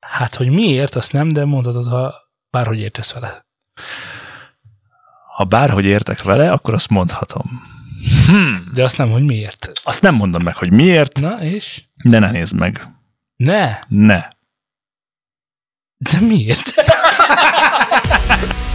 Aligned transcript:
Hát, 0.00 0.34
hogy 0.34 0.48
miért, 0.50 0.94
azt 0.94 1.12
nem, 1.12 1.32
de 1.32 1.44
mondhatod, 1.44 1.88
ha 1.88 2.14
bárhogy 2.50 2.78
értesz 2.78 3.12
vele. 3.12 3.46
Ha 5.34 5.44
bárhogy 5.44 5.84
értek 5.84 6.22
vele, 6.22 6.52
akkor 6.52 6.74
azt 6.74 6.88
mondhatom. 6.88 7.62
Hmm. 8.26 8.70
De 8.74 8.82
azt 8.82 8.98
nem, 8.98 9.10
hogy 9.10 9.22
miért. 9.22 9.72
Azt 9.84 10.02
nem 10.02 10.14
mondom 10.14 10.42
meg, 10.42 10.56
hogy 10.56 10.72
miért, 10.72 11.20
Na, 11.20 11.40
és? 11.42 11.84
de 12.04 12.18
ne 12.18 12.30
nézd 12.30 12.54
meg. 12.54 12.86
Ne. 13.36 13.78
Ne. 13.88 14.28
De 15.96 16.20
miért? 16.20 16.74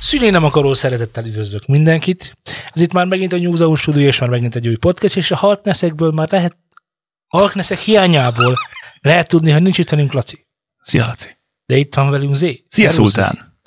Szülé 0.00 0.30
nem 0.30 0.44
akaró 0.44 0.74
szeretettel 0.74 1.24
üdvözlök 1.24 1.66
mindenkit. 1.66 2.38
Ez 2.72 2.80
itt 2.80 2.92
már 2.92 3.06
megint 3.06 3.32
a 3.32 3.38
New 3.38 3.54
Zone 3.54 3.76
Studio, 3.76 4.06
és 4.06 4.18
már 4.18 4.28
megint 4.28 4.56
egy 4.56 4.68
új 4.68 4.76
podcast, 4.76 5.16
és 5.16 5.30
a 5.30 5.36
Halkneszekből 5.36 6.10
már 6.10 6.30
lehet, 6.30 6.56
Halkneszek 7.26 7.78
hiányából 7.78 8.54
lehet 9.00 9.28
tudni, 9.28 9.50
hogy 9.50 9.62
nincs 9.62 9.78
itt 9.78 9.88
velünk 9.88 10.12
Laci. 10.12 10.46
Szia, 10.80 11.06
Laci. 11.06 11.28
De 11.66 11.76
itt 11.76 11.94
van 11.94 12.10
velünk 12.10 12.34
Zé. 12.34 12.64
Szia, 12.68 12.90
Szultán. 12.90 13.60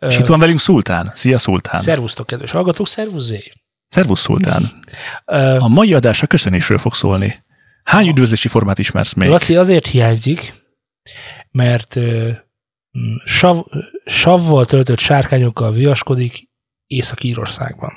Zé. 0.00 0.06
És 0.06 0.18
itt 0.18 0.26
van 0.26 0.38
velünk 0.38 0.60
Szultán. 0.60 1.12
Szia, 1.14 1.38
Szultán. 1.38 1.80
Szervusztok, 1.80 2.26
kedves 2.26 2.50
hallgatók, 2.50 2.88
szervusz 2.88 3.24
Zé. 3.24 3.52
Szervusz, 3.88 4.20
Szultán. 4.20 4.62
A 5.58 5.68
mai 5.68 5.94
adás 5.94 6.22
a 6.22 6.26
köszönésről 6.26 6.78
fog 6.78 6.94
szólni. 6.94 7.44
Hány 7.84 8.08
üdvözlési 8.08 8.48
formát 8.48 8.78
ismersz 8.78 9.12
még? 9.12 9.28
Laci 9.28 9.56
azért 9.56 9.86
hiányzik, 9.86 10.54
mert 11.50 11.98
sav, 13.24 13.64
savval 14.04 14.64
töltött 14.64 14.98
sárkányokkal 14.98 15.72
viaskodik 15.72 16.50
Észak-Írországban. 16.86 17.92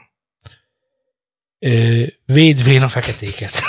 Védvén 2.25 2.81
a 2.81 2.87
feketéket. 2.87 3.61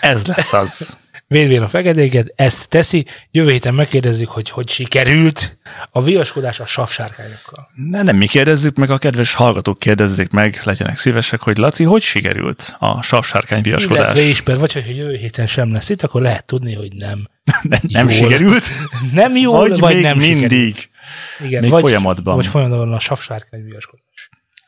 Ez 0.00 0.26
lesz 0.26 0.52
az. 0.52 0.96
Védvén 1.30 1.62
a 1.62 1.68
feketéket, 1.68 2.32
ezt 2.36 2.68
teszi. 2.68 3.06
Jövő 3.30 3.50
héten 3.50 3.74
megkérdezzük, 3.74 4.28
hogy 4.28 4.50
hogy 4.50 4.68
sikerült 4.68 5.56
a 5.90 6.02
viaskodás 6.02 6.60
a 6.60 6.66
savsárkányokkal. 6.66 7.70
Ne, 7.90 8.02
nem 8.02 8.16
mi 8.16 8.26
kérdezzük 8.26 8.76
meg, 8.76 8.90
a 8.90 8.98
kedves 8.98 9.34
hallgatók 9.34 9.78
kérdezzék 9.78 10.30
meg, 10.30 10.60
legyenek 10.64 10.98
szívesek, 10.98 11.40
hogy 11.40 11.56
Laci, 11.56 11.84
hogy 11.84 12.02
sikerült 12.02 12.76
a 12.78 13.02
savsárkány 13.02 13.62
viaskodás? 13.62 13.98
Illetve 13.98 14.20
is, 14.20 14.42
mert 14.42 14.60
vagy 14.60 14.72
hogy 14.72 14.96
jövő 14.96 15.16
héten 15.16 15.46
sem 15.46 15.72
lesz 15.72 15.88
itt, 15.88 16.02
akkor 16.02 16.22
lehet 16.22 16.44
tudni, 16.44 16.74
hogy 16.74 16.92
nem. 16.92 17.28
nem, 17.62 17.80
nem 17.88 18.08
Jól. 18.08 18.16
sikerült? 18.16 18.64
Nem 19.12 19.36
jó, 19.36 19.52
Vagy, 19.52 19.78
vagy, 19.78 19.94
még 19.94 20.02
nem 20.02 20.18
mindig. 20.18 20.40
sikerült. 20.48 20.88
Igen, 21.44 21.60
Még 21.62 21.70
vagy, 21.70 21.80
folyamatban. 21.80 22.34
Vagy 22.34 22.46
folyamatban 22.46 22.92
a 22.92 22.98
savsárkány 23.00 23.64
viaskodás. 23.64 24.04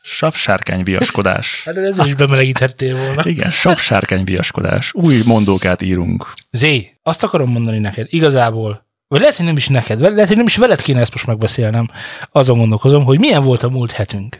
Savsárkány 0.05 0.83
viaskodás. 0.83 1.61
Hát 1.65 1.77
ezzel 1.77 2.05
is 2.05 2.15
bemelegíthettél 2.15 2.97
volna. 2.97 3.23
Igen, 3.29 3.51
savsárkány 3.51 4.23
viaskodás. 4.23 4.93
Új 4.93 5.21
mondókát 5.25 5.81
írunk. 5.81 6.33
Zé, 6.51 6.99
azt 7.03 7.23
akarom 7.23 7.49
mondani 7.49 7.79
neked, 7.79 8.07
igazából, 8.09 8.87
vagy 9.07 9.19
lehet, 9.19 9.35
hogy 9.35 9.45
nem 9.45 9.57
is 9.57 9.67
neked, 9.67 9.99
lehet, 9.99 10.27
hogy 10.27 10.37
nem 10.37 10.45
is 10.45 10.57
veled 10.57 10.81
kéne 10.81 10.99
ezt 10.99 11.11
most 11.11 11.25
megbeszélnem, 11.25 11.89
azon 12.31 12.57
gondolkozom, 12.57 13.03
hogy 13.03 13.19
milyen 13.19 13.43
volt 13.43 13.63
a 13.63 13.69
múlt 13.69 13.91
hetünk. 13.91 14.39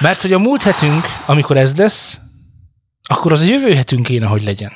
Mert 0.00 0.20
hogy 0.20 0.32
a 0.32 0.38
múlt 0.38 0.62
hetünk, 0.62 1.04
amikor 1.26 1.56
ez 1.56 1.76
lesz, 1.76 2.18
akkor 3.02 3.32
az 3.32 3.40
a 3.40 3.44
jövő 3.44 3.74
hetünk 3.74 4.06
kéne, 4.06 4.26
hogy 4.26 4.42
legyen. 4.42 4.72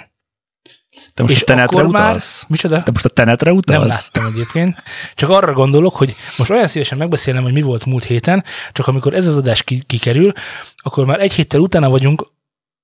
Te 1.15 1.23
most 1.23 1.35
És 1.35 1.43
a 1.43 1.45
tenetre 1.45 1.79
akkor 1.81 1.93
már- 1.93 2.03
utalsz? 2.03 2.45
Micsoda? 2.48 2.83
Te 2.83 2.91
most 2.91 3.05
a 3.05 3.09
tenetre 3.09 3.48
Nem 3.51 3.59
utalsz? 3.59 3.89
láttam 4.12 4.33
egyébként. 4.33 4.83
Csak 5.15 5.29
arra 5.29 5.53
gondolok, 5.53 5.97
hogy 5.97 6.15
most 6.37 6.51
olyan 6.51 6.67
szívesen 6.67 6.98
megbeszélnem, 6.98 7.43
hogy 7.43 7.53
mi 7.53 7.62
volt 7.62 7.87
múlt 7.87 8.05
héten, 8.05 8.45
csak 8.73 8.87
amikor 8.87 9.15
ez 9.15 9.27
az 9.27 9.37
adás 9.37 9.63
ki- 9.63 9.83
kikerül, 9.87 10.33
akkor 10.77 11.07
már 11.07 11.20
egy 11.20 11.33
héttel 11.33 11.61
utána 11.61 11.91
vagyunk 11.91 12.27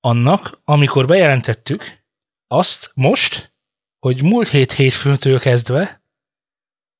annak, 0.01 0.61
amikor 0.65 1.07
bejelentettük 1.07 1.99
azt 2.47 2.91
most, 2.95 3.53
hogy 3.99 4.23
múlt 4.23 4.49
hét 4.49 4.73
hétfőtől 4.73 5.39
kezdve 5.39 6.03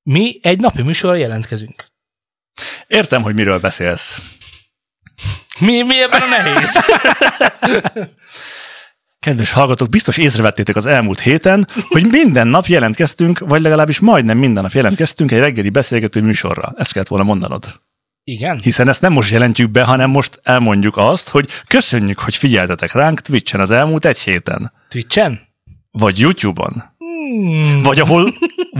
mi 0.03 0.39
egy 0.41 0.59
napi 0.59 0.81
műsorra 0.81 1.15
jelentkezünk. 1.15 1.85
Értem, 2.87 3.21
hogy 3.21 3.33
miről 3.33 3.59
beszélsz. 3.59 4.35
Mi, 5.59 5.81
mi 5.81 6.01
ebben 6.01 6.21
a 6.21 6.25
nehéz? 6.27 6.71
Kedves 9.19 9.51
hallgatók, 9.51 9.89
biztos 9.89 10.17
észrevettétek 10.17 10.75
az 10.75 10.85
elmúlt 10.85 11.19
héten, 11.19 11.67
hogy 11.89 12.07
minden 12.09 12.47
nap 12.47 12.65
jelentkeztünk, 12.65 13.39
vagy 13.39 13.61
legalábbis 13.61 13.99
majdnem 13.99 14.37
minden 14.37 14.63
nap 14.63 14.71
jelentkeztünk 14.71 15.31
egy 15.31 15.39
reggeli 15.39 15.69
beszélgető 15.69 16.21
műsorra. 16.21 16.73
Ezt 16.75 16.91
kellett 16.93 17.07
volna 17.07 17.25
mondanod. 17.25 17.79
Igen. 18.23 18.59
Hiszen 18.61 18.87
ezt 18.87 19.01
nem 19.01 19.13
most 19.13 19.31
jelentjük 19.31 19.69
be, 19.71 19.83
hanem 19.83 20.09
most 20.09 20.39
elmondjuk 20.43 20.97
azt, 20.97 21.29
hogy 21.29 21.47
köszönjük, 21.67 22.19
hogy 22.19 22.35
figyeltetek 22.35 22.91
ránk 22.93 23.19
Twitchen 23.19 23.59
az 23.59 23.71
elmúlt 23.71 24.05
egy 24.05 24.19
héten. 24.19 24.71
Twitchen? 24.89 25.39
Vagy 25.91 26.19
YouTube-on. 26.19 26.83
Hmm. 26.97 27.81
Vagy 27.83 27.99
ahol 27.99 28.33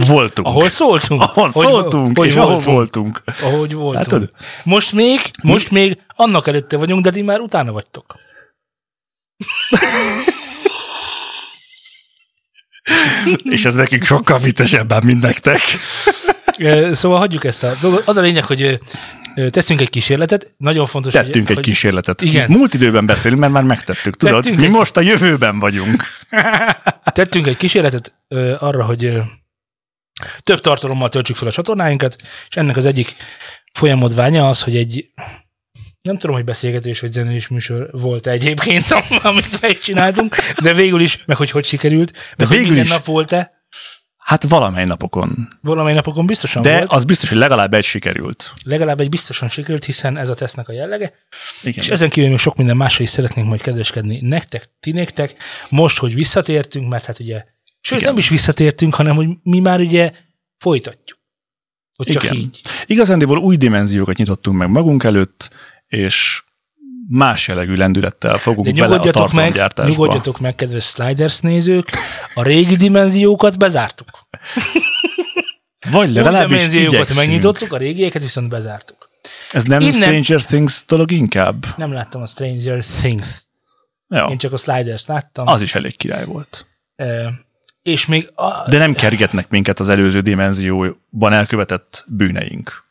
voltunk. 0.06 0.46
Ahol 0.48 0.68
szóltunk. 0.68 1.20
ahol 1.22 1.48
Hogy- 1.52 1.66
szóltunk, 1.66 2.18
hogy 2.18 2.28
és 2.28 2.34
ahol 2.36 2.58
voltunk. 2.58 2.74
voltunk. 2.74 3.22
Ahogy 3.42 3.74
voltunk. 3.74 3.94
Látod? 4.10 4.30
Most 4.64 4.92
még, 4.92 5.20
most 5.42 5.70
még 5.70 5.98
annak 6.16 6.46
előtte 6.48 6.76
vagyunk, 6.76 7.02
de 7.04 7.10
ti 7.10 7.22
már 7.22 7.40
utána 7.40 7.72
vagytok. 7.72 8.14
És 13.42 13.64
ez 13.64 13.74
nekünk 13.74 14.04
sokkal 14.04 14.38
viccesebben, 14.38 15.02
mint 15.04 15.22
nektek. 15.22 15.60
Szóval 16.92 17.18
hagyjuk 17.18 17.44
ezt 17.44 17.62
a 17.62 17.72
dolgot. 17.80 18.08
Az 18.08 18.16
a 18.16 18.20
lényeg, 18.20 18.44
hogy 18.44 18.78
teszünk 19.50 19.80
egy 19.80 19.90
kísérletet. 19.90 20.52
Nagyon 20.56 20.86
fontos, 20.86 21.12
Tettünk 21.12 21.46
hogy, 21.46 21.58
egy 21.58 21.64
kísérletet. 21.64 22.22
Igen. 22.22 22.50
Múlt 22.50 22.74
időben 22.74 23.06
beszélünk, 23.06 23.40
mert 23.40 23.52
már 23.52 23.62
megtettük. 23.62 24.16
Tudod, 24.16 24.42
Tettünk 24.42 24.58
mi 24.60 24.64
egy- 24.64 24.70
most 24.70 24.96
a 24.96 25.00
jövőben 25.00 25.58
vagyunk. 25.58 26.04
Tettünk 27.12 27.46
egy 27.46 27.56
kísérletet 27.56 28.14
arra, 28.58 28.84
hogy 28.84 29.12
több 30.42 30.60
tartalommal 30.60 31.08
töltsük 31.08 31.36
fel 31.36 31.48
a 31.48 31.52
csatornáinkat, 31.52 32.16
és 32.48 32.56
ennek 32.56 32.76
az 32.76 32.86
egyik 32.86 33.14
folyamodványa 33.72 34.48
az, 34.48 34.62
hogy 34.62 34.76
egy 34.76 35.10
nem 36.02 36.18
tudom, 36.18 36.36
hogy 36.36 36.44
beszélgetés 36.44 37.00
vagy 37.00 37.12
zenés 37.12 37.48
műsor 37.48 37.88
volt 37.92 38.26
egyébként, 38.26 38.86
amit 39.22 39.60
megcsináltunk, 39.60 40.34
de 40.62 40.74
végül 40.74 41.00
is, 41.00 41.24
meg 41.26 41.36
hogy 41.36 41.50
hogy 41.50 41.64
sikerült, 41.64 42.12
meg 42.12 42.22
De 42.36 42.46
hogy 42.46 42.48
végül 42.56 42.66
minden 42.66 42.84
is. 42.84 42.90
nap 42.90 43.04
volt-e. 43.04 43.58
Hát 44.16 44.42
valamely 44.48 44.84
napokon. 44.84 45.48
Valamely 45.60 45.94
napokon 45.94 46.26
biztosan 46.26 46.62
De 46.62 46.76
volt. 46.76 46.92
az 46.92 47.04
biztos, 47.04 47.28
hogy 47.28 47.38
legalább 47.38 47.74
egy 47.74 47.84
sikerült. 47.84 48.52
Legalább 48.64 49.00
egy 49.00 49.08
biztosan 49.08 49.48
sikerült, 49.48 49.84
hiszen 49.84 50.16
ez 50.16 50.28
a 50.28 50.34
tesznek 50.34 50.68
a 50.68 50.72
jellege. 50.72 51.12
Igen. 51.62 51.84
És 51.84 51.90
ezen 51.90 52.08
kívül 52.08 52.28
még 52.28 52.38
sok 52.38 52.56
minden 52.56 52.76
másra 52.76 53.02
is 53.02 53.08
szeretnénk 53.10 53.48
majd 53.48 53.60
kedveskedni 53.62 54.20
nektek, 54.20 54.64
ti 54.80 54.90
nektek. 54.90 55.34
Most, 55.68 55.98
hogy 55.98 56.14
visszatértünk, 56.14 56.88
mert 56.88 57.04
hát 57.04 57.18
ugye, 57.18 57.44
sőt 57.80 57.98
Igen. 58.00 58.10
nem 58.10 58.18
is 58.18 58.28
visszatértünk, 58.28 58.94
hanem 58.94 59.16
hogy 59.16 59.28
mi 59.42 59.60
már 59.60 59.80
ugye 59.80 60.12
folytatjuk. 60.58 61.18
Hogy 61.96 62.12
csak 62.12 62.22
Igen. 62.22 62.36
így. 62.36 62.60
Igazándiból 62.86 63.38
új 63.38 63.56
dimenziókat 63.56 64.16
nyitottunk 64.16 64.56
meg 64.56 64.68
magunk 64.70 65.04
előtt, 65.04 65.50
és 65.90 66.42
más 67.08 67.48
jellegű 67.48 67.74
lendülettel 67.74 68.36
fogunk 68.36 68.74
bele 68.74 68.96
a 68.96 69.30
meg, 69.34 69.72
nyugodjatok 69.86 70.38
meg, 70.38 70.54
kedves 70.54 70.84
Sliders 70.84 71.40
nézők, 71.40 71.90
a 72.34 72.42
régi 72.42 72.76
dimenziókat 72.76 73.58
bezártuk. 73.58 74.08
Vagy 75.90 76.10
legalábbis 76.12 76.56
dimenziókat 76.56 76.92
igyekszünk. 76.92 77.18
megnyitottuk, 77.18 77.72
a 77.72 77.76
régieket 77.76 78.22
viszont 78.22 78.48
bezártuk. 78.48 79.10
Ez 79.52 79.64
nem 79.64 79.80
Innen- 79.80 79.94
Stranger 79.94 80.42
Things 80.42 80.84
dolog 80.86 81.10
inkább? 81.10 81.66
Nem 81.76 81.92
láttam 81.92 82.22
a 82.22 82.26
Stranger 82.26 82.84
Things. 82.84 83.44
Ja, 84.08 84.26
Én 84.30 84.38
csak 84.38 84.52
a 84.52 84.56
Sliders 84.56 85.06
láttam. 85.06 85.46
az 85.46 85.62
is 85.62 85.74
elég 85.74 85.96
király 85.96 86.24
volt. 86.24 86.66
Ö, 86.96 87.28
és 87.82 88.06
még 88.06 88.30
a, 88.34 88.68
De 88.70 88.78
nem 88.78 88.94
kergetnek 88.94 89.48
minket 89.48 89.80
az 89.80 89.88
előző 89.88 90.20
dimenzióban 90.20 91.32
elkövetett 91.32 92.04
bűneink. 92.08 92.84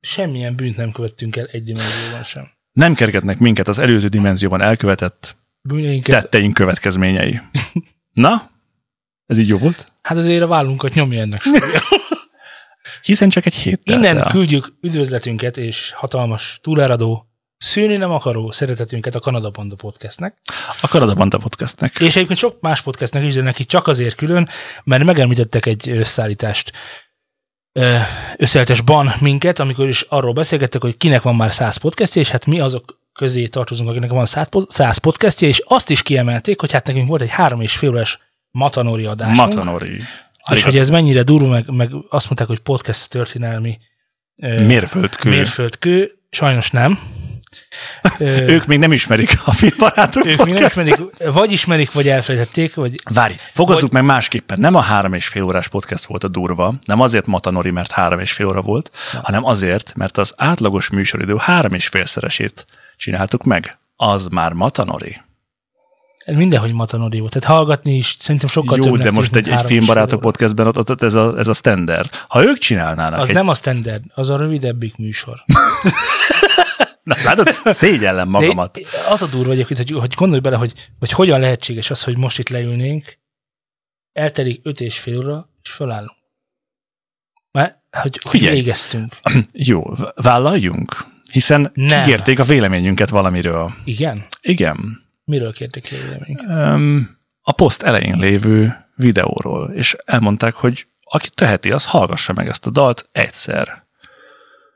Semmilyen 0.00 0.54
bűnt 0.54 0.76
nem 0.76 0.92
követtünk 0.92 1.36
el 1.36 1.46
egy 1.46 1.62
dimenzióban 1.62 2.24
sem. 2.24 2.48
Nem 2.72 2.94
kergetnek 2.94 3.38
minket 3.38 3.68
az 3.68 3.78
előző 3.78 4.08
dimenzióban 4.08 4.62
elkövetett 4.62 5.36
Bűneinket, 5.62 6.20
tetteink 6.20 6.54
következményei. 6.54 7.40
Na? 8.12 8.50
Ez 9.26 9.38
így 9.38 9.48
jó 9.48 9.58
volt? 9.58 9.92
hát 10.02 10.16
azért 10.16 10.42
a 10.42 10.46
vállunkat 10.46 10.94
nyomja 10.94 11.20
ennek. 11.20 11.42
Hiszen 13.02 13.28
csak 13.28 13.46
egy 13.46 13.54
hét 13.54 13.80
telt 13.84 14.00
Innen 14.00 14.18
el. 14.18 14.30
küldjük 14.30 14.72
üdvözletünket 14.80 15.56
és 15.56 15.92
hatalmas 15.94 16.58
túláradó, 16.62 17.28
szűni 17.56 17.96
nem 17.96 18.10
akaró 18.10 18.50
szeretetünket 18.50 19.14
a 19.14 19.20
Kanada 19.20 19.50
Panda 19.50 19.74
podcastnek. 19.74 20.38
A 20.80 20.88
Kanada 20.88 21.14
Banda 21.14 21.38
Podcastnek. 21.38 22.00
És 22.00 22.16
egyébként 22.16 22.38
sok 22.38 22.60
más 22.60 22.82
podcastnek 22.82 23.22
is, 23.22 23.34
de 23.34 23.42
neki 23.42 23.64
csak 23.64 23.86
azért 23.86 24.14
külön, 24.14 24.48
mert 24.84 25.04
megemlítettek 25.04 25.66
egy 25.66 25.88
összeállítást 25.90 26.72
ö, 27.78 27.96
összeállításban 28.36 29.08
minket, 29.20 29.58
amikor 29.58 29.88
is 29.88 30.00
arról 30.08 30.32
beszélgettek, 30.32 30.80
hogy 30.82 30.96
kinek 30.96 31.22
van 31.22 31.36
már 31.36 31.52
100 31.52 31.76
podcastja, 31.76 32.20
és 32.20 32.28
hát 32.28 32.46
mi 32.46 32.60
azok 32.60 32.98
közé 33.12 33.46
tartozunk, 33.46 33.88
akinek 33.88 34.10
van 34.10 34.26
100 34.26 34.48
po- 34.48 34.70
100 34.70 34.98
podcastja, 34.98 35.48
és 35.48 35.62
azt 35.66 35.90
is 35.90 36.02
kiemelték, 36.02 36.60
hogy 36.60 36.72
hát 36.72 36.86
nekünk 36.86 37.08
volt 37.08 37.20
egy 37.20 37.30
három 37.30 37.60
és 37.60 37.76
fél 37.76 37.90
órás 37.90 38.18
Matanori 38.50 39.04
adásunk. 39.04 39.36
Matanori. 39.36 39.96
És 40.50 40.62
hogy 40.64 40.78
ez 40.78 40.90
mennyire 40.90 41.22
durva, 41.22 41.48
meg, 41.48 41.70
meg 41.70 41.90
azt 42.08 42.24
mondták, 42.24 42.46
hogy 42.46 42.58
podcast 42.58 43.08
történelmi 43.10 43.78
Mérföldkő. 44.42 45.28
mérföldkő. 45.28 46.12
Sajnos 46.30 46.70
nem. 46.70 46.98
Ők 48.54 48.66
még 48.66 48.78
nem 48.78 48.92
ismerik 48.92 49.40
a 49.44 49.52
filmbarátok 49.52 50.26
ők 50.26 50.44
még 50.44 50.54
nem 50.54 50.64
ismerik, 50.64 50.96
vagy 51.32 51.52
ismerik, 51.52 51.92
vagy 51.92 52.08
elfelejtették, 52.08 52.74
vagy 52.74 52.94
Várj, 53.10 53.34
fogazzuk 53.50 53.92
meg 53.92 54.04
másképpen. 54.04 54.60
Nem 54.60 54.74
a 54.74 54.80
három 54.80 55.14
és 55.14 55.26
fél 55.26 55.42
órás 55.42 55.68
podcast 55.68 56.04
volt 56.04 56.24
a 56.24 56.28
durva, 56.28 56.74
nem 56.84 57.00
azért 57.00 57.26
Matanori, 57.26 57.70
mert 57.70 57.92
három 57.92 58.20
és 58.20 58.32
fél 58.32 58.46
óra 58.46 58.60
volt, 58.60 58.90
hanem 59.22 59.44
azért, 59.44 59.92
mert 59.96 60.18
az 60.18 60.32
átlagos 60.36 60.90
műsoridő 60.90 61.36
három 61.38 61.72
és 61.72 61.88
félszeresét 61.88 62.66
csináltuk 62.96 63.44
meg. 63.44 63.78
Az 63.96 64.26
már 64.26 64.52
Matanori. 64.52 65.20
mindenhogy 66.26 66.72
matanori 66.72 67.18
volt. 67.18 67.32
Tehát 67.32 67.56
hallgatni 67.56 67.96
is 67.96 68.16
szerintem 68.18 68.48
sokkal 68.48 68.78
Jó, 68.84 68.96
de 68.96 69.10
most 69.10 69.36
egy, 69.36 69.48
egy 69.48 69.60
filmbarátok 69.60 70.20
podcastben 70.20 70.66
ott, 70.66 70.90
ott 70.90 71.02
ez, 71.02 71.14
a, 71.14 71.38
ez 71.38 71.48
a 71.48 71.52
standard. 71.52 72.08
Ha 72.28 72.44
ők 72.44 72.58
csinálnának 72.58 73.20
Az 73.20 73.28
egy... 73.28 73.34
nem 73.34 73.48
a 73.48 73.54
standard, 73.54 74.02
az 74.14 74.30
a 74.30 74.36
rövidebbik 74.36 74.96
műsor. 74.96 75.44
Na, 77.08 77.16
látod, 77.24 77.48
szégyellem 77.64 78.28
magamat. 78.28 78.74
De 78.74 78.88
az 79.10 79.22
a 79.22 79.26
durva 79.26 79.52
egyébként, 79.52 79.78
hogy, 79.78 79.90
hogy 79.90 80.14
gondolj 80.14 80.40
bele, 80.40 80.56
hogy, 80.56 80.72
hogy 80.98 81.10
hogyan 81.10 81.40
lehetséges 81.40 81.90
az, 81.90 82.02
hogy 82.02 82.16
most 82.16 82.38
itt 82.38 82.48
leülnénk, 82.48 83.18
eltelik 84.12 84.60
öt 84.62 84.80
és 84.80 84.98
fél 84.98 85.18
óra, 85.18 85.48
és 85.62 85.70
fölállunk. 85.70 86.16
Már, 87.50 87.82
hogy, 87.90 88.18
hogy 88.22 88.30
Figyelj. 88.30 88.54
végeztünk. 88.54 89.16
Jó, 89.52 89.82
vállaljunk? 90.14 90.96
Hiszen 91.32 91.70
Nem. 91.74 92.02
kikérték 92.02 92.38
a 92.38 92.44
véleményünket 92.44 93.08
valamiről. 93.08 93.72
Igen? 93.84 94.26
Igen. 94.40 95.06
Miről 95.24 95.52
kértek 95.52 95.82
ki 95.82 95.94
a 95.94 95.98
véleményt? 95.98 96.42
Öm, 96.48 97.18
a 97.40 97.52
poszt 97.52 97.82
elején 97.82 98.16
lévő 98.16 98.86
videóról, 98.94 99.72
és 99.74 99.96
elmondták, 100.04 100.54
hogy 100.54 100.86
aki 101.04 101.28
teheti, 101.30 101.70
az 101.70 101.86
hallgassa 101.86 102.32
meg 102.32 102.48
ezt 102.48 102.66
a 102.66 102.70
dalt 102.70 103.08
egyszer. 103.12 103.86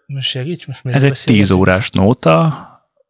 Most 0.06 0.28
segíts, 0.28 0.66
most 0.66 0.80
Ez 0.84 1.02
egy 1.02 1.10
10 1.10 1.18
beszélgetünk? 1.20 1.60
órás 1.60 1.90
nóta, 1.90 2.66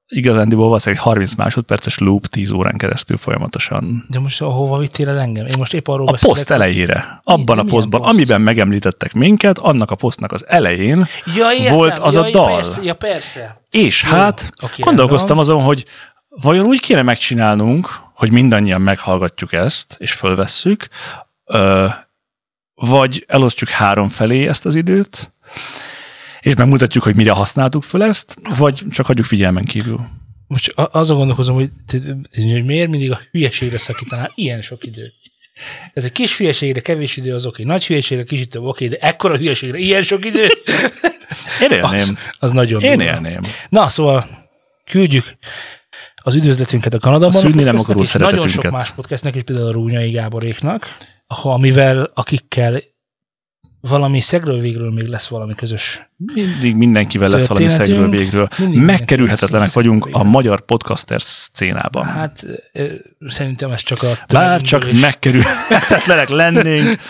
igazándiból 0.06 0.66
valószínűleg 0.66 0.98
egy 1.04 1.08
30 1.12 1.34
másodperces 1.34 1.98
loop 1.98 2.26
10 2.26 2.50
órán 2.50 2.76
keresztül 2.76 3.16
folyamatosan. 3.16 4.06
De 4.08 4.18
most 4.18 4.38
hova 4.38 4.78
vittél 4.78 5.08
el 5.08 5.18
engem? 5.18 5.46
Én 5.46 5.54
most 5.58 5.74
épp 5.74 5.88
arról 5.88 6.08
A 6.08 6.10
beszélek. 6.10 6.34
poszt 6.36 6.50
elejére, 6.50 7.20
abban 7.24 7.56
de 7.56 7.62
a 7.62 7.64
posztban, 7.64 8.00
poszt? 8.00 8.12
amiben 8.12 8.40
megemlítettek 8.40 9.12
minket, 9.12 9.58
annak 9.58 9.90
a 9.90 9.94
posztnak 9.94 10.32
az 10.32 10.46
elején, 10.48 11.06
Ja, 11.36 11.50
értem, 11.52 11.74
volt 11.74 11.98
az 11.98 12.14
ja, 12.14 12.20
a 12.20 12.30
dal. 12.30 12.54
Persze, 12.56 12.82
ja, 12.82 12.94
persze. 12.94 13.60
és 13.70 14.02
Jó, 14.02 14.10
hát 14.10 14.52
oké, 14.64 14.82
gondolkoztam 14.82 15.38
azon, 15.38 15.62
hogy 15.62 15.84
vajon 16.28 16.66
úgy 16.66 16.80
kéne 16.80 17.02
megcsinálnunk, 17.02 17.88
hogy 18.14 18.32
mindannyian 18.32 18.80
meghallgatjuk 18.80 19.52
ezt, 19.52 19.96
és 19.98 20.12
fölvesszük, 20.12 20.88
vagy 22.74 23.24
elosztjuk 23.28 23.70
három 23.70 24.08
felé 24.08 24.46
ezt 24.48 24.66
az 24.66 24.74
időt, 24.74 25.32
és 26.42 26.54
megmutatjuk, 26.54 27.04
hogy 27.04 27.16
mire 27.16 27.30
használtuk 27.30 27.82
föl 27.82 28.02
ezt, 28.02 28.36
vagy 28.58 28.82
csak 28.90 29.06
hagyjuk 29.06 29.26
figyelmen 29.26 29.64
kívül. 29.64 30.00
Most 30.46 30.72
azon 30.76 31.16
gondolkozom, 31.16 31.54
hogy, 31.54 31.70
hogy 32.52 32.64
miért 32.64 32.88
mindig 32.88 33.10
a 33.10 33.20
hülyeségre 33.30 33.78
szakítanál 33.78 34.32
ilyen 34.34 34.62
sok 34.62 34.84
időt. 34.84 35.14
Tehát 35.94 36.10
egy 36.10 36.12
kis 36.12 36.36
hülyeségre 36.36 36.80
kevés 36.80 37.16
idő 37.16 37.34
az 37.34 37.46
oké, 37.46 37.62
nagy 37.62 37.86
hülyeségre 37.86 38.24
kicsit 38.24 38.50
több 38.50 38.62
oké, 38.62 38.88
de 38.88 38.96
ekkora 38.96 39.36
hülyeségre 39.36 39.78
ilyen 39.78 40.02
sok 40.02 40.24
idő, 40.24 40.46
Én 41.60 41.70
élném. 41.70 41.90
az, 41.92 42.14
az 42.38 42.52
nagyon 42.52 42.82
Én 42.82 42.96
durva. 42.98 43.12
élném. 43.12 43.40
Na, 43.68 43.88
szóval 43.88 44.48
küldjük 44.84 45.24
az 46.16 46.34
üdvözletünket 46.34 46.94
a 46.94 46.98
Kanadában. 46.98 47.36
A 47.36 47.38
szűnni 47.38 47.62
nem 47.62 47.78
akaró 47.78 48.00
és 48.00 48.12
Nagyon 48.12 48.30
sok 48.30 48.40
szeretetünket. 48.40 48.70
más 48.70 48.90
podcastnek, 48.90 49.34
és 49.34 49.42
például 49.42 49.68
a 49.68 49.72
Rúnyai 49.72 50.10
Gáboréknak, 50.10 50.96
amivel, 51.26 52.10
akikkel 52.14 52.82
valami 53.88 54.20
szegről 54.20 54.60
végről 54.60 54.90
még 54.92 55.06
lesz 55.06 55.26
valami 55.28 55.54
közös. 55.54 56.10
Mindig 56.16 56.76
mindenkivel 56.76 57.28
lesz 57.28 57.46
valami 57.46 57.68
szegről 57.68 58.08
végről. 58.10 58.48
Megkerülhetetlenek 58.68 59.72
vagyunk 59.72 60.08
a 60.12 60.22
magyar 60.22 60.64
podcaster 60.64 61.22
szcénában. 61.22 62.04
Hát 62.04 62.44
szerintem 63.26 63.70
ez 63.70 63.80
csak 63.82 64.02
a... 64.02 64.12
Bár 64.32 64.60
csak 64.60 64.86
is- 64.92 65.00
megkerülhetetlenek 65.00 66.28
lennénk, 66.28 67.00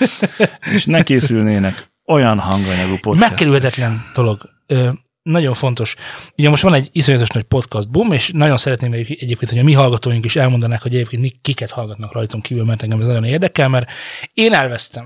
és 0.74 0.84
ne 0.84 1.02
készülnének 1.02 1.90
olyan 2.06 2.38
hanganyagú 2.38 2.96
podcast. 3.00 3.30
Megkerülhetetlen 3.30 4.02
dolog. 4.14 4.40
Ö, 4.66 4.88
nagyon 5.22 5.54
fontos. 5.54 5.94
Ugye 6.38 6.48
most 6.48 6.62
van 6.62 6.74
egy 6.74 6.88
iszonyatos 6.92 7.28
nagy 7.28 7.42
podcast 7.42 7.90
boom, 7.90 8.12
és 8.12 8.30
nagyon 8.32 8.56
szeretném 8.56 8.92
egyéb- 8.92 9.22
egyébként, 9.22 9.50
hogy 9.50 9.60
a 9.60 9.64
mi 9.64 9.72
hallgatóink 9.72 10.24
is 10.24 10.36
elmondanák, 10.36 10.82
hogy 10.82 10.94
egyébként 10.94 11.22
mi, 11.22 11.32
kiket 11.42 11.70
hallgatnak 11.70 12.12
rajtunk 12.12 12.42
kívül, 12.42 12.64
mert 12.64 12.82
engem 12.82 13.00
ez 13.00 13.06
nagyon 13.06 13.24
érdekel, 13.24 13.68
mert 13.68 13.90
én 14.34 14.52
elvesztem. 14.52 15.04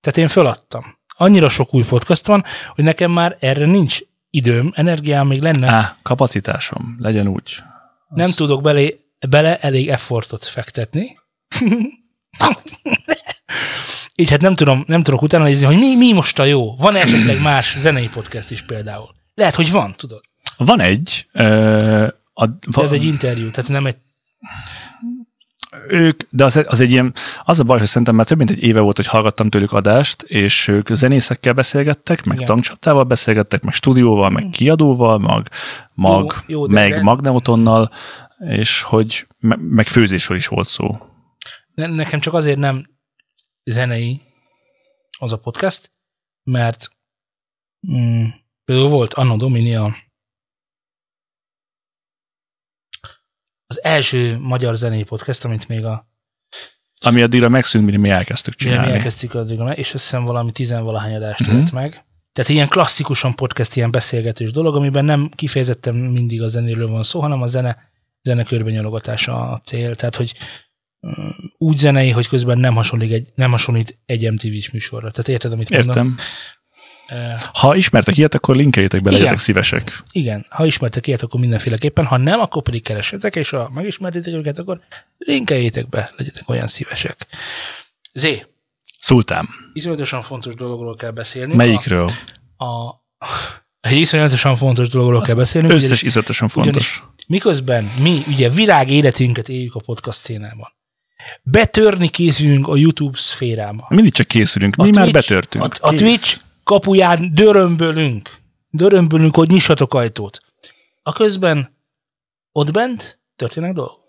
Tehát 0.00 0.18
én 0.18 0.28
föladtam. 0.28 0.98
Annyira 1.16 1.48
sok 1.48 1.74
új 1.74 1.84
podcast 1.84 2.26
van, 2.26 2.44
hogy 2.68 2.84
nekem 2.84 3.10
már 3.10 3.36
erre 3.40 3.66
nincs 3.66 3.98
időm, 4.30 4.72
energiám 4.74 5.26
még 5.26 5.40
lenne. 5.40 5.68
Á, 5.68 5.96
kapacitásom, 6.02 6.96
legyen 6.98 7.26
úgy. 7.28 7.56
Nem 8.08 8.30
tudok 8.30 8.62
bele, 8.62 8.88
bele 9.28 9.58
elég 9.58 9.88
effortot 9.88 10.44
fektetni. 10.44 11.18
Így 14.16 14.30
hát 14.30 14.40
nem, 14.40 14.54
tudom, 14.54 14.84
nem 14.86 15.02
tudok 15.02 15.22
utána 15.22 15.44
nézni, 15.44 15.66
hogy 15.66 15.78
mi, 15.78 15.96
mi 15.96 16.12
most 16.12 16.38
a 16.38 16.44
jó. 16.44 16.76
Van 16.76 16.96
esetleg 16.96 17.40
más 17.42 17.78
zenei 17.78 18.08
podcast 18.08 18.50
is 18.50 18.62
például. 18.62 19.14
Lehet, 19.34 19.54
hogy 19.54 19.70
van, 19.70 19.94
tudod. 19.96 20.20
Van 20.56 20.80
egy, 20.80 21.26
ö, 21.32 22.06
a, 22.32 22.46
De 22.46 22.82
ez 22.82 22.92
egy 22.92 23.04
interjú, 23.04 23.50
tehát 23.50 23.70
nem 23.70 23.86
egy... 23.86 23.96
ők, 25.88 26.20
de 26.30 26.44
az, 26.44 26.64
az 26.66 26.80
egy 26.80 26.90
ilyen, 26.90 27.12
az 27.44 27.60
a 27.60 27.64
baj, 27.64 27.78
hogy 27.78 27.88
szerintem 27.88 28.14
már 28.14 28.26
több 28.26 28.38
mint 28.38 28.50
egy 28.50 28.62
éve 28.62 28.80
volt, 28.80 28.96
hogy 28.96 29.06
hallgattam 29.06 29.48
tőlük 29.50 29.72
adást, 29.72 30.22
és 30.22 30.68
ők 30.68 30.88
zenészekkel 30.94 31.52
beszélgettek, 31.52 32.24
meg 32.24 32.36
Igen. 32.36 32.48
tankcsaptával 32.48 33.04
beszélgettek, 33.04 33.62
meg 33.62 33.74
stúdióval, 33.74 34.30
meg 34.30 34.48
kiadóval, 34.52 35.18
mag, 35.18 35.48
mag, 35.94 36.34
Jó, 36.46 36.60
jó, 36.60 36.68
meg 36.68 36.90
de- 36.90 37.02
magneutonnal, 37.02 37.90
és 38.38 38.82
hogy 38.82 39.26
me, 39.38 39.56
meg 39.60 39.86
főzésről 39.86 40.36
is 40.36 40.46
volt 40.46 40.68
szó. 40.68 40.96
Ne- 41.74 41.86
Nekem 41.86 42.20
csak 42.20 42.34
azért 42.34 42.58
nem 42.58 42.84
zenei 43.64 44.20
az 45.18 45.32
a 45.32 45.38
podcast, 45.38 45.92
mert 46.42 46.88
mm, 47.92 48.24
például 48.64 48.88
volt 48.88 49.14
Anno 49.14 49.36
Domini 49.36 49.74
a 49.74 49.94
az 53.66 53.84
első 53.84 54.38
magyar 54.38 54.76
zenei 54.76 55.04
podcast, 55.04 55.44
amit 55.44 55.68
még 55.68 55.84
a 55.84 56.08
Ami 57.00 57.22
addigra 57.22 57.48
megszűnt, 57.48 57.84
mire 57.84 57.98
mi 57.98 58.08
elkezdtük 58.08 58.54
Mire 58.58 58.70
mi 58.70 58.76
csinálni. 58.76 58.96
elkezdtük 58.96 59.34
addigra, 59.34 59.64
meg, 59.64 59.78
és 59.78 59.94
azt 59.94 60.02
hiszem 60.02 60.24
valami 60.24 60.52
tizenvalahány 60.52 61.14
adást 61.14 61.40
uh-huh. 61.40 61.56
élt 61.56 61.72
meg. 61.72 62.04
Tehát 62.32 62.50
ilyen 62.50 62.68
klasszikusan 62.68 63.34
podcast, 63.34 63.76
ilyen 63.76 63.90
beszélgetős 63.90 64.50
dolog, 64.50 64.76
amiben 64.76 65.04
nem 65.04 65.30
kifejezetten 65.34 65.94
mindig 65.94 66.42
a 66.42 66.46
zenéről 66.46 66.88
van 66.88 67.02
szó, 67.02 67.20
hanem 67.20 67.42
a 67.42 67.46
zene, 67.46 67.90
zene 68.22 68.42
körbenyalogatása 68.44 69.50
a 69.50 69.58
cél. 69.58 69.96
Tehát, 69.96 70.16
hogy 70.16 70.34
mm, 71.06 71.28
úgy 71.58 71.76
zenei, 71.76 72.10
hogy 72.10 72.28
közben 72.28 72.58
nem 72.58 72.74
hasonlít 72.74 73.12
egy, 73.12 73.32
nem 73.34 73.50
hasonlít 73.50 73.98
egy 74.06 74.32
MTV-s 74.32 74.70
műsorra. 74.70 75.10
Tehát 75.10 75.28
érted, 75.28 75.52
amit 75.52 75.70
mondom? 75.70 75.88
Értem. 75.88 76.06
Uh, 76.06 76.24
Ha 77.52 77.74
ismertek 77.76 78.16
ilyet, 78.16 78.34
akkor 78.34 78.56
linkeljétek 78.56 79.02
be, 79.02 79.10
legyetek 79.10 79.38
szívesek. 79.38 80.02
igen, 80.12 80.46
ha 80.50 80.66
ismertek 80.66 81.06
ilyet, 81.06 81.22
akkor 81.22 81.40
mindenféleképpen, 81.40 82.04
ha 82.04 82.16
nem, 82.16 82.40
akkor 82.40 82.62
pedig 82.62 82.82
keressetek, 82.82 83.36
és 83.36 83.50
ha 83.50 83.70
megismertétek 83.74 84.34
őket, 84.34 84.58
akkor 84.58 84.80
linkeljétek 85.18 85.88
be, 85.88 86.12
legyetek 86.16 86.48
olyan 86.48 86.66
szívesek. 86.66 87.26
Zé, 88.12 88.44
Szultán, 88.98 89.48
iszonyatosan 89.72 90.22
fontos 90.22 90.54
dologról 90.54 90.96
kell 90.96 91.10
beszélni. 91.10 91.54
melyikről? 91.54 92.08
A, 92.56 92.64
a, 92.64 92.96
egy 93.80 93.96
iszonyatosan 93.96 94.56
fontos 94.56 94.88
dologról 94.88 95.22
kell 95.22 95.34
beszélnünk. 95.34 95.72
Összes 95.72 95.84
ugyanis 95.84 96.02
iszonyatosan 96.02 96.48
fontos. 96.48 97.04
Miközben 97.26 97.84
mi 97.84 98.22
ugye 98.28 98.48
világ 98.48 98.90
életünket 98.90 99.48
éljük 99.48 99.74
a 99.74 99.80
podcast 99.80 100.18
szénában. 100.18 100.72
Betörni 101.42 102.08
készülünk 102.08 102.68
a 102.68 102.76
YouTube 102.76 103.18
szférába. 103.18 103.86
Mindig 103.88 104.12
csak 104.12 104.26
készülünk. 104.26 104.74
A 104.76 104.82
Mi 104.82 104.90
már 104.90 105.02
Twitch- 105.08 105.12
betörtünk. 105.28 105.64
A, 105.64 105.88
a. 105.88 105.94
Twitch 105.94 106.36
kapuján 106.64 107.34
dörömbölünk. 107.34 108.30
Dörömbölünk, 108.70 109.34
hogy 109.34 109.48
nyissatok 109.48 109.94
ajtót. 109.94 110.40
A 111.02 111.12
közben 111.12 111.76
ott 112.52 112.72
bent 112.72 113.18
történnek 113.36 113.72
dolgok. 113.72 114.00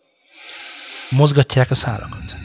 Mozgatják 1.10 1.72
a 1.72 1.76
szálakat. 1.76 2.36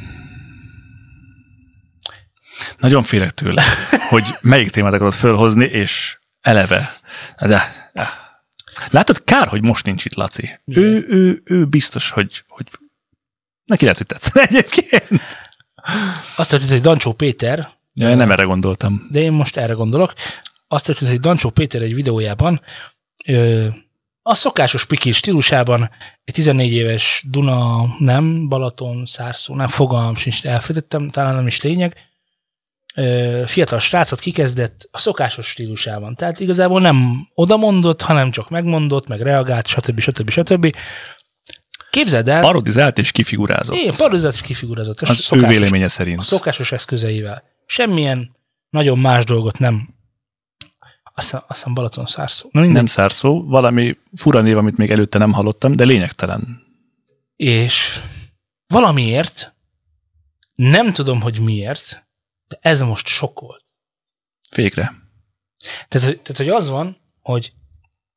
Nagyon 2.79 3.03
félek 3.03 3.31
tőle, 3.31 3.65
hogy 4.09 4.25
melyik 4.41 4.71
témát 4.71 4.93
akarod 4.93 5.13
fölhozni, 5.13 5.65
és 5.65 6.19
eleve. 6.41 6.91
De, 7.41 7.91
látod, 8.91 9.25
kár, 9.25 9.49
hogy 9.49 9.63
most 9.63 9.85
nincs 9.85 10.05
itt 10.05 10.15
Laci. 10.15 10.61
Ő, 10.65 11.07
ő, 11.09 11.43
ő 11.45 11.67
biztos, 11.67 12.11
hogy, 12.11 12.45
hogy 12.49 12.67
neki 13.65 13.83
lehet, 13.83 13.99
hogy 13.99 14.07
tetszene 14.07 14.47
egyébként. 14.47 15.23
Azt 16.37 16.51
történt, 16.51 16.71
hogy 16.71 16.81
Dancsó 16.81 17.13
Péter, 17.13 17.79
Ja, 17.95 18.11
én 18.11 18.17
nem 18.17 18.31
erre 18.31 18.43
gondoltam. 18.43 19.09
de 19.11 19.21
én 19.21 19.33
most 19.33 19.57
erre 19.57 19.73
gondolok. 19.73 20.13
Azt 20.69 20.85
történt, 20.85 21.11
hogy 21.11 21.21
Dancsó 21.21 21.51
Péter 21.51 21.83
egy 21.83 21.95
videójában 21.95 22.61
ö, 23.27 23.67
a 24.23 24.35
szokásos 24.35 24.85
piki 24.85 25.13
stílusában 25.13 25.91
egy 26.25 26.35
14 26.35 26.73
éves 26.73 27.25
Duna, 27.29 27.87
nem, 27.99 28.49
Balaton, 28.49 29.07
Szárszó, 29.07 29.55
nem, 29.55 29.69
fogalmam 29.69 30.17
sincs, 30.17 30.45
elfelejtettem, 30.45 31.11
talán 31.11 31.35
nem 31.35 31.47
is 31.47 31.61
lényeg, 31.61 31.97
ö, 32.95 33.43
fiatal 33.47 33.79
srácot 33.79 34.21
kikezdett 34.21 34.89
a 34.91 34.99
szokásos 34.99 35.47
stílusában. 35.47 36.15
Tehát 36.15 36.41
igazából 36.41 36.81
nem 36.81 37.29
odamondott, 37.35 38.01
hanem 38.03 38.31
csak 38.31 38.51
megmondott, 38.51 39.07
meg 39.07 39.21
reagált, 39.21 39.67
stb. 39.67 40.01
stb. 40.01 40.31
stb. 40.31 40.77
Képzeld 41.91 42.29
el, 42.29 42.41
Parodizált 42.41 42.99
és 42.99 43.13
kifigurázott. 43.13 43.77
én 43.77 43.93
parodizált 43.97 44.35
és 44.35 44.41
kifigurázott. 44.41 45.01
a 45.01 45.11
az 45.11 45.29
ő 45.33 45.47
véleménye 45.47 45.85
a 45.85 45.89
szerint. 45.89 46.23
szokásos 46.23 46.73
eszközeivel. 46.73 47.43
Semmilyen 47.71 48.37
nagyon 48.71 48.99
más 48.99 49.25
dolgot 49.25 49.59
nem. 49.59 49.95
Azt 51.15 51.37
hiszem- 51.49 51.75
Balaton 51.75 52.07
szárszó. 52.07 52.49
Na 52.53 52.61
mindegy. 52.61 52.77
Nem 52.77 52.87
szárszó, 52.87 53.45
valami 53.45 53.99
fura 54.15 54.41
név, 54.41 54.57
amit 54.57 54.77
még 54.77 54.91
előtte 54.91 55.19
nem 55.19 55.33
hallottam, 55.33 55.77
de 55.77 55.85
lényegtelen. 55.85 56.63
És 57.37 58.01
valamiért, 58.67 59.55
nem 60.55 60.93
tudom, 60.93 61.21
hogy 61.21 61.41
miért, 61.41 62.07
de 62.49 62.59
ez 62.61 62.81
most 62.81 63.07
sokkolt. 63.07 63.65
Végre. 64.55 64.93
Tehát, 65.89 66.07
tehát 66.07 66.37
hogy 66.37 66.49
az 66.49 66.69
van, 66.69 66.97
hogy 67.21 67.53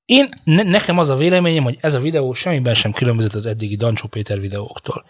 én, 0.06 0.30
ne, 0.44 0.64
nekem 0.64 0.98
az 0.98 1.10
a 1.10 1.16
véleményem, 1.16 1.64
hogy 1.64 1.78
ez 1.82 1.94
a 1.94 2.00
videó 2.00 2.34
semmiben 2.34 2.74
sem 2.74 2.92
különbözött 2.92 3.34
az 3.34 3.46
eddigi 3.46 3.76
Dancsó 3.76 4.08
Péter 4.08 4.40
videóktól. 4.40 5.06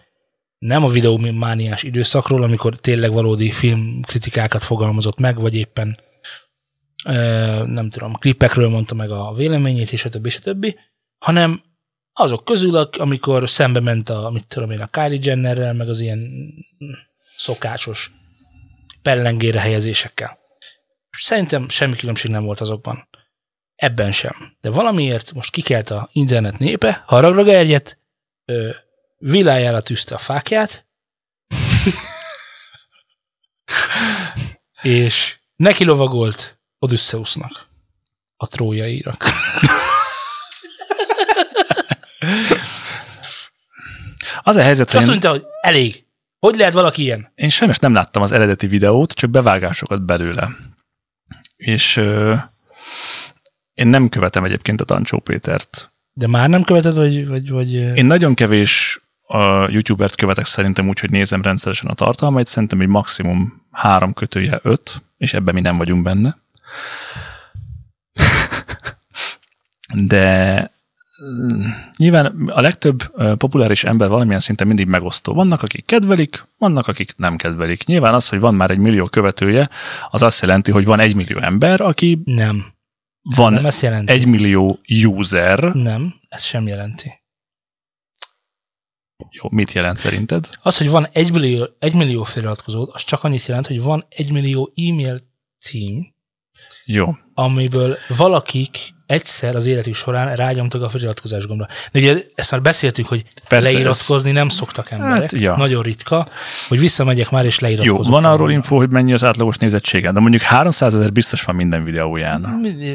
Nem 0.64 0.84
a 0.84 0.88
videómániás 0.88 1.82
időszakról, 1.82 2.42
amikor 2.42 2.76
tényleg 2.76 3.12
valódi 3.12 3.52
filmkritikákat 3.52 4.62
fogalmazott 4.62 5.18
meg, 5.18 5.40
vagy 5.40 5.54
éppen 5.54 5.98
nem 7.64 7.90
tudom, 7.90 8.14
klipekről 8.14 8.68
mondta 8.68 8.94
meg 8.94 9.10
a 9.10 9.34
véleményét, 9.34 9.92
és 9.92 10.04
a 10.04 10.08
többi, 10.08 10.28
és 10.28 10.36
a 10.36 10.40
többi, 10.40 10.76
hanem 11.18 11.62
azok 12.12 12.44
közül, 12.44 12.76
amikor 12.76 13.48
szembe 13.48 13.80
ment 13.80 14.08
a, 14.08 14.30
mit 14.30 14.46
tudom 14.46 14.70
én, 14.70 14.80
a 14.80 14.86
Kylie 14.86 15.18
Jennerrel, 15.22 15.72
meg 15.72 15.88
az 15.88 16.00
ilyen 16.00 16.30
szokásos 17.36 18.12
pellengére 19.02 19.60
helyezésekkel. 19.60 20.38
Szerintem 21.10 21.68
semmi 21.68 21.96
különbség 21.96 22.30
nem 22.30 22.44
volt 22.44 22.60
azokban. 22.60 23.08
Ebben 23.74 24.12
sem. 24.12 24.56
De 24.60 24.70
valamiért 24.70 25.32
most 25.32 25.50
kikelt 25.50 25.90
a 25.90 26.08
internet 26.12 26.58
népe, 26.58 27.02
haragra 27.06 27.42
gerjedt, 27.42 27.98
vilájára 29.16 29.82
tűzte 29.82 30.14
a 30.14 30.18
fákját, 30.18 30.86
és 34.82 35.38
neki 35.56 35.84
lovagolt 35.84 36.58
Odysseusnak, 36.78 37.66
a 38.36 38.46
trójairak. 38.46 39.24
Az 44.42 44.56
a 44.56 44.62
helyzet, 44.62 44.90
hogy 44.90 45.00
azt 45.00 45.08
mondta, 45.08 45.30
hogy 45.30 45.44
elég. 45.60 46.04
Hogy 46.38 46.56
lehet 46.56 46.72
valaki 46.72 47.02
ilyen? 47.02 47.32
én 47.34 47.48
sajnos 47.48 47.78
nem 47.78 47.94
láttam 47.94 48.22
az 48.22 48.32
eredeti 48.32 48.66
videót, 48.66 49.12
csak 49.12 49.30
bevágásokat 49.30 50.02
belőle. 50.02 50.48
És 51.56 51.96
ö, 51.96 52.34
én 53.74 53.86
nem 53.86 54.08
követem 54.08 54.44
egyébként 54.44 54.80
a 54.80 54.84
Tancsó 54.84 55.18
Pétert. 55.18 55.92
De 56.12 56.26
már 56.26 56.48
nem 56.48 56.62
követed, 56.62 56.96
vagy... 56.96 57.26
vagy, 57.28 57.50
vagy 57.50 57.72
Én 57.72 58.04
nagyon 58.04 58.34
kevés 58.34 59.00
a 59.26 59.70
youtubert 59.70 60.14
követek 60.16 60.44
szerintem 60.44 60.88
úgy, 60.88 61.00
hogy 61.00 61.10
nézem 61.10 61.42
rendszeresen 61.42 61.90
a 61.90 61.94
tartalmait, 61.94 62.46
szerintem 62.46 62.80
egy 62.80 62.88
maximum 62.88 63.62
három 63.70 64.12
kötője 64.12 64.60
öt, 64.62 65.02
és 65.16 65.34
ebben 65.34 65.54
mi 65.54 65.60
nem 65.60 65.76
vagyunk 65.76 66.02
benne. 66.02 66.38
De 69.94 70.70
mm, 71.24 71.60
nyilván 71.96 72.26
a 72.48 72.60
legtöbb 72.60 73.02
populáris 73.36 73.84
ember 73.84 74.08
valamilyen 74.08 74.40
szinten 74.40 74.66
mindig 74.66 74.86
megosztó. 74.86 75.34
Vannak, 75.34 75.62
akik 75.62 75.84
kedvelik, 75.84 76.44
vannak, 76.58 76.88
akik 76.88 77.12
nem 77.16 77.36
kedvelik. 77.36 77.84
Nyilván 77.84 78.14
az, 78.14 78.28
hogy 78.28 78.40
van 78.40 78.54
már 78.54 78.70
egy 78.70 78.78
millió 78.78 79.06
követője, 79.06 79.70
az 80.10 80.22
azt 80.22 80.40
jelenti, 80.40 80.70
hogy 80.70 80.84
van 80.84 81.00
egy 81.00 81.14
millió 81.14 81.38
ember, 81.38 81.80
aki 81.80 82.22
Nem. 82.24 82.64
van 83.22 83.52
Nem 83.52 83.66
ezt 83.66 83.82
jelenti. 83.82 84.12
egy 84.12 84.26
millió 84.26 84.80
user. 85.04 85.58
Nem, 85.72 86.14
ez 86.28 86.42
sem 86.42 86.66
jelenti. 86.66 87.22
Jó, 89.30 89.48
mit 89.50 89.72
jelent 89.72 89.96
szerinted? 89.96 90.48
Az, 90.62 90.76
hogy 90.76 90.90
van 90.90 91.08
egy 91.12 91.32
millió, 91.32 91.68
egy 91.78 91.94
millió 91.94 92.22
feliratkozód, 92.22 92.88
az 92.92 93.04
csak 93.04 93.24
annyit 93.24 93.46
jelent, 93.46 93.66
hogy 93.66 93.82
van 93.82 94.06
egy 94.08 94.32
millió 94.32 94.72
e-mail 94.76 95.18
cím, 95.60 96.14
Jó, 96.84 97.14
amiből 97.34 97.96
valakik 98.08 98.92
egyszer 99.06 99.56
az 99.56 99.66
életük 99.66 99.94
során 99.94 100.36
rágyomtak 100.36 100.82
a 100.82 100.88
feliratkozás 100.88 101.46
gombra. 101.46 101.68
De 101.92 101.98
ugye 101.98 102.16
ezt 102.34 102.50
már 102.50 102.62
beszéltük, 102.62 103.06
hogy 103.06 103.24
Persze, 103.48 103.72
leiratkozni 103.72 104.30
nem 104.30 104.48
szoktak 104.48 104.90
emberek. 104.90 105.30
Hát, 105.30 105.32
ja. 105.40 105.56
Nagyon 105.56 105.82
ritka, 105.82 106.28
hogy 106.68 106.78
visszamegyek 106.78 107.30
már 107.30 107.44
és 107.44 107.60
Jó, 107.60 107.66
leiratkozok. 107.66 108.12
van 108.12 108.24
arról 108.24 108.50
info, 108.50 108.76
hogy 108.76 108.90
mennyi 108.90 109.12
az 109.12 109.24
átlagos 109.24 109.56
nézettsége, 109.56 110.12
de 110.12 110.20
mondjuk 110.20 110.42
300 110.42 110.94
ezer 110.94 111.12
biztos 111.12 111.42
van 111.42 111.54
minden 111.54 111.84
videóján. 111.84 112.42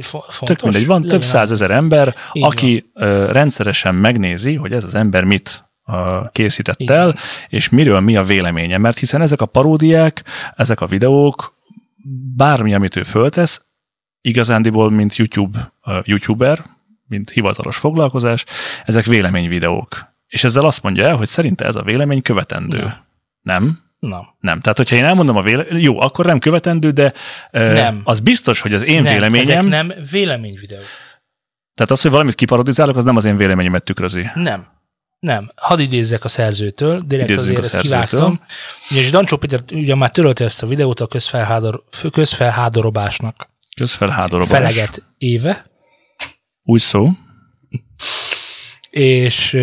Fontos. 0.02 0.38
Tök 0.44 0.62
mindegy, 0.62 0.86
van 0.86 1.04
több 1.04 1.24
százezer 1.24 1.72
ember, 1.72 2.16
Így 2.34 2.44
aki 2.44 2.92
ö, 2.94 3.32
rendszeresen 3.32 3.96
megnézi, 3.96 4.56
hogy 4.56 4.72
ez 4.72 4.84
az 4.84 4.96
ember 4.96 5.24
mit 5.24 5.69
készített 6.32 6.90
el, 6.90 7.16
és 7.50 7.70
miről 7.70 8.00
mi 8.00 8.16
a 8.16 8.24
véleménye, 8.24 8.78
mert 8.78 8.98
hiszen 8.98 9.22
ezek 9.22 9.42
a 9.42 9.46
paródiák, 9.46 10.24
ezek 10.56 10.82
a 10.82 10.86
videók, 10.86 11.54
bármi, 12.36 12.74
amit 12.74 12.96
ő 12.96 13.04
föltesz, 13.04 13.66
igazándiból, 14.22 14.92
mint 14.92 15.16
YouTube, 15.16 15.74
YouTuber, 16.04 16.66
mint 17.08 17.30
hivatalos 17.30 17.78
foglalkozás, 17.78 18.46
ezek 18.86 19.06
véleményvideók. 19.06 20.08
És 20.28 20.44
ezzel 20.44 20.66
azt 20.66 20.84
mondja 20.84 21.08
el, 21.08 21.16
hogy 21.16 21.28
szerinte 21.28 21.66
ez 21.66 21.76
a 21.76 21.82
vélemény 21.82 22.22
követendő. 22.22 22.94
Nem. 23.42 23.88
Nem? 24.00 24.28
Nem. 24.40 24.60
Tehát, 24.60 24.78
hogyha 24.78 24.96
én 24.96 25.04
elmondom 25.04 25.36
a 25.36 25.42
vélemény, 25.42 25.82
jó, 25.82 26.00
akkor 26.00 26.26
nem 26.26 26.40
követendő, 26.40 26.92
de 26.92 27.14
ö, 27.52 27.74
Nem. 27.74 28.02
az 28.04 28.20
biztos, 28.20 28.62
hogy 28.62 28.74
az 28.74 28.86
én 28.86 29.02
nem, 29.02 29.14
véleményem, 29.14 29.58
ezek 29.58 29.70
nem 29.70 29.94
véleményvideók. 30.12 30.84
tehát 31.76 31.92
az, 31.92 32.02
hogy 32.02 32.12
valamit 32.12 32.36
kiparodizálok, 32.36 32.96
az 32.96 33.04
nem 33.04 33.16
az 33.16 33.26
én 33.26 33.38
véleményemet 33.38 33.84
tükrözi. 33.84 34.30
Nem. 34.34 34.68
Nem. 35.20 35.52
Hadd 35.56 35.80
idézzek 35.80 36.24
a 36.24 36.28
szerzőtől, 36.28 37.02
direkt 37.02 37.30
Idézzünk 37.30 37.58
azért 37.58 37.76
ezt 37.76 37.84
kivágtam. 37.84 38.42
Ugyanis 38.92 39.10
Dancsó 39.10 39.38
Péter 39.38 39.64
ugye 39.72 39.96
már 39.96 40.12
törölte 40.12 40.44
ezt 40.44 40.64
a 40.64 40.68
videót 40.68 41.00
a 41.00 41.08
közfelhádor, 41.08 41.84
közfelhádorobásnak 42.12 43.50
Közfelhádorobás. 43.76 44.50
feleget 44.50 45.04
éve, 45.18 45.66
Új 46.64 46.80
szó. 46.80 47.10
és 48.90 49.54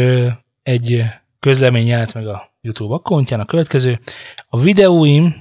egy 0.63 1.05
közlemény 1.39 1.87
jelent 1.87 2.15
meg 2.15 2.27
a 2.27 2.55
YouTube 2.61 2.95
akkontján, 2.95 3.41
a 3.41 3.45
következő. 3.45 4.01
A 4.49 4.61
videóim 4.61 5.35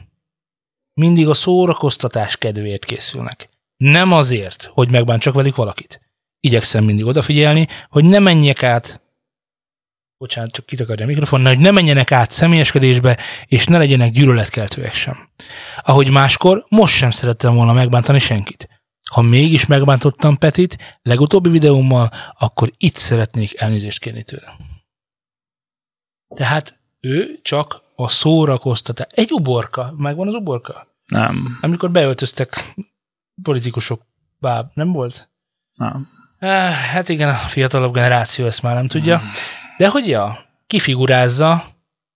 mindig 0.93 1.27
a 1.27 1.33
szórakoztatás 1.33 2.37
kedvéért 2.37 2.85
készülnek. 2.85 3.49
Nem 3.77 4.13
azért, 4.13 4.71
hogy 4.73 4.91
megbántsak 4.91 5.33
velük 5.33 5.55
valakit. 5.55 6.01
Igyekszem 6.39 6.83
mindig 6.83 7.05
odafigyelni, 7.05 7.67
hogy 7.89 8.03
ne 8.05 8.19
menjek 8.19 8.63
át 8.63 9.01
bocsánat, 10.17 10.51
csak 10.51 10.65
kitakarja 10.65 11.03
a 11.03 11.07
mikrofon, 11.07 11.45
hogy 11.45 11.59
ne 11.59 11.71
menjenek 11.71 12.11
át 12.11 12.31
személyeskedésbe, 12.31 13.17
és 13.45 13.65
ne 13.65 13.77
legyenek 13.77 14.11
gyűlöletkeltőek 14.11 14.93
sem. 14.93 15.15
Ahogy 15.81 16.11
máskor, 16.11 16.65
most 16.69 16.95
sem 16.95 17.11
szerettem 17.11 17.55
volna 17.55 17.73
megbántani 17.73 18.19
senkit. 18.19 18.69
Ha 19.11 19.21
mégis 19.21 19.65
megbántottam 19.65 20.37
Petit 20.37 20.99
legutóbbi 21.01 21.49
videómmal, 21.49 22.11
akkor 22.39 22.71
itt 22.77 22.95
szeretnék 22.95 23.59
elnézést 23.61 23.99
kérni 23.99 24.23
tőle. 24.23 24.57
Tehát 26.35 26.79
ő 26.99 27.39
csak 27.41 27.81
a 27.95 28.07
szórakoztatás. 28.07 29.07
Egy 29.11 29.31
uborka. 29.31 29.93
Megvan 29.97 30.27
az 30.27 30.33
uborka? 30.33 30.87
Nem. 31.05 31.57
Amikor 31.61 31.91
beöltöztek 31.91 32.73
politikusok, 33.41 34.01
báb, 34.39 34.69
nem 34.73 34.91
volt? 34.91 35.29
Nem. 35.73 36.07
Eh, 36.39 36.73
Hát 36.73 37.09
igen, 37.09 37.29
a 37.29 37.33
fiatalabb 37.33 37.93
generáció 37.93 38.45
ezt 38.45 38.61
már 38.61 38.75
nem 38.75 38.87
tudja. 38.87 39.21
De 39.77 39.89
hogy 39.89 40.07
ja, 40.07 40.37
kifigurázza, 40.67 41.63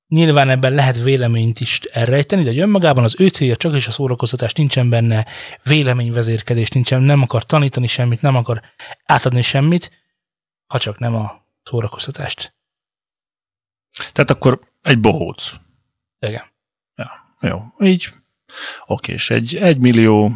nyilván 0.08 0.50
ebben 0.50 0.74
lehet 0.74 1.04
véleményt 1.04 1.60
is 1.60 1.80
elrejteni, 1.80 2.44
de 2.44 2.62
önmagában 2.62 3.04
az 3.04 3.16
ő 3.18 3.28
célja 3.28 3.56
csak 3.56 3.75
is 3.75 3.88
a 3.88 3.92
szórakoztatás, 3.92 4.54
nincsen 4.54 4.89
benne 4.89 5.25
véleményvezérkedés, 5.63 6.70
nincsen, 6.70 7.01
nem 7.01 7.22
akar 7.22 7.44
tanítani 7.44 7.88
semmit, 7.88 8.22
nem 8.22 8.36
akar 8.36 8.62
átadni 9.06 9.42
semmit, 9.42 9.92
ha 10.68 10.80
csak 10.80 11.00
nem 11.00 11.16
a 11.16 11.46
szórakoztatást. 11.63 12.54
Tehát 14.12 14.30
akkor 14.30 14.60
egy 14.82 15.00
bohóc. 15.00 15.54
Igen. 16.20 16.44
Jó, 17.42 17.62
így. 17.80 18.08
Oké, 18.86 19.13
és 19.13 19.30
egy, 19.30 19.56
egy 19.56 19.78
millió 19.78 20.32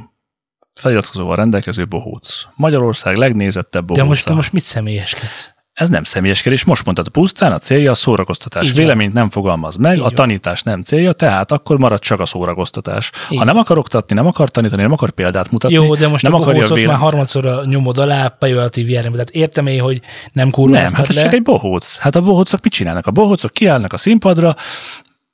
feliratkozóval 0.74 1.36
rendelkező 1.36 1.88
bohóc. 1.88 2.48
Magyarország 2.56 3.15
legnézettebb 3.15 3.86
bohóca. 3.86 4.01
De 4.01 4.08
most, 4.08 4.27
de 4.27 4.34
most 4.34 4.51
mit 4.51 4.63
személyeskedsz? 4.63 5.51
Ez 5.74 5.89
nem 5.89 6.03
személyeskedés, 6.03 6.63
most 6.63 6.86
mondtad, 6.86 7.08
pusztán 7.08 7.51
a 7.51 7.58
célja 7.58 7.92
a 7.92 7.94
szórakoztatás. 7.94 8.65
Így. 8.68 8.75
Véleményt 8.75 9.13
nem 9.13 9.30
fogalmaz 9.30 9.75
meg, 9.75 9.98
Így 9.98 10.03
a 10.03 10.10
tanítás 10.10 10.63
nem 10.63 10.82
célja, 10.82 11.12
tehát 11.12 11.51
akkor 11.51 11.77
marad 11.77 12.00
csak 12.00 12.20
a 12.20 12.25
szórakoztatás. 12.25 13.12
Így 13.30 13.38
ha 13.38 13.44
nem 13.44 13.58
akar 13.58 13.77
oktatni, 13.77 14.15
nem 14.15 14.27
akar 14.27 14.50
tanítani, 14.50 14.82
nem 14.82 14.92
akar 14.92 15.10
példát 15.12 15.51
mutatni, 15.51 15.75
Jó, 15.75 15.96
de 15.96 16.08
most 16.08 16.24
nem 16.24 16.34
akarja 16.34 16.53
bohócot 16.53 16.75
véle- 16.77 16.92
már 16.92 17.00
harmadszor 17.01 17.65
nyomod 17.65 17.98
alá 17.98 18.27
pejoratív 18.27 18.89
jellemben. 18.89 19.25
Tehát 19.25 19.44
értem 19.44 19.68
én, 19.68 19.82
hogy 19.82 20.01
nem 20.34 20.50
kurva 20.50 20.75
Nem, 20.75 20.94
hát 20.94 21.10
ez 21.10 21.15
le. 21.15 21.22
csak 21.22 21.34
egy 21.34 21.42
bohóc. 21.42 21.98
Hát 21.98 22.15
a 22.15 22.22
bohócok 22.22 22.63
mit 22.63 22.74
csinálnak? 22.74 23.08
A 23.08 23.12
bohócok 23.12 23.51
kiállnak 23.51 23.94
a 23.94 23.98
színpadra, 23.98 24.56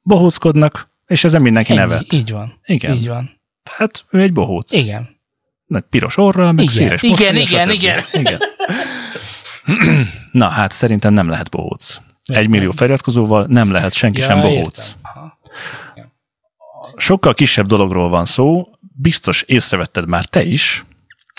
bohóckodnak, 0.01 0.89
és 1.07 1.23
ezen 1.23 1.41
mindenki 1.41 1.71
Ennyi, 1.71 1.79
nevet. 1.79 2.13
Így 2.13 2.31
van. 2.31 2.59
Igen. 2.65 2.95
Így 2.95 3.07
van. 3.07 3.41
Tehát 3.75 4.05
ő 4.09 4.21
egy 4.21 4.33
bohóc. 4.33 4.71
Igen. 4.71 5.17
Nagy 5.65 5.83
piros 5.89 6.17
orral, 6.17 6.51
meg 6.51 6.63
Igen, 6.63 6.75
széles 6.75 7.03
igen, 7.03 7.35
igen, 7.35 7.63
stb. 7.67 7.71
igen. 7.73 7.99
igen. 8.11 8.39
Na, 10.31 10.47
hát 10.47 10.71
szerintem 10.71 11.13
nem 11.13 11.29
lehet 11.29 11.49
bohóc. 11.49 11.97
Egy 12.23 12.49
millió 12.49 12.71
feliratkozóval 12.71 13.45
nem 13.49 13.71
lehet 13.71 13.93
senki 13.93 14.21
sem 14.21 14.41
bohóc. 14.41 14.95
Sokkal 16.95 17.33
kisebb 17.33 17.65
dologról 17.65 18.09
van 18.09 18.25
szó, 18.25 18.67
biztos 18.79 19.41
észrevetted 19.41 20.07
már 20.07 20.25
te 20.25 20.43
is, 20.43 20.85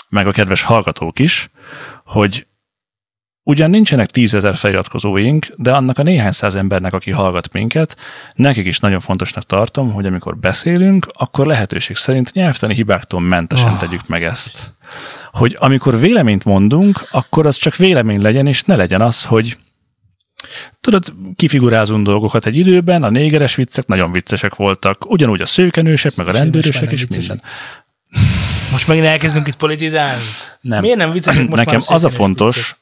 meg 0.09 0.27
a 0.27 0.31
kedves 0.31 0.61
hallgatók 0.61 1.19
is, 1.19 1.49
hogy 2.05 2.47
ugyan 3.43 3.69
nincsenek 3.69 4.07
tízezer 4.07 4.55
feliratkozóink, 4.55 5.47
de 5.55 5.71
annak 5.73 5.97
a 5.97 6.03
néhány 6.03 6.31
száz 6.31 6.55
embernek, 6.55 6.93
aki 6.93 7.11
hallgat 7.11 7.51
minket, 7.51 7.97
nekik 8.33 8.65
is 8.65 8.79
nagyon 8.79 8.99
fontosnak 8.99 9.43
tartom, 9.43 9.91
hogy 9.91 10.05
amikor 10.05 10.37
beszélünk, 10.37 11.07
akkor 11.13 11.45
lehetőség 11.45 11.95
szerint 11.95 12.33
nyelvtani 12.33 12.73
hibáktól 12.73 13.19
mentesen 13.19 13.71
Oh. 13.71 13.79
tegyük 13.79 14.07
meg 14.07 14.23
ezt. 14.23 14.71
Hogy 15.31 15.55
amikor 15.59 15.99
véleményt 15.99 16.45
mondunk, 16.45 17.01
akkor 17.11 17.45
az 17.45 17.55
csak 17.55 17.75
vélemény 17.75 18.21
legyen, 18.21 18.47
és 18.47 18.63
ne 18.63 18.75
legyen 18.75 19.01
az, 19.01 19.23
hogy 19.23 19.57
Tudod, 20.79 21.13
kifigurázunk 21.35 22.05
dolgokat 22.05 22.45
egy 22.45 22.55
időben, 22.55 23.03
a 23.03 23.09
négeres 23.09 23.55
viccek 23.55 23.87
nagyon 23.87 24.11
viccesek 24.11 24.55
voltak, 24.55 25.09
ugyanúgy 25.09 25.41
a 25.41 25.45
szőkenősek, 25.45 26.15
meg 26.15 26.27
a 26.27 26.31
rendőrösek 26.31 26.91
és 26.91 27.07
minden. 27.07 27.41
Most 28.71 28.87
megint 28.87 29.05
elkezdünk 29.05 29.47
itt 29.47 29.55
politizálni? 29.55 30.21
Nem. 30.61 30.81
Miért 30.81 30.97
nem 30.97 31.11
viccesek 31.11 31.47
most 31.47 31.65
nekem 31.65 31.81
az 31.85 32.03
a 32.03 32.09
fontos, 32.09 32.55
viccesek? 32.55 32.77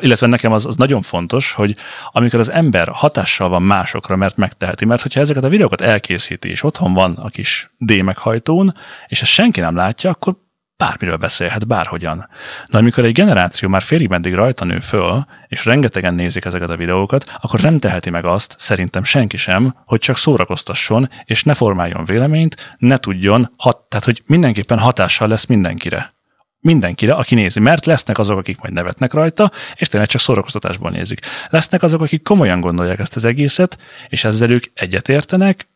Illetve 0.00 0.26
nekem 0.26 0.52
az, 0.52 0.66
az 0.66 0.76
nagyon 0.76 1.02
fontos, 1.02 1.52
hogy 1.52 1.76
amikor 2.10 2.40
az 2.40 2.50
ember 2.50 2.88
hatással 2.92 3.48
van 3.48 3.62
másokra, 3.62 4.16
mert 4.16 4.36
megteheti, 4.36 4.84
mert 4.84 5.02
hogyha 5.02 5.20
ezeket 5.20 5.44
a 5.44 5.48
videókat 5.48 5.80
elkészíti, 5.80 6.48
és 6.48 6.62
otthon 6.62 6.92
van 6.92 7.16
a 7.16 7.28
kis 7.28 7.70
D 7.78 8.02
meghajtón, 8.02 8.74
és 9.06 9.22
ezt 9.22 9.30
senki 9.30 9.60
nem 9.60 9.76
látja, 9.76 10.10
akkor 10.10 10.36
bármiről 10.76 11.16
beszélhet, 11.16 11.66
bárhogyan. 11.66 12.28
De 12.70 12.78
amikor 12.78 13.04
egy 13.04 13.12
generáció 13.12 13.68
már 13.68 13.82
félig 13.82 14.08
meddig 14.08 14.34
rajta 14.34 14.64
nő 14.64 14.80
föl, 14.80 15.26
és 15.48 15.64
rengetegen 15.64 16.14
nézik 16.14 16.44
ezeket 16.44 16.70
a 16.70 16.76
videókat, 16.76 17.36
akkor 17.40 17.60
nem 17.60 17.78
teheti 17.78 18.10
meg 18.10 18.24
azt, 18.24 18.54
szerintem 18.58 19.04
senki 19.04 19.36
sem, 19.36 19.74
hogy 19.84 20.00
csak 20.00 20.16
szórakoztasson, 20.16 21.10
és 21.24 21.42
ne 21.42 21.54
formáljon 21.54 22.04
véleményt, 22.04 22.76
ne 22.78 22.96
tudjon, 22.96 23.52
hat, 23.56 23.78
tehát 23.88 24.04
hogy 24.04 24.22
mindenképpen 24.26 24.78
hatással 24.78 25.28
lesz 25.28 25.46
mindenkire 25.46 26.15
mindenkire, 26.60 27.12
aki 27.12 27.34
nézi, 27.34 27.60
mert 27.60 27.86
lesznek 27.86 28.18
azok, 28.18 28.38
akik 28.38 28.58
majd 28.60 28.74
nevetnek 28.74 29.12
rajta, 29.12 29.50
és 29.74 29.88
tényleg 29.88 30.08
csak 30.08 30.20
szórakoztatásból 30.20 30.90
nézik. 30.90 31.20
Lesznek 31.48 31.82
azok, 31.82 32.00
akik 32.00 32.22
komolyan 32.22 32.60
gondolják 32.60 32.98
ezt 32.98 33.16
az 33.16 33.24
egészet, 33.24 33.78
és 34.08 34.24
ezzel 34.24 34.50
ők 34.50 34.64
egyetértenek, 34.74 35.68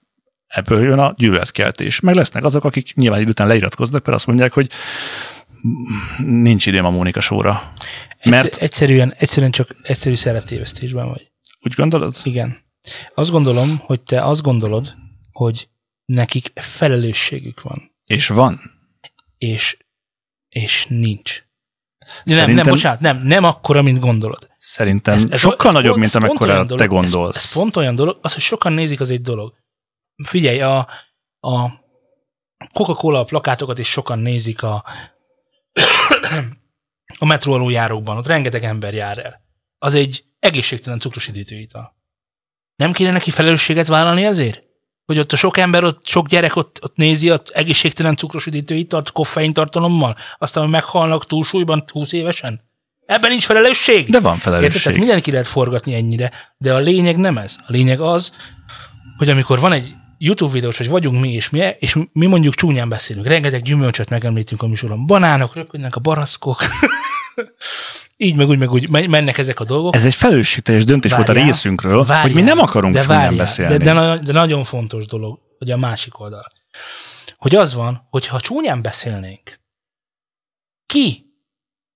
ebből 0.47 0.83
jön 0.83 0.99
a 0.99 1.15
gyűlöletkeltés. 1.17 2.01
Meg 2.01 2.15
lesznek 2.15 2.45
azok, 2.45 2.65
akik 2.65 2.95
nyilván 2.95 3.21
idő 3.21 3.31
után 3.31 3.47
leiratkoznak, 3.47 4.05
mert 4.05 4.17
azt 4.17 4.27
mondják, 4.27 4.53
hogy 4.53 4.71
nincs 6.27 6.67
időm 6.67 6.85
a 6.85 6.91
Mónika 6.91 7.21
sóra. 7.21 7.73
Mert 8.25 8.47
Egyszer, 8.47 8.63
egyszerűen, 8.63 9.15
egyszerűen 9.19 9.51
csak 9.51 9.69
egyszerű 9.83 10.15
szeretévesztésben 10.15 11.09
vagy. 11.09 11.31
úgy 11.61 11.75
gondolod? 11.75 12.17
Igen. 12.23 12.59
Azt 13.15 13.31
gondolom, 13.31 13.79
hogy 13.79 14.01
te 14.03 14.23
azt 14.23 14.43
gondolod, 14.43 14.95
hogy 15.33 15.69
nekik 16.05 16.51
felelősségük 16.55 17.63
van, 17.63 17.93
És 18.05 18.29
van. 18.29 18.61
és, 19.39 19.77
és 20.51 20.87
nincs. 20.89 21.45
Nem, 22.25 22.37
Szerintem- 22.37 22.65
nem, 22.65 22.75
bocsánat, 22.75 23.01
nem, 23.01 23.19
nem 23.23 23.45
akkora, 23.45 23.83
mint 23.83 23.99
gondolod. 23.99 24.49
Szerintem 24.59 25.15
Ez- 25.15 25.31
ez- 25.31 25.41
sokkal 25.41 25.67
ez 25.67 25.73
nagyobb, 25.73 25.91
pont- 25.97 26.01
mint 26.01 26.15
amekkora 26.15 26.67
te 26.67 26.87
gondolsz. 26.87 27.37
Ez, 27.37 27.43
ez 27.43 27.53
pont 27.53 27.77
olyan 27.77 27.95
dolog, 27.95 28.19
az, 28.23 28.33
hogy 28.33 28.43
sokan 28.43 28.73
nézik, 28.73 29.01
az 29.01 29.11
egy 29.11 29.21
dolog. 29.21 29.55
Figyelj, 30.25 30.61
a, 30.61 30.79
a 31.41 31.69
Coca-Cola 32.75 33.25
plakátokat 33.25 33.79
is 33.79 33.89
sokan 33.89 34.19
nézik 34.19 34.63
a, 34.63 34.85
a 37.19 37.25
metró 37.25 37.53
aluljárókban, 37.53 38.17
ott 38.17 38.27
rengeteg 38.27 38.65
ember 38.65 38.95
jár 38.95 39.19
el. 39.19 39.41
Az 39.79 39.95
egy 39.95 40.25
egészségtelen 40.39 40.99
cukros 40.99 41.29
üdítőital. 41.29 41.97
Nem 42.77 42.93
kéne 42.93 43.11
neki 43.11 43.31
felelősséget 43.31 43.87
vállalni 43.87 44.25
ezért? 44.25 44.63
Hogy 45.11 45.19
ott 45.19 45.33
a 45.33 45.37
sok 45.37 45.57
ember, 45.57 45.85
ott 45.85 46.07
sok 46.07 46.29
gyerek 46.29 46.57
ott, 46.57 46.79
ott 46.83 46.97
nézi 46.97 47.31
az 47.31 47.41
egészségtelen 47.53 48.17
cukros 48.17 48.47
üdítőitalt 48.47 49.13
koffein 49.13 49.53
tartalommal, 49.53 50.17
aztán 50.39 50.63
hogy 50.63 50.73
meghalnak 50.73 51.27
túlsúlyban 51.27 51.85
20 51.93 52.13
évesen? 52.13 52.61
Ebben 53.07 53.31
nincs 53.31 53.45
felelősség? 53.45 54.11
De 54.11 54.21
van 54.21 54.35
Érted? 54.35 54.53
felelősség. 54.53 54.83
Tehát 54.83 54.99
mindenki 54.99 55.31
lehet 55.31 55.47
forgatni 55.47 55.95
ennyire, 55.95 56.31
de 56.59 56.75
a 56.75 56.79
lényeg 56.79 57.17
nem 57.17 57.39
ez. 57.39 57.57
A 57.61 57.65
lényeg 57.67 58.01
az, 58.01 58.33
hogy 59.17 59.29
amikor 59.31 59.61
van 59.61 59.73
egy 59.73 59.95
YouTube 60.23 60.53
videós, 60.53 60.77
hogy 60.77 60.89
vagyunk 60.89 61.21
mi, 61.21 61.33
és 61.33 61.51
mi, 61.51 61.59
és 61.79 61.99
mi 62.13 62.27
mondjuk 62.27 62.55
csúnyán 62.55 62.89
beszélünk, 62.89 63.27
rengeteg 63.27 63.63
gyümölcsöt 63.63 64.11
megemlítünk 64.11 64.63
a 64.63 64.67
műsorban, 64.67 65.07
banánok, 65.07 65.55
röpködnek 65.55 65.97
a 65.97 66.01
baraszkok, 66.01 66.63
így 68.17 68.37
meg 68.37 68.49
úgy, 68.49 68.59
meg 68.59 68.71
úgy 68.71 68.91
men- 68.91 69.11
mennek 69.11 69.39
ezek 69.39 69.61
a 69.61 69.65
dolgok. 69.65 69.95
Ez 69.95 70.05
egy 70.05 70.15
felelősségteljes 70.15 70.85
döntés 70.85 71.13
volt 71.13 71.29
a 71.29 71.33
Várjál, 71.33 71.47
részünkről, 71.47 72.05
Várjál, 72.05 72.23
hogy 72.23 72.35
mi 72.35 72.41
nem 72.41 72.59
akarunk 72.59 72.95
de 72.95 73.01
csúnyán 73.01 73.19
várjál, 73.19 73.37
beszélni. 73.37 73.77
De, 73.77 73.95
de, 73.95 74.19
de 74.19 74.33
nagyon 74.33 74.65
fontos 74.65 75.07
dolog, 75.07 75.39
hogy 75.59 75.71
a 75.71 75.77
másik 75.77 76.21
oldal. 76.21 76.47
Hogy 77.37 77.55
az 77.55 77.75
van, 77.75 78.07
hogy 78.11 78.27
ha 78.27 78.41
csúnyán 78.41 78.83
beszélnénk, 78.83 79.61
ki 80.87 81.27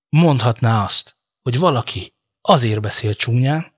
mondhatná 0.09 0.85
azt, 0.85 1.17
hogy 1.43 1.59
valaki 1.59 2.15
azért 2.41 2.81
beszél 2.81 3.15
csúnyán, 3.15 3.74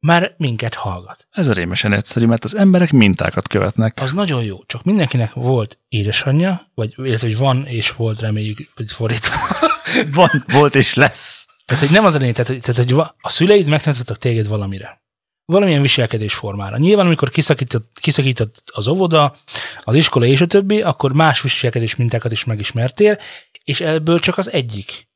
már 0.00 0.34
minket 0.36 0.74
hallgat. 0.74 1.26
Ez 1.30 1.52
rémesen 1.52 1.92
egyszerű, 1.92 2.26
mert 2.26 2.44
az 2.44 2.56
emberek 2.56 2.92
mintákat 2.92 3.48
követnek. 3.48 3.98
Az 4.00 4.12
nagyon 4.12 4.42
jó, 4.42 4.64
csak 4.66 4.82
mindenkinek 4.82 5.32
volt 5.32 5.78
édesanyja, 5.88 6.70
vagy 6.74 6.94
illetve 6.96 7.26
hogy 7.26 7.36
van 7.36 7.66
és 7.66 7.92
volt, 7.92 8.20
reméljük, 8.20 8.70
hogy 8.74 8.92
fordítva. 8.92 9.34
Van, 10.14 10.44
volt 10.46 10.74
és 10.74 10.94
lesz. 10.94 11.46
Tehát, 11.66 11.84
hogy 11.84 11.92
nem 11.92 12.04
az 12.04 12.14
a 12.14 12.18
lényeg, 12.18 12.34
tehát, 12.34 12.62
tehát, 12.62 12.90
hogy 12.90 13.06
a 13.20 13.28
szüleid 13.28 13.66
megtanítottak 13.66 14.18
téged 14.18 14.48
valamire. 14.48 15.02
Valamilyen 15.44 15.82
viselkedés 15.82 16.34
formára. 16.34 16.78
Nyilván, 16.78 17.06
amikor 17.06 17.30
kiszakított, 17.30 17.98
kiszakított 18.00 18.62
az 18.72 18.88
óvoda, 18.88 19.34
az 19.82 19.94
iskola 19.94 20.24
és 20.24 20.40
a 20.40 20.46
többi, 20.46 20.82
akkor 20.82 21.12
más 21.12 21.42
viselkedés 21.42 21.96
mintákat 21.96 22.32
is 22.32 22.44
megismertél, 22.44 23.18
és 23.64 23.80
ebből 23.80 24.18
csak 24.18 24.38
az 24.38 24.52
egyik 24.52 25.08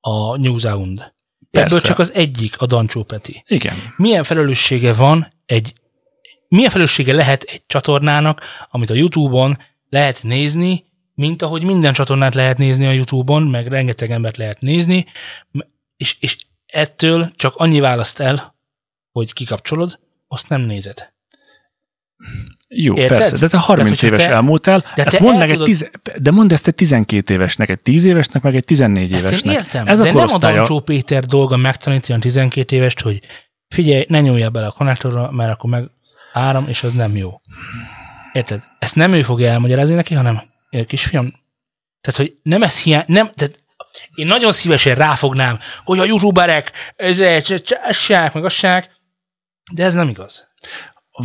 a 0.00 0.36
New 0.36 0.58
Sound. 1.50 1.66
Ebből 1.66 1.80
Persze. 1.80 1.86
csak 1.86 1.98
az 1.98 2.12
egyik 2.12 2.60
a 2.60 2.66
Dancsó 2.66 3.02
Peti. 3.02 3.44
Igen. 3.46 3.76
milyen 3.96 4.22
felelőssége 4.22 4.92
van 4.92 5.28
egy, 5.46 5.72
milyen 6.48 6.70
felelőssége 6.70 7.12
lehet 7.12 7.42
egy 7.42 7.62
csatornának, 7.66 8.42
amit 8.70 8.90
a 8.90 8.94
YouTube-on 8.94 9.58
lehet 9.88 10.22
nézni, 10.22 10.84
mint 11.14 11.42
ahogy 11.42 11.62
minden 11.62 11.92
csatornát 11.92 12.34
lehet 12.34 12.58
nézni 12.58 12.86
a 12.86 12.90
YouTube-on, 12.90 13.42
meg 13.42 13.66
rengeteg 13.66 14.10
embert 14.10 14.36
lehet 14.36 14.60
nézni, 14.60 15.06
és, 15.96 16.16
és 16.20 16.36
ettől 16.66 17.30
csak 17.34 17.54
annyi 17.56 17.80
választ 17.80 18.20
el, 18.20 18.56
hogy 19.12 19.32
kikapcsolod, 19.32 19.98
azt 20.28 20.48
nem 20.48 20.60
nézed. 20.60 21.12
Jó, 22.70 22.94
Érted? 22.94 23.18
persze, 23.18 23.36
de 23.38 23.48
te 23.48 23.58
30 23.58 23.88
hogyha 23.88 24.06
éves 24.06 24.18
te- 24.26 24.30
elmúltál, 24.32 24.84
de 24.94 25.02
ezt 25.04 25.20
mondd 25.20 25.32
el 25.32 25.38
meg 25.38 25.48
egy 25.50 25.56
tudod- 25.56 25.68
tiz, 25.68 25.90
de 26.22 26.30
mondd 26.30 26.52
ezt 26.52 26.66
egy 26.66 26.74
12 26.74 27.34
évesnek, 27.34 27.68
egy 27.68 27.80
10 27.80 28.04
évesnek, 28.04 28.42
meg 28.42 28.54
egy 28.54 28.64
14 28.64 29.12
Ezt 29.12 29.24
évesnek. 29.26 29.44
én 29.54 29.58
értem, 29.60 29.86
Ez 29.86 29.96
de 29.98 30.02
a 30.02 30.06
nem 30.06 30.16
a 30.16 30.20
korosztálya, 30.20 30.56
Dancsó 30.56 30.80
Péter 30.80 31.24
dolga 31.24 31.56
megtanítani 31.56 32.18
a 32.18 32.22
12 32.22 32.76
évest, 32.76 33.00
hogy 33.00 33.20
figyelj, 33.68 34.04
ne 34.08 34.20
nyúljál 34.20 34.50
bele 34.50 34.66
a 34.66 34.70
konnektorra, 34.72 35.30
mert 35.30 35.52
akkor 35.52 35.70
meg 35.70 35.90
áram, 36.32 36.68
és 36.68 36.82
az 36.82 36.92
nem 36.92 37.16
jó. 37.16 37.38
Érted? 38.32 38.62
Ezt 38.78 38.94
nem 38.94 39.12
ő 39.12 39.22
fogja 39.22 39.48
elmagyarázni 39.50 39.94
neki, 39.94 40.14
hanem 40.14 40.42
kisfiam. 40.86 41.32
Tehát, 42.00 42.20
hogy 42.20 42.34
nem 42.42 42.62
ez 42.62 42.78
hiány, 42.78 43.04
nem, 43.06 43.30
tehát 43.34 43.62
én 44.14 44.26
nagyon 44.26 44.52
szívesen 44.52 44.94
ráfognám, 44.94 45.58
hogy 45.84 45.98
a 45.98 46.04
youtuberek, 46.04 46.72
ez 46.96 47.22
csássák, 47.62 48.34
meg 48.34 48.44
assák, 48.44 48.90
de 49.72 49.84
ez 49.84 49.94
nem 49.94 50.08
igaz. 50.08 50.48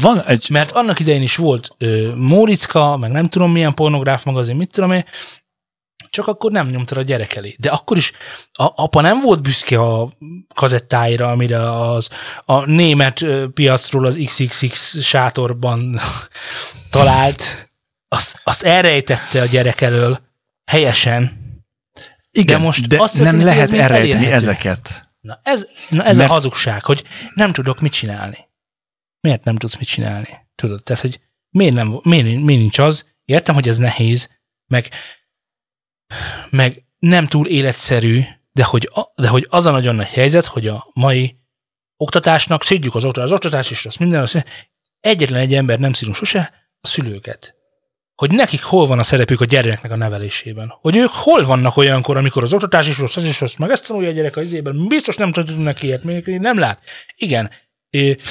Van 0.02 0.22
egy, 0.24 0.50
Mert 0.50 0.72
annak 0.72 1.00
idején 1.00 1.22
is 1.22 1.36
volt 1.36 1.76
ö, 1.78 2.16
Móricka, 2.16 2.98
meg 2.98 3.12
nem 3.12 3.30
tudom 3.30 3.52
milyen 3.52 3.74
pornográf 3.74 4.24
magazin, 4.24 4.56
mit 4.56 4.72
tudom 4.72 4.92
én, 4.92 5.06
csak 6.10 6.28
akkor 6.28 6.52
nem 6.52 6.70
nyomta 6.70 6.96
a 6.96 7.02
gyerek 7.02 7.36
elé. 7.36 7.56
De 7.60 7.70
akkor 7.70 7.98
is 7.98 8.12
a, 8.54 8.64
apa 8.76 9.02
nem 9.02 9.22
volt 9.22 9.42
büszke 9.42 9.80
a 9.80 10.14
kazettáira, 10.56 11.28
amire 11.32 11.82
az, 11.82 12.10
a 12.46 12.66
német 12.66 13.26
piacról 13.54 14.06
az 14.06 14.20
XXX 14.26 15.00
sátorban 15.02 16.00
talált. 16.92 17.72
Azt, 18.08 18.42
azt 18.44 18.64
elrejtette 18.64 19.42
a 19.42 19.46
gyerek 19.46 19.82
elől 19.82 20.20
helyesen. 20.66 21.32
igen, 22.32 22.58
de 22.58 22.64
most 22.64 22.88
de 22.88 23.02
azt 23.02 23.20
nem 23.20 23.44
lehet 23.44 23.74
elrejteni 23.74 24.12
elérhető. 24.12 24.34
ezeket. 24.34 25.10
Na 25.22 25.40
ez, 25.44 25.68
na 25.90 26.04
ez 26.04 26.18
Mert- 26.18 26.30
a 26.30 26.34
hazugság, 26.34 26.84
hogy 26.84 27.04
nem 27.34 27.52
tudok 27.52 27.80
mit 27.80 27.94
csinálni. 27.94 28.38
Miért 29.24 29.44
nem 29.44 29.56
tudsz 29.56 29.78
mit 29.78 29.88
csinálni? 29.88 30.28
Tudod, 30.56 30.84
tehát, 30.84 31.02
hogy 31.02 31.20
miért, 31.50 31.74
nem, 31.74 32.00
miért, 32.04 32.26
miért 32.26 32.44
nincs 32.44 32.78
az? 32.78 33.14
Értem, 33.26 33.56
hogy 33.56 33.68
ez 33.68 33.78
nehéz, 33.78 34.40
meg, 34.68 34.90
meg 36.50 36.86
nem 37.00 37.28
túl 37.28 37.48
életszerű, 37.48 38.22
de 38.52 38.64
hogy, 38.64 38.90
a, 38.94 39.02
de 39.16 39.28
hogy 39.28 39.48
az 39.50 39.66
a 39.66 39.72
nagyon 39.72 39.96
nagy 39.96 40.10
helyzet, 40.10 40.46
hogy 40.46 40.68
a 40.68 40.90
mai 40.94 41.38
oktatásnak, 41.98 42.64
szédjük 42.64 42.96
az 42.96 43.06
oktatás, 43.06 43.30
az 43.30 43.36
oktatás 43.36 43.72
is 43.72 43.84
rossz, 43.84 43.98
minden 43.98 44.20
rossz. 44.20 44.36
Egyetlen 45.00 45.40
egy 45.40 45.54
ember 45.54 45.80
nem 45.80 45.94
szírunk 45.94 46.18
sose, 46.18 46.54
a 46.82 46.88
szülőket. 46.88 47.56
hogy 48.16 48.32
nekik 48.32 48.64
hol 48.64 48.88
van 48.88 49.00
a 49.00 49.04
szerepük 49.04 49.42
a 49.42 49.46
gyereknek 49.46 49.92
a 49.92 49.96
nevelésében. 49.96 50.74
Hogy 50.82 50.96
ők 50.96 51.10
hol 51.10 51.46
vannak 51.46 51.78
olyankor, 51.78 52.18
amikor 52.18 52.44
az 52.44 52.54
oktatás 52.54 52.88
is 52.88 52.98
rossz, 52.98 53.16
az 53.16 53.24
is 53.24 53.40
rossz, 53.40 53.56
meg 53.56 53.70
ezt 53.70 53.88
tanulja 53.88 54.10
a 54.10 54.14
gyerek 54.14 54.36
az 54.36 54.44
izében, 54.44 54.88
biztos 54.88 55.16
nem 55.16 55.32
tudunk 55.32 55.64
neki 55.64 55.86
ilyet, 55.86 56.04
még 56.04 56.26
nem 56.26 56.60
lát. 56.60 56.82
Igen, 57.16 57.52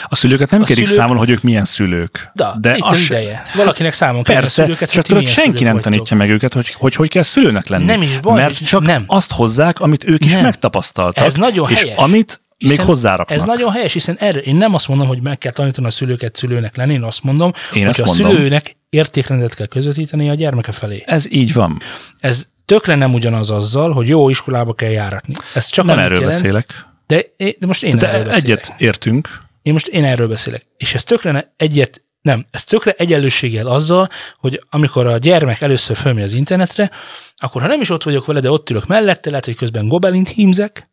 A 0.05 0.15
szülőket 0.17 0.51
nem 0.51 0.63
A 0.63 0.65
kérik 0.65 0.85
szülők- 0.85 1.01
számon, 1.01 1.17
hogy 1.17 1.31
ők 1.31 1.43
milyen 1.43 1.65
szülők. 1.65 2.31
Da, 2.35 2.57
de 2.61 2.77
itt 2.77 2.83
az 2.85 3.01
ideje. 3.01 3.43
Valakinek 3.55 3.93
számon 3.93 4.23
kell 4.23 4.37
a 4.37 4.39
Persze, 4.39 4.63
szülőket, 4.63 4.91
csak 4.91 5.05
tudod, 5.05 5.27
senki 5.27 5.65
nem 5.65 5.73
vagytok. 5.73 5.93
tanítja 5.93 6.17
meg 6.17 6.31
őket, 6.31 6.53
hogy, 6.53 6.69
hogy 6.73 6.95
hogy 6.95 7.09
kell 7.09 7.23
szülőnek 7.23 7.69
lenni. 7.69 7.85
Nem 7.85 8.03
is 8.03 8.21
baj, 8.21 8.35
Mert 8.41 8.67
csak 8.67 8.83
nem. 8.83 9.05
azt 9.07 9.33
hozzák, 9.33 9.81
amit 9.81 10.05
ők 10.05 10.25
is 10.25 10.33
Nem. 10.33 10.43
megtapasztaltak. 10.43 11.25
Ez 11.25 11.35
nagyon 11.35 11.71
és 11.71 11.77
helyes. 11.77 11.97
amit 11.97 12.41
még 12.59 12.81
hozzáraknak. 12.81 13.39
Ez 13.39 13.45
nagyon 13.45 13.71
helyes, 13.73 13.93
hiszen 13.93 14.17
erre, 14.19 14.41
én 14.41 14.57
nem 14.57 14.75
azt 14.75 14.89
mondom, 14.89 15.07
hogy 15.07 15.23
meg 15.23 15.39
kell 15.39 15.53
tanítani 15.53 15.87
a 15.87 15.91
szülőket 15.91 16.37
szülőnek 16.37 16.77
lenni, 16.77 16.93
én 16.95 17.03
azt 17.03 17.23
mondom, 17.23 17.53
Én 17.75 17.87
hogy 17.87 18.01
a 18.01 18.05
mondom. 18.05 18.31
szülőnek 18.31 18.77
értékrendet 18.91 19.55
kell 19.55 19.67
közvetíteni 19.67 20.29
a 20.31 20.35
gyermeke 20.35 20.73
felé. 20.73 21.03
Ez 21.07 21.25
így 21.33 21.53
van. 21.53 21.81
Ez 22.19 22.47
tökre 22.65 22.95
nem 22.95 23.15
ugyanaz 23.15 23.51
azzal, 23.51 23.93
hogy 23.93 24.09
jó 24.09 24.29
iskolába 24.29 24.73
kell 24.75 24.91
járatni. 24.91 25.35
Ez 25.55 25.67
csak 25.67 25.85
Nem 25.85 25.99
erről 25.99 26.21
jelent, 26.21 26.41
beszélek. 26.41 26.87
De, 27.07 27.23
de 27.37 27.67
most 27.67 27.83
én 27.83 27.99
De 27.99 28.09
erről 28.09 28.25
beszélek. 28.25 28.45
egyet 28.45 28.73
értünk. 28.79 29.29
Én 29.63 29.73
most 29.73 29.87
én 29.87 30.05
erről 30.05 30.29
beszélek. 30.29 30.63
És 30.77 30.95
ez 30.95 31.05
tökre 31.05 31.53
egyet, 31.57 32.03
nem, 32.21 32.47
ez 32.51 32.65
tökre 32.65 32.93
egyenlőséggel 32.93 33.67
azzal, 33.67 34.09
hogy 34.39 34.63
amikor 34.71 35.07
a 35.07 35.19
gyermek 35.19 35.61
először 35.61 35.97
fölmegy 35.97 36.23
az 36.23 36.33
internetre, 36.33 36.91
akkor 37.37 37.63
ha 37.63 37.69
nem 37.69 37.81
is 37.81 37.91
ott 37.91 38.03
vagyok 38.03 38.27
vele, 38.27 38.41
de 38.41 38.51
ott 38.51 38.71
ülök 38.71 38.87
mellette, 38.87 39.31
lehet, 39.31 39.45
hogy 39.45 39.57
közben 39.57 39.89
gobelint 39.89 40.29
hímzek, 40.29 40.91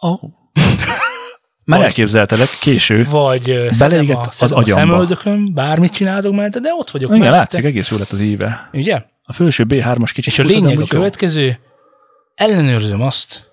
Oh. 0.00 0.20
Már 1.64 1.78
Vagy- 1.78 1.88
elképzeltelek 1.88 2.48
késő. 2.60 3.02
vagy 3.02 3.68
Beleégett 3.78 4.16
a, 4.16 4.20
az 4.28 4.34
szedem 4.34 4.56
a 4.56 4.60
agyamba. 4.60 4.80
szemöldökön, 4.82 5.54
bármit 5.54 5.92
csinálok 5.92 6.34
mellette, 6.34 6.58
de 6.60 6.68
ott 6.78 6.90
vagyok 6.90 7.08
Igen, 7.08 7.20
mellette. 7.22 7.38
látszik, 7.38 7.64
egész 7.64 7.90
jó 7.90 7.96
lett 7.96 8.10
az 8.10 8.20
íve. 8.20 8.68
Ugye? 8.72 9.02
A 9.22 9.32
felső 9.32 9.64
B3-as 9.68 10.10
kicsit. 10.14 10.32
És 10.32 10.38
a 10.38 10.42
lényeg 10.42 10.62
a 10.64 10.66
amúgy 10.66 10.78
jó. 10.92 10.98
következő, 10.98 11.58
ellenőrzöm 12.34 13.00
azt, 13.02 13.52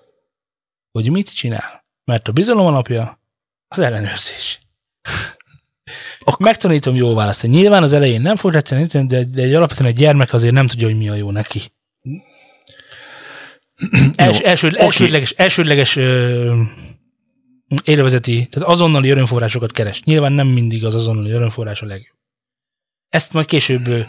hogy 0.90 1.10
mit 1.10 1.34
csinál. 1.34 1.84
Mert 2.04 2.28
a 2.28 2.32
bizalom 2.32 2.66
alapja 2.66 3.20
az 3.72 3.78
ellenőrzés. 3.78 4.60
Ak- 6.24 6.38
Megtanítom 6.38 6.94
jól 6.94 7.14
választani. 7.14 7.56
Nyilván 7.56 7.82
az 7.82 7.92
elején 7.92 8.20
nem 8.20 8.36
fog 8.36 8.52
tetszeni, 8.52 9.06
de, 9.06 9.24
de 9.24 9.42
egy 9.42 9.54
alapvetően 9.54 9.90
egy 9.90 9.96
gyermek 9.96 10.32
azért 10.32 10.52
nem 10.52 10.66
tudja, 10.66 10.86
hogy 10.86 10.96
mi 10.96 11.08
a 11.08 11.14
jó 11.14 11.30
neki. 11.30 11.60
Els, 14.14 14.38
első, 14.38 14.66
oké. 14.66 14.78
elsődleges, 14.78 15.30
elsődleges 15.30 15.96
ö, 15.96 16.62
élvezeti, 17.84 18.46
tehát 18.50 18.68
azonnali 18.68 19.10
örömforrásokat 19.10 19.72
keres. 19.72 20.02
Nyilván 20.02 20.32
nem 20.32 20.46
mindig 20.46 20.84
az 20.84 20.94
azonnali 20.94 21.30
örömforrás 21.30 21.82
a 21.82 21.86
legjobb. 21.86 22.16
Ezt 23.08 23.32
majd 23.32 23.46
később 23.46 23.86
ö, 23.86 24.00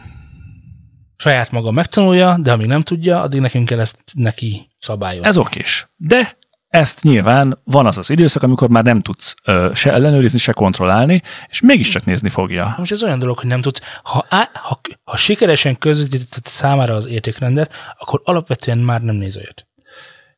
saját 1.17 1.51
maga 1.51 1.71
megtanulja, 1.71 2.37
de 2.41 2.51
amíg 2.51 2.67
nem 2.67 2.81
tudja, 2.81 3.21
addig 3.21 3.39
nekünk 3.39 3.65
kell 3.65 3.79
ezt 3.79 3.99
neki 4.13 4.69
szabályozni. 4.79 5.27
Ez 5.27 5.37
okés. 5.37 5.87
De 5.95 6.37
ezt 6.73 7.03
nyilván 7.03 7.59
van 7.63 7.85
az 7.85 7.97
az 7.97 8.09
időszak, 8.09 8.43
amikor 8.43 8.69
már 8.69 8.83
nem 8.83 8.99
tudsz 8.99 9.35
ö, 9.43 9.71
se 9.73 9.91
ellenőrizni, 9.91 10.37
se 10.37 10.51
kontrollálni, 10.51 11.21
és 11.49 11.61
mégiscsak 11.61 12.05
nézni 12.05 12.29
fogja. 12.29 12.75
Most 12.77 12.91
ez 12.91 13.03
olyan 13.03 13.19
dolog, 13.19 13.37
hogy 13.37 13.47
nem 13.47 13.61
tudsz, 13.61 13.81
ha, 14.03 14.25
á, 14.29 14.49
ha, 14.53 14.79
ha 15.03 15.17
sikeresen 15.17 15.77
közvetítetted 15.77 16.45
számára 16.45 16.93
az 16.93 17.07
értékrendet, 17.07 17.71
akkor 17.99 18.21
alapvetően 18.23 18.77
már 18.77 19.01
nem 19.01 19.15
néz 19.15 19.37
olyat. 19.37 19.67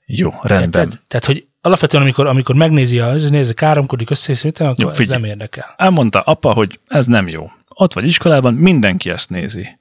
Jó, 0.06 0.34
rendben. 0.42 0.84
Érted? 0.84 1.02
Tehát, 1.08 1.26
hogy 1.26 1.46
alapvetően, 1.62 2.04
amikor, 2.04 2.28
amikor 2.28 2.56
megnézi, 2.56 3.00
a, 3.00 3.14
nézi, 3.14 3.54
káromkodik 3.54 4.10
össze, 4.10 4.34
akkor 4.44 4.76
Jó, 4.78 4.90
ez 4.90 5.08
nem 5.08 5.24
érdekel. 5.24 5.74
Elmondta 5.78 6.22
apa, 6.22 6.54
hogy 6.54 6.80
ez 6.88 7.06
nem 7.06 7.28
jó. 7.28 7.52
Ott 7.68 7.94
vagy 7.94 8.06
iskolában, 8.06 8.54
mindenki 8.54 9.10
ezt 9.10 9.30
nézi. 9.30 9.80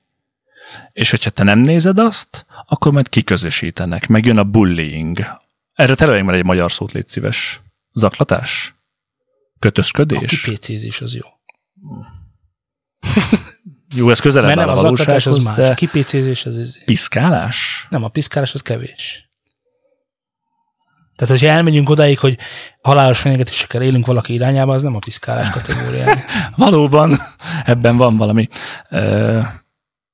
És 0.92 1.10
hogyha 1.10 1.30
te 1.30 1.42
nem 1.42 1.58
nézed 1.58 1.98
azt, 1.98 2.46
akkor 2.66 2.92
majd 2.92 3.08
kiközösítenek. 3.08 4.06
Megjön 4.06 4.38
a 4.38 4.44
bullying. 4.44 5.42
Erre 5.74 5.94
terüljünk 5.94 6.26
már 6.26 6.36
egy 6.36 6.44
magyar 6.44 6.72
szót, 6.72 6.92
légy 6.92 7.08
szíves. 7.08 7.60
Zaklatás? 7.92 8.74
A 9.54 9.58
Kötözködés? 9.58 10.42
kipécézés 10.42 11.00
az 11.00 11.14
jó. 11.14 11.26
Jó, 13.96 14.10
ez 14.10 14.18
közelebb 14.18 14.56
Mert 14.56 14.68
nem 14.68 14.76
a 14.76 14.80
zaklatás, 14.80 15.26
az 15.26 15.44
más. 15.44 15.58
A 15.58 15.60
de 15.60 15.74
kipécézés 15.74 16.46
az, 16.46 16.56
az 16.56 16.84
piszkálás? 16.84 17.86
nem, 17.90 18.04
a 18.04 18.08
piszkálás 18.08 18.54
az 18.54 18.62
kevés. 18.62 19.28
Tehát, 21.16 21.32
hogyha 21.32 21.54
elmegyünk 21.54 21.88
odáig, 21.88 22.18
hogy 22.18 22.38
halálos 22.80 23.18
fenyegetésekkel 23.18 23.82
élünk 23.82 24.06
valaki 24.06 24.32
irányába, 24.32 24.74
az 24.74 24.82
nem 24.82 24.94
a 24.94 24.98
piszkálás 24.98 25.50
kategóriája. 25.50 26.16
Valóban, 26.56 27.16
ebben 27.64 27.96
van 27.96 28.16
valami. 28.16 28.48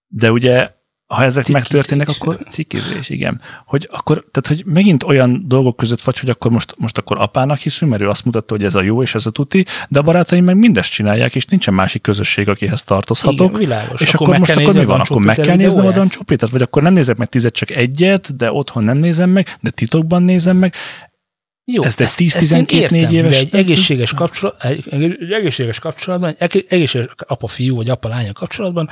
De 0.06 0.30
ugye, 0.30 0.70
ha 1.14 1.22
ezek 1.24 1.44
Cikizés. 1.44 1.70
megtörténnek, 1.70 2.08
akkor 2.08 2.38
cikizés, 2.48 3.08
igen. 3.08 3.40
Hogy 3.64 3.88
akkor, 3.92 4.24
tehát, 4.30 4.46
hogy 4.60 4.72
megint 4.72 5.02
olyan 5.02 5.44
dolgok 5.46 5.76
között 5.76 6.00
vagy, 6.00 6.18
hogy 6.18 6.30
akkor 6.30 6.50
most, 6.50 6.74
most 6.78 6.98
akkor 6.98 7.20
apának 7.20 7.58
hiszünk, 7.58 7.90
mert 7.90 8.02
ő 8.02 8.08
azt 8.08 8.24
mutatta, 8.24 8.54
hogy 8.54 8.64
ez 8.64 8.74
a 8.74 8.82
jó 8.82 9.02
és 9.02 9.14
ez 9.14 9.26
a 9.26 9.30
tuti, 9.30 9.64
de 9.88 9.98
a 9.98 10.02
barátaim 10.02 10.44
meg 10.44 10.56
mindezt 10.56 10.90
csinálják, 10.90 11.34
és 11.34 11.44
nincsen 11.44 11.74
másik 11.74 12.02
közösség, 12.02 12.48
akihez 12.48 12.84
tartozhatok. 12.84 13.48
Igen, 13.48 13.60
világos. 13.60 14.00
És 14.00 14.14
Akkor 14.14 14.26
akkor, 14.26 14.38
most 14.38 14.50
akkor 14.56 14.74
mi 14.74 14.84
van? 14.84 15.00
Akkor 15.00 15.20
meg 15.20 15.36
kell 15.36 15.56
néznem 15.56 15.86
a? 15.86 15.92
Don 15.92 16.08
Chopitát, 16.08 16.50
vagy 16.50 16.62
akkor 16.62 16.82
nem 16.82 16.92
nézek 16.92 17.16
meg 17.16 17.28
tizet, 17.28 17.54
csak 17.54 17.70
egyet, 17.70 18.36
de 18.36 18.52
otthon 18.52 18.84
nem 18.84 18.98
nézem 18.98 19.30
meg, 19.30 19.56
de 19.60 19.70
titokban 19.70 20.22
nézem 20.22 20.56
meg. 20.56 20.74
Jó, 21.64 21.82
Ez 21.82 21.94
egy 21.98 22.06
ezt- 22.06 22.20
ezt 22.20 22.52
én 22.52 22.64
10-12 22.66 22.72
értem, 22.72 22.98
négy 22.98 23.12
éves- 23.12 23.32
De 23.50 23.58
egy 23.58 23.64
egészséges, 23.64 24.12
kapcsolat, 24.14 24.64
egy, 24.64 24.84
egy 24.90 25.32
egészséges 25.32 25.78
kapcsolatban, 25.78 26.34
egy 26.38 26.66
egészséges 26.68 27.08
apa-fiú 27.26 27.76
vagy 27.76 27.88
apa-lánya 27.88 28.32
kapcsolatban 28.32 28.90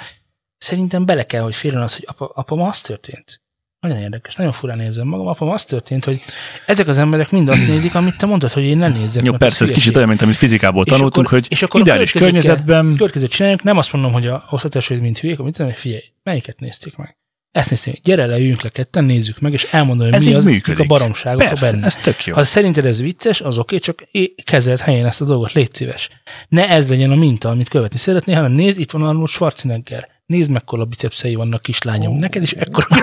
szerintem 0.58 1.04
bele 1.04 1.22
kell, 1.22 1.42
hogy 1.42 1.54
férjen 1.54 1.82
az, 1.82 1.94
hogy 1.94 2.04
apa, 2.08 2.30
apa 2.34 2.54
ma 2.54 2.68
az 2.68 2.80
történt. 2.80 3.40
Nagyon 3.80 3.98
érdekes, 3.98 4.34
nagyon 4.34 4.52
furán 4.52 4.80
érzem 4.80 5.06
magam. 5.08 5.26
Apa, 5.26 5.52
az 5.52 5.64
történt, 5.64 6.04
hogy 6.04 6.22
ezek 6.66 6.88
az 6.88 6.98
emberek 6.98 7.30
mind 7.30 7.48
azt 7.48 7.66
nézik, 7.66 7.94
amit 7.94 8.16
te 8.16 8.26
mondtad, 8.26 8.50
hogy 8.52 8.62
én 8.62 8.78
ne 8.78 8.88
nézzek. 8.88 9.24
Jó, 9.24 9.32
persze, 9.32 9.64
ez 9.64 9.70
kicsit 9.70 9.96
olyan, 9.96 10.08
mint 10.08 10.22
amit 10.22 10.36
fizikából 10.36 10.84
És 10.84 10.90
tanultunk, 10.92 11.26
akkor- 11.26 11.38
hogy 11.40 11.46
és 11.52 11.62
akkor 11.62 11.80
a 11.80 11.82
ideális 11.82 12.12
környezetben 12.12 12.94
Következőt 12.96 13.30
csináljuk, 13.30 13.62
nem 13.62 13.76
azt 13.78 13.92
mondom, 13.92 14.12
hogy 14.12 14.26
a 14.26 14.44
osztatásod, 14.50 15.00
mint 15.00 15.18
hülyék, 15.18 15.38
amit 15.38 15.58
nem, 15.58 15.70
figyelj, 15.70 16.02
melyiket 16.22 16.60
nézték 16.60 16.96
meg? 16.96 17.16
Ezt 17.52 17.70
nézték, 17.70 18.00
gyere 18.00 18.26
le, 18.26 18.38
üljünk 18.38 18.62
le 18.62 18.68
ketten, 18.68 19.04
nézzük 19.04 19.40
meg, 19.40 19.52
és 19.52 19.66
elmondom, 19.70 20.06
hogy 20.06 20.14
Ez 20.16 20.24
mi 20.24 20.34
az, 20.34 20.44
működik. 20.44 20.84
a 20.84 20.84
baromságok 20.84 21.40
a 21.40 21.44
Persze, 21.44 21.70
benne. 21.70 21.86
ez 21.86 21.96
tök 21.96 22.24
jó. 22.24 22.34
Ha 22.34 22.44
szerinted 22.44 22.84
ez 22.86 23.00
vicces, 23.00 23.40
az 23.40 23.58
oké, 23.58 23.78
csak 23.78 24.02
é- 24.10 24.42
kezeld 24.44 24.78
helyén 24.78 25.06
ezt 25.06 25.20
a 25.20 25.24
dolgot, 25.24 25.52
légy 25.52 25.74
szíves. 25.74 26.08
Ne 26.48 26.68
ez 26.68 26.88
legyen 26.88 27.10
a 27.10 27.14
minta, 27.14 27.48
amit 27.48 27.68
követni 27.68 27.98
szeretnél, 27.98 28.36
hanem 28.36 28.52
nézd, 28.52 28.80
itt 28.80 28.90
van 28.90 29.02
Arnold 29.02 29.28
Schwarzenegger. 29.28 30.08
Nézd, 30.28 30.50
mekkora 30.50 30.84
bicepszei 30.84 31.34
vannak 31.34 31.62
kislányom. 31.62 32.12
Ó. 32.12 32.18
Neked 32.18 32.42
is 32.42 32.52
ekkora. 32.52 32.86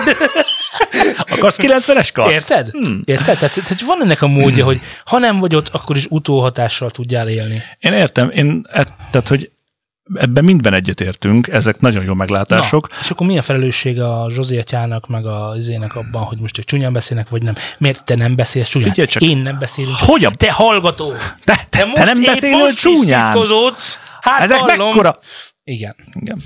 Akarsz 1.18 1.58
90-es 1.62 2.10
kart? 2.12 2.32
Érted? 2.32 2.70
Hmm. 2.70 3.02
Érted? 3.04 3.38
Tehát, 3.38 3.54
tehát 3.54 3.80
van 3.80 4.02
ennek 4.02 4.22
a 4.22 4.26
módja, 4.26 4.64
hogy 4.64 4.80
ha 5.04 5.18
nem 5.18 5.38
vagy 5.38 5.54
ott, 5.54 5.68
akkor 5.68 5.96
is 5.96 6.06
utóhatással 6.08 6.90
tudjál 6.90 7.28
élni. 7.28 7.62
Én 7.78 7.92
értem, 7.92 8.30
én, 8.30 8.66
tehát, 9.10 9.28
hogy 9.28 9.50
ebben 10.14 10.44
mindben 10.44 10.74
egyetértünk, 10.74 11.48
ezek 11.48 11.80
nagyon 11.80 12.04
jó 12.04 12.14
meglátások. 12.14 12.88
Na, 12.90 12.96
és 13.02 13.10
akkor 13.10 13.26
mi 13.26 13.38
a 13.38 13.42
felelősség 13.42 14.00
a 14.00 14.26
Zsózi 14.30 14.58
atyának, 14.58 15.06
meg 15.06 15.26
a 15.26 15.54
Zének 15.58 15.94
abban, 15.94 16.22
hogy 16.22 16.38
most 16.38 16.58
ők 16.58 16.64
csúnyán 16.64 16.92
beszélnek, 16.92 17.28
vagy 17.28 17.42
nem? 17.42 17.54
Miért 17.78 18.04
te 18.04 18.14
nem 18.14 18.36
beszélsz 18.36 18.68
csúnyán? 18.68 18.88
Figyelj 18.88 19.08
csak. 19.08 19.22
Én 19.22 19.38
nem 19.38 19.58
beszélünk. 19.58 19.96
Hogy 19.98 20.24
a... 20.24 20.30
Te 20.30 20.52
hallgató! 20.52 21.12
Te, 21.44 21.60
te, 21.68 21.84
most 21.84 21.96
te 21.96 22.04
nem 22.04 22.22
beszélő 22.22 22.68
is 22.68 22.74
csúnyán? 22.74 23.46
Hát 24.20 24.42
Ezek 24.42 24.58
hallom. 24.58 24.86
mekkora... 24.86 25.18
Igen. 25.64 25.94
Igen. 26.20 26.38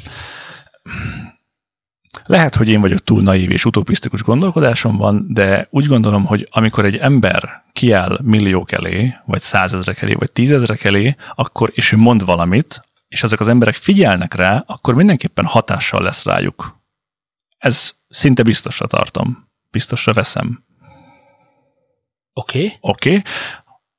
Lehet, 2.26 2.54
hogy 2.54 2.68
én 2.68 2.80
vagyok 2.80 2.98
túl 2.98 3.22
naív 3.22 3.50
és 3.50 3.64
utopisztikus 3.64 4.22
gondolkodásom 4.22 4.96
van, 4.96 5.26
de 5.28 5.66
úgy 5.70 5.86
gondolom, 5.86 6.24
hogy 6.24 6.48
amikor 6.50 6.84
egy 6.84 6.96
ember 6.96 7.62
kiáll 7.72 8.18
milliók 8.22 8.72
elé, 8.72 9.14
vagy 9.26 9.40
százezrek 9.40 10.02
elé, 10.02 10.14
vagy 10.14 10.32
tízezrek 10.32 10.84
elé, 10.84 11.16
akkor, 11.34 11.70
és 11.74 11.92
ő 11.92 11.96
mond 11.96 12.24
valamit, 12.24 12.82
és 13.08 13.22
ezek 13.22 13.40
az 13.40 13.48
emberek 13.48 13.74
figyelnek 13.74 14.34
rá, 14.34 14.64
akkor 14.66 14.94
mindenképpen 14.94 15.44
hatással 15.44 16.02
lesz 16.02 16.24
rájuk. 16.24 16.78
Ez 17.58 17.94
szinte 18.08 18.42
biztosra 18.42 18.86
tartom. 18.86 19.48
Biztosra 19.70 20.12
veszem. 20.12 20.64
Oké. 22.32 22.64
Okay. 22.64 22.76
Oké. 22.80 23.08
Okay. 23.10 23.22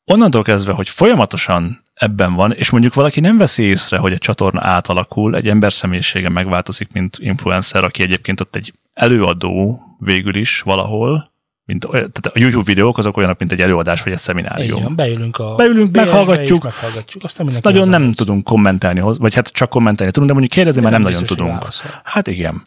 Onnantól 0.05 0.43
kezdve, 0.43 0.73
hogy 0.73 0.89
folyamatosan 0.89 1.80
ebben 2.01 2.33
van, 2.33 2.51
és 2.51 2.69
mondjuk 2.69 2.93
valaki 2.93 3.19
nem 3.19 3.37
veszi 3.37 3.63
észre, 3.63 3.97
hogy 3.97 4.11
egy 4.11 4.17
csatorna 4.17 4.61
átalakul, 4.63 5.35
egy 5.35 5.47
ember 5.47 5.73
személyisége 5.73 6.29
megváltozik, 6.29 6.91
mint 6.91 7.17
influencer, 7.19 7.83
aki 7.83 8.03
egyébként 8.03 8.39
ott 8.39 8.55
egy 8.55 8.73
előadó 8.93 9.81
végül 9.99 10.35
is 10.35 10.61
valahol, 10.61 11.31
mint, 11.65 11.87
tehát 11.89 12.25
a 12.25 12.39
YouTube 12.39 12.63
videók 12.63 12.97
azok 12.97 13.17
olyanok, 13.17 13.39
mint 13.39 13.51
egy 13.51 13.61
előadás 13.61 14.03
vagy 14.03 14.13
egy 14.13 14.19
szeminárium. 14.19 14.83
van, 14.83 14.95
beülünk 14.95 15.37
a 15.37 15.55
Beülünk, 15.55 15.91
BS-be 15.91 16.03
meghallgatjuk. 16.03 16.63
meghallgatjuk. 16.63 17.23
Aztán 17.23 17.47
Ezt 17.47 17.63
nagyon 17.63 17.87
nem 17.87 18.11
tudunk 18.11 18.43
kommentálni, 18.43 18.99
vagy 18.99 19.33
hát 19.33 19.47
csak 19.47 19.69
kommentálni 19.69 20.11
tudunk, 20.11 20.31
de 20.31 20.37
mondjuk 20.37 20.57
kérdezni 20.57 20.81
már 20.81 20.91
nem, 20.91 21.01
nagyon 21.01 21.19
biztos, 21.19 21.37
hogy 21.37 21.47
tudunk. 21.47 21.59
válaszol. 21.59 22.01
Hát 22.03 22.27
igen. 22.27 22.65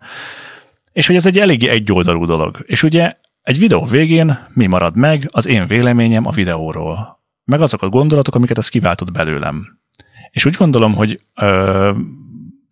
És 0.93 1.07
hogy 1.07 1.17
ez 1.17 1.27
egy 1.27 1.39
eléggé 1.39 1.69
egyoldalú 1.69 2.27
dolog. 2.27 2.65
És 2.67 2.83
ugye 2.83 3.17
egy 3.43 3.59
videó 3.59 3.85
végén 3.85 4.39
mi 4.53 4.67
marad 4.67 4.97
meg? 4.97 5.29
Az 5.33 5.47
én 5.47 5.67
véleményem 5.67 6.27
a 6.27 6.31
videóról. 6.31 7.23
Meg 7.45 7.61
azok 7.61 7.83
a 7.83 7.89
gondolatok, 7.89 8.35
amiket 8.35 8.59
ez 8.59 8.69
kiváltott 8.69 9.13
belőlem. 9.13 9.79
És 10.31 10.45
úgy 10.45 10.55
gondolom, 10.55 10.95
hogy 10.95 11.21
ö, 11.35 11.93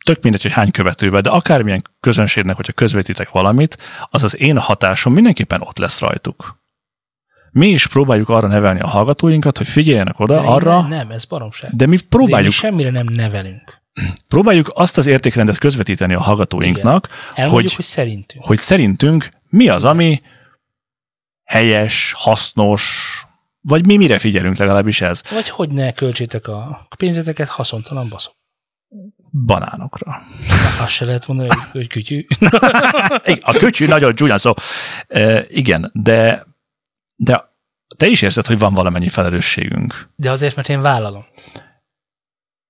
tök 0.04 0.22
mindegy, 0.22 0.42
hogy 0.42 0.52
hány 0.52 0.70
követőbe, 0.70 1.20
de 1.20 1.30
akármilyen 1.30 1.82
közönségnek, 2.00 2.56
hogyha 2.56 2.72
közvetítek 2.72 3.30
valamit, 3.30 3.78
az 4.11 4.22
az 4.22 4.40
én 4.40 4.58
hatásom 4.58 5.12
mindenképpen 5.12 5.61
ott 5.61 5.78
lesz 5.78 5.98
rajtuk. 5.98 6.61
Mi 7.50 7.68
is 7.68 7.87
próbáljuk 7.87 8.28
arra 8.28 8.46
nevelni 8.46 8.80
a 8.80 8.87
hallgatóinkat, 8.88 9.56
hogy 9.58 9.68
figyeljenek 9.68 10.20
oda 10.20 10.35
De 10.35 10.40
arra, 10.48 10.80
Nem, 10.80 10.88
nem, 10.88 11.11
ez 11.11 11.24
baromság. 11.24 11.70
de 11.76 11.87
mi 11.87 11.98
próbáljuk, 12.08 12.48
mi 12.52 12.54
semmire 12.54 12.90
nem 12.90 13.06
nevelünk. 13.06 13.80
próbáljuk 14.28 14.70
azt 14.74 14.98
az 14.98 15.06
értékrendet 15.06 15.58
közvetíteni 15.58 16.14
a 16.14 16.20
hallgatóinknak, 16.20 17.08
Elmondjuk, 17.35 17.62
hogy, 17.62 17.74
hogy 17.74 17.85
szerintünk. 17.85 18.44
hogy 18.44 18.58
szerintünk 18.58 19.28
mi 19.48 19.68
az, 19.68 19.85
ami 19.85 20.22
helyes, 21.44 22.12
hasznos, 22.16 22.82
vagy 23.62 23.87
mi 23.87 23.96
mire 23.96 24.18
figyelünk 24.18 24.57
legalábbis 24.57 25.01
ez. 25.01 25.22
Vagy 25.31 25.48
hogy 25.48 25.70
ne 25.70 25.92
költsétek 25.92 26.48
a 26.48 26.87
pénzeteket 26.96 27.48
haszontalan 27.48 28.09
baszok. 28.09 28.35
Banánokra. 29.33 30.22
Na, 30.48 30.83
azt 30.83 30.90
se 30.90 31.05
lehet 31.05 31.27
mondani, 31.27 31.48
hogy, 31.48 31.59
hogy 31.72 31.87
kütyű. 31.87 32.27
A 33.40 33.53
köcsű 33.53 33.87
nagyon 33.87 34.14
csúnya 34.14 34.38
szó. 34.38 34.55
E, 35.09 35.44
igen, 35.48 35.90
de, 35.94 36.46
de 37.16 37.51
te 37.96 38.07
is 38.07 38.22
érzed, 38.22 38.46
hogy 38.46 38.59
van 38.59 38.75
valamennyi 38.75 39.09
felelősségünk. 39.09 40.09
De 40.16 40.31
azért, 40.31 40.57
mert 40.57 40.68
én 40.68 40.81
vállalom. 40.81 41.25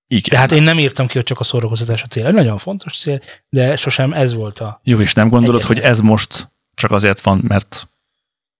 Igen. 0.06 0.28
De 0.30 0.38
hát 0.38 0.52
én 0.52 0.62
nem 0.62 0.78
írtam 0.78 1.06
ki, 1.06 1.12
hogy 1.12 1.24
csak 1.24 1.40
a 1.40 1.44
szórakoztatás 1.44 2.02
a 2.02 2.06
cél. 2.06 2.26
Egy 2.26 2.34
nagyon 2.34 2.58
fontos 2.58 2.98
cél, 2.98 3.22
de 3.48 3.76
sosem 3.76 4.12
ez 4.12 4.32
volt 4.32 4.58
a... 4.58 4.80
Jó, 4.84 5.00
és 5.00 5.14
nem 5.14 5.28
gondolod, 5.28 5.60
Egyetlen. 5.60 5.82
hogy 5.82 5.90
ez 5.90 6.00
most 6.00 6.52
csak 6.74 6.90
azért 6.90 7.20
van, 7.20 7.40
mert 7.48 7.88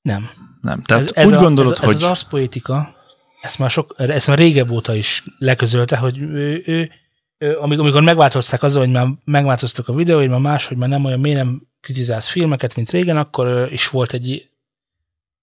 Nem. 0.03 0.31
Nem. 0.63 0.83
Tehát 0.83 1.03
ez, 1.03 1.11
ez 1.15 1.27
úgy 1.27 1.33
a, 1.33 1.41
gondolod, 1.41 1.73
ez, 1.73 1.79
hogy... 1.79 1.95
Ez 1.95 2.03
az 2.03 2.09
arszpoetika, 2.09 2.95
ezt 3.41 3.59
már, 3.59 3.71
sok, 3.71 3.95
ezt 3.97 4.27
már 4.27 4.39
régebb 4.39 4.71
óta 4.71 4.95
is 4.95 5.23
leközölte, 5.39 5.97
hogy 5.97 6.19
ő, 6.19 6.63
ő, 6.67 6.91
ő 7.39 7.59
amikor, 7.59 8.03
megváltozták 8.03 8.63
azzal, 8.63 8.85
hogy 8.85 8.93
már 8.93 9.07
megváltoztak 9.25 9.89
a 9.89 9.95
videói, 9.95 10.27
már 10.27 10.41
más, 10.41 10.67
hogy 10.67 10.77
már 10.77 10.89
nem 10.89 11.05
olyan, 11.05 11.21
miért 11.21 11.39
nem 11.39 11.63
kritizálsz 11.81 12.27
filmeket, 12.27 12.75
mint 12.75 12.91
régen, 12.91 13.17
akkor 13.17 13.69
is 13.73 13.89
volt 13.89 14.13
egy 14.13 14.51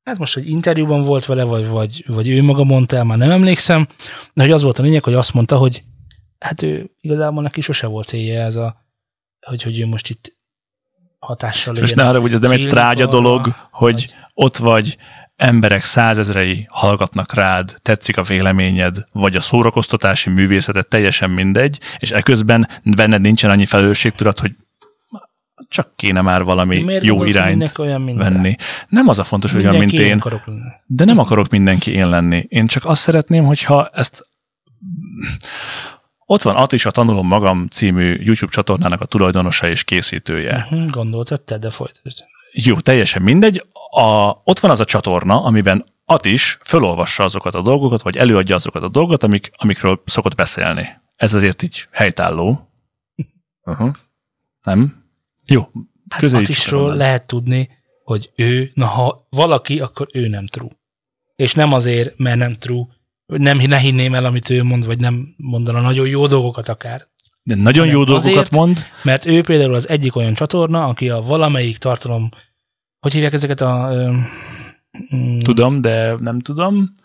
hát 0.03 0.17
most 0.17 0.37
egy 0.37 0.47
interjúban 0.47 1.03
volt 1.03 1.25
vele, 1.25 1.43
vagy, 1.43 1.67
vagy, 1.67 2.03
vagy 2.07 2.27
ő 2.27 2.43
maga 2.43 2.63
mondta 2.63 2.95
el, 2.95 3.03
már 3.03 3.17
nem 3.17 3.31
emlékszem, 3.31 3.87
de 4.33 4.41
hogy 4.41 4.51
az 4.51 4.61
volt 4.61 4.79
a 4.79 4.83
lényeg, 4.83 5.03
hogy 5.03 5.13
azt 5.13 5.33
mondta, 5.33 5.57
hogy 5.57 5.83
hát 6.39 6.61
ő 6.61 6.91
igazából 7.01 7.43
neki 7.43 7.61
sose 7.61 7.87
volt 7.87 8.07
célja 8.07 8.41
ez 8.41 8.55
a, 8.55 8.85
hogy, 9.41 9.63
hogy 9.63 9.79
ő 9.79 9.85
most 9.85 10.09
itt 10.09 10.37
hatással 11.19 11.73
Most 11.73 11.89
legyen. 11.89 12.05
ne 12.05 12.11
arra, 12.11 12.21
hogy 12.21 12.33
ez 12.33 12.39
nem 12.39 12.51
egy 12.51 12.67
trágya 12.67 13.07
dolog, 13.07 13.47
hogy 13.71 14.13
ott 14.41 14.57
vagy, 14.57 14.97
emberek 15.35 15.83
százezrei 15.83 16.67
hallgatnak 16.69 17.33
rád, 17.33 17.75
tetszik 17.81 18.17
a 18.17 18.23
véleményed, 18.23 18.97
vagy 19.11 19.35
a 19.35 19.41
szórakoztatási 19.41 20.29
művészetet, 20.29 20.87
teljesen 20.87 21.29
mindegy, 21.29 21.79
és 21.97 22.11
eközben 22.11 22.67
benned 22.83 23.21
nincsen 23.21 23.49
annyi 23.49 23.65
felelősségtudat, 23.65 24.39
hogy 24.39 24.51
csak 25.67 25.95
kéne 25.95 26.21
már 26.21 26.43
valami 26.43 26.81
Miért 26.81 27.03
jó 27.03 27.15
gondolod, 27.15 27.41
hogy 27.41 27.51
irányt 27.51 27.77
olyan, 27.77 28.01
mint 28.01 28.17
venni. 28.17 28.55
Nem 28.87 29.07
az 29.07 29.19
a 29.19 29.23
fontos, 29.23 29.51
hogy 29.51 29.61
olyan, 29.61 29.77
mint 29.77 29.91
Mindenki 29.91 30.11
én, 30.11 30.17
akarok 30.17 30.45
lenni. 30.45 30.59
de 30.85 31.05
nem 31.05 31.19
akarok 31.19 31.49
mindenki 31.49 31.91
én 31.91 32.09
lenni. 32.09 32.45
Én 32.47 32.67
csak 32.67 32.85
azt 32.85 33.01
szeretném, 33.01 33.45
hogyha 33.45 33.89
ezt 33.93 34.25
ott 36.25 36.41
van 36.41 36.55
Atis, 36.55 36.85
a 36.85 36.91
Tanulom 36.91 37.27
Magam 37.27 37.67
című 37.67 38.19
YouTube 38.23 38.51
csatornának 38.51 39.01
a 39.01 39.05
tulajdonosa 39.05 39.69
és 39.69 39.83
készítője. 39.83 40.55
Uh-huh, 40.55 40.89
gondoltad 40.89 41.41
te, 41.41 41.57
de 41.57 41.69
folytasd. 41.69 42.28
Jó, 42.51 42.79
teljesen 42.79 43.21
mindegy. 43.21 43.63
A, 43.89 44.29
ott 44.43 44.59
van 44.59 44.71
az 44.71 44.79
a 44.79 44.85
csatorna, 44.85 45.43
amiben 45.43 45.85
Atis 46.05 46.57
fölolvassa 46.63 47.23
azokat 47.23 47.55
a 47.55 47.61
dolgokat, 47.61 48.01
vagy 48.01 48.17
előadja 48.17 48.55
azokat 48.55 48.83
a 48.83 48.89
dolgokat, 48.89 49.23
amik, 49.23 49.51
amikről 49.55 50.01
szokott 50.05 50.35
beszélni. 50.35 50.87
Ez 51.15 51.33
azért 51.33 51.61
így 51.61 51.87
helytálló. 51.91 52.69
Uh-huh. 53.63 53.95
Nem? 54.61 55.05
Jó. 55.45 55.61
Hát 56.09 56.23
Atisról 56.23 56.95
lehet 56.95 57.27
tudni, 57.27 57.69
hogy 58.03 58.31
ő, 58.35 58.71
na 58.73 58.85
ha 58.85 59.27
valaki, 59.29 59.79
akkor 59.79 60.07
ő 60.11 60.27
nem 60.27 60.47
true. 60.47 60.69
És 61.35 61.53
nem 61.53 61.73
azért, 61.73 62.17
mert 62.17 62.37
nem 62.37 62.53
true, 62.53 62.85
nem 63.25 63.57
ne 63.57 63.77
hinném 63.77 64.13
el, 64.13 64.25
amit 64.25 64.49
ő 64.49 64.63
mond, 64.63 64.85
vagy 64.85 64.99
nem 64.99 65.33
mondana 65.37 65.81
nagyon 65.81 66.07
jó 66.07 66.27
dolgokat 66.27 66.69
akár. 66.69 67.07
De 67.49 67.55
nagyon 67.55 67.87
jó 67.87 68.03
dolgokat 68.03 68.31
azért- 68.31 68.51
mond. 68.51 68.85
Mert 69.03 69.25
ő 69.25 69.41
például 69.41 69.73
az 69.73 69.89
egyik 69.89 70.15
olyan 70.15 70.33
csatorna, 70.33 70.85
aki 70.85 71.09
a 71.09 71.21
valamelyik 71.21 71.77
tartalom, 71.77 72.29
hogy 72.99 73.13
hívják 73.13 73.33
ezeket 73.33 73.61
a, 73.61 73.89
mm, 75.15 75.39
Tudom, 75.39 75.81
de 75.81 76.15
nem 76.19 76.39
tudom. 76.39 76.95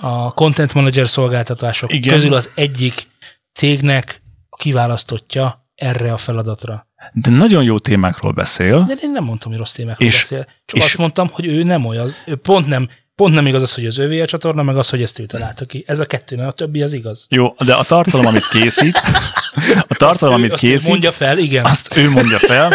a 0.00 0.32
content 0.32 0.74
manager 0.74 1.06
szolgáltatások 1.08 1.92
Igen. 1.92 2.14
Közül 2.14 2.34
az 2.34 2.50
egyik 2.54 3.06
cégnek 3.52 4.22
a 4.48 4.56
kiválasztottja 4.56 5.68
erre 5.74 6.12
a 6.12 6.16
feladatra. 6.16 6.86
De 7.12 7.30
nagyon 7.30 7.62
jó 7.64 7.78
témákról 7.78 8.32
beszél. 8.32 8.84
De 8.88 8.94
én 9.02 9.10
nem 9.10 9.24
mondtam, 9.24 9.50
hogy 9.50 9.58
rossz 9.60 9.72
témákról 9.72 10.08
És- 10.08 10.14
beszél. 10.20 10.46
Csak 10.66 10.78
és- 10.78 10.84
azt 10.84 10.98
mondtam, 10.98 11.28
hogy 11.32 11.46
ő 11.46 11.62
nem 11.62 11.84
olyan. 11.86 12.10
Ő 12.26 12.36
pont 12.36 12.66
nem, 12.66 12.88
pont 13.14 13.34
nem 13.34 13.46
igaz 13.46 13.62
az, 13.62 13.74
hogy 13.74 13.86
az 13.86 13.98
övé 13.98 14.20
a 14.20 14.26
csatorna, 14.26 14.62
meg 14.62 14.76
az, 14.76 14.88
hogy 14.90 15.02
ezt 15.02 15.18
ő 15.18 15.26
találta 15.26 15.64
ki. 15.64 15.84
Ez 15.86 15.98
a 16.00 16.06
kettő, 16.06 16.36
mert 16.36 16.48
a 16.48 16.52
többi 16.52 16.82
az 16.82 16.92
igaz. 16.92 17.26
Jó, 17.28 17.54
de 17.64 17.74
a 17.74 17.82
tartalom, 17.84 18.26
amit 18.26 18.48
készít, 18.48 19.00
a 19.88 19.94
tartalom, 19.94 20.34
amit 20.34 20.54
készít, 20.54 20.88
mondja 20.88 21.12
fel, 21.12 21.38
igen. 21.38 21.64
azt 21.64 21.96
ő 21.96 22.10
mondja 22.10 22.38
fel, 22.38 22.72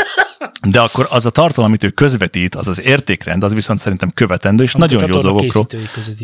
de 0.70 0.80
akkor 0.80 1.08
az 1.10 1.26
a 1.26 1.30
tartalom, 1.30 1.70
amit 1.70 1.84
ő 1.84 1.90
közvetít, 1.90 2.56
az 2.56 2.68
az 2.68 2.82
értékrend, 2.82 3.44
az 3.44 3.54
viszont 3.54 3.80
szerintem 3.80 4.12
követendő, 4.12 4.64
és 4.64 4.74
Amit 4.74 4.92
a 4.92 4.94
nagyon 4.94 5.10
jó 5.10 5.22
dolgokról. 5.22 5.66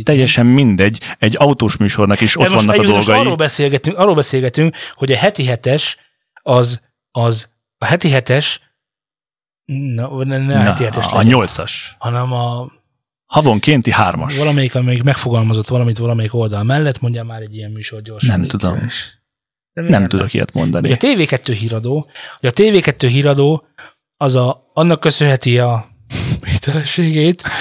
Teljesen 0.04 0.46
mindegy, 0.46 1.02
egy 1.20 1.36
autós 1.40 1.78
műsornak 1.78 2.22
is 2.22 2.34
De 2.34 2.44
ott 2.44 2.52
vannak 2.52 2.76
a 2.76 2.84
dolgai. 2.84 3.20
Arról 3.20 3.36
beszélgetünk, 3.36 3.98
arról 3.98 4.16
beszélgetünk, 4.16 4.76
hogy 4.96 5.12
a 5.12 5.18
heti 5.18 5.46
hetes 5.46 5.98
az, 6.42 6.80
az 7.12 7.50
a 7.78 7.86
heti 7.86 8.10
hetes, 8.10 8.60
na, 9.66 10.24
ne, 10.24 10.38
ne 10.38 10.70
a 10.70 10.74
hetes 10.74 11.06
a 11.06 11.16
legyen, 11.16 11.26
nyolcas. 11.26 11.96
hanem 12.00 12.34
a 12.34 12.72
Havonkénti 13.26 13.92
hármas. 13.92 14.38
valamelyik, 14.38 14.76
amelyik 14.76 15.04
megfogalmazott 15.04 15.68
valamit 15.68 15.98
valamelyik 15.98 16.34
oldal 16.34 16.64
mellett, 16.64 17.00
mondja 17.00 17.24
már 17.24 17.42
egy 17.42 17.56
ilyen 17.56 17.72
műsor 17.72 18.02
gyorsan. 18.02 18.40
Nem 18.40 18.48
tudom. 18.48 18.74
szíves. 18.74 19.24
Nem 19.82 19.86
miért 19.86 20.10
tudok 20.10 20.34
ilyet 20.34 20.54
mondani. 20.54 20.92
a 20.92 20.96
TV2 20.96 21.56
híradó, 21.60 22.10
hogy 22.40 22.50
a 22.50 22.62
TV2 22.62 23.08
híradó 23.12 23.68
az 24.18 24.36
a, 24.36 24.72
annak 24.74 25.00
köszönheti 25.00 25.60
a 25.60 25.86
hitelességét, 26.46 27.42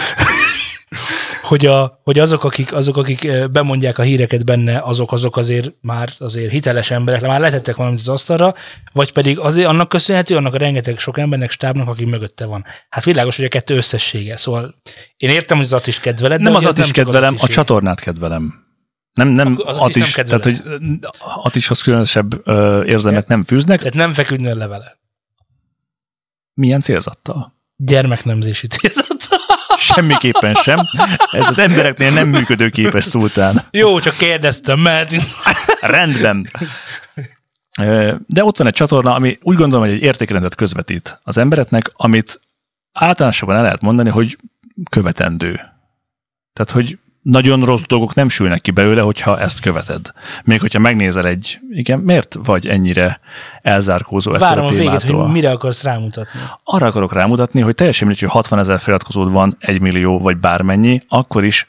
hogy, 1.42 1.66
a, 1.66 2.00
hogy 2.02 2.18
azok, 2.18 2.44
akik, 2.44 2.72
azok, 2.72 2.96
akik 2.96 3.24
eh, 3.24 3.48
bemondják 3.48 3.98
a 3.98 4.02
híreket 4.02 4.44
benne, 4.44 4.78
azok, 4.78 5.12
azok 5.12 5.36
azért 5.36 5.74
már 5.80 6.08
azért 6.18 6.50
hiteles 6.50 6.90
emberek, 6.90 7.20
már 7.20 7.40
letettek 7.40 7.76
valamit 7.76 7.98
az 8.00 8.08
asztalra, 8.08 8.54
vagy 8.92 9.12
pedig 9.12 9.38
azért 9.38 9.68
annak 9.68 9.88
köszönhető, 9.88 10.36
annak 10.36 10.54
a 10.54 10.58
rengeteg 10.58 10.98
sok 10.98 11.18
embernek, 11.18 11.50
stábnak, 11.50 11.88
aki 11.88 12.04
mögötte 12.04 12.46
van. 12.46 12.64
Hát 12.88 13.04
világos, 13.04 13.36
hogy 13.36 13.44
a 13.44 13.48
kettő 13.48 13.76
összessége. 13.76 14.36
Szóval 14.36 14.74
én 15.16 15.30
értem, 15.30 15.56
hogy 15.56 15.66
az 15.66 15.72
Atis 15.72 16.00
kedveled, 16.00 16.40
Nem 16.40 16.54
az 16.54 16.64
ez 16.64 16.70
Atis 16.70 16.86
csak 16.86 16.96
az 16.96 17.02
kedvelem, 17.04 17.34
a 17.40 17.46
csatornát 17.46 18.00
kedvelem. 18.00 18.62
Nem, 19.14 19.28
nem 19.28 19.58
az 19.64 19.78
Atis, 19.78 20.14
nem 20.14 20.26
tehát 20.26 20.44
hogy 20.44 20.62
Atishoz 21.18 21.80
különösebb 21.80 22.48
ö, 22.48 22.84
érzelmet 22.84 23.28
nem 23.28 23.42
fűznek. 23.42 23.78
Tehát 23.78 23.94
nem 23.94 24.12
feküdnöl 24.12 24.54
levele. 24.54 24.98
Milyen 26.54 26.80
célzattal? 26.80 27.54
Gyermeknemzési 27.76 28.66
célzat. 28.66 29.28
Semmiképpen 29.76 30.54
sem. 30.54 30.78
Ez 31.30 31.48
az 31.48 31.58
embereknél 31.58 32.10
nem 32.10 32.28
működőképes 32.28 33.04
szultán. 33.04 33.56
Jó, 33.70 34.00
csak 34.00 34.16
kérdeztem, 34.16 34.80
mert 34.80 35.14
Rendben. 35.80 36.50
De 38.26 38.44
ott 38.44 38.56
van 38.56 38.66
egy 38.66 38.74
csatorna, 38.74 39.14
ami 39.14 39.38
úgy 39.42 39.56
gondolom, 39.56 39.84
hogy 39.86 39.94
egy 39.94 40.02
értékrendet 40.02 40.54
közvetít 40.54 41.20
az 41.22 41.38
embereknek, 41.38 41.90
amit 41.92 42.40
általánosabban 42.92 43.56
el 43.56 43.62
lehet 43.62 43.80
mondani, 43.80 44.10
hogy 44.10 44.38
követendő. 44.90 45.54
Tehát, 46.52 46.70
hogy 46.70 46.98
nagyon 47.24 47.64
rossz 47.64 47.82
dolgok 47.82 48.14
nem 48.14 48.28
sülnek 48.28 48.60
ki 48.60 48.70
belőle, 48.70 49.00
hogyha 49.00 49.40
ezt 49.40 49.60
követed. 49.60 50.12
Még 50.44 50.60
hogyha 50.60 50.78
megnézel 50.78 51.26
egy, 51.26 51.58
igen, 51.70 51.98
miért 51.98 52.34
vagy 52.34 52.66
ennyire 52.66 53.20
elzárkózó 53.62 54.34
ettől 54.34 54.48
várom 54.48 54.64
a 54.64 54.68
a 54.68 54.70
végét, 54.70 54.84
témától? 54.86 55.22
hogy 55.22 55.32
mire 55.32 55.50
akarsz 55.50 55.82
rámutatni. 55.82 56.40
Arra 56.64 56.86
akarok 56.86 57.12
rámutatni, 57.12 57.60
hogy 57.60 57.74
teljesen 57.74 58.06
mindegy, 58.06 58.24
hogy 58.24 58.32
60 58.32 58.58
ezer 58.58 58.78
feliratkozód 58.78 59.30
van, 59.32 59.56
egy 59.60 59.80
millió 59.80 60.18
vagy 60.18 60.36
bármennyi, 60.36 61.02
akkor 61.08 61.44
is 61.44 61.66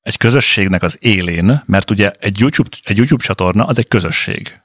egy 0.00 0.16
közösségnek 0.16 0.82
az 0.82 0.96
élén, 1.00 1.62
mert 1.66 1.90
ugye 1.90 2.10
egy 2.18 2.38
YouTube, 2.40 2.68
egy 2.82 2.96
YouTube 2.96 3.22
csatorna 3.24 3.64
az 3.64 3.78
egy 3.78 3.88
közösség. 3.88 4.60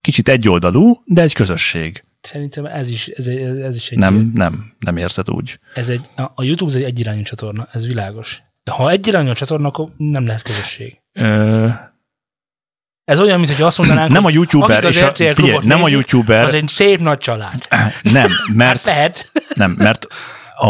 Kicsit 0.00 0.28
egyoldalú, 0.28 1.02
de 1.04 1.22
egy 1.22 1.32
közösség. 1.32 2.04
Szerintem 2.20 2.64
ez 2.64 2.88
is, 2.88 3.06
ez, 3.08 3.26
ez 3.26 3.76
is 3.76 3.90
egy, 3.90 3.98
Nem, 3.98 4.30
nem, 4.34 4.72
nem 4.78 4.96
érzed 4.96 5.30
úgy. 5.30 5.58
ez 5.74 5.88
egy, 5.88 6.10
a- 6.16 6.22
a 6.34 6.42
YouTube 6.42 6.70
az 6.70 6.76
egy 6.76 6.82
egyirányú 6.82 7.22
csatorna, 7.22 7.68
ez 7.72 7.86
világos. 7.86 8.42
De 8.66 8.72
ha 8.72 8.90
egyirányú 8.90 9.30
a 9.30 9.34
csatorna, 9.34 9.68
akkor 9.68 9.88
nem 9.96 10.26
lehet 10.26 10.42
közösség. 10.42 11.00
Ö, 11.12 11.68
Ez 13.04 13.20
olyan, 13.20 13.38
mint 13.40 13.52
hogy 13.52 13.62
azt 13.64 13.78
mondanánk, 13.78 14.10
nem 14.10 14.24
a 14.24 14.30
YouTuber, 14.30 14.84
és 14.84 15.00
a, 15.02 15.14
figyelj, 15.14 15.58
nem 15.62 15.78
a 15.82 15.86
nézik, 15.86 15.92
YouTuber, 15.92 16.44
Az 16.44 16.54
egy 16.54 16.68
szép 16.68 17.00
nagy 17.00 17.18
család. 17.18 17.66
nem, 18.02 18.14
Hát 18.14 18.54
mert, 18.54 18.84
lehet. 18.84 19.32
nem, 19.54 19.70
mert 19.78 20.06
a, 20.54 20.66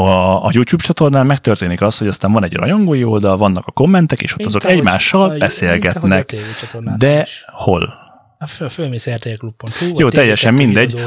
a 0.46 0.50
YouTube 0.52 0.82
csatornán 0.82 1.26
megtörténik 1.26 1.80
az, 1.80 1.98
hogy 1.98 2.08
aztán 2.08 2.32
van 2.32 2.44
egy 2.44 2.54
rajongói 2.54 3.04
oldal, 3.04 3.36
vannak 3.36 3.66
a 3.66 3.70
kommentek, 3.70 4.22
és 4.22 4.30
ott 4.32 4.36
Mint 4.38 4.48
azok 4.48 4.62
ahogy- 4.64 4.76
egymással 4.76 5.28
mint 5.28 5.42
a 5.42 5.44
beszélgetnek. 5.44 6.34
Csatornán 6.60 6.98
De 6.98 7.26
hol? 7.46 7.94
Hát 8.38 8.50
föl, 8.50 8.68
fölmész 8.68 9.08
rtlklub.hu. 9.08 9.98
Jó, 9.98 10.08
teljesen 10.10 10.54
mindegy. 10.54 11.04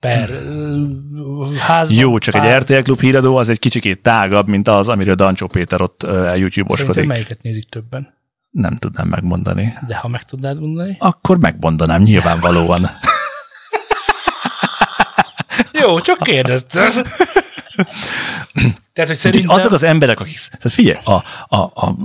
Per 0.00 0.30
ö, 0.30 0.84
házban. 1.58 1.98
Jó, 1.98 2.18
csak 2.18 2.34
pár- 2.34 2.46
egy 2.46 2.76
RTL 2.76 2.82
Klub 2.82 3.00
híradó 3.00 3.36
az 3.36 3.48
egy 3.48 3.58
kicsikét 3.58 4.02
tágabb, 4.02 4.46
mint 4.46 4.68
az, 4.68 4.88
amiről 4.88 5.14
Dancsó 5.14 5.46
Péter 5.46 5.80
ott 5.80 6.02
YouTube-oskodik. 6.36 7.06
melyiket 7.06 7.42
nézik 7.42 7.68
többen? 7.68 8.14
Nem 8.50 8.76
tudnám 8.76 9.08
megmondani. 9.08 9.74
De 9.86 9.96
ha 9.96 10.08
meg 10.08 10.22
tudnád 10.22 10.60
mondani. 10.60 10.96
Akkor 10.98 11.38
megmondanám 11.38 12.02
nyilvánvalóan. 12.02 12.86
Jó, 15.80 16.00
csak 16.00 16.18
kérdeztem. 16.18 16.90
Tehát, 18.92 19.10
hogy 19.10 19.20
Szerintem... 19.20 19.56
Azok 19.56 19.72
az 19.72 19.82
emberek, 19.82 20.20
akik... 20.20 20.38
Tehát 20.46 20.76
figyelj, 20.76 20.96
a, 21.04 21.12
a, 21.56 21.56
a 21.56 21.96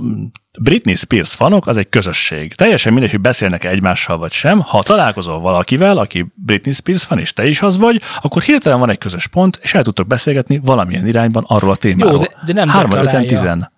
Britney 0.60 0.96
Spears 0.96 1.34
fanok 1.34 1.68
az 1.68 1.78
egy 1.78 1.90
közösség. 1.90 2.54
Teljesen 2.54 2.94
mindegy, 2.94 3.12
hogy 3.12 3.22
beszélnek 3.22 3.64
egymással 3.64 4.18
vagy 4.18 4.32
sem. 4.32 4.60
Ha 4.60 4.84
találkozol 4.84 5.40
valakivel, 5.40 5.98
aki 5.98 6.26
Britney 6.36 6.74
Spears 6.74 7.04
fan, 7.04 7.20
és 7.20 7.34
te 7.34 7.48
is 7.48 7.62
az 7.62 7.78
vagy, 7.78 8.02
akkor 8.22 8.42
hirtelen 8.42 8.80
van 8.80 8.90
egy 8.90 8.98
közös 8.98 9.28
pont, 9.28 9.60
és 9.62 9.74
el 9.74 9.84
tudtok 9.84 10.08
beszélgetni 10.08 10.60
valamilyen 10.64 11.08
irányban 11.08 11.46
arról 11.48 11.72
a 11.72 11.76
témáról. 11.76 12.12
Jó, 12.14 12.18
de- 12.20 12.30
de 12.46 12.54
nem 12.54 12.68
Hárman, 12.68 12.92
öten, 12.92 13.04
deklarálja. 13.04 13.30
tizen. 13.30 13.72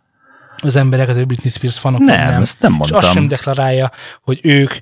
az 0.63 0.75
embereket, 0.75 1.15
hogy 1.15 1.27
Britney 1.27 1.51
Spears 1.51 1.79
fanok, 1.79 1.99
Nem, 1.99 2.29
nem. 2.29 2.41
ezt 2.41 2.61
nem 2.61 2.71
És 2.71 2.77
mondtam. 2.77 2.99
azt 2.99 3.11
sem 3.13 3.27
deklarálja, 3.27 3.91
hogy 4.21 4.39
ők 4.43 4.73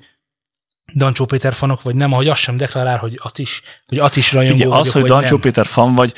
Dancsó 0.94 1.24
Péter 1.24 1.52
fanok, 1.52 1.82
vagy 1.82 1.94
nem, 1.94 2.12
ahogy 2.12 2.28
azt 2.28 2.40
sem 2.40 2.56
deklarál, 2.56 2.98
hogy 2.98 3.18
Atis, 3.22 3.62
hogy 3.84 3.98
Atis 3.98 4.32
rajongó 4.32 4.56
Figyelj, 4.56 4.80
az, 4.80 4.92
hogy 4.92 5.02
Dancsó 5.02 5.30
nem. 5.30 5.40
Péter 5.40 5.66
fan 5.66 5.94
vagy, 5.94 6.12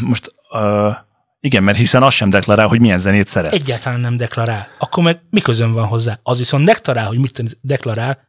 most 0.00 0.34
uh, 0.50 0.96
igen, 1.40 1.62
mert 1.62 1.78
hiszen 1.78 2.02
azt 2.02 2.16
sem 2.16 2.30
deklarál, 2.30 2.66
hogy 2.66 2.80
milyen 2.80 2.98
zenét 2.98 3.26
szeretsz. 3.26 3.54
Egyáltalán 3.54 4.00
nem 4.00 4.16
deklarál. 4.16 4.68
Akkor 4.78 5.04
meg 5.04 5.20
mi 5.30 5.40
közön 5.40 5.72
van 5.72 5.86
hozzá? 5.86 6.18
Az 6.22 6.38
viszont 6.38 6.64
deklarál, 6.64 7.06
hogy 7.06 7.18
mit 7.18 7.58
deklarál, 7.60 8.28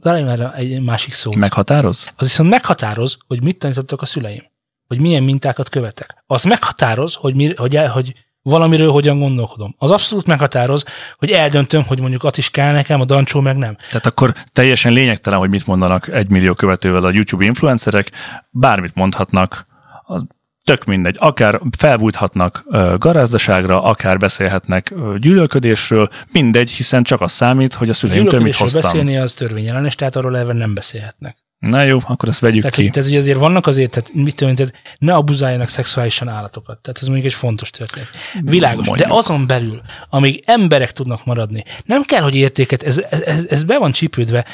találj 0.00 0.22
már 0.22 0.52
egy 0.54 0.82
másik 0.82 1.12
szó. 1.12 1.32
Meghatároz? 1.32 2.12
Az 2.16 2.26
viszont 2.26 2.50
meghatároz, 2.50 3.18
hogy 3.26 3.42
mit 3.42 3.58
tanítottak 3.58 4.02
a 4.02 4.06
szüleim. 4.06 4.42
Hogy 4.86 5.00
milyen 5.00 5.22
mintákat 5.22 5.68
követek. 5.68 6.22
Az 6.26 6.44
meghatároz, 6.44 7.14
hogy, 7.14 7.34
mi, 7.34 7.54
hogy, 7.54 7.76
hogy 7.76 8.25
valamiről 8.50 8.90
hogyan 8.90 9.18
gondolkodom. 9.18 9.74
Az 9.78 9.90
abszolút 9.90 10.26
meghatároz, 10.26 10.84
hogy 11.18 11.30
eldöntöm, 11.30 11.84
hogy 11.84 12.00
mondjuk 12.00 12.24
Atis 12.24 12.50
kell 12.50 12.72
nekem, 12.72 13.00
a 13.00 13.04
Dancsó 13.04 13.40
meg 13.40 13.56
nem. 13.56 13.76
Tehát 13.88 14.06
akkor 14.06 14.34
teljesen 14.52 14.92
lényegtelen, 14.92 15.38
hogy 15.38 15.50
mit 15.50 15.66
mondanak 15.66 16.08
egy 16.08 16.28
millió 16.28 16.54
követővel 16.54 17.04
a 17.04 17.10
YouTube 17.10 17.44
influencerek, 17.44 18.10
bármit 18.50 18.94
mondhatnak, 18.94 19.66
az 20.04 20.24
tök 20.64 20.84
mindegy. 20.84 21.16
Akár 21.18 21.60
felbújthatnak 21.78 22.64
garázdaságra, 22.98 23.82
akár 23.82 24.18
beszélhetnek 24.18 24.94
gyűlölködésről, 25.18 26.08
mindegy, 26.32 26.70
hiszen 26.70 27.02
csak 27.02 27.20
az 27.20 27.32
számít, 27.32 27.74
hogy 27.74 27.88
a 27.88 27.94
szüleimtől 27.94 28.40
mit 28.40 28.54
hoztam. 28.54 28.80
beszélni 28.80 29.16
az 29.16 29.34
törvényellenes, 29.34 29.94
tehát 29.94 30.16
arról 30.16 30.36
elve 30.36 30.52
nem 30.52 30.74
beszélhetnek. 30.74 31.36
Na 31.58 31.82
jó, 31.82 31.98
akkor 32.04 32.28
ezt 32.28 32.38
vegyük 32.38 32.60
Tehát, 32.60 32.76
ki. 32.76 32.90
tehát, 32.90 33.08
hogy 33.08 33.18
azért 33.18 33.38
vannak 33.38 33.66
azért, 33.66 33.90
tehát 33.90 34.12
mit 34.12 34.34
tudom, 34.34 34.54
tehát 34.54 34.74
ne 34.98 35.14
abuzáljanak 35.14 35.68
szexuálisan 35.68 36.28
állatokat. 36.28 36.78
Tehát 36.78 37.00
ez 37.00 37.06
mondjuk 37.06 37.26
egy 37.26 37.38
fontos 37.38 37.70
történet. 37.70 38.08
Világos. 38.40 38.86
Mondjuk. 38.86 39.08
De 39.08 39.14
azon 39.14 39.46
belül, 39.46 39.82
amíg 40.10 40.42
emberek 40.46 40.92
tudnak 40.92 41.24
maradni, 41.24 41.64
nem 41.84 42.02
kell, 42.02 42.22
hogy 42.22 42.34
értéket, 42.34 42.82
ez, 42.82 42.98
ez, 42.98 43.20
ez, 43.20 43.46
ez 43.46 43.64
be 43.64 43.78
van 43.78 43.92
csípődve, 43.92 44.44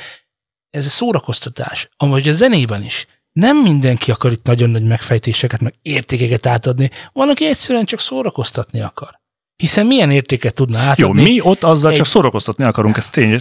ez 0.71 0.87
a 0.87 0.89
szórakoztatás, 0.89 1.89
amúgy 1.97 2.29
a 2.29 2.33
zenében 2.33 2.83
is. 2.83 3.07
Nem 3.33 3.57
mindenki 3.57 4.11
akar 4.11 4.33
itt 4.33 4.47
nagyon 4.47 4.71
nagy 4.71 4.85
megfejtéseket, 4.85 5.61
meg 5.61 5.75
értékeket 5.83 6.47
átadni. 6.47 6.91
Van, 7.13 7.29
aki 7.29 7.47
egyszerűen 7.47 7.85
csak 7.85 8.01
szórakoztatni 8.01 8.81
akar. 8.81 9.21
Hiszen 9.63 9.87
milyen 9.87 10.11
értéket 10.11 10.55
tudna 10.55 10.79
Jó, 10.79 10.85
átadni? 10.85 11.23
mi 11.23 11.41
ott 11.41 11.63
azzal 11.65 11.91
egy- 11.91 11.97
csak 11.97 12.07
szórakoztatni 12.07 12.65
akarunk, 12.65 12.97
ez 12.97 13.11
tény. 13.11 13.41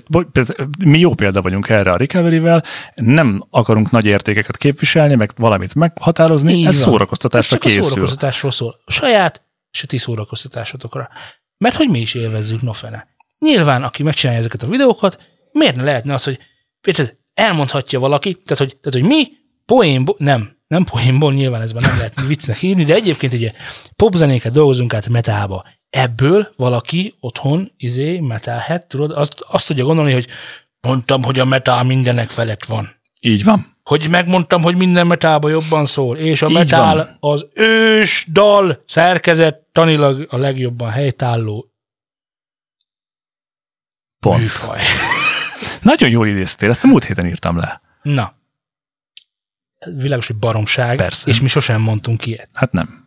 Mi 0.86 1.00
jó 1.00 1.14
példa 1.14 1.42
vagyunk 1.42 1.70
erre 1.70 1.92
a 1.92 1.98
recovery-vel, 1.98 2.64
nem 2.96 3.48
akarunk 3.50 3.90
nagy 3.92 4.06
értékeket 4.06 4.58
képviselni, 4.58 5.16
meg 5.16 5.32
valamit 5.36 5.76
meghatározni, 5.76 6.54
Így 6.54 6.66
ez 6.66 6.80
van. 6.84 6.90
szórakoztatásra 6.92 7.56
Ez 7.56 7.62
csak 7.62 7.72
a 7.72 7.74
készül. 7.76 7.90
szórakoztatásról 7.90 8.52
szól. 8.52 8.76
A 8.86 8.92
saját 8.92 9.44
és 9.72 9.84
a 9.84 9.88
ti 9.88 9.98
szórakoztatásotokra. 9.98 11.10
Mert 11.58 11.76
hogy 11.76 11.90
mi 11.90 12.00
is 12.00 12.14
élvezzük, 12.14 12.62
no 12.62 12.74
fene. 12.74 13.08
Nyilván, 13.40 13.84
aki 13.84 14.04
megcsinálja 14.04 14.40
ezeket 14.40 14.64
a 14.64 14.68
videókat, 14.68 15.20
miért 15.52 15.76
ne 15.76 15.84
lehetne 15.84 16.14
az, 16.14 16.24
hogy 16.24 16.40
Péter, 16.82 17.14
elmondhatja 17.34 18.00
valaki, 18.00 18.34
tehát 18.34 18.58
hogy, 18.58 18.78
tehát, 18.82 19.00
hogy 19.00 19.18
mi 19.18 19.28
poénból, 19.66 20.16
nem, 20.20 20.58
nem 20.68 20.84
poénból, 20.84 21.34
nyilván 21.34 21.62
ezben 21.62 21.84
nem 21.88 21.98
lehet 21.98 22.26
viccnek 22.28 22.62
írni, 22.62 22.84
de 22.84 22.94
egyébként 22.94 23.34
ugye 23.34 23.52
popzenéket 23.96 24.52
dolgozunk 24.54 24.94
át 24.94 25.10
metába. 25.10 25.66
Ebből 25.92 26.54
valaki 26.56 27.16
otthon, 27.20 27.72
izé, 27.78 28.20
metalhead, 28.20 28.86
tudod, 28.86 29.12
azt, 29.12 29.40
azt 29.48 29.68
tudja 29.68 29.84
gondolni, 29.84 30.14
hogy 30.14 30.28
mondtam, 30.82 31.24
hogy 31.24 31.40
a 31.40 31.46
metal 31.46 31.84
mindenek 31.84 32.30
felett 32.30 32.66
van 32.66 32.90
Így 33.22 33.44
van. 33.44 33.78
hogy 33.84 34.10
megmondtam, 34.10 34.62
hogy 34.62 34.76
minden 34.76 35.08
metálban 35.08 35.52
jobban 35.52 35.86
szól, 35.86 36.18
és 36.18 36.42
a 36.42 36.48
Így 36.48 36.54
metál 36.54 36.96
van. 36.96 37.18
az 37.32 37.46
ős 37.54 38.28
dal 38.32 38.84
szerkezet 38.86 39.56
tanilag 39.72 40.28
a 40.30 40.38
legjobban 40.38 40.90
helytálló 40.90 41.72
Pont. 44.20 44.40
műfaj. 44.40 44.80
Nagyon 45.82 46.10
jól 46.10 46.28
idéztél, 46.28 46.70
ezt 46.70 46.84
a 46.84 46.88
múlt 46.88 47.04
héten 47.04 47.28
írtam 47.28 47.58
le. 47.58 47.82
Na. 48.02 48.36
Világos, 49.96 50.28
hogy 50.28 50.36
baromság, 50.36 50.98
Persze. 50.98 51.30
és 51.30 51.42
mi 51.42 51.48
sosem 51.48 51.82
mondtunk 51.82 52.26
ilyet. 52.26 52.50
Hát 52.54 52.72
nem. 52.72 53.01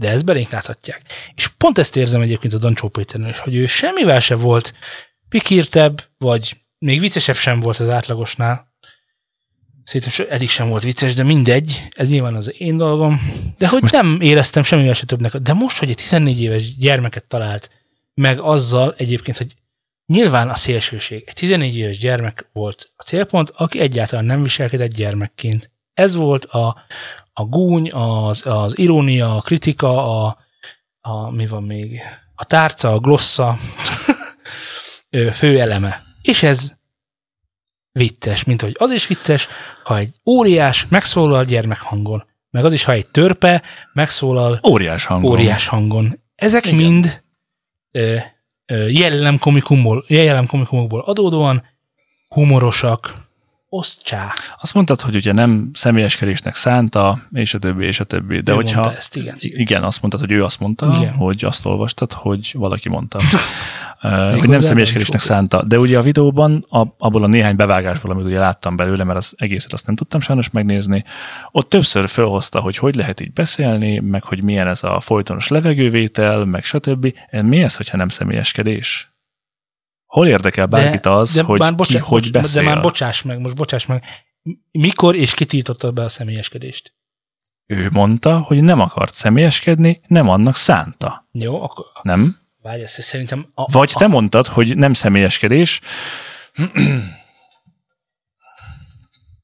De 0.00 0.08
ezt 0.08 0.24
belénk 0.24 0.50
láthatják. 0.50 1.02
És 1.34 1.48
pont 1.48 1.78
ezt 1.78 1.96
érzem 1.96 2.20
egyébként 2.20 2.54
a 2.54 2.58
Dancsó 2.58 2.88
Péternél 2.88 3.28
is, 3.28 3.38
hogy 3.38 3.54
ő 3.54 3.66
semmivel 3.66 4.20
se 4.20 4.34
volt 4.34 4.74
pikírtebb, 5.28 6.08
vagy 6.18 6.56
még 6.78 7.00
viccesebb 7.00 7.36
sem 7.36 7.60
volt 7.60 7.78
az 7.78 7.88
átlagosnál. 7.88 8.72
Szerintem 9.84 10.26
eddig 10.30 10.48
sem 10.48 10.68
volt 10.68 10.82
vicces, 10.82 11.14
de 11.14 11.22
mindegy, 11.22 11.88
ez 11.90 12.10
nyilván 12.10 12.34
az 12.34 12.60
én 12.60 12.76
dolgom. 12.76 13.20
De 13.58 13.68
hogy 13.68 13.80
Most... 13.80 13.92
nem 13.92 14.18
éreztem 14.20 14.62
semmivel 14.62 14.94
se 14.94 15.06
többnek. 15.06 15.36
De 15.36 15.52
most, 15.52 15.78
hogy 15.78 15.90
egy 15.90 15.96
14 15.96 16.40
éves 16.40 16.76
gyermeket 16.76 17.24
talált, 17.24 17.70
meg 18.14 18.40
azzal 18.40 18.94
egyébként, 18.96 19.36
hogy 19.36 19.54
nyilván 20.06 20.48
a 20.48 20.54
szélsőség. 20.54 21.24
Egy 21.26 21.34
14 21.34 21.76
éves 21.76 21.98
gyermek 21.98 22.48
volt 22.52 22.92
a 22.96 23.02
célpont, 23.02 23.52
aki 23.56 23.80
egyáltalán 23.80 24.24
nem 24.24 24.42
viselkedett 24.42 24.94
gyermekként. 24.94 25.70
Ez 25.94 26.14
volt 26.14 26.44
a, 26.44 26.76
a 27.38 27.44
gúny, 27.44 27.90
az, 27.92 28.46
az 28.46 28.78
irónia, 28.78 29.36
a 29.36 29.40
kritika, 29.40 30.22
a, 30.24 30.38
a, 31.00 31.30
mi 31.30 31.46
van 31.46 31.62
még, 31.62 32.00
a 32.34 32.44
tárca, 32.44 32.92
a 32.92 32.98
glossa 32.98 33.56
ö, 35.10 35.30
fő 35.32 35.60
eleme. 35.60 36.02
És 36.22 36.42
ez 36.42 36.72
vicces, 37.92 38.44
mint 38.44 38.62
hogy 38.62 38.76
az 38.78 38.90
is 38.90 39.06
vicces, 39.06 39.48
ha 39.84 39.98
egy 39.98 40.14
óriás 40.26 40.86
megszólal 40.88 41.44
gyermekhangon, 41.44 42.24
meg 42.50 42.64
az 42.64 42.72
is, 42.72 42.84
ha 42.84 42.92
egy 42.92 43.06
törpe 43.06 43.62
megszólal 43.92 44.60
Óriás 44.68 45.04
hangon. 45.04 45.30
óriás 45.30 45.66
hangon. 45.66 46.22
Ezek 46.34 46.64
Igen. 46.66 46.78
Igen. 46.78 46.90
mind 46.90 47.22
ö, 47.90 48.16
ö, 48.66 48.86
jellemkomikumból, 48.86 50.04
jellemkomikumokból 50.08 51.00
adódóan 51.00 51.64
humorosak, 52.28 53.27
osztsá. 53.68 54.32
Azt 54.60 54.74
mondtad, 54.74 55.00
hogy 55.00 55.16
ugye 55.16 55.32
nem 55.32 55.70
személyeskedésnek 55.72 56.54
szánta, 56.54 57.18
és 57.32 57.54
a 57.54 57.58
többi, 57.58 57.84
és 57.84 58.00
a 58.00 58.04
többi. 58.04 58.40
De 58.40 58.52
Ő 58.52 58.54
hogyha... 58.54 58.92
ezt, 58.92 59.16
igen. 59.16 59.36
Igen, 59.38 59.82
azt 59.82 60.00
mondtad, 60.00 60.20
hogy 60.20 60.32
ő 60.32 60.44
azt 60.44 60.60
mondta, 60.60 60.94
Igen. 60.96 61.12
hogy 61.12 61.44
azt 61.44 61.66
olvastad, 61.66 62.12
hogy 62.12 62.54
valaki 62.56 62.88
mondta. 62.88 63.18
Uh, 64.02 64.38
hogy 64.38 64.48
nem 64.48 64.60
személyeskedésnek 64.60 65.20
szánta. 65.20 65.62
De 65.62 65.78
ugye 65.78 65.98
a 65.98 66.02
videóban, 66.02 66.66
a, 66.68 66.86
abból 66.98 67.22
a 67.22 67.26
néhány 67.26 67.56
bevágásból, 67.56 68.10
amit 68.10 68.24
ugye 68.24 68.38
láttam 68.38 68.76
belőle, 68.76 69.04
mert 69.04 69.18
az 69.18 69.34
egészet 69.36 69.72
azt 69.72 69.86
nem 69.86 69.96
tudtam 69.96 70.20
sajnos 70.20 70.50
megnézni, 70.50 71.04
ott 71.50 71.68
többször 71.68 72.08
felhozta, 72.08 72.60
hogy 72.60 72.76
hogy 72.76 72.94
lehet 72.94 73.20
így 73.20 73.32
beszélni, 73.32 73.98
meg 73.98 74.22
hogy 74.22 74.42
milyen 74.42 74.66
ez 74.66 74.82
a 74.82 75.00
folytonos 75.00 75.48
levegővétel, 75.48 76.44
meg 76.44 76.64
stb. 76.64 77.14
Mi 77.30 77.62
ez, 77.62 77.76
hogyha 77.76 77.96
nem 77.96 78.08
személyeskedés? 78.08 79.17
Hol 80.08 80.26
érdekel 80.26 80.66
bárkit 80.66 81.06
az, 81.06 81.34
de 81.34 81.42
hogy 81.42 81.58
már 81.60 81.70
ki 81.70 81.76
bocsá- 81.76 82.02
hogy 82.02 82.20
bocs- 82.20 82.32
beszél? 82.32 82.62
De 82.62 82.68
már 82.68 82.80
bocsáss 82.80 83.22
meg, 83.22 83.38
most 83.38 83.54
bocsáss 83.54 83.86
meg. 83.86 84.04
Mikor 84.70 85.16
és 85.16 85.34
ki 85.34 85.44
tiltotta 85.44 85.92
be 85.92 86.02
a 86.02 86.08
személyeskedést? 86.08 86.94
Ő 87.66 87.88
mondta, 87.90 88.38
hogy 88.38 88.62
nem 88.62 88.80
akart 88.80 89.12
személyeskedni, 89.14 90.00
nem 90.06 90.28
annak 90.28 90.56
szánta. 90.56 91.28
Jó, 91.32 91.62
akkor 91.62 91.86
Nem? 92.02 92.38
várj, 92.62 92.82
ezt 92.82 93.02
szerintem... 93.02 93.50
A, 93.54 93.70
Vagy 93.72 93.90
a, 93.94 93.98
te 93.98 94.06
mondtad, 94.06 94.46
hogy 94.46 94.76
nem 94.76 94.92
személyeskedés, 94.92 95.80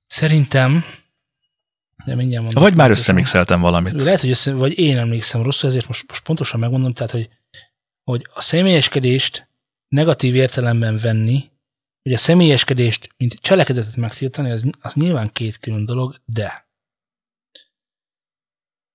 Szerintem... 0.06 0.84
De 2.04 2.14
mindjárt 2.14 2.44
mondom. 2.44 2.62
vagy 2.62 2.74
már 2.74 2.90
összemixeltem 2.90 3.60
valamit. 3.60 4.02
Lehet, 4.02 4.20
hogy 4.20 4.30
össze, 4.30 4.52
vagy 4.52 4.78
én 4.78 4.98
emlékszem 4.98 5.42
rosszul, 5.42 5.68
ezért 5.68 5.88
most, 5.88 6.04
most 6.08 6.22
pontosan 6.22 6.60
megmondom, 6.60 6.92
tehát, 6.92 7.10
hogy, 7.12 7.28
hogy 8.04 8.26
a 8.34 8.40
személyeskedést 8.40 9.48
negatív 9.88 10.34
értelemben 10.34 10.96
venni, 10.96 11.52
hogy 12.02 12.12
a 12.12 12.18
személyeskedést, 12.18 13.08
mint 13.16 13.34
cselekedetet 13.34 13.96
megtiltani, 13.96 14.50
az, 14.50 14.70
az 14.80 14.94
nyilván 14.94 15.30
két 15.32 15.58
külön 15.58 15.84
dolog, 15.84 16.20
de. 16.24 16.68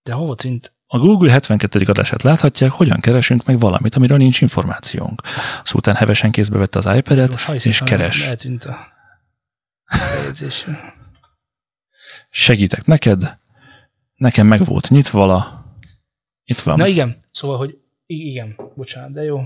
De 0.04 0.14
hova 0.14 0.36
tűnt? 0.36 0.78
A 0.92 0.98
Google 0.98 1.32
72. 1.32 1.86
adását 1.86 2.22
láthatják, 2.22 2.72
hogyan 2.72 3.00
keresünk 3.00 3.46
meg 3.46 3.60
valamit, 3.60 3.96
amiről 3.96 4.18
nincs 4.18 4.42
információnk. 4.42 5.22
Szultán 5.64 5.96
hevesen 5.96 6.32
kézbe 6.32 6.58
vette 6.58 6.78
az 6.78 6.96
iPad-et, 6.96 7.50
és 7.64 7.82
keres. 7.86 8.28
Eltűnt 8.28 8.66
a... 8.66 8.78
Segítek 12.30 12.86
neked, 12.86 13.40
nekem 14.16 14.48
meg 14.48 14.66
volt 14.66 14.90
nyitva 14.90 15.20
vala. 15.20 15.66
Itt 16.44 16.60
van. 16.60 16.78
Na 16.78 16.88
igen, 16.88 17.18
szóval, 17.32 17.58
hogy 17.58 17.78
igen, 18.06 18.56
bocsánat, 18.76 19.12
de 19.12 19.24
jó. 19.24 19.42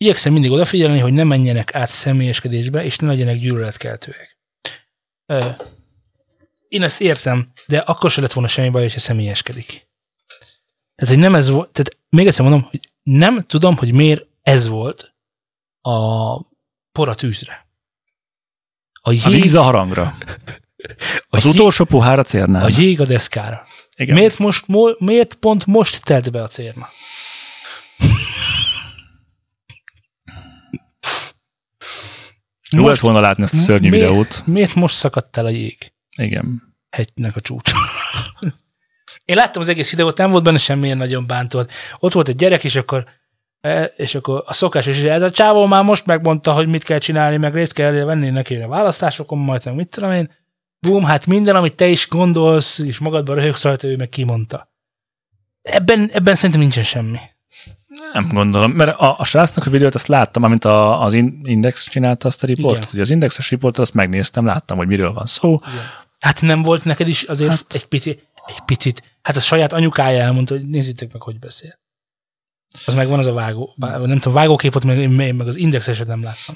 Igyekszem 0.00 0.32
mindig 0.32 0.50
odafigyelni, 0.50 0.98
hogy 0.98 1.12
ne 1.12 1.24
menjenek 1.24 1.74
át 1.74 1.88
személyeskedésbe, 1.88 2.84
és 2.84 2.96
ne 2.96 3.06
legyenek 3.08 3.38
gyűlöletkeltőek. 3.38 4.38
Ö, 5.26 5.48
én 6.68 6.82
ezt 6.82 7.00
értem, 7.00 7.52
de 7.66 7.78
akkor 7.78 8.10
se 8.10 8.20
lett 8.20 8.32
volna 8.32 8.48
semmi 8.48 8.68
baj, 8.68 8.82
hogyha 8.82 8.98
személyeskedik. 9.00 9.66
Tehát, 10.94 11.14
hogy 11.14 11.22
nem 11.22 11.34
ez 11.34 11.48
volt, 11.48 11.70
tehát 11.72 11.96
még 12.08 12.26
egyszer 12.26 12.44
mondom, 12.44 12.62
hogy 12.70 12.80
nem 13.02 13.44
tudom, 13.46 13.76
hogy 13.76 13.92
miért 13.92 14.26
ez 14.42 14.66
volt 14.66 15.14
a 15.80 16.36
por 16.92 17.08
a 17.08 17.14
tűzre. 17.14 17.66
A 19.00 19.10
jég, 19.10 19.22
a 19.24 19.30
víz 19.30 19.54
a 19.54 19.62
harangra. 19.62 20.02
a 21.28 21.36
Az 21.36 21.44
jég, 21.44 21.54
utolsó 21.54 21.84
pohár 21.84 22.18
a 22.18 22.22
cérnál. 22.22 22.64
a 22.64 22.68
jég 22.78 23.00
a 23.00 23.04
deszkára. 23.04 23.66
Igen. 23.96 24.14
Miért, 24.16 24.38
most, 24.38 24.66
mo- 24.66 25.00
miért 25.00 25.34
pont 25.34 25.66
most 25.66 26.04
telt 26.04 26.30
be 26.30 26.42
a 26.42 26.46
cérna? 26.46 26.88
Jó 32.70 32.88
lett 32.88 32.98
volna 32.98 33.20
látni 33.20 33.42
ezt 33.42 33.54
a 33.54 33.56
szörnyű 33.56 33.88
miért, 33.88 34.06
videót. 34.06 34.42
Miért 34.46 34.74
most 34.74 34.96
szakadt 34.96 35.36
el 35.36 35.44
a 35.44 35.48
jég 35.48 35.92
Igen. 36.16 36.62
hegynek 36.90 37.36
a 37.36 37.40
csúcs? 37.40 37.70
Én 39.24 39.36
láttam 39.36 39.62
az 39.62 39.68
egész 39.68 39.90
videót, 39.90 40.16
nem 40.16 40.30
volt 40.30 40.44
benne 40.44 40.58
semmilyen 40.58 40.96
nagyon 40.96 41.26
bántott. 41.26 41.72
Ott 41.98 42.12
volt 42.12 42.28
egy 42.28 42.36
gyerek, 42.36 42.64
és 42.64 42.76
akkor 42.76 43.04
e, 43.60 43.84
és 43.84 44.14
akkor 44.14 44.42
a 44.46 44.52
szokásos 44.52 44.96
is, 44.96 45.02
ez 45.02 45.22
a 45.22 45.30
csávó 45.30 45.66
már 45.66 45.84
most 45.84 46.06
megmondta, 46.06 46.52
hogy 46.52 46.68
mit 46.68 46.84
kell 46.84 46.98
csinálni, 46.98 47.36
meg 47.36 47.54
részt 47.54 47.72
kell 47.72 47.92
venni 47.92 48.30
neki 48.30 48.56
a 48.56 48.68
választásokon, 48.68 49.38
majd 49.38 49.64
meg 49.64 49.74
mit 49.74 49.90
tudom 49.90 50.10
én. 50.10 50.30
Bum, 50.80 51.04
hát 51.04 51.26
minden, 51.26 51.56
amit 51.56 51.74
te 51.74 51.86
is 51.86 52.08
gondolsz, 52.08 52.78
és 52.78 52.98
magadban 52.98 53.34
röhögsz 53.34 53.62
rajta, 53.62 53.86
ő 53.86 53.96
meg 53.96 54.08
kimondta. 54.08 54.72
Ebben, 55.62 56.10
ebben 56.12 56.34
szerintem 56.34 56.60
nincsen 56.60 56.82
semmi. 56.82 57.18
Nem 58.12 58.28
gondolom, 58.28 58.70
mert 58.70 58.98
a, 59.00 59.18
a 59.18 59.24
srácnak 59.24 59.66
a 59.66 59.70
videót 59.70 59.94
azt 59.94 60.06
láttam, 60.06 60.42
amint 60.42 60.64
a, 60.64 61.02
az 61.02 61.12
in- 61.14 61.40
Index 61.46 61.88
csinálta 61.88 62.28
azt 62.28 62.42
a 62.42 62.46
riportot. 62.46 62.78
Igen. 62.78 62.90
Ugye 62.92 63.00
az 63.00 63.10
Indexes 63.10 63.50
riportot 63.50 63.84
azt 63.84 63.94
megnéztem, 63.94 64.46
láttam, 64.46 64.76
hogy 64.76 64.86
miről 64.86 65.12
van 65.12 65.26
szó. 65.26 65.56
Hát 66.20 66.42
nem 66.42 66.62
volt 66.62 66.84
neked 66.84 67.08
is 67.08 67.22
azért 67.22 67.50
hát. 67.50 67.64
Egy 67.68 67.86
picit, 67.86 68.26
egy 68.46 68.60
picit, 68.64 69.02
hát 69.22 69.36
a 69.36 69.40
saját 69.40 69.72
anyukája 69.72 70.22
elmondta, 70.22 70.54
hogy 70.54 70.68
nézzétek 70.68 71.12
meg, 71.12 71.22
hogy 71.22 71.38
beszél. 71.38 71.78
Az 72.86 72.94
meg 72.94 73.08
van 73.08 73.18
az 73.18 73.26
a 73.26 73.32
vágó, 73.32 73.74
vá- 73.76 74.00
nem 74.00 74.18
tudom, 74.18 74.32
vágóképot, 74.32 74.84
meg, 74.84 74.98
én 74.98 75.10
meg 75.10 75.46
az 75.46 75.56
indexeset 75.56 76.06
nem 76.06 76.22
láttam. 76.22 76.54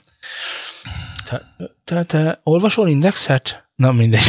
Te, 1.25 1.55
te, 1.85 2.05
te 2.05 2.41
olvasol 2.43 2.89
indexet? 2.89 3.69
Na 3.75 3.93
mindegy. 3.93 4.23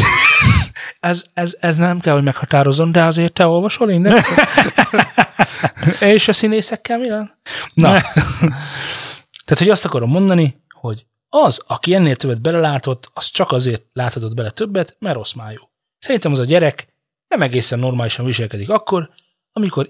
ez, 1.00 1.26
ez, 1.34 1.56
ez 1.60 1.78
nem 1.78 2.00
kell, 2.00 2.14
hogy 2.14 2.24
meghatározon, 2.24 2.92
de 2.92 3.04
azért 3.04 3.34
te 3.34 3.46
olvasol 3.48 3.90
indexet? 3.90 4.48
És 6.16 6.28
a 6.28 6.34
színészekkel 6.34 6.98
mi 6.98 7.10
van? 7.10 7.40
Na. 7.74 7.90
Tehát, 9.46 9.58
hogy 9.58 9.70
azt 9.70 9.86
akarom 9.86 10.10
mondani, 10.10 10.62
hogy 10.70 11.06
az, 11.30 11.62
aki 11.68 11.94
ennél 11.96 12.16
többet 12.16 12.42
belelátott, 12.42 13.10
az 13.14 13.26
csak 13.26 13.52
azért 13.52 13.84
láthatott 13.94 14.34
bele 14.34 14.50
többet, 14.50 14.96
mert 15.00 15.16
rossz 15.16 15.34
májú. 15.34 15.60
Szerintem 15.98 16.32
az 16.32 16.40
a 16.40 16.46
gyerek 16.46 16.88
nem 17.28 17.42
egészen 17.42 17.80
normálisan 17.80 18.26
viselkedik 18.26 18.70
akkor, 18.70 19.10
amikor 19.54 19.90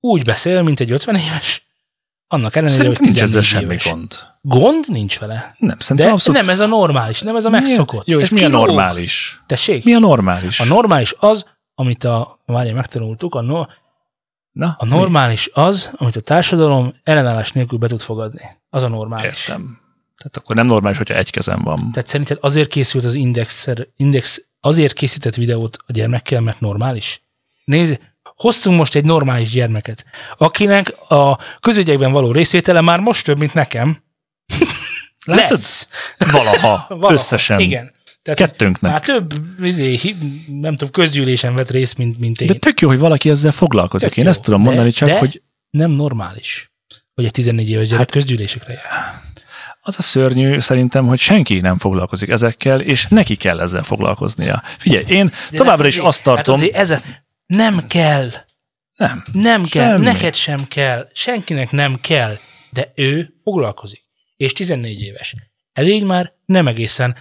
úgy 0.00 0.24
beszél, 0.24 0.62
mint 0.62 0.80
egy 0.80 0.90
50 0.90 1.16
éves, 1.16 1.66
annak 2.26 2.56
ellenére, 2.56 2.86
hogy 2.86 2.96
Szerintem 2.96 3.14
nincs 3.24 3.32
14 3.32 3.36
ezzel 3.36 3.60
semmi 3.60 3.72
éves. 3.72 3.84
gond. 3.84 4.14
Gond 4.40 4.84
nincs 4.88 5.18
vele. 5.18 5.54
Nem, 5.58 5.78
szerintem 5.78 6.06
De 6.06 6.12
abszolút. 6.12 6.40
nem 6.40 6.48
ez 6.48 6.60
a 6.60 6.66
normális, 6.66 7.20
nem 7.20 7.36
ez 7.36 7.44
a 7.44 7.50
megszokott. 7.50 8.06
Jó, 8.06 8.18
és 8.18 8.24
ez 8.24 8.30
mi 8.30 8.44
a 8.44 8.48
normális? 8.48 9.42
Tessék? 9.46 9.84
Mi 9.84 9.94
a 9.94 9.98
normális? 9.98 10.60
A 10.60 10.64
normális 10.64 11.14
az, 11.18 11.44
amit 11.74 12.04
a, 12.04 12.40
várjál, 12.46 12.74
megtanultuk, 12.74 13.34
a, 13.34 13.40
no, 13.40 13.64
Na, 14.52 14.74
a 14.78 14.86
normális 14.86 15.50
az, 15.52 15.90
amit 15.92 16.16
a 16.16 16.20
társadalom 16.20 16.94
ellenállás 17.02 17.52
nélkül 17.52 17.78
be 17.78 17.86
tud 17.88 18.00
fogadni. 18.00 18.42
Az 18.70 18.82
a 18.82 18.88
mi? 18.88 18.94
normális. 18.94 19.48
Értem. 19.48 19.80
Tehát 20.16 20.36
akkor 20.36 20.56
nem 20.56 20.66
normális, 20.66 20.98
hogyha 20.98 21.14
egy 21.14 21.30
kezem 21.30 21.60
van. 21.62 21.90
Tehát 21.92 22.08
szerinted 22.08 22.38
azért 22.40 22.68
készült 22.68 23.04
az 23.04 23.14
index, 23.14 23.68
index 23.96 24.44
azért 24.60 24.92
készített 24.92 25.34
videót 25.34 25.78
a 25.86 25.92
gyermekkel, 25.92 26.40
mert 26.40 26.60
normális? 26.60 27.22
Nézd, 27.64 28.00
hoztunk 28.22 28.76
most 28.78 28.94
egy 28.94 29.04
normális 29.04 29.50
gyermeket, 29.50 30.04
akinek 30.38 31.10
a 31.10 31.38
közügyekben 31.60 32.12
való 32.12 32.32
részvétele 32.32 32.80
már 32.80 33.00
most 33.00 33.24
több, 33.24 33.38
mint 33.38 33.54
nekem. 33.54 34.02
Látod? 35.26 35.50
Lesz. 35.50 35.88
Valaha, 36.32 36.84
Valaha. 36.88 37.12
összesen. 37.12 37.60
Igen. 37.60 37.92
Tehát 38.22 38.40
Kettőnknek. 38.40 38.92
már 38.92 39.00
több 39.00 39.32
izé, 39.62 39.98
nem 40.46 40.76
tudom, 40.76 40.90
közgyűlésen 40.90 41.54
vett 41.54 41.70
részt, 41.70 41.98
mint, 41.98 42.18
mint 42.18 42.40
én. 42.40 42.46
De 42.46 42.54
tök 42.54 42.80
jó, 42.80 42.88
hogy 42.88 42.98
valaki 42.98 43.30
ezzel 43.30 43.52
foglalkozik. 43.52 44.08
Tök 44.08 44.16
Én 44.16 44.24
jó. 44.24 44.30
ezt 44.30 44.42
tudom 44.44 44.60
De- 44.62 44.66
mondani, 44.66 44.90
csak 44.90 45.08
de- 45.08 45.18
hogy 45.18 45.42
Nem 45.70 45.90
normális, 45.90 46.72
hogy 47.14 47.24
egy 47.24 47.30
14 47.30 47.68
éves 47.68 47.84
gyerek 47.84 47.98
hát, 47.98 48.10
közgyűlésekre 48.10 48.72
jár. 48.72 48.82
az 49.80 49.98
a 49.98 50.02
szörnyű 50.02 50.58
szerintem, 50.58 51.06
hogy 51.06 51.18
senki 51.18 51.60
nem 51.60 51.78
foglalkozik 51.78 52.28
ezekkel, 52.28 52.80
és 52.80 53.06
neki 53.08 53.36
kell 53.36 53.60
ezzel 53.60 53.82
foglalkoznia. 53.82 54.62
Figyelj, 54.78 55.04
én 55.08 55.26
De 55.50 55.56
továbbra 55.56 55.82
hát 55.82 55.92
is 55.92 55.98
azért- 55.98 56.06
azt 56.06 56.22
tartom, 56.22 56.60
Hát 56.60 56.68
ezen 56.70 57.00
nem 57.46 57.86
kell. 57.86 58.28
nem, 58.96 59.22
Nem 59.32 59.64
kell, 59.64 59.90
Semmi. 59.92 60.04
neked 60.04 60.34
sem 60.34 60.68
kell, 60.68 61.08
senkinek 61.14 61.70
nem 61.70 61.98
kell, 62.00 62.38
de 62.70 62.92
ő 62.94 63.34
foglalkozik. 63.42 64.04
És 64.36 64.52
14 64.52 65.00
éves. 65.00 65.34
Ez 65.72 65.86
így 65.88 66.02
már 66.02 66.32
nem 66.44 66.66
egészen 66.66 67.16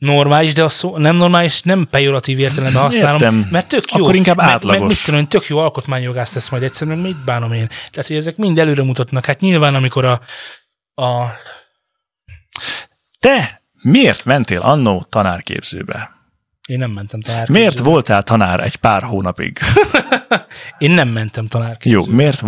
normális, 0.00 0.52
de 0.52 0.64
a 0.64 0.68
szó 0.68 0.96
nem 0.96 1.16
normális, 1.16 1.62
nem 1.62 1.86
pejoratív 1.90 2.38
értelemben 2.38 2.82
használom, 2.82 3.20
Értem. 3.20 3.48
mert 3.50 3.68
tök 3.68 3.92
jó. 3.92 4.02
Akkor 4.02 4.14
inkább 4.14 4.36
meg, 4.36 4.46
átlagos. 4.48 4.78
Meg 4.80 4.88
mit 4.88 5.04
tudom, 5.04 5.26
tök 5.26 5.46
jó 5.46 5.58
alkotmányjogász 5.58 6.34
lesz 6.34 6.48
majd 6.48 6.62
egyszer, 6.62 6.86
meg 6.86 6.98
mit 6.98 7.24
bánom 7.24 7.52
én. 7.52 7.68
Tehát, 7.90 8.06
hogy 8.06 8.16
ezek 8.16 8.36
mind 8.36 8.58
előre 8.58 8.82
mutatnak. 8.82 9.24
Hát 9.24 9.40
nyilván, 9.40 9.74
amikor 9.74 10.04
a, 10.04 10.20
a 11.02 11.26
te 13.20 13.62
miért 13.82 14.24
mentél 14.24 14.60
annó 14.60 15.06
tanárképzőbe? 15.08 16.18
én 16.70 16.78
nem 16.78 16.90
mentem 16.90 17.20
tanár. 17.20 17.48
Miért 17.48 17.78
voltál 17.78 18.22
tanár 18.22 18.60
egy 18.60 18.76
pár 18.76 19.02
hónapig? 19.02 19.58
Én 20.78 20.90
nem 20.90 21.08
mentem 21.08 21.46
tanár. 21.46 21.76
Jó, 21.82 22.06
miért, 22.06 22.42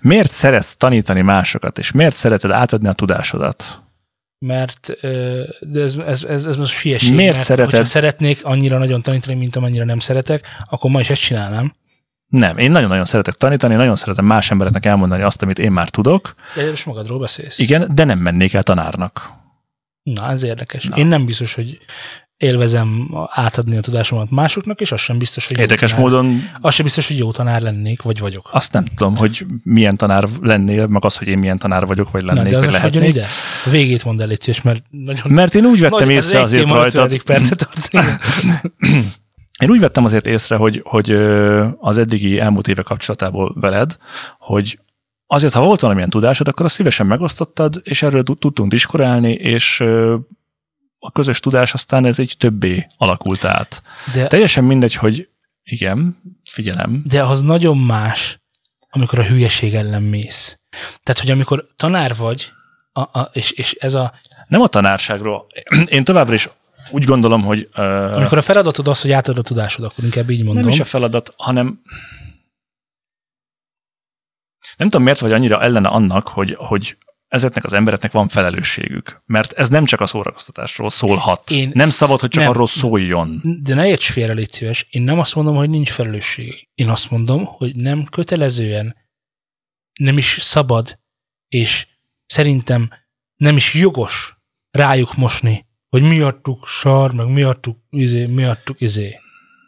miért 0.00 0.30
szeretsz 0.30 0.76
tanítani 0.76 1.20
másokat, 1.20 1.78
és 1.78 1.92
miért 1.92 2.14
szereted 2.14 2.50
átadni 2.50 2.88
a 2.88 2.92
tudásodat? 2.92 3.82
Mert 4.38 4.90
de 5.60 5.80
ez, 5.80 5.96
ez, 6.06 6.22
ez, 6.22 6.46
ez 6.46 6.56
most 6.56 6.78
hülyeség. 6.80 7.14
Miért 7.14 7.34
mert 7.34 7.46
szereted? 7.46 7.84
szeretnék 7.86 8.44
annyira 8.44 8.78
nagyon 8.78 9.02
tanítani, 9.02 9.38
mint 9.38 9.56
amennyire 9.56 9.84
nem 9.84 9.98
szeretek, 9.98 10.46
akkor 10.68 10.90
ma 10.90 11.00
is 11.00 11.10
ezt 11.10 11.20
csinálnám. 11.20 11.74
Nem, 12.28 12.58
én 12.58 12.70
nagyon-nagyon 12.70 13.04
szeretek 13.04 13.34
tanítani, 13.34 13.74
nagyon 13.74 13.96
szeretem 13.96 14.24
más 14.24 14.50
embereknek 14.50 14.86
elmondani 14.86 15.22
azt, 15.22 15.42
amit 15.42 15.58
én 15.58 15.72
már 15.72 15.88
tudok. 15.88 16.34
De 16.54 16.68
most 16.68 16.86
magadról 16.86 17.18
beszélsz. 17.18 17.58
Igen, 17.58 17.94
de 17.94 18.04
nem 18.04 18.18
mennék 18.18 18.54
el 18.54 18.62
tanárnak. 18.62 19.30
Na, 20.02 20.30
ez 20.30 20.42
érdekes. 20.42 20.84
Na. 20.84 20.96
Én 20.96 21.06
nem 21.06 21.24
biztos, 21.24 21.54
hogy 21.54 21.78
élvezem 22.38 23.08
átadni 23.28 23.76
a 23.76 23.80
tudásomat 23.80 24.30
másoknak, 24.30 24.80
és 24.80 24.92
az 24.92 25.00
sem 25.00 25.18
biztos, 25.18 25.46
hogy 25.46 25.58
Érdekes 25.58 25.90
tanár. 25.90 26.04
módon 26.04 26.42
Az 26.60 26.74
sem 26.74 26.84
biztos, 26.84 27.06
hogy 27.08 27.18
jó 27.18 27.32
tanár 27.32 27.62
lennék, 27.62 28.02
vagy 28.02 28.18
vagyok. 28.18 28.48
azt 28.52 28.72
nem 28.72 28.84
tudom, 28.96 29.16
hogy 29.16 29.46
milyen 29.62 29.96
tanár 29.96 30.24
lennél, 30.42 30.86
meg 30.86 31.04
az, 31.04 31.16
hogy 31.16 31.28
én 31.28 31.38
milyen 31.38 31.58
tanár 31.58 31.86
vagyok, 31.86 32.10
vagy 32.10 32.24
Na, 32.24 32.32
lennék, 32.32 32.50
de 32.52 32.58
az 32.58 32.64
vagy 32.64 32.80
hagyjon 32.80 33.02
lehetnék. 33.02 33.24
ide. 33.24 33.28
A 33.66 33.70
végét 33.70 34.04
mondd 34.04 34.20
el, 34.22 34.28
szíves, 34.38 34.62
mert 34.62 34.82
nagyon... 34.90 35.22
Mert 35.32 35.54
én 35.54 35.64
úgy 35.64 35.80
vettem 35.80 35.98
nagyon- 35.98 36.12
észre 36.22 36.38
egy 36.38 36.44
azért 36.44 36.70
rajtad, 36.70 37.12
50. 37.12 37.20
percet 37.36 37.58
tart. 37.58 37.88
Igen. 37.90 38.20
én 39.62 39.70
úgy 39.70 39.80
vettem 39.80 40.04
azért 40.04 40.26
észre, 40.26 40.56
hogy, 40.56 40.80
hogy 40.84 41.10
az 41.78 41.98
eddigi 41.98 42.38
elmúlt 42.38 42.68
éve 42.68 42.82
kapcsolatából 42.82 43.54
veled, 43.60 43.96
hogy 44.38 44.78
azért, 45.26 45.52
ha 45.54 45.62
volt 45.64 45.80
valamilyen 45.80 46.10
tudásod, 46.10 46.48
akkor 46.48 46.64
azt 46.64 46.74
szívesen 46.74 47.06
megosztottad, 47.06 47.80
és 47.82 48.02
erről 48.02 48.22
tud- 48.22 48.38
tudtunk 48.38 48.70
diskorálni, 48.70 49.32
és 49.32 49.84
a 50.98 51.12
közös 51.12 51.40
tudás 51.40 51.74
aztán 51.74 52.04
ez 52.04 52.18
egy 52.18 52.34
többé 52.38 52.86
alakult 52.96 53.44
át. 53.44 53.82
De, 54.14 54.26
Teljesen 54.26 54.64
mindegy, 54.64 54.94
hogy 54.94 55.28
igen, 55.62 56.22
figyelem, 56.44 57.02
de 57.06 57.22
az 57.22 57.42
nagyon 57.42 57.78
más, 57.78 58.40
amikor 58.90 59.18
a 59.18 59.26
hülyeség 59.26 59.74
ellen 59.74 60.02
mész. 60.02 60.58
Tehát, 61.02 61.20
hogy 61.20 61.30
amikor 61.30 61.66
tanár 61.76 62.16
vagy, 62.16 62.50
a, 62.92 63.00
a, 63.00 63.30
és, 63.32 63.50
és 63.50 63.72
ez 63.72 63.94
a, 63.94 64.14
nem 64.48 64.60
a 64.60 64.66
tanárságról. 64.66 65.46
Én 65.88 66.04
továbbra 66.04 66.34
is 66.34 66.48
úgy 66.90 67.04
gondolom, 67.04 67.42
hogy 67.42 67.68
ö, 67.74 68.12
amikor 68.12 68.38
a 68.38 68.42
feladatod 68.42 68.88
az, 68.88 69.00
hogy 69.00 69.12
átadod 69.12 69.38
a 69.44 69.48
tudásod, 69.48 69.84
akkor 69.84 70.04
inkább 70.04 70.30
így 70.30 70.44
mondom. 70.44 70.62
nem 70.62 70.72
is 70.72 70.80
a 70.80 70.84
feladat, 70.84 71.34
hanem 71.36 71.80
nem 74.76 74.88
tudom, 74.88 75.02
miért 75.02 75.20
vagy 75.20 75.32
annyira 75.32 75.62
ellene 75.62 75.88
annak, 75.88 76.28
hogy, 76.28 76.54
hogy 76.58 76.96
ezeknek 77.28 77.64
az 77.64 77.72
embereknek 77.72 78.12
van 78.12 78.28
felelősségük. 78.28 79.22
Mert 79.26 79.52
ez 79.52 79.68
nem 79.68 79.84
csak 79.84 80.00
a 80.00 80.06
szórakoztatásról 80.06 80.90
szólhat. 80.90 81.50
Én- 81.50 81.70
nem 81.74 81.90
szabad, 81.90 82.20
hogy 82.20 82.28
csak 82.28 82.42
nem. 82.42 82.50
arról 82.50 82.66
szóljon. 82.66 83.42
De 83.62 83.74
ne 83.74 83.86
érts 83.86 84.10
félre, 84.10 84.32
légy 84.32 84.50
szíves. 84.50 84.86
Én 84.90 85.02
nem 85.02 85.18
azt 85.18 85.34
mondom, 85.34 85.56
hogy 85.56 85.70
nincs 85.70 85.90
felelősség. 85.90 86.68
Én 86.74 86.88
azt 86.88 87.10
mondom, 87.10 87.44
hogy 87.44 87.76
nem 87.76 88.04
kötelezően, 88.04 88.96
nem 90.00 90.18
is 90.18 90.36
szabad, 90.40 90.98
és 91.48 91.86
szerintem 92.26 92.90
nem 93.36 93.56
is 93.56 93.74
jogos 93.74 94.36
rájuk 94.70 95.16
mosni 95.16 95.66
hogy 95.88 96.02
miattuk 96.02 96.68
szar, 96.68 97.12
meg 97.12 97.26
miattuk 97.26 97.78
izé, 97.90 98.26
miattuk 98.26 98.80
izé. 98.80 99.16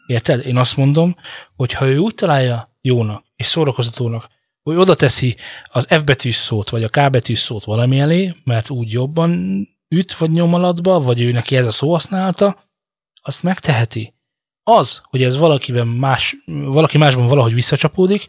Érted? 0.07 0.47
Én 0.47 0.57
azt 0.57 0.77
mondom, 0.77 1.17
hogy 1.57 1.73
ha 1.73 1.87
ő 1.87 1.99
úgy 1.99 2.15
találja 2.15 2.77
jónak 2.81 3.25
és 3.37 3.47
szórakoztatónak, 3.47 4.29
hogy 4.63 4.77
oda 4.77 4.95
teszi 4.95 5.37
az 5.65 5.87
F 5.91 6.05
betűs 6.05 6.35
szót, 6.35 6.71
vagy 6.71 6.85
a 6.85 6.89
K 6.89 7.11
betűs 7.11 7.39
szót 7.39 7.65
valami 7.65 7.99
elé, 7.99 8.35
mert 8.45 8.71
úgy 8.71 8.93
jobban 8.93 9.31
üt, 9.89 10.17
vagy 10.17 10.31
nyomalatba, 10.31 11.01
vagy 11.01 11.23
ő 11.23 11.33
neki 11.33 11.57
ez 11.57 11.67
a 11.67 11.71
szó 11.71 11.93
használata, 11.93 12.69
azt 13.23 13.43
megteheti. 13.43 14.15
Az, 14.63 15.03
hogy 15.05 15.23
ez 15.23 15.37
valakiben 15.37 15.87
más, 15.87 16.37
valaki 16.47 16.99
másban 16.99 17.27
valahogy 17.27 17.55
visszacsapódik, 17.55 18.25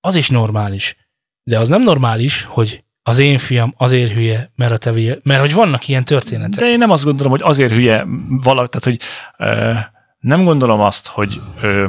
az 0.00 0.14
is 0.14 0.28
normális. 0.28 0.96
De 1.42 1.58
az 1.58 1.68
nem 1.68 1.82
normális, 1.82 2.42
hogy 2.42 2.84
az 3.02 3.18
én 3.18 3.38
fiam 3.38 3.74
azért 3.76 4.12
hülye, 4.12 4.52
mert 4.54 4.72
a 4.72 4.78
te 4.78 4.92
vél, 4.92 5.20
mert 5.22 5.40
hogy 5.40 5.54
vannak 5.54 5.88
ilyen 5.88 6.04
történetek. 6.04 6.60
De 6.60 6.66
én 6.66 6.78
nem 6.78 6.90
azt 6.90 7.04
gondolom, 7.04 7.32
hogy 7.32 7.42
azért 7.42 7.72
hülye 7.72 8.06
valaki, 8.28 8.68
tehát 8.68 8.84
hogy 8.84 9.00
ö, 9.38 9.72
nem 10.18 10.44
gondolom 10.44 10.80
azt, 10.80 11.06
hogy 11.06 11.40
ö, 11.60 11.86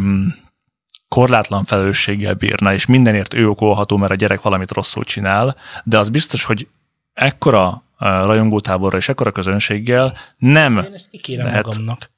korlátlan 1.16 1.64
felelősséggel 1.64 2.34
bírna, 2.34 2.74
és 2.74 2.86
mindenért 2.86 3.34
ő 3.34 3.50
okolható, 3.50 3.98
mert 3.98 4.12
a 4.12 4.16
gyerek 4.16 4.42
valamit 4.42 4.72
rosszul 4.72 5.04
csinál, 5.04 5.56
de 5.84 5.98
az 5.98 6.10
biztos, 6.10 6.44
hogy 6.44 6.68
ekkora 7.14 7.84
rajongótáborra 7.98 8.98
és 8.98 9.10
ekkora 9.10 9.32
közönséggel 9.32 10.18
nem 10.38 10.78
Én 10.78 10.94
ezt 10.94 11.10
lehet. 11.28 11.66
magamnak. 11.66 12.12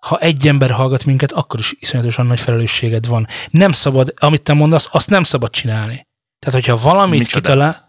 Ha 0.00 0.18
egy 0.18 0.46
ember 0.46 0.70
hallgat 0.70 1.04
minket, 1.04 1.32
akkor 1.32 1.58
is 1.58 1.74
iszonyatosan 1.78 2.26
nagy 2.26 2.40
felelősséged 2.40 3.06
van. 3.06 3.26
Nem 3.50 3.72
szabad, 3.72 4.14
amit 4.16 4.42
te 4.42 4.52
mondasz, 4.52 4.88
azt 4.92 5.10
nem 5.10 5.22
szabad 5.22 5.50
csinálni. 5.50 6.06
Tehát, 6.38 6.54
hogyha 6.54 6.90
valamit 6.90 7.18
Micsodát? 7.18 7.42
kitalál, 7.42 7.88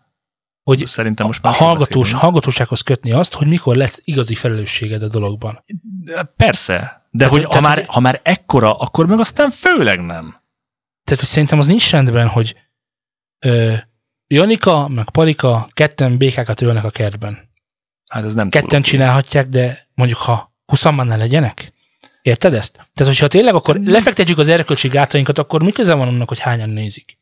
hogy 0.64 0.86
Szerintem 0.86 1.26
most 1.26 1.45
a 1.45 1.49
hallgatós, 1.49 2.12
hallgatósághoz 2.12 2.82
kötni 2.82 3.12
azt, 3.12 3.34
hogy 3.34 3.47
mikor 3.47 3.76
lesz 3.76 4.02
igazi 4.04 4.36
felelősséged 4.36 5.04
a 5.04 5.08
dologban. 5.08 5.64
Persze, 6.36 7.02
de 7.12 7.26
tehát, 7.26 7.34
hogy, 7.34 7.47
tehát, 7.47 7.66
ha, 7.66 7.70
már, 7.70 7.86
ha 7.88 7.99
már 7.99 8.20
ekkora, 8.24 8.78
akkor 8.78 9.06
meg 9.06 9.20
aztán 9.20 9.49
főleg 9.49 9.99
nem. 9.99 10.40
Tehát, 11.12 11.26
hogy 11.26 11.36
szerintem 11.36 11.59
az 11.59 11.68
nincs 11.68 11.91
rendben, 11.91 12.28
hogy 12.28 12.55
ö, 13.39 13.74
Janika, 14.28 14.88
meg 14.88 15.09
Palika 15.09 15.68
ketten 15.74 16.18
békákat 16.18 16.62
ölnek 16.62 16.84
a 16.84 16.89
kertben. 16.89 17.49
Hát 18.09 18.24
ez 18.24 18.34
nem 18.34 18.49
Ketten 18.49 18.82
csinálhatják, 18.82 19.47
de 19.47 19.88
mondjuk 19.93 20.20
ha 20.20 20.53
huszan 20.66 21.07
ne 21.07 21.16
legyenek. 21.16 21.74
Érted 22.22 22.53
ezt? 22.53 22.74
Tehát, 22.74 23.14
hogyha 23.14 23.28
tényleg 23.28 23.53
akkor 23.53 23.80
lefektetjük 23.84 24.38
az 24.38 24.47
erkölcsi 24.47 24.88
gátainkat, 24.88 25.38
akkor 25.38 25.64
mi 25.64 25.72
köze 25.72 25.93
van 25.93 26.07
annak, 26.07 26.28
hogy 26.28 26.39
hányan 26.39 26.70
nézik? 26.70 27.18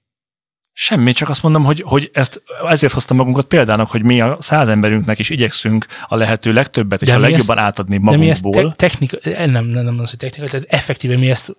Semmi, 0.74 1.12
csak 1.12 1.30
azt 1.30 1.44
mondom, 1.44 1.64
hogy, 1.64 1.84
hogy 1.86 2.10
ezt 2.14 2.44
ezért 2.70 2.94
hoztam 2.94 3.18
magunkat 3.18 3.46
példának, 3.46 3.88
hogy 3.88 4.04
mi 4.04 4.22
a 4.22 4.38
száz 4.40 4.70
emberünknek 4.70 5.20
is 5.20 5.30
igyekszünk 5.30 5.86
a 6.08 6.16
lehető 6.16 6.54
legtöbbet 6.54 7.02
és 7.02 7.08
de 7.08 7.16
a 7.16 7.20
legjobban 7.20 7.58
ezt, 7.58 7.66
átadni 7.66 7.98
magunkból. 7.98 8.52
De 8.52 8.60
mi 8.60 8.66
ezt 8.66 8.78
te- 8.78 8.88
technika, 8.88 9.18
nem, 9.46 9.66
nem, 9.66 9.86
nem 9.86 10.00
az, 10.00 10.10
hogy 10.10 10.20
technika, 10.20 10.50
tehát 10.50 10.66
effektíve 10.70 11.18
mi 11.18 11.30
ezt 11.30 11.56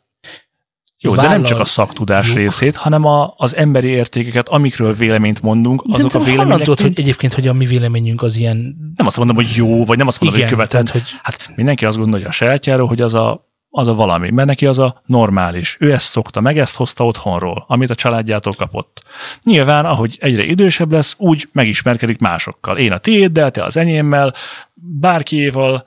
jó, 1.03 1.15
de 1.15 1.29
nem 1.29 1.43
csak 1.43 1.59
a 1.59 1.65
szaktudás 1.65 2.35
részét, 2.35 2.77
hanem 2.77 3.05
a, 3.05 3.35
az 3.37 3.57
emberi 3.57 3.89
értékeket, 3.89 4.49
amikről 4.49 4.93
véleményt 4.93 5.43
mondunk, 5.43 5.85
azok 5.89 6.13
de 6.13 6.19
a 6.19 6.23
vélemények. 6.23 6.59
Tudod, 6.59 6.81
hogy 6.81 6.93
egyébként, 6.97 7.33
hogy 7.33 7.49
a 7.49 7.53
mi 7.53 7.65
véleményünk 7.65 8.23
az 8.23 8.37
ilyen... 8.37 8.77
Nem 8.97 9.07
azt 9.07 9.17
mondom, 9.17 9.37
hogy 9.37 9.53
jó, 9.57 9.85
vagy 9.85 9.99
nem 9.99 10.07
azt 10.07 10.21
mondom, 10.21 10.39
Igen, 10.39 10.51
hogy 10.51 10.59
követed. 10.59 10.85
Tehát, 10.85 11.01
hogy... 11.01 11.19
Hát 11.23 11.53
mindenki 11.57 11.85
azt 11.85 11.97
gondolja 11.97 12.29
a 12.29 12.31
sajátjáról, 12.31 12.89
hogy 12.89 13.01
az 13.01 13.15
a 13.15 13.49
az 13.71 13.89
a 13.89 13.95
valami, 13.95 14.31
mert 14.31 14.49
neki 14.49 14.67
az 14.67 14.79
a 14.79 15.03
normális. 15.07 15.77
Ő 15.81 15.93
ezt 15.93 16.05
szokta 16.05 16.41
meg, 16.41 16.59
ezt 16.59 16.77
hozta 16.77 17.05
otthonról, 17.05 17.65
amit 17.69 17.91
a 17.91 17.95
családjától 17.95 18.53
kapott. 18.53 19.03
Nyilván, 19.43 19.85
ahogy 19.87 20.19
egyre 20.21 20.45
idősebb 20.45 20.93
lesz, 20.93 21.15
úgy 21.19 21.49
megismerkedik 21.53 22.19
másokkal. 22.19 22.79
Én 22.79 22.93
a 22.93 22.99
tiéddel, 22.99 23.51
te 23.51 23.65
az 23.65 23.77
enyémmel, 23.77 24.35
bárkiéval, 24.75 25.85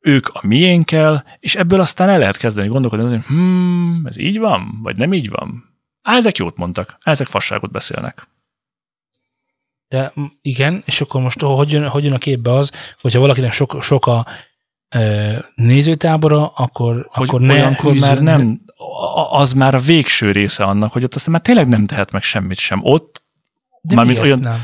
ők 0.00 0.28
a 0.28 0.40
miénkkel, 0.46 1.24
és 1.40 1.54
ebből 1.54 1.80
aztán 1.80 2.08
el 2.08 2.18
lehet 2.18 2.36
kezdeni 2.36 2.68
gondolkodni, 2.68 3.08
hogy 3.08 3.24
hmm, 3.24 4.02
ez 4.06 4.18
így 4.18 4.38
van, 4.38 4.78
vagy 4.82 4.96
nem 4.96 5.12
így 5.12 5.28
van. 5.28 5.64
Á, 6.02 6.14
ezek 6.14 6.36
jót 6.36 6.56
mondtak, 6.56 6.96
ezek 7.02 7.26
fasságot 7.26 7.70
beszélnek. 7.70 8.28
De 9.88 10.12
igen, 10.40 10.82
és 10.84 11.00
akkor 11.00 11.20
most 11.20 11.40
hogy 11.40 11.70
jön, 11.70 11.88
hogy 11.88 12.04
jön 12.04 12.12
a 12.12 12.18
képbe 12.18 12.52
az, 12.52 12.94
hogyha 13.00 13.20
valakinek 13.20 13.52
sok, 13.52 13.82
sok 13.82 14.06
a 14.06 14.26
nézőtábora, 15.54 16.48
akkor, 16.48 17.06
hogy 17.10 17.28
akkor 17.28 17.40
ne 17.40 17.52
olyankor 17.52 17.94
üzön, 17.94 18.08
már 18.08 18.22
nem, 18.22 18.60
az 19.30 19.52
már 19.52 19.74
a 19.74 19.78
végső 19.78 20.30
része 20.30 20.64
annak, 20.64 20.92
hogy 20.92 21.04
ott 21.04 21.14
aztán 21.14 21.32
már 21.32 21.40
tényleg 21.40 21.68
nem 21.68 21.84
tehet 21.84 22.10
meg 22.10 22.22
semmit 22.22 22.58
sem. 22.58 22.80
Ott, 22.82 23.24
De 23.80 23.94
mármint 23.94 24.18
olyan... 24.18 24.38
Nem? 24.38 24.60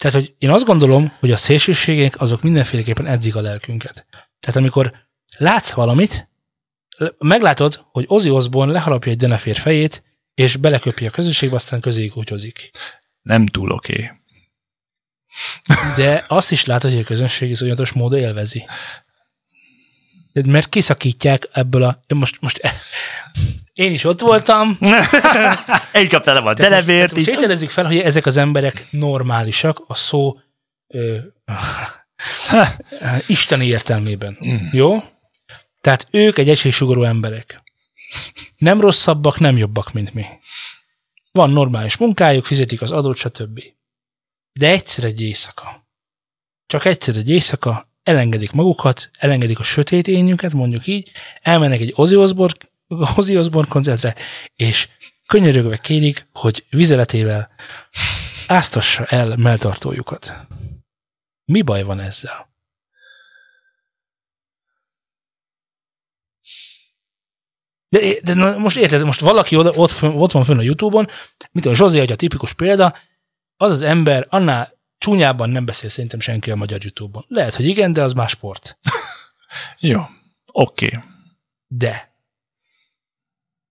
Tehát, 0.00 0.16
hogy 0.16 0.34
én 0.38 0.50
azt 0.50 0.64
gondolom, 0.64 1.12
hogy 1.18 1.30
a 1.30 1.36
szélsőségek 1.36 2.20
azok 2.20 2.42
mindenféleképpen 2.42 3.06
edzik 3.06 3.36
a 3.36 3.40
lelkünket. 3.40 4.06
Tehát 4.40 4.56
amikor 4.56 4.92
látsz 5.38 5.72
valamit, 5.72 6.28
meglátod, 7.18 7.84
hogy 7.90 8.04
Ozzy 8.08 8.30
Osbourne 8.30 8.72
leharapja 8.72 9.12
egy 9.12 9.18
denefér 9.18 9.56
fejét, 9.56 10.02
és 10.34 10.56
beleköpi 10.56 11.06
a 11.06 11.10
közösségbe, 11.10 11.54
aztán 11.56 11.80
közéig 11.80 12.16
útyozik. 12.16 12.70
Nem 13.22 13.46
túl 13.46 13.70
oké. 13.70 13.92
Okay. 13.92 14.18
De 15.96 16.24
azt 16.28 16.50
is 16.50 16.64
látod, 16.64 16.90
hogy 16.90 17.00
a 17.00 17.04
közönség 17.04 17.50
iszonyatos 17.50 17.92
módon 17.92 18.18
élvezi. 18.18 18.66
Mert 20.32 20.68
kiszakítják 20.68 21.48
ebből 21.52 21.82
a... 21.82 22.00
Most, 22.14 22.40
most 22.40 22.60
én 23.72 23.92
is 23.92 24.04
ott 24.04 24.20
voltam. 24.20 24.78
Én 25.92 26.08
kaptam 26.08 26.46
a 26.46 26.54
televért. 26.54 27.14
Most, 27.14 27.46
most 27.46 27.70
fel, 27.70 27.86
hogy 27.86 27.98
ezek 27.98 28.26
az 28.26 28.36
emberek 28.36 28.86
normálisak 28.90 29.84
a 29.86 29.94
szó 29.94 30.38
ö, 30.86 31.18
isteni 33.26 33.66
értelmében. 33.66 34.38
Mm. 34.46 34.56
Jó? 34.72 35.02
Tehát 35.80 36.06
ők 36.10 36.38
egy 36.38 36.48
egységsugarú 36.48 37.02
emberek. 37.02 37.62
Nem 38.56 38.80
rosszabbak, 38.80 39.38
nem 39.38 39.56
jobbak, 39.56 39.92
mint 39.92 40.14
mi. 40.14 40.24
Van 41.32 41.50
normális 41.50 41.96
munkájuk, 41.96 42.46
fizetik 42.46 42.82
az 42.82 42.90
adót, 42.90 43.16
stb. 43.16 43.60
De 44.52 44.68
egyszer 44.68 45.04
egy 45.04 45.20
éjszaka. 45.20 45.88
Csak 46.66 46.84
egyszer 46.84 47.16
egy 47.16 47.30
éjszaka 47.30 47.89
elengedik 48.10 48.52
magukat, 48.52 49.10
elengedik 49.18 49.58
a 49.58 49.62
sötét 49.62 50.08
énjüket, 50.08 50.52
mondjuk 50.52 50.86
így, 50.86 51.10
elmennek 51.42 51.80
egy 51.80 51.92
Ozzy 51.96 52.16
Osbourne, 52.16 52.56
Ozzy 53.16 53.36
Osbourne 53.36 53.70
koncertre, 53.70 54.14
és 54.54 54.88
könyörögve 55.26 55.76
kérik, 55.76 56.28
hogy 56.32 56.64
vizeletével 56.70 57.50
áztassa 58.46 59.04
el 59.04 59.36
melltartójukat. 59.36 60.32
Mi 61.44 61.62
baj 61.62 61.82
van 61.82 62.00
ezzel? 62.00 62.48
De, 67.88 68.20
de 68.22 68.34
most 68.58 68.76
érted, 68.76 69.04
most 69.04 69.20
valaki 69.20 69.56
oda, 69.56 69.70
ott, 69.70 70.02
ott 70.02 70.32
van 70.32 70.44
fönn 70.44 70.58
a 70.58 70.62
Youtube-on, 70.62 71.08
mint 71.52 71.66
a 71.66 71.74
Zsozé, 71.74 71.98
hogy 71.98 72.12
a 72.12 72.16
tipikus 72.16 72.52
példa, 72.52 72.96
az 73.56 73.72
az 73.72 73.82
ember 73.82 74.26
annál 74.28 74.79
csúnyában 75.00 75.50
nem 75.50 75.64
beszél 75.64 75.88
szerintem 75.88 76.20
senki 76.20 76.50
a 76.50 76.56
magyar 76.56 76.82
Youtube-on. 76.82 77.24
Lehet, 77.28 77.54
hogy 77.54 77.66
igen, 77.66 77.92
de 77.92 78.02
az 78.02 78.12
más 78.12 78.30
sport. 78.30 78.78
Jó, 79.78 80.00
oké. 80.52 80.86
Okay. 80.86 81.00
De 81.66 82.14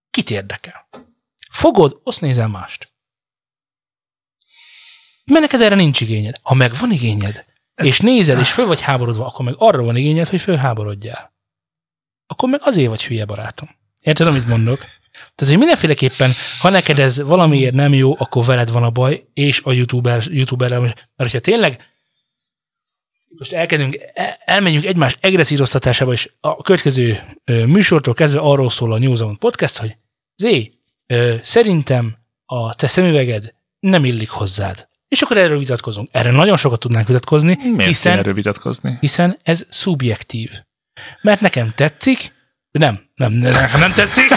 kit 0.10 0.30
érdekel? 0.30 0.90
Fogod, 1.52 2.02
azt 2.04 2.22
nézel 2.22 2.48
mást. 2.48 2.94
Mert 5.26 5.42
neked 5.42 5.62
erre 5.62 5.76
nincs 5.76 6.02
igényed. 6.02 6.36
Ha 6.42 6.54
meg 6.54 6.72
van 6.80 6.92
igényed, 6.92 7.46
Ezt... 7.74 7.88
és 7.88 8.00
nézed, 8.00 8.40
és 8.40 8.52
föl 8.52 8.66
vagy 8.66 8.82
háborodva, 8.82 9.26
akkor 9.26 9.46
meg 9.46 9.56
arra 9.58 9.84
van 9.84 9.96
igényed, 9.96 10.28
hogy 10.28 10.42
fölháborodjál. 10.42 11.34
Akkor 12.28 12.50
meg 12.50 12.60
azért 12.64 12.90
vagy 12.90 13.06
hülye 13.06 13.26
barátom. 13.26 13.70
Érted, 14.02 14.28
amit 14.28 14.48
mondok? 14.48 14.80
Tehát, 15.40 15.54
hogy 15.54 15.64
mindenféleképpen, 15.64 16.32
ha 16.60 16.70
neked 16.70 17.00
ez 17.00 17.22
valamiért 17.22 17.74
nem 17.74 17.94
jó, 17.94 18.16
akkor 18.18 18.46
veled 18.46 18.72
van 18.72 18.84
a 18.84 18.90
baj, 18.90 19.26
és 19.34 19.62
a 19.64 19.72
youtuber, 19.72 20.24
youtuber 20.30 20.80
mert 20.80 21.08
hogyha 21.16 21.40
tényleg 21.40 21.88
most 23.38 23.54
elkezdünk, 23.54 23.98
elmenjünk 24.46 24.86
egymás 24.86 25.16
egresszíroztatásába, 25.20 26.12
és 26.12 26.30
a 26.40 26.62
következő 26.62 27.20
műsortól 27.46 28.14
kezdve 28.14 28.40
arról 28.40 28.70
szól 28.70 28.94
a 28.94 28.98
New 28.98 29.16
Zone 29.16 29.38
podcast, 29.38 29.78
hogy 29.78 29.98
Zé, 30.36 30.72
szerintem 31.42 32.18
a 32.46 32.76
te 32.76 32.88
szemüveged 32.88 33.54
nem 33.80 34.06
illik 34.06 34.30
hozzád. 34.30 34.88
És 35.08 35.22
akkor 35.22 35.38
erről 35.38 35.60
vitatkozunk. 35.60 36.10
Erről 36.12 36.34
nagyon 36.34 36.58
sokat 36.58 36.80
tudnánk 36.80 37.08
vitatkozni, 37.08 37.58
Miért 37.64 37.86
hiszen, 37.86 38.18
erről 38.18 38.34
vitatkozni? 38.34 38.98
hiszen 39.00 39.38
ez 39.44 39.66
szubjektív. 39.70 40.52
Mert 41.22 41.42
nekem 41.42 41.72
tetszik, 41.76 42.34
nem, 42.72 43.00
nem, 43.16 43.32
nekem 43.32 43.80
nem 43.80 43.92
tetszik, 43.92 44.30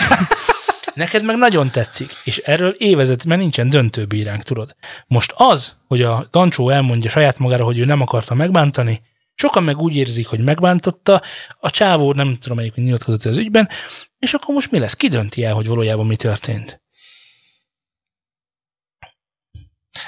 Neked 0.95 1.25
meg 1.25 1.37
nagyon 1.37 1.71
tetszik, 1.71 2.11
és 2.25 2.39
erről 2.39 2.71
évezet, 2.71 3.25
mert 3.25 3.41
nincsen 3.41 3.71
döntőbíránk, 3.71 4.43
tudod. 4.43 4.77
Most 5.07 5.33
az, 5.37 5.77
hogy 5.87 6.03
a 6.03 6.27
Dancsó 6.31 6.69
elmondja 6.69 7.11
saját 7.11 7.39
magára, 7.39 7.65
hogy 7.65 7.79
ő 7.79 7.85
nem 7.85 8.01
akarta 8.01 8.35
megbántani, 8.35 9.03
sokan 9.35 9.63
meg 9.63 9.79
úgy 9.79 9.97
érzik, 9.97 10.27
hogy 10.27 10.41
megbántotta, 10.41 11.23
a 11.61 11.71
csávó 11.71 12.13
nem 12.13 12.37
tudom 12.41 12.57
melyik 12.57 12.75
nyilatkozott 12.75 13.25
az 13.25 13.37
ügyben, 13.37 13.69
és 14.19 14.35
akkor 14.35 14.55
most 14.55 14.71
mi 14.71 14.79
lesz? 14.79 14.95
Ki 14.95 15.09
dönti 15.09 15.45
el, 15.45 15.55
hogy 15.55 15.67
valójában 15.67 16.07
mi 16.07 16.17
történt? 16.17 16.83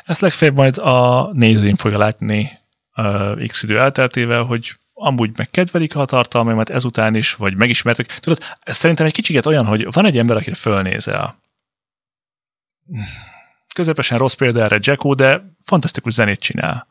Ezt 0.04 0.20
legfeljebb 0.20 0.56
majd 0.56 0.78
a 0.78 1.30
nézőim 1.32 1.76
fogja 1.76 1.98
látni 1.98 2.58
uh, 2.96 3.46
x 3.46 3.62
idő 3.62 3.78
elteltével, 3.78 4.42
hogy 4.42 4.76
amúgy 4.94 5.30
meg 5.36 5.50
kedvelik 5.50 5.96
a 5.96 6.04
tartalmaimat 6.04 6.70
ezután 6.70 7.14
is, 7.14 7.34
vagy 7.34 7.56
megismertek. 7.56 8.06
Tudod, 8.06 8.38
ez 8.60 8.76
szerintem 8.76 9.06
egy 9.06 9.12
kicsit 9.12 9.46
olyan, 9.46 9.66
hogy 9.66 9.86
van 9.92 10.06
egy 10.06 10.18
ember, 10.18 10.36
akire 10.36 10.54
fölnézel. 10.54 11.42
Közepesen 13.74 14.18
rossz 14.18 14.32
példa 14.34 14.62
erre 14.62 14.78
Jacko, 14.80 15.14
de 15.14 15.56
fantasztikus 15.62 16.12
zenét 16.12 16.40
csinál. 16.40 16.86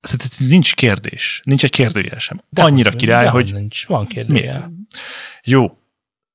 Tehát 0.00 0.38
nincs 0.38 0.74
kérdés. 0.74 1.40
Nincs 1.44 1.64
egy 1.64 1.70
kérdőjel 1.70 2.18
sem. 2.18 2.40
De 2.48 2.62
Annyira 2.62 2.90
hogy- 2.90 2.98
király, 2.98 3.24
de 3.24 3.30
hogy 3.30 3.52
Nincs, 3.52 3.86
van 3.86 4.06
kérdője. 4.06 4.70
jó, 5.42 5.78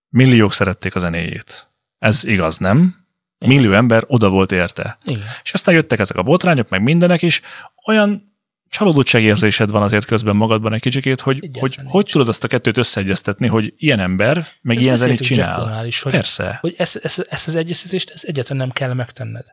milliók 0.10 0.54
szerették 0.54 0.96
a 0.96 1.00
zenéjét. 1.00 1.70
Ez 2.00 2.24
igaz, 2.24 2.58
nem? 2.58 3.06
Millió 3.46 3.74
ember 3.74 4.04
oda 4.08 4.30
volt 4.30 4.52
érte. 4.52 4.98
Igen. 5.06 5.26
És 5.44 5.54
aztán 5.54 5.76
jöttek 5.76 6.00
ezek 6.00 6.18
a 6.18 6.24
botrányok, 6.24 6.70
meg 6.70 6.82
mindenek 6.84 7.22
is. 7.22 7.42
Olyan 7.86 8.33
csalódottságérzésed 8.74 9.70
van 9.70 9.82
azért 9.82 10.06
közben 10.06 10.36
magadban 10.36 10.74
egy 10.74 10.82
kicsikét, 10.82 11.22
hogy 11.22 11.36
Egyáltalán 11.36 11.62
hogy, 11.62 11.76
nincs. 11.78 11.92
hogy 11.92 12.06
tudod 12.06 12.28
azt 12.28 12.44
a 12.44 12.48
kettőt 12.48 12.78
összeegyeztetni, 12.78 13.48
hogy 13.48 13.74
ilyen 13.78 14.00
ember, 14.00 14.46
meg 14.62 14.76
Ezt 14.76 14.86
ilyen 14.86 14.98
zenét 14.98 15.22
csinál. 15.22 15.86
Is, 15.86 16.02
hogy, 16.02 16.12
Persze, 16.12 16.58
hogy 16.62 16.76
ezt, 16.78 16.96
ezt, 16.96 17.20
ezt 17.30 17.48
az 17.48 17.56
egyeztetést 17.56 18.10
ezt 18.10 18.24
egyáltalán 18.24 18.58
nem 18.58 18.72
kell 18.72 18.94
megtenned. 18.94 19.46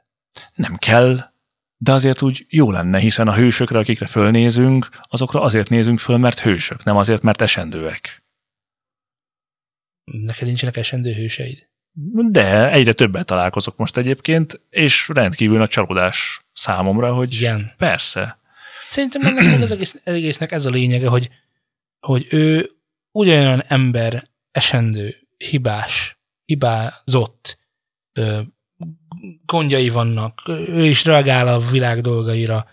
nem 0.54 0.76
kell, 0.76 1.30
de 1.76 1.92
azért 1.92 2.22
úgy 2.22 2.46
jó 2.48 2.70
lenne, 2.70 2.98
hiszen 2.98 3.28
a 3.28 3.34
hősökre, 3.34 3.78
akikre 3.78 4.06
fölnézünk, 4.06 4.88
azokra 5.02 5.42
azért 5.42 5.68
nézünk 5.68 5.98
föl, 5.98 6.16
mert 6.16 6.38
hősök, 6.38 6.84
nem 6.84 6.96
azért, 6.96 7.22
mert 7.22 7.40
esendőek. 7.40 8.24
Neked 10.04 10.46
nincsenek 10.46 10.76
esendő 10.76 11.12
hőseid. 11.12 11.68
De 12.30 12.70
egyre 12.70 12.92
többet 12.92 13.26
találkozok 13.26 13.76
most 13.76 13.96
egyébként, 13.96 14.60
és 14.70 15.08
rendkívül 15.08 15.58
nagy 15.58 15.68
csalódás 15.68 16.40
számomra, 16.52 17.14
hogy 17.14 17.34
Igen. 17.34 17.72
persze. 17.76 18.39
Szerintem 18.90 19.26
ennek 19.26 19.62
az 19.62 19.70
egész, 19.70 20.00
egésznek 20.04 20.52
ez 20.52 20.66
a 20.66 20.70
lényege, 20.70 21.08
hogy, 21.08 21.30
hogy 22.00 22.26
ő 22.30 22.70
ugyanolyan 23.10 23.62
ember, 23.66 24.28
esendő, 24.50 25.28
hibás, 25.36 26.20
hibázott, 26.44 27.58
ö, 28.12 28.40
gondjai 29.44 29.88
vannak, 29.88 30.42
ő 30.48 30.86
is 30.86 31.04
reagál 31.04 31.48
a 31.48 31.58
világ 31.58 32.00
dolgaira, 32.00 32.66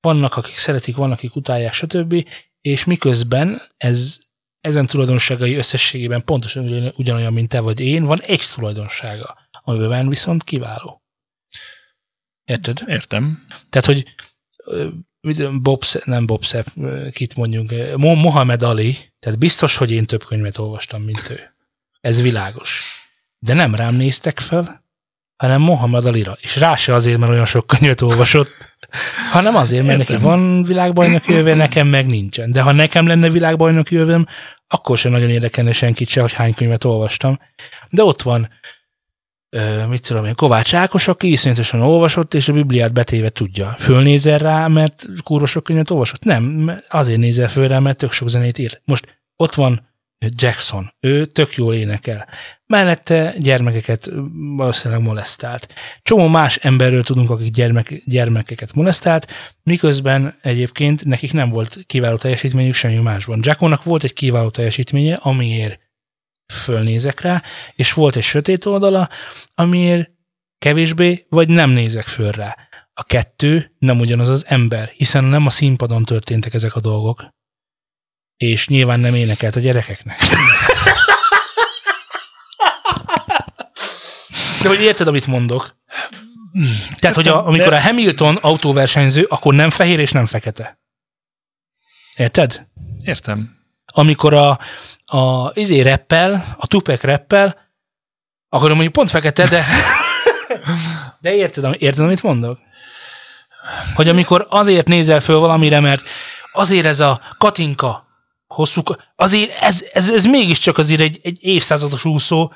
vannak, 0.00 0.36
akik 0.36 0.54
szeretik, 0.54 0.96
vannak, 0.96 1.18
akik 1.18 1.36
utálják, 1.36 1.72
stb. 1.72 2.28
És 2.60 2.84
miközben 2.84 3.62
ez, 3.76 4.18
ezen 4.60 4.86
tulajdonságai 4.86 5.54
összességében 5.54 6.24
pontosan 6.24 6.68
ugyan- 6.68 6.98
ugyanolyan, 6.98 7.32
mint 7.32 7.48
te 7.48 7.60
vagy 7.60 7.80
én, 7.80 8.04
van 8.04 8.20
egy 8.20 8.42
tulajdonsága, 8.54 9.38
amiben 9.62 10.08
viszont 10.08 10.42
kiváló. 10.42 11.02
Érted? 12.44 12.82
Értem. 12.86 13.46
Tehát, 13.68 13.86
hogy 13.86 14.04
Bob, 15.62 15.84
nem 16.04 16.26
Bob 16.26 16.44
Sepp, 16.44 16.66
ö, 16.80 17.08
kit 17.10 17.36
mondjunk, 17.36 17.74
Mo- 17.96 18.16
Mohamed 18.22 18.62
Ali, 18.62 18.96
tehát 19.18 19.38
biztos, 19.38 19.76
hogy 19.76 19.90
én 19.90 20.04
több 20.06 20.24
könyvet 20.24 20.58
olvastam, 20.58 21.02
mint 21.02 21.30
ő. 21.30 21.40
Ez 22.00 22.22
világos. 22.22 22.82
De 23.38 23.54
nem 23.54 23.74
rám 23.74 23.94
néztek 23.94 24.38
fel, 24.38 24.84
hanem 25.36 25.60
Mohamed 25.60 26.06
Alira. 26.06 26.36
És 26.40 26.56
rá 26.56 26.76
se 26.76 26.94
azért, 26.94 27.18
mert 27.18 27.32
olyan 27.32 27.44
sok 27.46 27.66
könyvet 27.66 28.00
olvasott, 28.00 28.76
hanem 29.32 29.56
azért, 29.56 29.86
mert 29.86 29.98
neki 29.98 30.12
Értem. 30.12 30.28
van 30.28 30.62
világbajnoki 30.62 31.32
jöve, 31.32 31.54
nekem 31.54 31.86
meg 31.86 32.06
nincsen. 32.06 32.52
De 32.52 32.60
ha 32.62 32.72
nekem 32.72 33.06
lenne 33.06 33.30
világbajnoki 33.30 33.94
jövőm, 33.94 34.26
akkor 34.68 34.98
sem 34.98 35.12
nagyon 35.12 35.30
érdekelne 35.30 35.72
senkit 35.72 36.08
se, 36.08 36.20
hogy 36.20 36.32
hány 36.32 36.54
könyvet 36.54 36.84
olvastam. 36.84 37.38
De 37.90 38.02
ott 38.04 38.22
van 38.22 38.48
mit 39.88 40.06
tudom 40.06 40.24
én, 40.24 40.34
Kovács 40.34 40.74
Ákos, 40.74 41.08
aki 41.08 41.30
iszonyatosan 41.30 41.80
olvasott, 41.80 42.34
és 42.34 42.48
a 42.48 42.52
Bibliát 42.52 42.92
betéve 42.92 43.28
tudja. 43.28 43.74
Fölnézel 43.78 44.38
rá, 44.38 44.66
mert 44.66 45.06
kurva 45.22 45.46
sok 45.46 45.64
könyvet 45.64 45.90
olvasott? 45.90 46.24
Nem, 46.24 46.72
azért 46.88 47.18
nézel 47.18 47.48
föl 47.48 47.68
rá, 47.68 47.78
mert 47.78 47.98
tök 47.98 48.12
sok 48.12 48.28
zenét 48.28 48.58
ír. 48.58 48.80
Most 48.84 49.20
ott 49.36 49.54
van 49.54 49.90
Jackson, 50.28 50.92
ő 51.00 51.26
tök 51.26 51.54
jól 51.54 51.74
énekel. 51.74 52.28
Mellette 52.66 53.34
gyermekeket 53.38 54.10
valószínűleg 54.56 55.02
molesztált. 55.02 55.74
Csomó 56.02 56.28
más 56.28 56.56
emberről 56.56 57.02
tudunk, 57.02 57.30
akik 57.30 57.52
gyermek, 57.52 58.02
gyermekeket 58.04 58.74
molesztált, 58.74 59.32
miközben 59.62 60.34
egyébként 60.42 61.04
nekik 61.04 61.32
nem 61.32 61.50
volt 61.50 61.78
kiváló 61.86 62.16
teljesítményük 62.16 62.74
semmi 62.74 62.98
másban. 62.98 63.40
Jackonak 63.42 63.84
volt 63.84 64.04
egy 64.04 64.12
kiváló 64.12 64.50
teljesítménye, 64.50 65.14
amiért 65.14 65.78
fölnézek 66.52 67.20
rá, 67.20 67.42
és 67.74 67.92
volt 67.92 68.16
egy 68.16 68.22
sötét 68.22 68.64
oldala, 68.64 69.08
amiért 69.54 70.10
kevésbé 70.58 71.26
vagy 71.28 71.48
nem 71.48 71.70
nézek 71.70 72.04
föl 72.04 72.30
rá. 72.30 72.56
A 72.94 73.02
kettő 73.02 73.74
nem 73.78 74.00
ugyanaz 74.00 74.28
az 74.28 74.46
ember, 74.48 74.92
hiszen 74.96 75.24
nem 75.24 75.46
a 75.46 75.50
színpadon 75.50 76.04
történtek 76.04 76.54
ezek 76.54 76.74
a 76.74 76.80
dolgok. 76.80 77.28
És 78.36 78.68
nyilván 78.68 79.00
nem 79.00 79.14
énekelt 79.14 79.56
a 79.56 79.60
gyerekeknek. 79.60 80.18
De 84.62 84.68
hogy 84.68 84.80
érted, 84.80 85.06
amit 85.06 85.26
mondok? 85.26 85.76
Tehát, 86.94 87.16
hogy 87.16 87.28
a, 87.28 87.46
amikor 87.46 87.72
a 87.72 87.80
Hamilton 87.80 88.36
autóversenyző, 88.36 89.26
akkor 89.28 89.54
nem 89.54 89.70
fehér 89.70 89.98
és 89.98 90.12
nem 90.12 90.26
fekete. 90.26 90.80
Érted? 92.16 92.66
Értem. 93.04 93.61
Amikor 93.92 94.34
a, 94.34 94.58
a 95.04 95.50
izé 95.54 95.80
reppel, 95.80 96.56
a 96.58 96.66
Tupac 96.66 97.00
reppel, 97.00 97.56
akkor 98.48 98.70
mondjuk 98.70 98.92
pont 98.92 99.10
fekete, 99.10 99.48
de 99.48 99.64
de 101.20 101.34
érted, 101.34 101.76
érted, 101.78 102.04
amit 102.04 102.22
mondok? 102.22 102.58
Hogy 103.94 104.08
amikor 104.08 104.46
azért 104.50 104.88
nézel 104.88 105.20
föl 105.20 105.38
valamire, 105.38 105.80
mert 105.80 106.08
azért 106.52 106.86
ez 106.86 107.00
a 107.00 107.20
Katinka 107.38 108.06
hosszú, 108.46 108.82
azért 109.16 109.62
ez, 109.62 109.84
ez, 109.92 110.10
ez 110.10 110.24
mégiscsak 110.24 110.78
azért 110.78 111.00
egy, 111.00 111.20
egy 111.22 111.38
évszázados 111.40 112.04
úszó, 112.04 112.52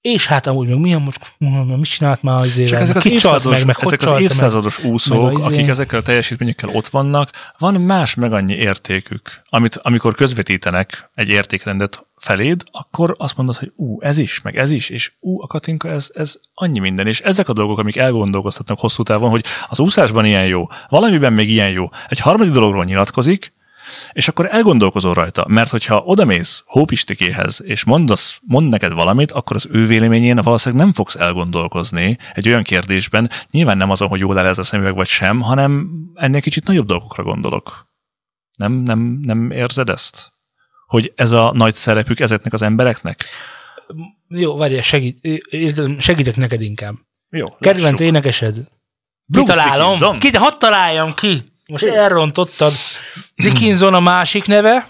és 0.00 0.26
hát 0.26 0.46
amúgy 0.46 0.68
meg 0.68 0.78
milyen 0.78 1.02
most, 1.02 1.36
mit 1.66 1.84
csinált 1.84 2.22
már 2.22 2.40
azért, 2.40 2.68
Csak 2.68 2.80
ezek 2.80 2.96
az, 2.96 3.06
évszázados, 3.06 3.58
meg, 3.58 3.66
meg, 3.66 3.76
ezek 3.80 4.02
az 4.02 4.10
meg? 4.10 4.20
évszázados 4.20 4.78
meg 4.78 4.92
úszók, 4.92 5.28
a 5.28 5.32
izé- 5.32 5.46
akik 5.46 5.68
ezekkel 5.68 5.98
a 5.98 6.02
teljesítményekkel 6.02 6.68
ott 6.68 6.88
vannak, 6.88 7.30
van 7.58 7.74
más 7.74 8.14
meg 8.14 8.32
annyi 8.32 8.54
értékük, 8.54 9.42
amit 9.48 9.76
amikor 9.76 10.14
közvetítenek 10.14 11.10
egy 11.14 11.28
értékrendet 11.28 12.06
feléd, 12.16 12.62
akkor 12.70 13.14
azt 13.18 13.36
mondod, 13.36 13.56
hogy 13.56 13.72
ú, 13.76 14.00
ez 14.00 14.18
is, 14.18 14.40
meg 14.40 14.56
ez 14.56 14.70
is, 14.70 14.88
és 14.88 15.12
ú, 15.20 15.42
a 15.42 15.46
Katinka, 15.46 15.88
ez, 15.88 16.10
ez 16.14 16.34
annyi 16.54 16.78
minden. 16.78 17.06
És 17.06 17.20
ezek 17.20 17.48
a 17.48 17.52
dolgok, 17.52 17.78
amik 17.78 17.96
elgondolkoztatnak 17.96 18.78
hosszú 18.78 19.02
távon, 19.02 19.30
hogy 19.30 19.44
az 19.68 19.78
úszásban 19.78 20.24
ilyen 20.24 20.46
jó, 20.46 20.66
valamiben 20.88 21.32
még 21.32 21.50
ilyen 21.50 21.70
jó. 21.70 21.88
Egy 22.08 22.18
harmadik 22.18 22.52
dologról 22.52 22.84
nyilatkozik, 22.84 23.52
és 24.12 24.28
akkor 24.28 24.46
elgondolkozol 24.50 25.14
rajta, 25.14 25.44
mert 25.48 25.70
hogyha 25.70 26.02
odamész 26.02 26.62
Hópistikéhez, 26.66 27.60
és 27.64 27.84
mondasz, 27.84 28.40
mond 28.46 28.68
neked 28.68 28.92
valamit, 28.92 29.32
akkor 29.32 29.56
az 29.56 29.68
ő 29.70 29.86
véleményén 29.86 30.36
valószínűleg 30.36 30.84
nem 30.84 30.94
fogsz 30.94 31.14
elgondolkozni 31.14 32.18
egy 32.32 32.48
olyan 32.48 32.62
kérdésben, 32.62 33.30
nyilván 33.50 33.76
nem 33.76 33.90
azon, 33.90 34.08
hogy 34.08 34.18
jól 34.18 34.38
áll 34.38 34.46
ez 34.46 34.58
a 34.58 34.62
szemüveg 34.62 34.94
vagy 34.94 35.06
sem, 35.06 35.40
hanem 35.40 35.88
ennél 36.14 36.40
kicsit 36.40 36.66
nagyobb 36.66 36.86
dolgokra 36.86 37.22
gondolok. 37.22 37.86
Nem, 38.56 38.72
nem, 38.72 39.18
nem 39.22 39.50
érzed 39.50 39.88
ezt? 39.88 40.32
Hogy 40.86 41.12
ez 41.16 41.32
a 41.32 41.52
nagy 41.54 41.74
szerepük 41.74 42.20
ezeknek 42.20 42.52
az 42.52 42.62
embereknek? 42.62 43.24
Jó, 44.28 44.56
várjál, 44.56 44.82
segít, 44.82 45.44
segítek 45.98 46.36
neked 46.36 46.62
inkább. 46.62 46.94
Jó. 47.30 47.56
Kedvenc 47.60 48.00
énekesed? 48.00 48.68
Bruce 49.24 49.52
Kitalálom. 49.52 49.90
Dickinson. 49.90 50.18
Ki, 50.18 50.36
hadd 50.36 50.58
találjam 50.58 51.14
ki. 51.14 51.44
Most 51.68 51.84
elrontottad. 51.84 52.72
Dickinson 53.34 53.94
a 53.94 54.00
másik 54.00 54.46
neve. 54.46 54.88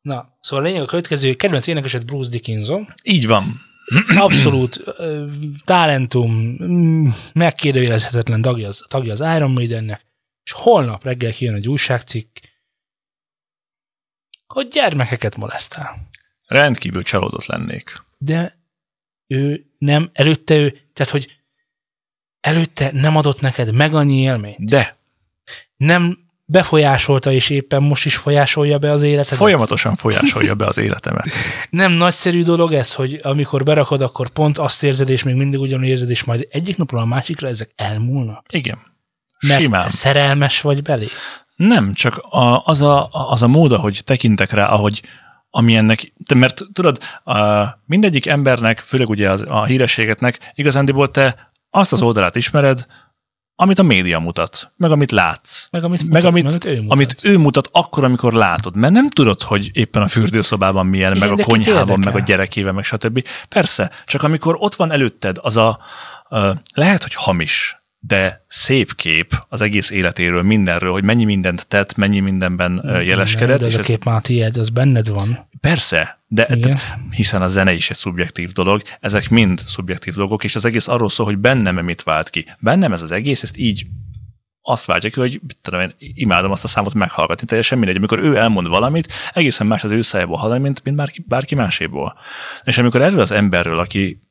Na, 0.00 0.36
szóval 0.40 0.64
a 0.64 0.68
lényeg 0.68 0.82
a 0.82 0.86
következő, 0.86 1.34
kedvenc 1.34 1.66
énekesed 1.66 2.04
Bruce 2.04 2.30
Dickinson. 2.30 2.94
Így 3.02 3.26
van. 3.26 3.60
Abszolút 4.16 4.80
ö, 4.84 5.32
talentum, 5.64 6.56
mm, 6.62 7.08
megkérdőjelezhetetlen 7.32 8.42
tagja 8.42 8.68
az, 8.68 8.84
tagja 8.88 9.12
az 9.12 9.20
Iron 9.20 9.50
Maidennek, 9.50 10.06
és 10.44 10.52
holnap 10.52 11.04
reggel 11.04 11.32
kijön 11.32 11.54
egy 11.54 11.68
újságcikk, 11.68 12.36
hogy 14.46 14.68
gyermekeket 14.68 15.36
molesztál. 15.36 16.08
Rendkívül 16.46 17.02
csalódott 17.02 17.46
lennék. 17.46 17.92
de 18.18 18.58
ő 19.26 19.66
nem, 19.78 20.10
előtte 20.12 20.56
ő, 20.56 20.70
tehát 20.92 21.12
hogy 21.12 21.36
előtte 22.40 22.90
nem 22.92 23.16
adott 23.16 23.40
neked 23.40 23.72
meg 23.72 23.94
annyi 23.94 24.20
élményt, 24.20 24.68
De 24.70 24.97
nem 25.78 26.18
befolyásolta, 26.50 27.32
és 27.32 27.50
éppen 27.50 27.82
most 27.82 28.04
is 28.04 28.16
folyásolja 28.16 28.78
be 28.78 28.90
az 28.90 29.02
életedet. 29.02 29.38
folyamatosan 29.38 29.94
folyásolja 29.94 30.54
be 30.54 30.66
az 30.66 30.78
életemet. 30.78 31.28
Nem 31.70 31.92
nagyszerű 31.92 32.42
dolog 32.42 32.72
ez, 32.72 32.94
hogy 32.94 33.20
amikor 33.22 33.62
berakod, 33.62 34.02
akkor 34.02 34.28
pont 34.28 34.58
azt 34.58 34.82
érzed, 34.82 35.08
és 35.08 35.22
még 35.22 35.34
mindig 35.34 35.60
ugyanúgy 35.60 35.88
érzed, 35.88 36.10
és 36.10 36.24
majd 36.24 36.48
egyik 36.50 36.76
napról 36.76 37.00
a 37.00 37.04
másikra 37.04 37.48
ezek 37.48 37.70
elmúlnak. 37.76 38.46
Igen. 38.50 38.78
Mert 39.40 39.62
Simán. 39.62 39.80
te 39.80 39.88
szerelmes 39.88 40.60
vagy 40.60 40.82
belé. 40.82 41.06
Nem, 41.56 41.94
csak 41.94 42.16
a, 42.16 42.62
az, 42.64 42.80
a, 42.80 43.08
az 43.10 43.42
a 43.42 43.48
mód, 43.48 43.72
ahogy 43.72 44.00
tekintek 44.04 44.50
rá, 44.50 44.66
ahogy 44.66 45.02
amilyennek, 45.50 46.12
de 46.16 46.34
mert 46.34 46.62
tudod, 46.72 46.98
a, 47.24 47.64
mindegyik 47.86 48.26
embernek, 48.26 48.78
főleg 48.78 49.08
ugye 49.08 49.30
az, 49.30 49.44
a 49.48 49.64
hírességetnek, 49.64 50.52
igazándiból 50.54 51.10
te 51.10 51.52
azt 51.70 51.92
az 51.92 52.02
oldalát 52.02 52.36
ismered, 52.36 52.86
amit 53.60 53.78
a 53.78 53.82
média 53.82 54.18
mutat, 54.18 54.72
meg 54.76 54.90
amit 54.90 55.10
látsz. 55.10 55.66
Meg 55.70 55.84
amit, 55.84 55.98
Meg 56.00 56.08
mutat, 56.08 56.24
amit, 56.24 56.42
meg 56.42 56.52
amit 56.52 56.64
ő 56.64 56.80
mutat. 56.80 56.92
amit 56.92 57.24
ő 57.24 57.38
mutat 57.38 57.68
akkor, 57.72 58.04
amikor 58.04 58.32
látod. 58.32 58.76
Mert 58.76 58.92
nem 58.92 59.10
tudod, 59.10 59.42
hogy 59.42 59.70
éppen 59.72 60.02
a 60.02 60.08
fürdőszobában 60.08 60.86
milyen, 60.86 61.14
Igen, 61.14 61.28
meg 61.28 61.38
a 61.38 61.42
konyhában, 61.42 61.98
meg 61.98 62.14
a 62.14 62.20
gyerekével, 62.20 62.72
meg 62.72 62.84
stb. 62.84 63.24
Persze, 63.48 63.90
csak 64.06 64.22
amikor 64.22 64.56
ott 64.58 64.74
van 64.74 64.92
előtted 64.92 65.36
az 65.40 65.56
a, 65.56 65.78
lehet, 66.74 67.02
hogy 67.02 67.14
hamis, 67.14 67.77
de 67.98 68.44
szép 68.46 68.94
kép 68.94 69.44
az 69.48 69.60
egész 69.60 69.90
életéről, 69.90 70.42
mindenről, 70.42 70.92
hogy 70.92 71.04
mennyi 71.04 71.24
mindent 71.24 71.66
tett, 71.66 71.96
mennyi 71.96 72.20
mindenben 72.20 72.82
jeleskedett. 73.04 73.58
De 73.58 73.66
ez 73.66 73.72
és 73.72 73.78
a 73.78 73.82
kép 73.82 74.04
már 74.04 74.20
tiéd, 74.20 74.56
az 74.56 74.68
benned 74.68 75.08
van. 75.08 75.48
persze, 75.60 76.22
de 76.26 76.44
tehát, 76.44 76.98
hiszen 77.10 77.42
a 77.42 77.46
zene 77.46 77.72
is 77.72 77.90
egy 77.90 77.96
szubjektív 77.96 78.52
dolog, 78.52 78.82
ezek 79.00 79.30
mind 79.30 79.58
szubjektív 79.58 80.14
dolgok, 80.14 80.44
és 80.44 80.54
az 80.54 80.64
egész 80.64 80.88
arról 80.88 81.08
szól, 81.08 81.26
hogy 81.26 81.38
bennem 81.38 81.84
mit 81.84 82.02
vált 82.02 82.30
ki. 82.30 82.46
Bennem 82.58 82.92
ez 82.92 83.02
az 83.02 83.10
egész, 83.10 83.42
ezt 83.42 83.58
így 83.58 83.86
azt 84.62 84.84
váltja 84.84 85.10
ki, 85.10 85.20
hogy 85.20 85.40
tudom 85.60 85.80
én, 85.80 85.94
imádom 85.98 86.50
azt 86.50 86.64
a 86.64 86.68
számot 86.68 86.94
meghallgatni, 86.94 87.46
teljesen 87.46 87.78
mindegy. 87.78 87.96
Amikor 87.96 88.18
ő 88.18 88.36
elmond 88.36 88.68
valamit, 88.68 89.12
egészen 89.32 89.66
más 89.66 89.84
az 89.84 89.90
ő 89.90 90.02
szájából 90.02 90.36
hallani, 90.36 90.60
mint, 90.60 90.84
mint 90.84 90.96
bárki, 90.96 91.24
bárki 91.28 91.54
máséból. 91.54 92.18
És 92.64 92.78
amikor 92.78 93.02
erről 93.02 93.20
az 93.20 93.32
emberről, 93.32 93.78
aki 93.78 94.27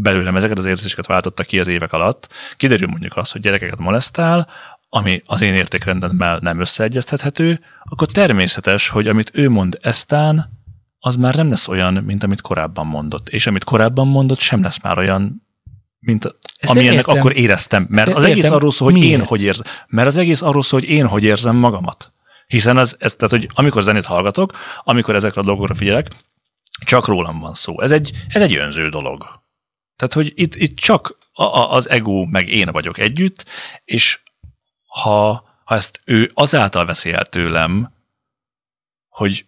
belőlem 0.00 0.36
ezeket 0.36 0.58
az 0.58 0.64
érzéseket 0.64 1.06
váltotta 1.06 1.42
ki 1.44 1.58
az 1.60 1.68
évek 1.68 1.92
alatt, 1.92 2.28
kiderül 2.56 2.88
mondjuk 2.88 3.16
azt, 3.16 3.32
hogy 3.32 3.40
gyerekeket 3.40 3.78
molesztál, 3.78 4.48
ami 4.88 5.22
az 5.26 5.40
én 5.40 5.54
értékrendemmel 5.54 6.38
nem 6.42 6.60
összeegyeztethető, 6.60 7.60
akkor 7.84 8.06
természetes, 8.06 8.88
hogy 8.88 9.08
amit 9.08 9.30
ő 9.34 9.50
mond 9.50 9.78
eztán, 9.82 10.56
az 10.98 11.16
már 11.16 11.34
nem 11.34 11.48
lesz 11.48 11.68
olyan, 11.68 11.94
mint 11.94 12.22
amit 12.22 12.40
korábban 12.40 12.86
mondott. 12.86 13.28
És 13.28 13.46
amit 13.46 13.64
korábban 13.64 14.08
mondott, 14.08 14.38
sem 14.38 14.62
lesz 14.62 14.82
már 14.82 14.98
olyan, 14.98 15.46
mint 15.98 16.24
Ezt 16.58 16.72
amilyennek 16.72 17.06
értem. 17.06 17.16
akkor 17.16 17.36
éreztem. 17.36 17.86
Mert 17.88 18.08
az 18.08 18.14
Értem. 18.22 18.30
egész 18.30 18.50
arról 18.50 18.72
szól, 18.72 18.90
hogy 18.90 19.00
én 19.00 19.06
Miért? 19.06 19.26
hogy 19.26 19.42
érzem. 19.42 19.66
Mert 19.88 20.08
az 20.08 20.16
egész 20.16 20.42
arról 20.42 20.62
szól, 20.62 20.80
hogy 20.80 20.88
én 20.88 21.06
hogy 21.06 21.24
érzem 21.24 21.56
magamat. 21.56 22.12
Hiszen 22.46 22.76
az, 22.76 22.96
ez, 22.98 23.14
tehát, 23.14 23.30
hogy 23.30 23.48
amikor 23.54 23.82
zenét 23.82 24.04
hallgatok, 24.04 24.52
amikor 24.84 25.14
ezekre 25.14 25.40
a 25.40 25.44
dolgokra 25.44 25.74
figyelek, 25.74 26.08
csak 26.86 27.06
rólam 27.06 27.38
van 27.38 27.54
szó. 27.54 27.80
Ez 27.80 27.90
egy, 27.90 28.10
ez 28.28 28.42
egy 28.42 28.56
önző 28.56 28.88
dolog. 28.88 29.26
Tehát, 29.98 30.14
hogy 30.14 30.32
itt, 30.34 30.54
itt 30.54 30.76
csak 30.76 31.18
a, 31.32 31.42
a, 31.42 31.72
az 31.72 31.88
ego 31.88 32.24
meg 32.24 32.48
én 32.48 32.68
vagyok 32.70 32.98
együtt, 32.98 33.44
és 33.84 34.18
ha, 34.86 35.44
ha 35.64 35.74
ezt 35.74 36.00
ő 36.04 36.30
azáltal 36.34 36.86
veszi 36.86 37.12
el 37.12 37.24
tőlem, 37.24 37.92
hogy, 39.08 39.46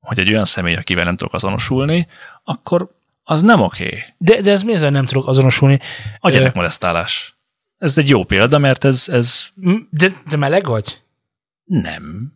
hogy 0.00 0.18
egy 0.18 0.30
olyan 0.30 0.44
személy, 0.44 0.74
akivel 0.74 1.04
nem 1.04 1.16
tudok 1.16 1.34
azonosulni, 1.34 2.08
akkor 2.44 2.90
az 3.24 3.42
nem 3.42 3.60
oké. 3.60 3.86
Okay. 3.86 4.02
De, 4.18 4.40
de 4.40 4.50
ez 4.50 4.62
mi 4.62 4.72
ezzel 4.72 4.90
nem 4.90 5.04
tudok 5.04 5.28
azonosulni? 5.28 5.78
A 6.18 6.30
gyerekmolesztálás. 6.30 7.34
Ez 7.78 7.98
egy 7.98 8.08
jó 8.08 8.24
példa, 8.24 8.58
mert 8.58 8.84
ez, 8.84 9.08
ez 9.08 9.48
De, 9.90 10.12
de 10.28 10.36
meleg 10.36 10.66
vagy? 10.66 11.02
nem. 11.64 12.32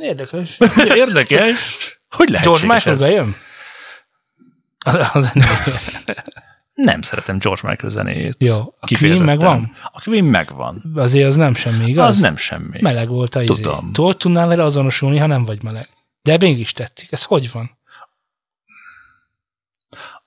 Érdekes. 0.00 0.58
Érdekes. 0.94 2.00
Hogy 2.10 2.30
George 2.30 2.66
lehetséges 2.66 2.84
Michael 2.84 2.94
ez? 2.94 3.00
bejön? 3.00 3.36
Az, 4.78 5.10
az 5.12 5.32
Nem 6.74 7.02
szeretem 7.02 7.38
George 7.38 7.68
Michael 7.68 7.92
zenéjét. 7.92 8.36
Jó. 8.38 8.58
A 8.80 8.86
Queen 8.98 9.24
megvan? 9.24 9.76
A 9.92 10.00
Queen 10.00 10.24
megvan. 10.24 10.92
Azért 10.94 11.28
az 11.28 11.36
nem 11.36 11.54
semmi, 11.54 11.84
igaz? 11.86 12.06
Az 12.06 12.20
nem 12.20 12.36
semmi. 12.36 12.80
Meleg 12.80 13.08
volt 13.08 13.34
a 13.34 13.42
izé. 13.42 13.62
Tudom. 13.62 13.92
Tudod, 13.92 14.16
tudnál 14.16 14.46
vele 14.46 14.64
azonosulni, 14.64 15.18
ha 15.18 15.26
nem 15.26 15.44
vagy 15.44 15.62
meleg. 15.62 15.88
De 16.22 16.36
mégis 16.36 16.72
tetszik. 16.72 17.12
Ez 17.12 17.22
hogy 17.24 17.52
van? 17.52 17.80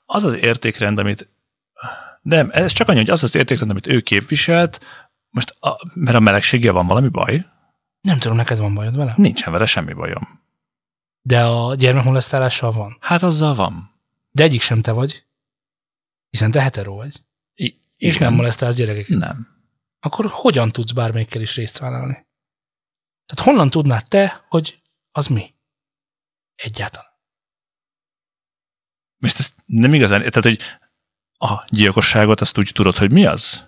az 0.05 0.23
az 0.23 0.35
értékrend, 0.35 0.99
amit 0.99 1.29
nem, 2.21 2.49
ez 2.51 2.71
csak 2.71 2.87
annyi, 2.87 2.97
hogy 2.97 3.09
az 3.09 3.23
az 3.23 3.35
értékrend, 3.35 3.71
amit 3.71 3.87
ő 3.87 4.01
képviselt, 4.01 4.85
most, 5.29 5.55
a, 5.59 5.77
mert 5.93 6.17
a 6.17 6.19
melegséggel 6.19 6.73
van 6.73 6.87
valami 6.87 7.07
baj, 7.07 7.45
Nem 8.01 8.17
tudom, 8.17 8.37
neked 8.37 8.57
van 8.57 8.73
bajod 8.73 8.95
vele? 8.95 9.13
nincsen 9.17 9.51
vele 9.53 9.65
semmi 9.65 9.93
bajom. 9.93 10.43
De 11.21 11.43
a 11.45 11.75
gyermekmolesztálással 11.75 12.71
van. 12.71 12.97
Hát 12.99 13.23
azzal 13.23 13.53
van. 13.53 13.89
De 14.31 14.43
egyik 14.43 14.61
sem 14.61 14.81
te 14.81 14.91
vagy. 14.91 15.23
Hiszen 16.36 16.51
te 16.51 16.61
hetero 16.61 16.95
vagy. 16.95 17.23
I- 17.53 17.81
És 17.97 18.15
igen. 18.15 18.27
nem 18.27 18.38
molesztálsz 18.38 18.75
gyerekeket. 18.75 19.17
Nem. 19.17 19.47
Akkor 19.99 20.25
hogyan 20.29 20.71
tudsz 20.71 20.91
bármelyikkel 20.91 21.41
is 21.41 21.55
részt 21.55 21.77
vállalni? 21.77 22.27
Tehát 23.25 23.45
honnan 23.45 23.69
tudnád 23.69 24.07
te, 24.07 24.45
hogy 24.49 24.81
az 25.11 25.27
mi? 25.27 25.55
Egyáltalán. 26.55 27.11
Most 29.17 29.39
ezt 29.39 29.63
nem 29.65 29.93
igazán, 29.93 30.19
tehát, 30.19 30.43
hogy 30.43 30.61
a 31.49 31.65
gyilkosságot 31.69 32.41
azt 32.41 32.57
úgy 32.57 32.71
tudod, 32.73 32.95
hogy 32.95 33.11
mi 33.11 33.25
az? 33.25 33.67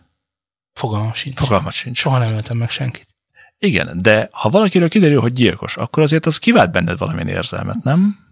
Fogalmam 0.73 1.13
sincs. 1.13 1.37
Fogalmat 1.37 1.73
sincs. 1.73 1.97
Soha 1.97 2.17
nem 2.17 2.33
öltem 2.33 2.57
meg 2.57 2.69
senkit. 2.69 3.15
Igen, 3.57 4.01
de 4.01 4.29
ha 4.31 4.49
valakiről 4.49 4.89
kiderül, 4.89 5.21
hogy 5.21 5.33
gyilkos, 5.33 5.77
akkor 5.77 6.03
azért 6.03 6.25
az 6.25 6.37
kivált 6.37 6.71
benned 6.71 6.97
valamilyen 6.97 7.27
érzelmet, 7.27 7.83
nem? 7.83 8.27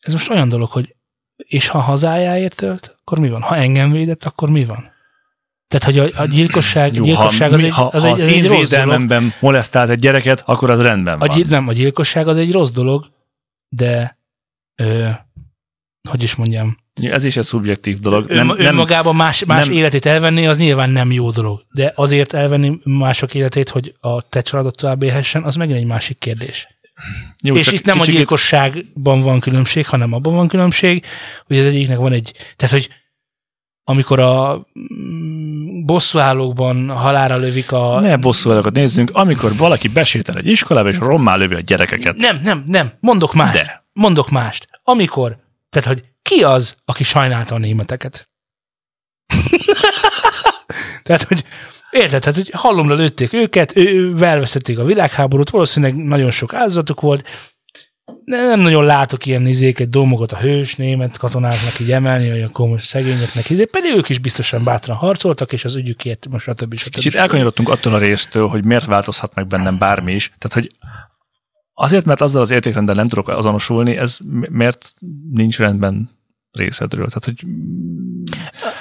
Ez 0.00 0.12
most 0.12 0.28
olyan 0.28 0.48
dolog, 0.48 0.70
hogy 0.70 0.96
és 1.36 1.68
ha 1.68 1.78
hazájáért 1.78 2.62
ölt, 2.62 2.96
akkor 3.00 3.18
mi 3.18 3.28
van? 3.28 3.42
Ha 3.42 3.56
engem 3.56 3.92
védett, 3.92 4.24
akkor 4.24 4.50
mi 4.50 4.64
van? 4.64 4.90
Tehát, 5.68 5.84
hogy 5.86 5.98
a, 5.98 6.20
a 6.22 6.26
gyilkosság, 6.26 6.94
Jó, 6.94 7.04
gyilkosság 7.04 7.48
ha, 7.48 7.54
az 7.54 7.60
mi- 7.60 7.66
egy, 7.66 7.72
ha, 7.74 7.84
az 7.84 8.02
ha 8.02 8.08
egy, 8.08 8.12
az 8.14 8.22
az 8.22 8.28
én 8.30 8.42
egy 8.44 8.48
rossz 8.48 8.68
dolog. 8.68 9.22
molesztált 9.40 9.90
egy 9.90 9.98
gyereket, 9.98 10.42
akkor 10.46 10.70
az 10.70 10.82
rendben 10.82 11.20
A, 11.20 11.26
van. 11.26 11.42
nem, 11.48 11.68
a 11.68 11.72
gyilkosság 11.72 12.28
az 12.28 12.36
egy 12.38 12.52
rossz 12.52 12.70
dolog, 12.70 13.06
de 13.68 14.18
ö, 14.76 15.08
hogy 16.08 16.22
is 16.22 16.34
mondjam, 16.34 16.78
Ez 17.02 17.24
is 17.24 17.36
egy 17.36 17.44
szubjektív 17.44 17.98
dolog. 17.98 18.26
nem, 18.28 18.46
Nem, 18.46 18.56
nem, 18.56 18.66
önmagában 18.66 19.16
más, 19.16 19.44
más 19.44 19.66
nem- 19.66 19.74
életét 19.74 20.06
elvenni, 20.06 20.46
az 20.46 20.58
nyilván 20.58 20.90
nem 20.90 21.12
jó 21.12 21.30
dolog. 21.30 21.64
De 21.74 21.92
azért 21.96 22.32
elvenni 22.32 22.78
mások 22.84 23.34
életét, 23.34 23.68
hogy 23.68 23.94
a 24.00 24.22
te 24.22 24.40
családod 24.42 24.74
tovább 24.74 25.02
élhessen, 25.02 25.42
az 25.42 25.56
megint 25.56 25.78
egy 25.78 25.86
másik 25.86 26.18
kérdés. 26.18 26.68
Jó, 27.42 27.56
és 27.56 27.66
itt 27.66 27.84
nem 27.84 28.00
a 28.00 28.04
gyilkosságban 28.04 29.20
van 29.20 29.40
különbség, 29.40 29.86
hanem 29.86 30.12
abban 30.12 30.34
van 30.34 30.48
különbség, 30.48 31.04
hogy 31.46 31.58
az 31.58 31.64
egyiknek 31.64 31.96
van 31.96 32.12
egy, 32.12 32.32
tehát 32.56 32.74
hogy 32.74 32.88
amikor 33.84 34.20
a 34.20 34.66
mm, 34.94 35.84
bosszúállókban 35.84 36.90
halára 36.90 37.36
lövik 37.36 37.72
a... 37.72 38.00
Ne 38.00 38.16
bosszúállókat 38.16 38.74
nézzünk, 38.74 39.10
amikor 39.12 39.56
valaki 39.56 39.88
besétel 39.88 40.36
egy 40.36 40.46
iskolába, 40.46 40.88
és 40.88 40.98
rommá 40.98 41.36
lövi 41.36 41.54
a 41.54 41.60
gyerekeket. 41.60 42.16
nem, 42.16 42.40
nem, 42.42 42.62
nem, 42.66 42.92
mondok 43.00 43.32
mást. 43.32 43.52
De. 43.52 43.84
Mondok 43.92 44.30
mást. 44.30 44.68
Amikor, 44.82 45.36
tehát 45.68 45.88
hogy 45.88 46.04
ki 46.22 46.42
az, 46.42 46.76
aki 46.84 47.04
sajnálta 47.04 47.54
a 47.54 47.58
németeket? 47.58 48.28
tehát, 51.04 51.22
hogy 51.22 51.44
Érted? 51.92 52.20
Tehát, 52.20 52.36
hogy 52.36 52.50
halomra 52.52 52.94
lőtték 52.94 53.32
őket, 53.32 53.76
ő, 53.76 54.14
elvesztették 54.20 54.78
a 54.78 54.84
világháborút, 54.84 55.50
valószínűleg 55.50 55.96
nagyon 55.96 56.30
sok 56.30 56.54
áldozatuk 56.54 57.00
volt. 57.00 57.24
Ne- 58.24 58.46
Nem 58.46 58.60
nagyon 58.60 58.84
látok 58.84 59.26
ilyen 59.26 59.46
izéket, 59.46 59.88
dolmokat 59.88 60.32
a 60.32 60.38
hős 60.38 60.74
német 60.76 61.18
katonáknak 61.18 61.80
így 61.80 61.90
emelni, 61.92 62.28
hogy 62.28 62.40
akkor 62.40 62.68
most 62.68 62.84
szegényeknek 62.84 63.50
izé, 63.50 63.64
pedig 63.64 63.96
ők 63.96 64.08
is 64.08 64.18
biztosan 64.18 64.64
bátran 64.64 64.96
harcoltak, 64.96 65.52
és 65.52 65.64
az 65.64 65.74
ügyükért, 65.76 66.26
most 66.30 66.44
stb. 66.44 66.74
stb. 66.76 66.92
Kicsit 66.94 67.14
elkanyarodtunk 67.14 67.68
attól 67.68 67.94
a 67.94 67.98
résztől, 67.98 68.46
hogy 68.46 68.64
miért 68.64 68.84
változhat 68.84 69.34
meg 69.34 69.46
bennem 69.46 69.78
bármi 69.78 70.12
is. 70.12 70.32
Tehát, 70.38 70.52
hogy 70.52 70.68
azért, 71.74 72.04
mert 72.04 72.20
azzal 72.20 72.42
az 72.42 72.50
értékrenddel 72.50 72.94
nem 72.94 73.08
tudok 73.08 73.28
azonosulni, 73.28 73.96
ez 73.96 74.18
mi- 74.24 74.48
miért 74.50 74.94
nincs 75.32 75.58
rendben 75.58 76.10
részedről? 76.50 77.06
Tehát, 77.06 77.24
hogy 77.24 77.44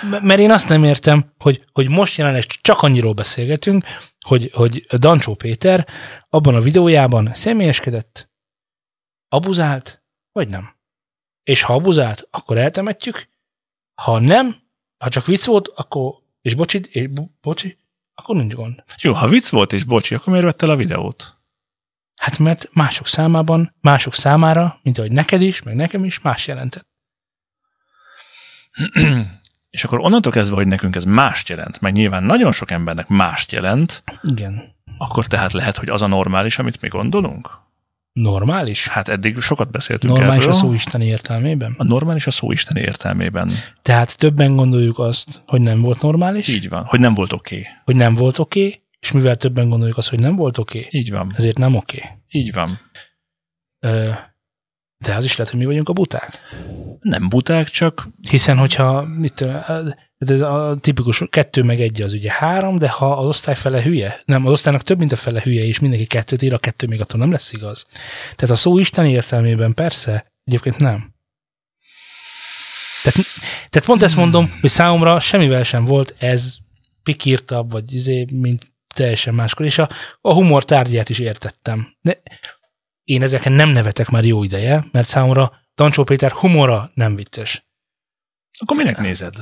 M- 0.09 0.21
Mert 0.21 0.39
én 0.39 0.51
azt 0.51 0.69
nem 0.69 0.83
értem, 0.83 1.33
hogy, 1.37 1.63
hogy 1.71 1.89
most 1.89 2.17
jelenleg 2.17 2.43
csak 2.43 2.81
annyiról 2.81 3.13
beszélgetünk, 3.13 3.85
hogy, 4.19 4.51
hogy 4.53 4.85
Dancsó 4.97 5.35
Péter 5.35 5.87
abban 6.29 6.55
a 6.55 6.59
videójában 6.61 7.33
személyeskedett, 7.33 8.29
abuzált, 9.29 10.03
vagy 10.31 10.47
nem. 10.49 10.75
És 11.43 11.61
ha 11.61 11.73
abuzált, 11.73 12.27
akkor 12.31 12.57
eltemetjük, 12.57 13.27
ha 14.01 14.19
nem, 14.19 14.55
ha 14.97 15.09
csak 15.09 15.25
vicc 15.25 15.45
volt, 15.45 15.67
akkor, 15.67 16.13
és 16.41 16.53
bocsi, 16.55 16.79
és 16.89 17.07
bo- 17.07 17.31
bocsi, 17.41 17.77
akkor 18.13 18.35
nincs 18.35 18.53
gond. 18.53 18.83
jó, 19.01 19.13
ha 19.13 19.27
vicc 19.27 19.49
volt 19.49 19.73
és 19.73 19.83
bocsi, 19.83 20.15
akkor 20.15 20.27
miért 20.27 20.45
vett 20.45 20.61
el 20.61 20.69
a 20.69 20.75
videót? 20.75 21.39
Hát 22.15 22.37
mert 22.37 22.69
mások 22.73 23.07
számában, 23.07 23.75
mások 23.81 24.13
számára, 24.13 24.79
mint 24.83 24.97
ahogy 24.97 25.11
neked 25.11 25.41
is, 25.41 25.61
meg 25.61 25.75
nekem 25.75 26.03
is, 26.03 26.19
más 26.19 26.47
jelentett. 26.47 26.87
És 29.71 29.83
akkor 29.83 29.99
onnantól 29.99 30.31
kezdve, 30.31 30.55
hogy 30.55 30.67
nekünk 30.67 30.95
ez 30.95 31.03
mást 31.03 31.49
jelent, 31.49 31.81
meg 31.81 31.93
nyilván 31.93 32.23
nagyon 32.23 32.51
sok 32.51 32.71
embernek 32.71 33.07
mást 33.07 33.51
jelent, 33.51 34.03
Igen. 34.23 34.75
akkor 34.97 35.25
tehát 35.25 35.51
lehet, 35.51 35.77
hogy 35.77 35.89
az 35.89 36.01
a 36.01 36.07
normális, 36.07 36.59
amit 36.59 36.81
mi 36.81 36.87
gondolunk? 36.87 37.59
Normális? 38.13 38.87
Hát 38.87 39.09
eddig 39.09 39.39
sokat 39.39 39.71
beszéltünk 39.71 40.17
Normális 40.17 40.43
erről. 40.43 40.53
a 40.53 40.57
szó 40.57 40.73
isteni 40.73 41.05
értelmében? 41.05 41.75
A 41.77 41.83
normális 41.83 42.27
a 42.27 42.31
szó 42.31 42.51
isteni 42.51 42.79
értelmében. 42.79 43.49
Tehát 43.81 44.17
többen 44.17 44.55
gondoljuk 44.55 44.99
azt, 44.99 45.41
hogy 45.47 45.61
nem 45.61 45.81
volt 45.81 46.01
normális, 46.01 46.47
Így 46.47 46.69
van. 46.69 46.83
Hogy 46.85 46.99
nem 46.99 47.13
volt 47.13 47.33
oké. 47.33 47.59
Okay. 47.59 47.71
hogy 47.83 47.95
nem 47.95 48.15
volt 48.15 48.39
oké, 48.39 48.65
okay, 48.65 48.81
és 48.99 49.11
mivel 49.11 49.35
többen 49.35 49.69
gondoljuk 49.69 49.97
azt, 49.97 50.09
hogy 50.09 50.19
nem 50.19 50.35
volt 50.35 50.57
oké, 50.57 50.77
okay, 50.77 50.99
Így 50.99 51.11
van. 51.11 51.31
ezért 51.35 51.57
nem 51.57 51.75
oké. 51.75 51.97
Okay. 51.97 52.17
Így 52.29 52.53
van. 52.53 52.79
De 55.01 55.15
az 55.15 55.23
is 55.23 55.35
lehet, 55.35 55.51
hogy 55.51 55.61
mi 55.61 55.65
vagyunk 55.65 55.89
a 55.89 55.93
buták. 55.93 56.39
Nem 56.99 57.29
buták, 57.29 57.69
csak 57.69 58.07
Hiszen, 58.29 58.57
hogyha 58.57 59.01
mit, 59.01 59.33
Tehát 59.33 59.95
ez 60.17 60.41
a 60.41 60.77
tipikus 60.81 61.23
kettő 61.29 61.63
meg 61.63 61.81
egy 61.81 62.01
az 62.01 62.13
ugye 62.13 62.31
három, 62.31 62.77
de 62.77 62.89
ha 62.89 63.11
az 63.11 63.27
osztály 63.27 63.55
fele 63.55 63.81
hülye, 63.81 64.21
nem, 64.25 64.45
az 64.45 64.51
osztálynak 64.51 64.81
több, 64.81 64.97
mint 64.97 65.11
a 65.11 65.15
fele 65.15 65.41
hülye, 65.41 65.63
és 65.63 65.79
mindenki 65.79 66.05
kettőt 66.05 66.41
ír, 66.41 66.53
a 66.53 66.57
kettő 66.57 66.87
még 66.87 67.01
attól 67.01 67.19
nem 67.19 67.31
lesz 67.31 67.53
igaz. 67.53 67.85
Tehát 68.35 68.55
a 68.55 68.59
szó 68.59 68.77
isteni 68.77 69.11
értelmében 69.11 69.73
persze, 69.73 70.31
egyébként 70.43 70.77
nem. 70.77 71.13
Tehát, 73.03 73.19
tehát 73.69 73.87
pont 73.87 74.03
ezt 74.03 74.15
mondom, 74.15 74.57
hogy 74.61 74.69
számomra 74.69 75.19
semmivel 75.19 75.63
sem 75.63 75.85
volt 75.85 76.15
ez 76.17 76.55
pikírtabb, 77.03 77.71
vagy 77.71 77.93
izé, 77.93 78.25
mint 78.33 78.71
teljesen 78.93 79.33
máskor, 79.33 79.65
és 79.65 79.77
a, 79.77 79.89
a 80.21 80.33
humor 80.33 80.65
tárgyát 80.65 81.09
is 81.09 81.19
értettem. 81.19 81.95
De 82.01 82.21
én 83.11 83.21
ezeken 83.21 83.51
nem 83.51 83.69
nevetek 83.69 84.09
már 84.09 84.25
jó 84.25 84.43
ideje, 84.43 84.85
mert 84.91 85.07
számomra 85.07 85.51
Dancsó 85.75 86.03
Péter 86.03 86.31
humora 86.31 86.91
nem 86.93 87.15
vicces. 87.15 87.65
Akkor 88.59 88.77
minek 88.77 88.97
nézed? 88.97 89.35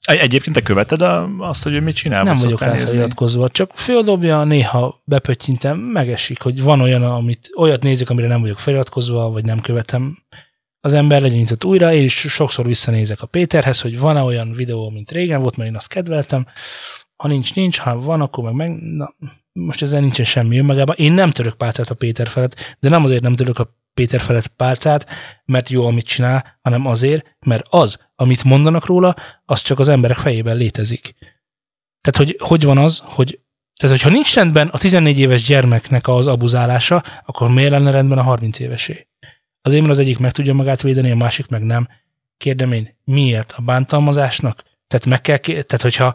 Egy- 0.00 0.18
Egyébként 0.18 0.56
te 0.56 0.62
követed 0.62 1.02
a, 1.02 1.28
azt, 1.38 1.62
hogy 1.62 1.72
ő 1.72 1.80
mit 1.80 1.94
csinál? 1.94 2.22
Nem 2.22 2.34
Vagy 2.34 2.42
vagyok 2.42 2.60
rá 2.60 2.66
feliratkozva, 2.86 3.48
csak 3.48 3.70
földobja, 3.74 4.44
néha 4.44 5.02
bepöttyintem, 5.04 5.78
megesik, 5.78 6.40
hogy 6.40 6.62
van 6.62 6.80
olyan, 6.80 7.02
amit 7.02 7.48
olyat 7.56 7.82
nézek, 7.82 8.10
amire 8.10 8.26
nem 8.28 8.40
vagyok 8.40 8.58
feliratkozva, 8.58 9.30
vagy 9.30 9.44
nem 9.44 9.60
követem. 9.60 10.18
Az 10.80 10.92
ember 10.92 11.20
legyen 11.20 11.38
nyitott 11.38 11.64
újra, 11.64 11.92
és 11.92 12.14
sokszor 12.14 12.66
visszanézek 12.66 13.22
a 13.22 13.26
Péterhez, 13.26 13.80
hogy 13.80 13.98
van-e 13.98 14.20
olyan 14.22 14.52
videó, 14.52 14.90
mint 14.90 15.10
régen 15.10 15.40
volt, 15.40 15.56
mert 15.56 15.68
én 15.70 15.76
azt 15.76 15.88
kedveltem. 15.88 16.46
Ha 17.22 17.28
nincs, 17.28 17.54
nincs, 17.54 17.78
ha 17.78 18.00
van, 18.00 18.20
akkor 18.20 18.44
meg, 18.44 18.54
meg 18.54 18.82
na, 18.82 19.14
most 19.52 19.82
ezzel 19.82 20.00
nincsen 20.00 20.24
semmi 20.24 20.58
önmagában. 20.58 20.96
Én 20.98 21.12
nem 21.12 21.30
török 21.30 21.54
pálcát 21.54 21.90
a 21.90 21.94
Péter 21.94 22.28
felett, 22.28 22.76
de 22.80 22.88
nem 22.88 23.04
azért 23.04 23.22
nem 23.22 23.34
török 23.34 23.58
a 23.58 23.76
Péter 23.94 24.20
felett 24.20 24.46
pálcát, 24.46 25.06
mert 25.44 25.68
jó, 25.68 25.86
amit 25.86 26.06
csinál, 26.06 26.58
hanem 26.62 26.86
azért, 26.86 27.36
mert 27.46 27.66
az, 27.70 28.06
amit 28.14 28.44
mondanak 28.44 28.86
róla, 28.86 29.16
az 29.44 29.60
csak 29.60 29.78
az 29.78 29.88
emberek 29.88 30.16
fejében 30.16 30.56
létezik. 30.56 31.14
Tehát, 32.00 32.16
hogy 32.16 32.36
hogy 32.48 32.64
van 32.64 32.78
az, 32.78 33.02
hogy 33.04 33.40
tehát, 33.80 33.96
hogyha 33.96 34.14
nincs 34.14 34.34
rendben 34.34 34.68
a 34.68 34.78
14 34.78 35.18
éves 35.18 35.42
gyermeknek 35.42 36.08
az 36.08 36.26
abuzálása, 36.26 37.02
akkor 37.26 37.50
miért 37.50 37.70
lenne 37.70 37.90
rendben 37.90 38.18
a 38.18 38.22
30 38.22 38.58
évesé? 38.58 39.08
Azért, 39.60 39.80
mert 39.80 39.92
az 39.92 40.00
egyik 40.00 40.18
meg 40.18 40.32
tudja 40.32 40.54
magát 40.54 40.82
védeni, 40.82 41.10
a 41.10 41.16
másik 41.16 41.48
meg 41.48 41.62
nem. 41.62 41.88
Kérdem 42.36 42.72
én, 42.72 42.96
miért 43.04 43.54
a 43.56 43.62
bántalmazásnak? 43.62 44.62
Tehát 44.86 45.06
meg 45.06 45.20
kell, 45.20 45.38
tehát 45.38 45.82
hogyha 45.82 46.14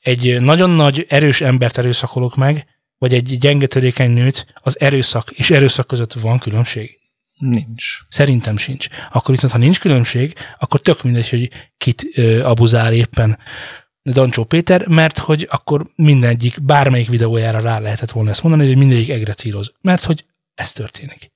egy 0.00 0.40
nagyon 0.40 0.70
nagy, 0.70 1.06
erős 1.08 1.40
embert 1.40 1.78
erőszakolok 1.78 2.36
meg, 2.36 2.66
vagy 2.98 3.14
egy 3.14 3.38
gyenge 3.38 3.66
törékeny 3.66 4.10
nőt, 4.10 4.46
az 4.62 4.80
erőszak 4.80 5.30
és 5.30 5.50
erőszak 5.50 5.86
között 5.86 6.12
van 6.12 6.38
különbség? 6.38 6.98
Nincs. 7.38 7.98
Szerintem 8.08 8.56
sincs. 8.56 8.86
Akkor 9.10 9.34
viszont, 9.34 9.52
ha 9.52 9.58
nincs 9.58 9.80
különbség, 9.80 10.34
akkor 10.58 10.80
tök 10.80 11.02
mindegy, 11.02 11.28
hogy 11.28 11.50
kit 11.76 12.06
ö, 12.14 12.42
abuzál 12.42 12.92
éppen 12.92 13.38
Dancsó 14.02 14.44
Péter, 14.44 14.86
mert 14.86 15.18
hogy 15.18 15.46
akkor 15.50 15.90
mindegyik, 15.94 16.62
bármelyik 16.62 17.08
videójára 17.08 17.60
rá 17.60 17.78
lehetett 17.78 18.10
volna 18.10 18.30
ezt 18.30 18.42
mondani, 18.42 18.66
hogy 18.66 18.76
mindegyik 18.76 19.08
egre 19.08 19.32
cíloz. 19.32 19.72
Mert 19.80 20.04
hogy 20.04 20.24
ez 20.54 20.72
történik. 20.72 21.32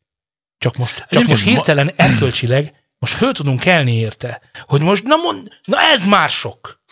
Csak 0.59 0.77
most, 0.77 0.95
csak 0.95 1.07
Egyébként 1.09 1.29
most 1.29 1.45
ma- 1.45 1.51
hirtelen 1.51 1.93
erkölcsileg 1.97 2.85
most 3.05 3.17
föl 3.17 3.33
tudunk 3.33 3.61
kelni 3.61 3.97
érte, 3.97 4.41
hogy 4.67 4.81
most, 4.81 5.03
na 5.03 5.17
mond, 5.17 5.49
na 5.65 5.81
ez 5.81 6.07
már 6.07 6.29
sok. 6.29 6.83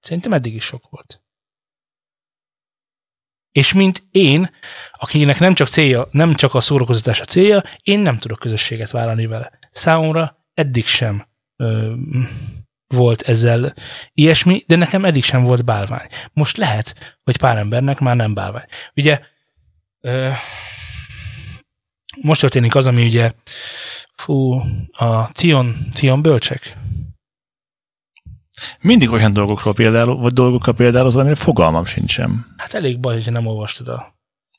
Szerintem 0.00 0.32
eddig 0.32 0.54
is 0.54 0.64
sok 0.64 0.88
volt. 0.90 1.22
És 3.52 3.72
mint 3.72 4.02
én, 4.10 4.50
akinek 4.92 5.38
nem 5.38 5.54
csak 5.54 5.68
célja, 5.68 6.08
nem 6.10 6.34
csak 6.34 6.54
a 6.54 6.60
szórakoztatás 6.60 7.20
a 7.20 7.24
célja, 7.24 7.62
én 7.82 7.98
nem 8.00 8.18
tudok 8.18 8.38
közösséget 8.38 8.90
vállalni 8.90 9.26
vele. 9.26 9.58
Számomra 9.70 10.46
eddig 10.54 10.86
sem 10.86 11.26
ö, 11.56 11.94
volt 12.86 13.22
ezzel 13.22 13.74
ilyesmi, 14.12 14.62
de 14.66 14.76
nekem 14.76 15.04
eddig 15.04 15.24
sem 15.24 15.42
volt 15.42 15.64
bálvány. 15.64 16.08
Most 16.32 16.56
lehet, 16.56 17.18
hogy 17.24 17.36
pár 17.36 17.56
embernek 17.56 17.98
már 17.98 18.16
nem 18.16 18.34
bálvány. 18.34 18.66
Ugye 18.96 19.20
ö, 20.00 20.30
most 22.20 22.40
történik 22.40 22.74
az, 22.74 22.86
ami 22.86 23.06
ugye 23.06 23.32
fú, 24.14 24.62
a 24.92 25.22
Cion, 25.32 25.76
Cion 25.94 26.22
bölcsek. 26.22 26.76
Mindig 28.80 29.10
olyan 29.10 29.32
dolgokról 29.32 29.74
például, 29.74 30.16
vagy 30.16 30.32
dolgokkal 30.32 30.74
például 30.74 31.06
az, 31.06 31.16
amire 31.16 31.34
fogalmam 31.34 31.84
sincsen. 31.84 32.54
Hát 32.56 32.74
elég 32.74 33.00
baj, 33.00 33.14
hogyha 33.14 33.30
nem 33.30 33.46
olvastad 33.46 33.88
a 33.88 34.16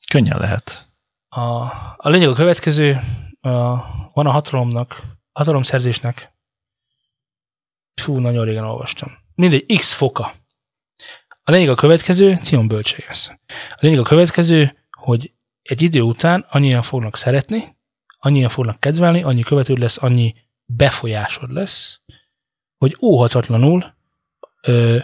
Könnyen 0.10 0.38
lehet. 0.38 0.90
A, 1.28 1.42
a 1.98 2.10
lényeg 2.10 2.28
a 2.28 2.34
következő, 2.34 3.00
a, 3.42 3.50
van 4.14 4.26
a 4.26 4.32
hatalomnak, 4.32 5.02
hatalomszerzésnek, 5.32 6.34
fú, 8.02 8.18
nagyon 8.18 8.46
régen 8.46 8.64
olvastam. 8.64 9.10
Mindegy, 9.36 9.66
x 9.78 9.94
foka. 9.94 10.34
A 11.44 11.52
lényeg 11.52 11.70
a 11.70 11.76
következő, 11.76 12.38
Cion 12.42 12.68
bölcséges. 12.68 13.30
A 13.70 13.80
lényeg 13.80 14.00
a 14.00 14.04
következő, 14.04 14.78
hogy 14.98 15.34
egy 15.62 15.82
idő 15.82 16.02
után 16.02 16.46
annyian 16.50 16.82
fognak 16.82 17.16
szeretni, 17.16 17.78
annyian 18.20 18.50
fognak 18.50 18.80
kedvelni, 18.80 19.24
annyi 19.24 19.42
követőd 19.42 19.80
lesz, 19.80 20.04
annyi 20.04 20.36
befolyásod 20.66 21.52
lesz, 21.52 22.02
hogy 22.80 22.98
óhatatlanul 23.02 23.94
ö, 24.62 24.98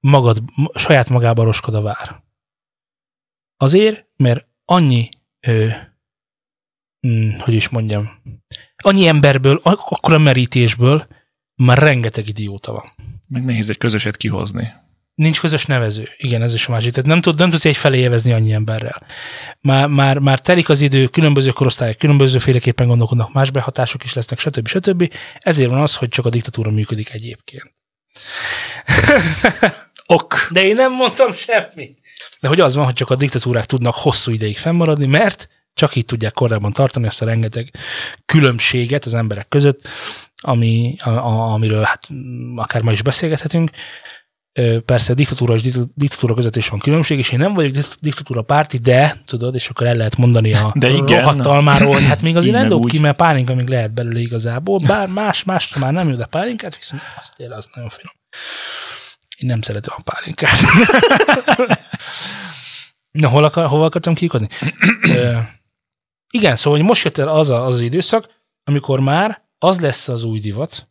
magad, 0.00 0.38
saját 0.74 1.08
magába 1.08 1.44
roskod 1.44 1.74
a 1.74 1.82
vár. 1.82 2.22
Azért, 3.56 4.06
mert 4.16 4.46
annyi, 4.64 5.08
ö, 5.40 5.68
mm, 7.06 7.30
hogy 7.38 7.54
is 7.54 7.68
mondjam, 7.68 8.22
annyi 8.76 9.06
emberből, 9.06 9.60
ak- 9.62 9.90
akkora 9.90 10.18
merítésből 10.18 11.06
már 11.54 11.78
rengeteg 11.78 12.28
idióta 12.28 12.72
van. 12.72 12.92
Meg 13.32 13.44
nehéz 13.44 13.70
egy 13.70 13.78
közöset 13.78 14.16
kihozni. 14.16 14.72
Nincs 15.16 15.40
közös 15.40 15.66
nevező. 15.66 16.08
Igen, 16.16 16.42
ez 16.42 16.54
is 16.54 16.66
a 16.66 16.70
másik. 16.70 16.90
Tehát 16.90 17.08
nem, 17.08 17.20
tud, 17.20 17.38
nem 17.38 17.50
tudsz 17.50 17.64
egy 17.64 17.76
felé 17.76 17.98
évezni 17.98 18.32
annyi 18.32 18.52
emberrel. 18.52 19.06
Már, 19.60 19.88
már, 19.88 20.18
már 20.18 20.40
telik 20.40 20.68
az 20.68 20.80
idő, 20.80 21.06
különböző 21.06 21.50
korosztályok, 21.50 21.98
különbözőféleképpen 21.98 22.86
gondolkodnak, 22.86 23.32
más 23.32 23.50
behatások 23.50 24.04
is 24.04 24.14
lesznek, 24.14 24.38
stb. 24.38 24.68
stb. 24.68 25.12
Ezért 25.38 25.70
van 25.70 25.80
az, 25.80 25.94
hogy 25.94 26.08
csak 26.08 26.24
a 26.24 26.30
diktatúra 26.30 26.70
működik 26.70 27.12
egyébként. 27.12 27.72
Ok. 30.08 30.48
De 30.50 30.64
én 30.64 30.74
nem 30.74 30.92
mondtam 30.92 31.32
semmit. 31.32 31.98
De 32.40 32.48
hogy 32.48 32.60
az 32.60 32.74
van, 32.74 32.84
hogy 32.84 32.94
csak 32.94 33.10
a 33.10 33.16
diktatúrák 33.16 33.66
tudnak 33.66 33.94
hosszú 33.94 34.32
ideig 34.32 34.58
fennmaradni, 34.58 35.06
mert 35.06 35.48
csak 35.74 35.96
így 35.96 36.04
tudják 36.04 36.32
korábban 36.32 36.72
tartani 36.72 37.06
ezt 37.06 37.22
a 37.22 37.24
rengeteg 37.24 37.70
különbséget 38.26 39.04
az 39.04 39.14
emberek 39.14 39.48
között, 39.48 39.88
ami, 40.36 40.96
a, 40.98 41.08
a, 41.08 41.52
amiről 41.52 41.82
hát 41.82 42.08
akár 42.56 42.82
ma 42.82 42.92
is 42.92 43.02
beszélgethetünk. 43.02 43.70
Persze 44.84 45.14
diktatúra 45.14 45.54
és 45.54 45.62
dikta- 45.62 45.88
diktatúra 45.94 46.34
között 46.34 46.56
is 46.56 46.68
van 46.68 46.78
különbség, 46.78 47.18
és 47.18 47.30
én 47.30 47.38
nem 47.38 47.54
vagyok 47.54 47.72
dik- 47.72 47.96
diktatúra 48.00 48.42
párti, 48.42 48.78
de 48.78 49.16
tudod, 49.24 49.54
és 49.54 49.68
akkor 49.68 49.86
el 49.86 49.94
lehet 49.94 50.16
mondani 50.16 50.54
a 50.54 50.72
De 50.74 50.88
igen. 50.88 51.20
rohadtalmáról, 51.20 51.94
hogy 51.94 52.04
hát 52.04 52.22
még 52.22 52.36
azért 52.36 52.54
Így 52.54 52.60
nem 52.60 52.68
dob 52.68 52.88
ki, 52.88 52.98
mert 52.98 53.16
pálinka 53.16 53.54
még 53.54 53.68
lehet 53.68 53.94
belőle 53.94 54.18
igazából, 54.20 54.78
bár 54.86 55.08
más, 55.08 55.44
másra 55.44 55.80
már 55.80 55.92
nem 55.92 56.08
jó, 56.08 56.14
de 56.14 56.26
pálinkát 56.26 56.76
viszont 56.76 57.02
azt 57.20 57.36
tényleg 57.36 57.58
az 57.58 57.68
nagyon 57.74 57.88
finom. 57.90 58.12
Én 59.36 59.48
nem 59.48 59.60
szeretem 59.60 59.94
a 59.98 60.02
pálinkát. 60.02 60.58
Na, 63.10 63.28
hol 63.28 63.44
akar, 63.44 63.66
hova 63.66 63.84
akartam 63.84 64.14
kikodni? 64.14 64.48
Igen, 66.30 66.56
szóval 66.56 66.78
hogy 66.78 66.88
most 66.88 67.04
jött 67.04 67.18
el 67.18 67.28
az 67.28 67.50
a, 67.50 67.64
az, 67.66 67.74
az 67.74 67.80
időszak, 67.80 68.28
amikor 68.64 69.00
már 69.00 69.42
az 69.58 69.80
lesz 69.80 70.08
az 70.08 70.24
új 70.24 70.40
divat. 70.40 70.88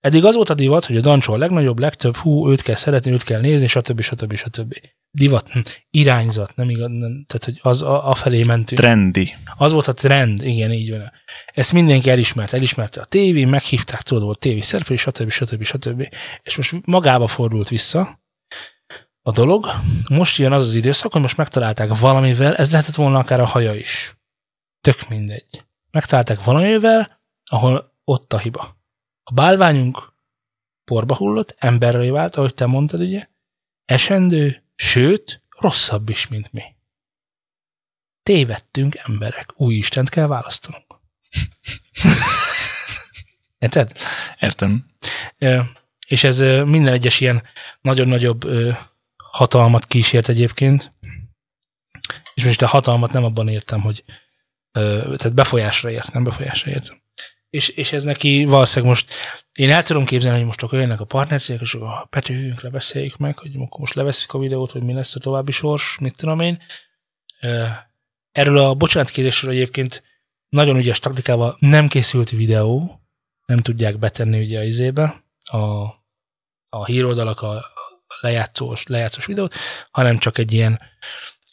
Eddig 0.00 0.24
az 0.24 0.34
volt 0.34 0.48
a 0.48 0.54
divat, 0.54 0.84
hogy 0.84 0.96
a 0.96 1.00
Dancsó 1.00 1.32
a 1.32 1.36
legnagyobb, 1.36 1.78
legtöbb, 1.78 2.16
hú, 2.16 2.50
őt 2.50 2.62
kell 2.62 2.74
szeretni, 2.74 3.10
őt 3.10 3.22
kell 3.22 3.40
nézni, 3.40 3.66
stb. 3.66 4.00
stb. 4.00 4.34
stb. 4.34 4.74
Divat, 5.10 5.48
hm, 5.48 5.60
irányzat, 5.90 6.56
nem 6.56 6.70
igaz, 6.70 6.90
nem, 6.90 7.24
tehát 7.26 7.44
hogy 7.44 7.58
az 7.62 7.82
a, 7.82 8.08
a 8.08 8.14
felé 8.14 8.42
mentünk. 8.46 8.80
Trendi. 8.80 9.34
Az 9.56 9.72
volt 9.72 9.86
a 9.86 9.92
trend, 9.92 10.42
igen, 10.42 10.72
így 10.72 10.90
van. 10.90 11.12
Ezt 11.46 11.72
mindenki 11.72 12.10
elismert, 12.10 12.52
elismerte 12.52 13.00
a 13.00 13.04
tévé, 13.04 13.44
meghívták, 13.44 14.02
tudod, 14.02 14.22
volt 14.22 14.38
tévé 14.38 14.60
szereplő, 14.60 14.96
stb. 14.96 15.30
stb. 15.30 15.62
stb. 15.62 16.08
És 16.42 16.56
most 16.56 16.74
magába 16.84 17.26
fordult 17.26 17.68
vissza 17.68 18.20
a 19.22 19.32
dolog. 19.32 19.66
Most 20.08 20.38
jön 20.38 20.52
az 20.52 20.68
az 20.68 20.74
időszak, 20.74 21.12
hogy 21.12 21.20
most 21.20 21.36
megtalálták 21.36 21.98
valamivel, 21.98 22.56
ez 22.56 22.70
lehetett 22.70 22.94
volna 22.94 23.18
akár 23.18 23.40
a 23.40 23.46
haja 23.46 23.74
is. 23.74 24.16
Tök 24.80 25.08
mindegy. 25.08 25.64
Megtalálták 25.90 26.44
valamivel, 26.44 27.20
ahol 27.50 27.92
ott 28.04 28.32
a 28.32 28.38
hiba. 28.38 28.77
A 29.28 29.34
bálványunk 29.34 30.12
porba 30.84 31.16
hullott, 31.16 31.54
emberré 31.58 32.10
vált, 32.10 32.36
ahogy 32.36 32.54
te 32.54 32.66
mondtad, 32.66 33.00
ugye, 33.00 33.28
esendő, 33.84 34.62
sőt, 34.74 35.42
rosszabb 35.48 36.08
is, 36.08 36.28
mint 36.28 36.52
mi 36.52 36.62
tévedtünk 38.28 38.94
emberek. 38.96 39.52
Új 39.56 39.74
Istent 39.74 40.08
kell 40.08 40.26
választanunk. 40.26 41.00
Érted? 43.58 43.92
Értem. 44.40 44.90
És 46.06 46.24
ez 46.24 46.38
minden 46.64 46.92
egyes 46.92 47.20
ilyen 47.20 47.42
nagyon 47.80 48.08
nagyobb 48.08 48.40
hatalmat 49.16 49.86
kísért 49.86 50.28
egyébként. 50.28 50.92
És 52.34 52.44
most 52.44 52.62
a 52.62 52.66
hatalmat 52.66 53.12
nem 53.12 53.24
abban 53.24 53.48
értem, 53.48 53.80
hogy 53.80 54.04
tehát 54.72 55.34
befolyásra 55.34 55.90
ért, 55.90 56.12
nem 56.12 56.24
befolyásra 56.24 56.70
értem. 56.70 56.96
És, 57.50 57.68
és 57.68 57.92
ez 57.92 58.04
neki 58.04 58.44
valószínűleg 58.44 58.94
most, 58.94 59.12
én 59.52 59.70
el 59.70 59.82
tudom 59.82 60.04
képzelni, 60.04 60.36
hogy 60.36 60.46
most 60.46 60.62
akkor 60.62 60.78
jönnek 60.78 61.00
a 61.00 61.04
partnercégek, 61.04 61.62
és 61.62 61.74
a 61.74 62.06
Petőjünk 62.10 62.60
lebeszéljük 62.60 63.16
meg, 63.16 63.38
hogy 63.38 63.54
akkor 63.54 63.80
most 63.80 63.94
leveszik 63.94 64.32
a 64.32 64.38
videót, 64.38 64.70
hogy 64.70 64.82
mi 64.82 64.92
lesz 64.92 65.14
a 65.14 65.20
további 65.20 65.52
sors, 65.52 65.98
mit 65.98 66.16
tudom 66.16 66.40
én. 66.40 66.62
Erről 68.32 68.58
a 68.58 68.74
bocsánatkérésről 68.74 69.50
egyébként 69.50 70.02
nagyon 70.48 70.76
ügyes 70.76 70.98
taktikával 70.98 71.56
nem 71.60 71.88
készült 71.88 72.30
videó, 72.30 73.00
nem 73.46 73.62
tudják 73.62 73.98
betenni 73.98 74.44
ugye 74.44 74.58
a 74.58 74.64
izébe, 74.64 75.24
a, 75.38 75.58
a 76.68 76.84
híroldalak 76.84 77.40
a 77.40 77.64
lejátszós, 78.20 78.86
lejátszós 78.86 79.26
videót, 79.26 79.54
hanem 79.90 80.18
csak 80.18 80.38
egy 80.38 80.52
ilyen 80.52 80.80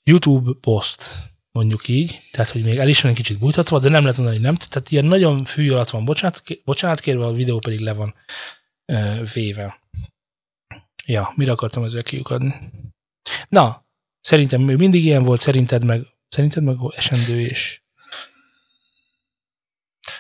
YouTube 0.04 0.52
poszt, 0.62 1.34
mondjuk 1.56 1.88
így, 1.88 2.28
tehát 2.32 2.50
hogy 2.50 2.64
még 2.64 2.78
el 2.78 2.88
is 2.88 3.02
van 3.02 3.12
egy 3.12 3.18
kicsit 3.18 3.40
bújtatva, 3.40 3.80
de 3.80 3.90
nem 3.90 4.02
lehet 4.02 4.18
mondani, 4.18 4.38
hogy 4.38 4.46
nem. 4.46 4.56
Tehát 4.56 4.92
ilyen 4.92 5.06
nagyon 5.06 5.46
fű 5.46 5.72
alatt 5.72 5.90
van 5.90 6.06
bocsánat, 6.06 6.44
bocsánat 6.64 7.00
kérve, 7.00 7.26
a 7.26 7.34
videó 7.34 7.60
pedig 7.60 7.80
le 7.80 7.94
van 7.94 8.16
ö, 8.86 9.24
véve. 9.34 9.80
Ja, 11.06 11.34
mire 11.36 11.52
akartam 11.52 11.84
ezzel 11.84 12.04
kiukadni? 12.04 12.54
Na, 13.50 13.86
szerintem 14.22 14.62
még 14.62 14.78
mindig 14.78 15.06
ilyen 15.06 15.24
volt, 15.24 15.40
szerinted 15.40 15.86
meg, 15.86 16.02
szerinted 16.30 16.64
meg 16.64 16.76
esendő 16.96 17.40
és... 17.40 17.82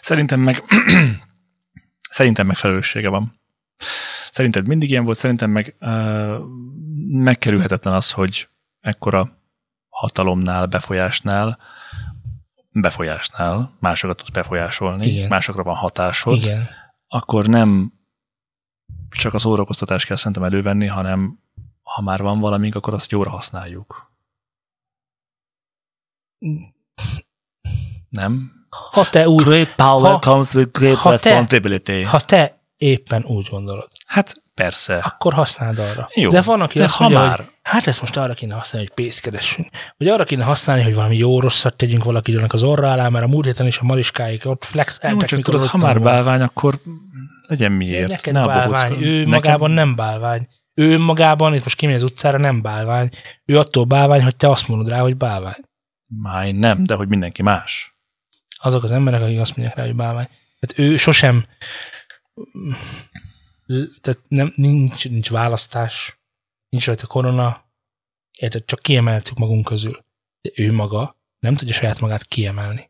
Szerintem 0.01 0.39
meg 0.39 0.63
szerintem 2.17 2.47
meg 2.47 2.55
felelőssége 2.55 3.09
van. 3.09 3.41
Szerinted 4.31 4.67
mindig 4.67 4.89
ilyen 4.89 5.03
volt, 5.03 5.17
szerintem 5.17 5.49
meg 5.51 5.75
uh, 5.79 6.37
megkerülhetetlen 7.07 7.93
az, 7.93 8.11
hogy 8.11 8.47
ekkora 8.79 9.43
hatalomnál, 9.95 10.65
befolyásnál, 10.65 11.57
befolyásnál 12.71 13.75
másokat 13.79 14.17
tudsz 14.17 14.29
befolyásolni, 14.29 15.07
Igen. 15.07 15.27
másokra 15.27 15.63
van 15.63 15.75
hatásod, 15.75 16.35
Igen. 16.35 16.67
akkor 17.07 17.45
nem 17.45 17.93
csak 19.09 19.33
az 19.33 19.41
szórakoztatást 19.41 20.05
kell 20.05 20.15
szerintem 20.15 20.43
elővenni, 20.43 20.87
hanem 20.87 21.39
ha 21.83 22.01
már 22.01 22.21
van 22.21 22.39
valami, 22.39 22.71
akkor 22.71 22.93
azt 22.93 23.11
jóra 23.11 23.29
használjuk. 23.29 24.13
Nem? 28.09 28.51
Ha 28.91 29.09
te 29.09 29.29
úgy... 29.29 29.43
Great 29.43 29.75
power 29.75 30.11
ha, 30.11 30.19
comes 30.19 30.53
with 30.53 30.79
great 30.79 30.97
ha 30.97 31.09
responsibility. 31.09 31.83
Te, 31.83 32.07
ha 32.07 32.19
te 32.19 32.61
éppen 32.77 33.25
úgy 33.25 33.47
gondolod. 33.49 33.87
Hát 34.05 34.43
persze. 34.55 34.95
Akkor 34.97 35.33
használd 35.33 35.79
arra. 35.79 36.09
Jó, 36.13 36.29
de 36.29 36.41
van, 36.41 36.61
aki 36.61 36.77
de 36.77 36.83
azt 36.83 36.99
mondja, 36.99 37.19
már... 37.19 37.37
hogy 37.37 37.47
hát 37.61 37.87
ezt 37.87 38.01
most 38.01 38.17
arra 38.17 38.33
kéne 38.33 38.53
használni, 38.53 38.87
hogy 38.87 39.03
pénzt 39.03 39.21
keresünk. 39.21 39.67
Vagy 39.97 40.07
arra 40.07 40.23
kéne 40.23 40.43
használni, 40.43 40.83
hogy 40.83 40.93
valami 40.93 41.17
jó 41.17 41.39
rosszat 41.39 41.75
tegyünk 41.75 42.03
valakinek 42.03 42.53
az 42.53 42.63
orra 42.63 42.91
alá, 42.91 43.09
mert 43.09 43.25
a 43.25 43.27
múlt 43.27 43.45
héten 43.45 43.67
is 43.67 43.77
a 43.77 43.83
mariskáik 43.83 44.45
ott 44.45 44.63
flex 44.63 44.99
Jó, 45.09 45.17
csak 45.17 45.39
tudod, 45.39 45.67
ha 45.67 45.77
már 45.77 46.01
bálvány, 46.01 46.41
akkor 46.41 46.79
legyen 47.47 47.71
miért. 47.71 48.09
neked 48.09 48.33
ne 48.33 48.45
bálvány, 48.45 49.03
ő 49.03 49.15
nekem... 49.15 49.29
magában 49.29 49.71
nem 49.71 49.95
bálvány. 49.95 50.47
Ő 50.73 50.97
magában, 50.97 51.53
itt 51.53 51.63
most 51.63 51.75
kimegy 51.75 51.95
az 51.95 52.03
utcára, 52.03 52.37
nem 52.37 52.61
bálvány. 52.61 53.09
Ő 53.45 53.57
attól 53.57 53.83
bálvány, 53.83 54.23
hogy 54.23 54.35
te 54.35 54.49
azt 54.49 54.67
mondod 54.67 54.89
rá, 54.89 54.99
hogy 54.99 55.17
bálvány. 55.17 55.63
Máj 56.07 56.51
nem, 56.51 56.83
de 56.83 56.93
hogy 56.93 57.07
mindenki 57.07 57.41
más. 57.41 57.95
Azok 58.59 58.83
az 58.83 58.91
emberek, 58.91 59.21
akik 59.21 59.39
azt 59.39 59.55
mondják 59.55 59.77
rá, 59.77 59.85
hogy 59.85 59.95
bálvány. 59.95 60.27
Tehát 60.59 60.91
ő 60.91 60.97
sosem 60.97 61.45
tehát 64.01 64.21
nem, 64.27 64.53
nincs, 64.55 65.09
nincs 65.09 65.29
választás, 65.29 66.19
nincs 66.69 66.85
rajta 66.85 67.07
korona, 67.07 67.65
érted, 68.37 68.65
csak 68.65 68.79
kiemeltük 68.79 69.37
magunk 69.37 69.65
közül. 69.65 70.05
De 70.41 70.51
ő 70.55 70.71
maga 70.71 71.17
nem 71.39 71.55
tudja 71.55 71.73
saját 71.73 71.99
magát 71.99 72.23
kiemelni. 72.23 72.89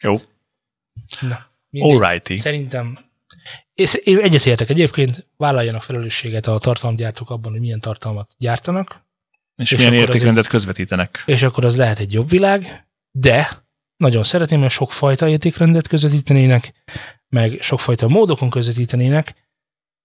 Jó. 0.00 0.20
Na, 1.20 1.50
Alrighty. 1.70 2.36
Szerintem 2.36 3.12
és 3.74 3.94
én 3.94 4.18
egyetértek 4.18 4.68
egyébként, 4.68 5.28
vállaljanak 5.36 5.82
felelősséget 5.82 6.46
a 6.46 6.58
tartalomgyártók 6.58 7.30
abban, 7.30 7.52
hogy 7.52 7.60
milyen 7.60 7.80
tartalmat 7.80 8.34
gyártanak. 8.38 9.02
És, 9.56 9.72
és 9.72 9.78
milyen 9.78 9.94
értékrendet 9.94 10.46
közvetítenek. 10.46 11.22
És 11.26 11.42
akkor 11.42 11.64
az 11.64 11.76
lehet 11.76 11.98
egy 11.98 12.12
jobb 12.12 12.28
világ, 12.28 12.86
de 13.10 13.63
nagyon 13.96 14.24
szeretném, 14.24 14.60
mert 14.60 14.72
sokfajta 14.72 15.28
értékrendet 15.28 15.88
közvetítenének, 15.88 16.72
meg 17.28 17.58
sokfajta 17.60 18.08
módokon 18.08 18.50
közvetítenének, 18.50 19.34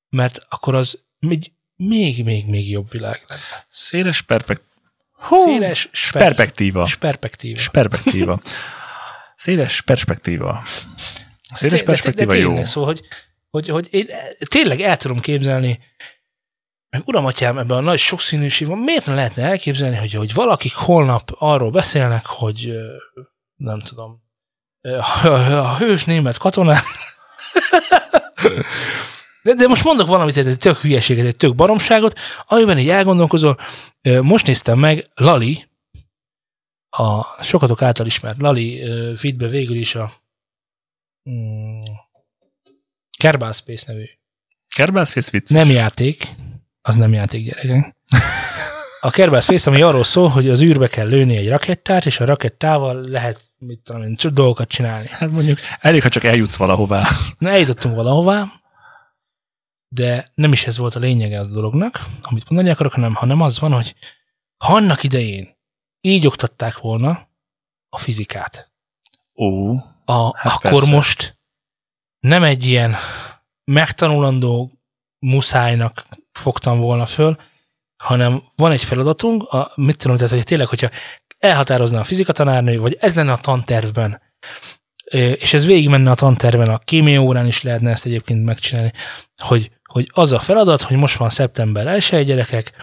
mert 0.10 0.46
akkor 0.50 0.76
az 0.76 1.00
még, 1.20 1.52
még, 1.76 2.24
még, 2.24 2.48
még 2.48 2.70
jobb 2.70 2.92
világ 2.92 3.24
lenne. 3.28 3.66
Széles 3.70 4.22
perpekt... 4.22 4.62
Hú, 5.12 5.36
Széles 5.36 5.90
sper... 5.92 6.22
perspektíva. 6.22 6.90
Perspektíva. 7.00 7.60
Perspektíva. 7.72 8.42
Széles 9.36 9.82
perspektíva. 9.82 10.64
Széles 11.54 11.84
perspektíva 11.84 12.32
de, 12.32 12.38
de, 12.38 12.46
de 12.46 12.54
jó. 12.54 12.66
Szóval, 12.66 12.90
hogy, 12.94 13.06
hogy, 13.50 13.70
hogy 13.70 13.88
én 13.92 14.08
tényleg 14.46 14.82
el 14.82 14.98
tudom 14.98 15.20
képzelni, 15.20 15.80
meg 16.90 17.02
uram 17.06 17.26
atyám, 17.26 17.58
ebben 17.58 17.78
a 17.78 17.82
nagy 17.82 18.00
sokszínűség 18.00 18.68
van, 18.68 18.78
miért 18.78 19.06
nem 19.06 19.16
lehetne 19.16 19.44
elképzelni, 19.44 19.96
hogy, 19.96 20.14
hogy 20.14 20.34
valakik 20.34 20.74
holnap 20.74 21.32
arról 21.38 21.72
beszélnek, 21.72 22.26
hogy 22.26 22.72
nem 23.60 23.80
tudom, 23.80 24.22
a, 24.82 25.28
a 25.28 25.78
hős 25.78 26.05
német 26.05 26.38
katonák. 26.38 26.84
De, 29.43 29.53
de 29.53 29.68
most 29.68 29.84
mondok 29.84 30.07
valamit, 30.07 30.38
egy 30.38 30.57
tök 30.57 30.78
hülyeséget, 30.78 31.26
egy 31.26 31.36
tök 31.36 31.55
baromságot, 31.55 32.20
amiben 32.47 32.78
így 32.78 32.89
elgondolkozol. 32.89 33.57
Most 34.22 34.45
néztem 34.45 34.80
meg 34.80 35.10
Lali, 35.14 35.68
a 36.89 37.43
sokatok 37.43 37.82
által 37.82 38.05
ismert 38.05 38.38
Lali 38.38 38.84
feedbe 39.16 39.47
végül 39.47 39.76
is 39.76 39.95
a 39.95 40.12
mm, 41.30 41.82
Kerbal 43.18 43.53
Space 43.53 43.91
nevű. 43.91 44.05
Kerbal 44.76 45.05
Space 45.05 45.32
vicc. 45.32 45.49
Nem 45.49 45.70
játék, 45.70 46.28
az 46.82 46.95
nem 46.95 47.14
játék 47.14 47.45
gyerekek. 47.45 47.95
A 49.01 49.10
Kerbal 49.10 49.41
Space, 49.41 49.70
ami 49.70 49.82
arról 49.82 50.03
szól, 50.03 50.28
hogy 50.28 50.49
az 50.49 50.62
űrbe 50.62 50.88
kell 50.88 51.07
lőni 51.07 51.38
egy 51.38 51.49
rakettát, 51.49 52.05
és 52.05 52.20
a 52.20 52.26
rakettával 52.26 53.01
lehet, 53.01 53.49
mit 53.60 53.80
tudom 53.80 54.03
én, 54.03 54.16
dolgokat 54.32 54.68
csinálni. 54.68 55.07
Hát 55.10 55.32
mondjuk 55.32 55.57
elég, 55.80 56.01
ha 56.01 56.10
csak 56.10 56.24
eljutsz 56.24 56.55
valahová. 56.55 57.07
Na, 57.38 57.49
eljutottunk 57.49 57.95
valahová, 57.95 58.45
de 59.88 60.32
nem 60.34 60.51
is 60.51 60.68
ez 60.68 60.78
volt 60.78 60.95
a 60.95 60.99
lényege 60.99 61.39
a 61.39 61.45
dolognak, 61.45 61.99
amit 62.22 62.49
mondani 62.49 62.70
akarok, 62.74 62.93
hanem, 62.93 63.14
hanem 63.14 63.41
az 63.41 63.60
van, 63.60 63.72
hogy 63.72 63.95
ha 64.57 64.76
annak 64.76 65.03
idején 65.03 65.57
így 66.01 66.28
oktatták 66.28 66.78
volna 66.78 67.28
a 67.89 67.97
fizikát, 67.97 68.72
Ó, 69.36 69.74
a, 70.05 70.38
hát 70.38 70.53
akkor 70.53 70.72
persze. 70.72 70.91
most 70.91 71.39
nem 72.20 72.43
egy 72.43 72.66
ilyen 72.66 72.95
megtanulandó 73.64 74.72
muszájnak 75.20 76.05
fogtam 76.32 76.80
volna 76.80 77.05
föl, 77.05 77.38
hanem 78.03 78.43
van 78.55 78.72
egy 78.72 78.84
feladatunk, 78.84 79.43
a, 79.43 79.72
mit 79.76 79.97
tudom, 79.97 80.18
tehát, 80.18 80.32
hogy 80.32 80.43
tényleg, 80.43 80.68
hogyha 80.68 80.89
elhatározna 81.40 82.00
a 82.00 82.04
fizikatanárnő, 82.04 82.80
vagy 82.80 82.98
ez 83.00 83.16
lenne 83.16 83.32
a 83.32 83.38
tantervben, 83.38 84.22
és 85.14 85.54
ez 85.54 85.66
végig 85.66 85.90
menne 85.90 86.12
a 86.12 86.16
tanterven, 86.16 86.70
a 86.70 86.78
kémia 86.78 87.22
órán 87.22 87.48
is 87.48 87.62
lehetne 87.62 87.90
ezt 87.90 88.06
egyébként 88.06 88.46
megcsinálni, 88.46 88.92
hogy, 89.44 89.72
hogy 89.84 90.10
az 90.14 90.32
a 90.32 90.40
feladat, 90.40 90.82
hogy 90.82 90.98
most 90.98 91.18
van 91.18 91.30
szeptember 91.30 91.88
1 91.88 92.26
gyerekek, 92.26 92.74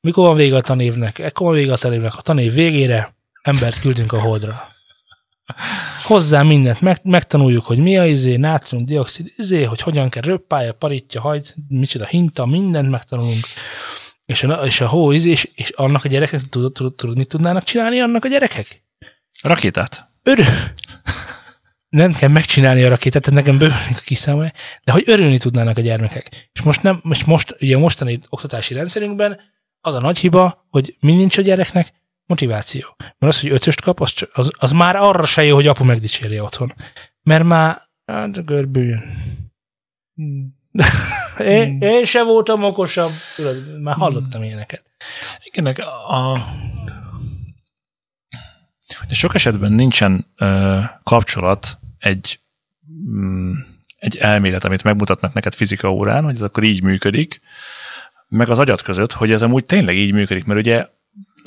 mikor 0.00 0.26
van 0.26 0.36
vége 0.36 0.56
a 0.56 0.60
tanévnek, 0.60 1.18
ekkor 1.18 1.46
van 1.46 1.56
vége 1.56 1.72
a 1.72 1.76
tanévnek, 1.76 2.16
a 2.16 2.22
tanév 2.22 2.52
végére 2.52 3.14
embert 3.42 3.80
küldünk 3.80 4.12
a 4.12 4.20
holdra. 4.20 4.68
Hozzá 6.02 6.42
mindent, 6.42 6.80
meg, 6.80 6.98
megtanuljuk, 7.02 7.64
hogy 7.64 7.78
mi 7.78 7.98
a 7.98 8.06
izé, 8.06 8.36
nátrium-dioxid 8.36 9.32
izé, 9.36 9.64
hogy 9.64 9.80
hogyan 9.80 10.08
kell 10.08 10.22
röppálja, 10.22 10.72
paritja, 10.72 11.20
hajt, 11.20 11.54
micsoda 11.68 12.06
hinta, 12.06 12.46
mindent 12.46 12.90
megtanulunk 12.90 13.44
és 14.26 14.42
a, 14.42 14.64
és 14.64 14.80
a 14.80 14.88
hó 14.88 15.12
és, 15.12 15.48
és 15.54 15.70
annak 15.70 16.04
a 16.04 16.08
gyerekek, 16.08 16.48
tudod, 16.48 16.72
tudod, 16.72 16.94
tudod, 16.94 17.16
mit 17.16 17.28
tudnának 17.28 17.64
csinálni 17.64 18.00
annak 18.00 18.24
a 18.24 18.28
gyerekek? 18.28 18.82
Rakétát. 19.42 20.10
Örül. 20.22 20.44
nem 21.88 22.12
kell 22.12 22.28
megcsinálni 22.28 22.82
a 22.82 22.88
rakétát, 22.88 23.22
tehát 23.22 23.38
nekem 23.38 23.58
bővülnek 23.58 23.96
a 23.96 24.04
kiszámolja, 24.04 24.52
de 24.84 24.92
hogy 24.92 25.02
örülni 25.06 25.38
tudnának 25.38 25.76
a 25.76 25.80
gyermekek. 25.80 26.50
És 26.52 26.62
most 26.62 26.82
nem, 26.82 27.00
most, 27.02 27.26
most 27.26 27.56
ugye 27.60 27.76
a 27.76 27.78
mostani 27.78 28.18
oktatási 28.28 28.74
rendszerünkben 28.74 29.40
az 29.80 29.94
a 29.94 30.00
nagy 30.00 30.18
hiba, 30.18 30.66
hogy 30.70 30.96
mind 31.00 31.18
nincs 31.18 31.38
a 31.38 31.42
gyereknek 31.42 31.92
motiváció. 32.26 32.86
Mert 32.98 33.34
az, 33.34 33.40
hogy 33.40 33.50
ötöst 33.50 33.80
kap, 33.80 34.00
az, 34.00 34.28
az, 34.32 34.50
az 34.58 34.72
már 34.72 34.96
arra 34.96 35.26
se 35.26 35.44
jó, 35.44 35.54
hogy 35.54 35.66
apu 35.66 35.84
megdicsérje 35.84 36.42
otthon. 36.42 36.74
Mert 37.22 37.44
már, 37.44 37.88
hát 38.04 38.44
görbüljön. 38.44 39.02
Hmm. 40.14 40.55
Én, 41.38 41.80
én 41.80 42.04
se 42.04 42.22
voltam 42.22 42.64
okosabb. 42.64 43.10
Tudod, 43.36 43.82
már 43.82 43.96
hallottam 43.96 44.42
ilyeneket. 44.42 44.84
Igen, 45.42 45.66
a, 45.66 46.38
sok 49.08 49.34
esetben 49.34 49.72
nincsen 49.72 50.26
uh, 50.38 50.84
kapcsolat 51.02 51.78
egy, 51.98 52.40
um, 53.06 53.66
egy 53.98 54.16
elmélet, 54.16 54.64
amit 54.64 54.82
megmutatnak 54.82 55.32
neked 55.32 55.54
fizika 55.54 55.92
órán, 55.92 56.24
hogy 56.24 56.34
ez 56.34 56.42
akkor 56.42 56.62
így 56.62 56.82
működik, 56.82 57.40
meg 58.28 58.48
az 58.48 58.58
agyat 58.58 58.82
között, 58.82 59.12
hogy 59.12 59.32
ez 59.32 59.42
amúgy 59.42 59.64
tényleg 59.64 59.96
így 59.96 60.12
működik, 60.12 60.44
mert 60.44 60.60
ugye 60.60 60.86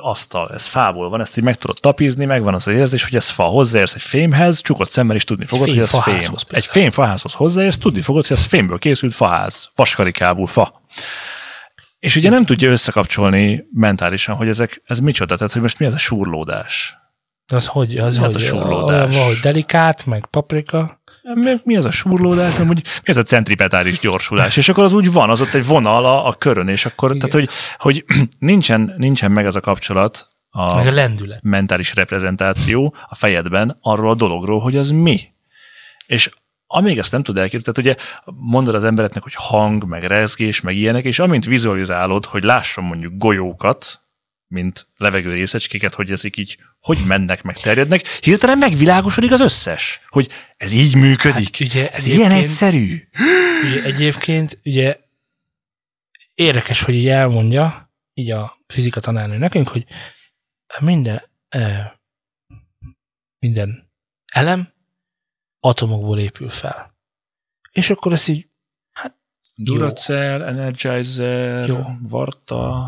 asztal, 0.01 0.51
ez 0.53 0.65
fából 0.65 1.09
van, 1.09 1.21
ezt 1.21 1.37
így 1.37 1.43
meg 1.43 1.55
tudod 1.55 1.77
tapizni, 1.81 2.25
megvan 2.25 2.53
az 2.53 2.67
az 2.67 2.73
érzés, 2.73 3.03
hogy 3.03 3.15
ez 3.15 3.29
fa, 3.29 3.43
hozzáérsz 3.43 3.93
egy 3.93 4.01
fémhez, 4.01 4.61
csukott 4.61 4.89
szemmel 4.89 5.15
is 5.15 5.23
tudni 5.23 5.45
fogod, 5.45 5.65
Fém 5.65 5.75
hogy 5.75 5.83
ez 5.83 5.89
fém. 5.89 6.01
faházhoz 6.01 6.41
Egy 6.41 6.47
például. 6.49 6.71
fém 6.71 6.91
faházhoz 6.91 7.33
hozzáérsz, 7.33 7.77
tudni 7.77 8.01
fogod, 8.01 8.25
hogy 8.27 8.37
ez 8.37 8.43
fémből 8.43 8.77
készült 8.77 9.13
faház, 9.13 9.69
vaskarikábú 9.75 10.45
fa. 10.45 10.81
És 11.99 12.15
ugye 12.15 12.29
nem 12.29 12.45
tudja 12.45 12.69
összekapcsolni 12.69 13.65
mentálisan, 13.73 14.35
hogy 14.35 14.47
ezek, 14.47 14.81
ez 14.85 14.99
micsoda, 14.99 15.35
tehát 15.37 15.53
hogy 15.53 15.61
most 15.61 15.79
mi 15.79 15.85
ez 15.85 15.93
a 15.93 15.97
súrlódás. 15.97 16.97
Az 17.47 17.67
hogy? 17.67 17.97
Az 17.97 18.17
Mi 18.17 18.23
az 18.23 18.33
hogy 18.33 18.41
a 18.41 18.45
surlódás? 18.45 19.15
Olyan, 19.15 19.25
hogy 19.25 19.39
delikát, 19.41 20.05
meg 20.05 20.25
paprika. 20.31 20.98
Mi, 21.63 21.75
az 21.75 21.85
a 21.85 21.91
súrlódás, 21.91 22.55
nem, 22.55 22.67
hogy 22.67 22.83
mi 22.83 23.09
az 23.09 23.17
a 23.17 23.23
centripetális 23.23 23.99
gyorsulás, 23.99 24.57
és 24.57 24.69
akkor 24.69 24.83
az 24.83 24.93
úgy 24.93 25.11
van, 25.11 25.29
az 25.29 25.41
ott 25.41 25.53
egy 25.53 25.65
vonal 25.65 26.05
a, 26.05 26.27
a 26.27 26.33
körön, 26.33 26.67
és 26.67 26.85
akkor, 26.85 27.15
Igen. 27.15 27.29
tehát 27.29 27.45
hogy, 27.45 27.55
hogy 27.77 28.05
nincsen, 28.39 28.93
nincsen 28.97 29.31
meg 29.31 29.45
az 29.45 29.55
a 29.55 29.59
kapcsolat, 29.59 30.29
a 30.49 30.75
Meg 30.75 30.87
a 30.87 30.91
lendület. 30.91 31.43
mentális 31.43 31.95
reprezentáció 31.95 32.95
a 33.09 33.15
fejedben 33.15 33.77
arról 33.81 34.09
a 34.09 34.15
dologról, 34.15 34.59
hogy 34.59 34.77
az 34.77 34.89
mi. 34.89 35.19
És 36.05 36.29
amíg 36.67 36.97
ezt 36.97 37.11
nem 37.11 37.23
tud 37.23 37.37
elképzelni, 37.37 37.81
tehát 37.81 37.97
ugye 37.97 38.23
mondod 38.35 38.75
az 38.75 38.83
embereknek, 38.83 39.23
hogy 39.23 39.33
hang, 39.35 39.83
meg 39.83 40.03
rezgés, 40.03 40.61
meg 40.61 40.75
ilyenek, 40.75 41.03
és 41.03 41.19
amint 41.19 41.45
vizualizálod, 41.45 42.25
hogy 42.25 42.43
lásson 42.43 42.83
mondjuk 42.83 43.13
golyókat, 43.17 44.01
mint 44.49 44.87
levegő 44.97 45.33
részecskéket, 45.33 45.93
hogy 45.93 46.11
ezek 46.11 46.37
így 46.37 46.57
hogy 46.79 46.97
mennek, 47.07 47.41
meg 47.41 47.57
terjednek, 47.57 48.07
hirtelen 48.07 48.57
megvilágosodik 48.57 49.31
az 49.31 49.39
összes, 49.39 50.01
hogy 50.07 50.29
ez 50.57 50.71
így 50.71 50.95
működik. 50.95 51.57
Hát 51.57 51.67
ugye 51.67 51.91
ez 51.91 52.05
ilyen 52.05 52.31
egyszerű. 52.31 53.07
Ugye 53.63 53.83
egyébként 53.83 54.59
ugye 54.65 54.99
érdekes, 56.33 56.81
hogy 56.81 56.93
így 56.93 57.07
elmondja, 57.07 57.91
így 58.13 58.31
a 58.31 58.57
fizika 58.67 58.99
tanárnő 58.99 59.37
nekünk, 59.37 59.67
hogy 59.67 59.85
minden, 60.79 61.23
eh, 61.49 61.91
minden 63.39 63.91
elem 64.25 64.73
atomokból 65.59 66.19
épül 66.19 66.49
fel. 66.49 66.97
És 67.71 67.89
akkor 67.89 68.13
ezt 68.13 68.27
így, 68.27 68.47
Duracell, 69.61 70.43
Energizer, 70.43 71.67
Jó. 71.67 71.83
Varta. 72.01 72.83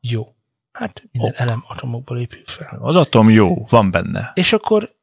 jó, 0.00 0.35
hát 0.76 1.02
minden 1.12 1.30
Ok. 1.30 1.38
elem 1.38 1.64
atomokból 1.68 2.18
épül 2.20 2.42
fel. 2.46 2.78
Az 2.82 2.96
atom 2.96 3.30
jó, 3.30 3.64
van 3.68 3.90
benne. 3.90 4.30
És 4.34 4.52
akkor 4.52 4.94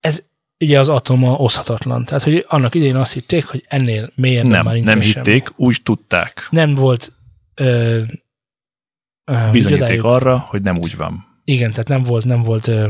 ez 0.00 0.26
ugye 0.60 0.78
az 0.78 0.88
atoma 0.88 1.36
oszhatatlan. 1.36 2.04
Tehát, 2.04 2.22
hogy 2.22 2.44
annak 2.48 2.74
idején 2.74 2.96
azt 2.96 3.12
hitték, 3.12 3.44
hogy 3.44 3.64
ennél 3.68 4.10
mélyebben 4.14 4.50
Nem, 4.50 4.64
már 4.64 4.76
nem 4.76 5.00
hitték, 5.00 5.58
úgy 5.58 5.80
tudták. 5.82 6.46
Nem 6.50 6.74
volt 6.74 7.12
ö, 7.54 8.02
ö, 9.24 9.48
Bizonyíték 9.50 9.78
csodájuk. 9.80 10.04
arra, 10.04 10.38
hogy 10.38 10.62
nem 10.62 10.78
úgy 10.78 10.96
van. 10.96 11.40
Igen, 11.44 11.70
tehát 11.70 11.88
nem 11.88 12.02
volt, 12.02 12.24
nem 12.24 12.42
volt 12.42 12.66
ö, 12.66 12.88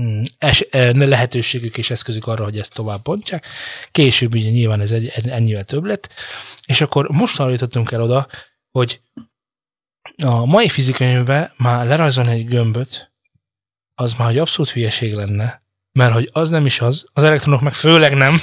mm, 0.00 0.22
es, 0.38 0.66
ö, 0.70 0.92
ne 0.92 1.04
lehetőségük 1.04 1.78
és 1.78 1.90
eszközük 1.90 2.26
arra, 2.26 2.44
hogy 2.44 2.58
ezt 2.58 2.74
tovább 2.74 3.02
bontsák. 3.02 3.46
Később 3.90 4.34
ugye 4.34 4.50
nyilván 4.50 4.80
ez 4.80 4.90
egy, 4.90 5.06
ennyivel 5.08 5.64
több 5.64 5.84
lett. 5.84 6.08
És 6.66 6.80
akkor 6.80 7.08
mostanra 7.08 7.52
jutottunk 7.52 7.90
el 7.90 8.02
oda, 8.02 8.26
hogy 8.70 9.00
a 10.24 10.44
mai 10.46 10.68
fizikai 10.68 11.22
már 11.56 11.86
lerajzolni 11.86 12.30
egy 12.30 12.46
gömböt, 12.46 13.12
az 13.94 14.14
már 14.14 14.30
egy 14.30 14.38
abszolút 14.38 14.70
hülyeség 14.70 15.14
lenne, 15.14 15.62
mert 15.92 16.12
hogy 16.12 16.30
az 16.32 16.50
nem 16.50 16.66
is 16.66 16.80
az, 16.80 17.06
az 17.12 17.24
elektronok 17.24 17.60
meg 17.60 17.72
főleg 17.72 18.14
nem, 18.14 18.38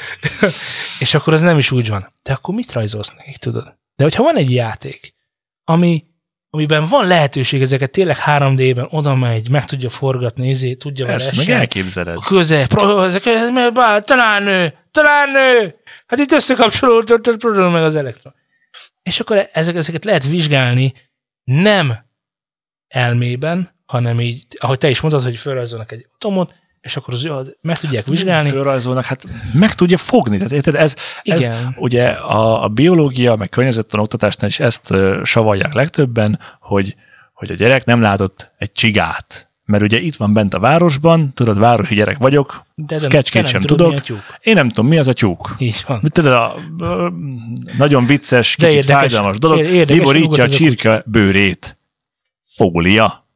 és 0.98 1.14
akkor 1.14 1.32
az 1.32 1.40
nem 1.40 1.58
is 1.58 1.70
úgy 1.70 1.88
van. 1.88 2.14
De 2.22 2.32
akkor 2.32 2.54
mit 2.54 2.72
rajzolsz 2.72 3.14
nekik, 3.16 3.36
tudod? 3.36 3.78
De 3.96 4.04
hogyha 4.04 4.22
van 4.22 4.36
egy 4.36 4.52
játék, 4.52 5.14
ami, 5.64 6.04
amiben 6.50 6.84
van 6.84 7.06
lehetőség 7.06 7.62
ezeket 7.62 7.90
tényleg 7.90 8.16
3D-ben 8.26 8.86
oda 8.90 9.14
megy, 9.14 9.50
meg 9.50 9.64
tudja 9.64 9.90
forgatni, 9.90 10.48
izé, 10.48 10.74
tudja 10.74 11.06
vele 11.06 11.16
Persze, 11.16 11.36
meg 11.36 11.46
essen, 11.46 11.60
elképzeled. 11.60 12.18
köze, 12.24 12.66
pro, 12.66 13.02
ezek, 13.02 13.22
talán 14.04 14.42
nő, 14.42 14.74
talán 14.90 15.30
nő, 15.30 15.74
hát 16.06 16.18
itt 16.18 16.32
összekapcsolódott 16.32 17.42
meg 17.72 17.84
az 17.84 17.96
elektron. 17.96 18.34
És 19.02 19.20
akkor 19.20 19.48
ezek, 19.52 19.74
ezeket 19.74 20.04
lehet 20.04 20.26
vizsgálni 20.26 20.92
nem 21.44 21.98
elmében, 22.88 23.80
hanem 23.84 24.20
így, 24.20 24.46
ahogy 24.58 24.78
te 24.78 24.90
is 24.90 25.00
mondtad, 25.00 25.22
hogy 25.22 25.36
felrajzolnak 25.36 25.92
egy 25.92 26.06
atomot, 26.14 26.54
és 26.80 26.96
akkor 26.96 27.14
az, 27.14 27.56
meg 27.60 27.78
tudják 27.78 28.06
vizsgálni. 28.06 28.48
Fölrajzolnak, 28.48 29.04
hát 29.04 29.24
meg 29.52 29.74
tudja 29.74 29.96
fogni. 29.96 30.36
Tehát 30.36 30.52
érted, 30.52 30.74
ez, 30.74 30.96
ez 31.22 31.40
Igen. 31.40 31.74
ugye 31.78 32.08
a, 32.08 32.64
a 32.64 32.68
biológia, 32.68 33.36
meg 33.36 33.48
környezetten 33.48 34.00
oktatásnál 34.00 34.50
is 34.50 34.60
ezt 34.60 34.90
ö, 34.90 35.20
savalják 35.24 35.72
legtöbben, 35.72 36.38
hogy, 36.60 36.96
hogy 37.32 37.50
a 37.50 37.54
gyerek 37.54 37.84
nem 37.84 38.00
látott 38.00 38.52
egy 38.58 38.72
csigát. 38.72 39.51
Mert 39.64 39.82
ugye 39.82 39.98
itt 39.98 40.16
van 40.16 40.32
bent 40.32 40.54
a 40.54 40.58
városban, 40.58 41.32
tudod, 41.34 41.58
városi 41.58 41.94
gyerek 41.94 42.18
vagyok, 42.18 42.66
De 42.74 42.98
nem 43.32 43.44
sem 43.44 43.60
tudod, 43.60 44.02
tudok. 44.04 44.22
a. 44.28 44.38
Én 44.42 44.54
nem 44.54 44.68
tudom, 44.68 44.90
mi 44.90 44.98
az 44.98 45.06
a 45.06 45.12
tyúk. 45.12 45.54
Így 45.58 45.84
van. 45.86 46.00
Tudod, 46.00 46.32
a, 46.32 46.54
ö, 46.78 47.08
nagyon 47.76 48.06
vicces, 48.06 48.56
De 48.58 48.66
kicsit 48.66 48.80
érdekes- 48.82 49.00
fájdalmas 49.00 49.38
dolog, 49.38 49.58
ér- 49.58 49.66
érdekes, 49.66 49.96
mi 49.96 50.02
borítja 50.02 50.22
nyugodt 50.22 50.40
a 50.40 50.44
ez 50.44 50.52
a 50.52 50.56
csirke 50.56 51.02
bőrét? 51.06 51.78
Fólia. 52.44 53.26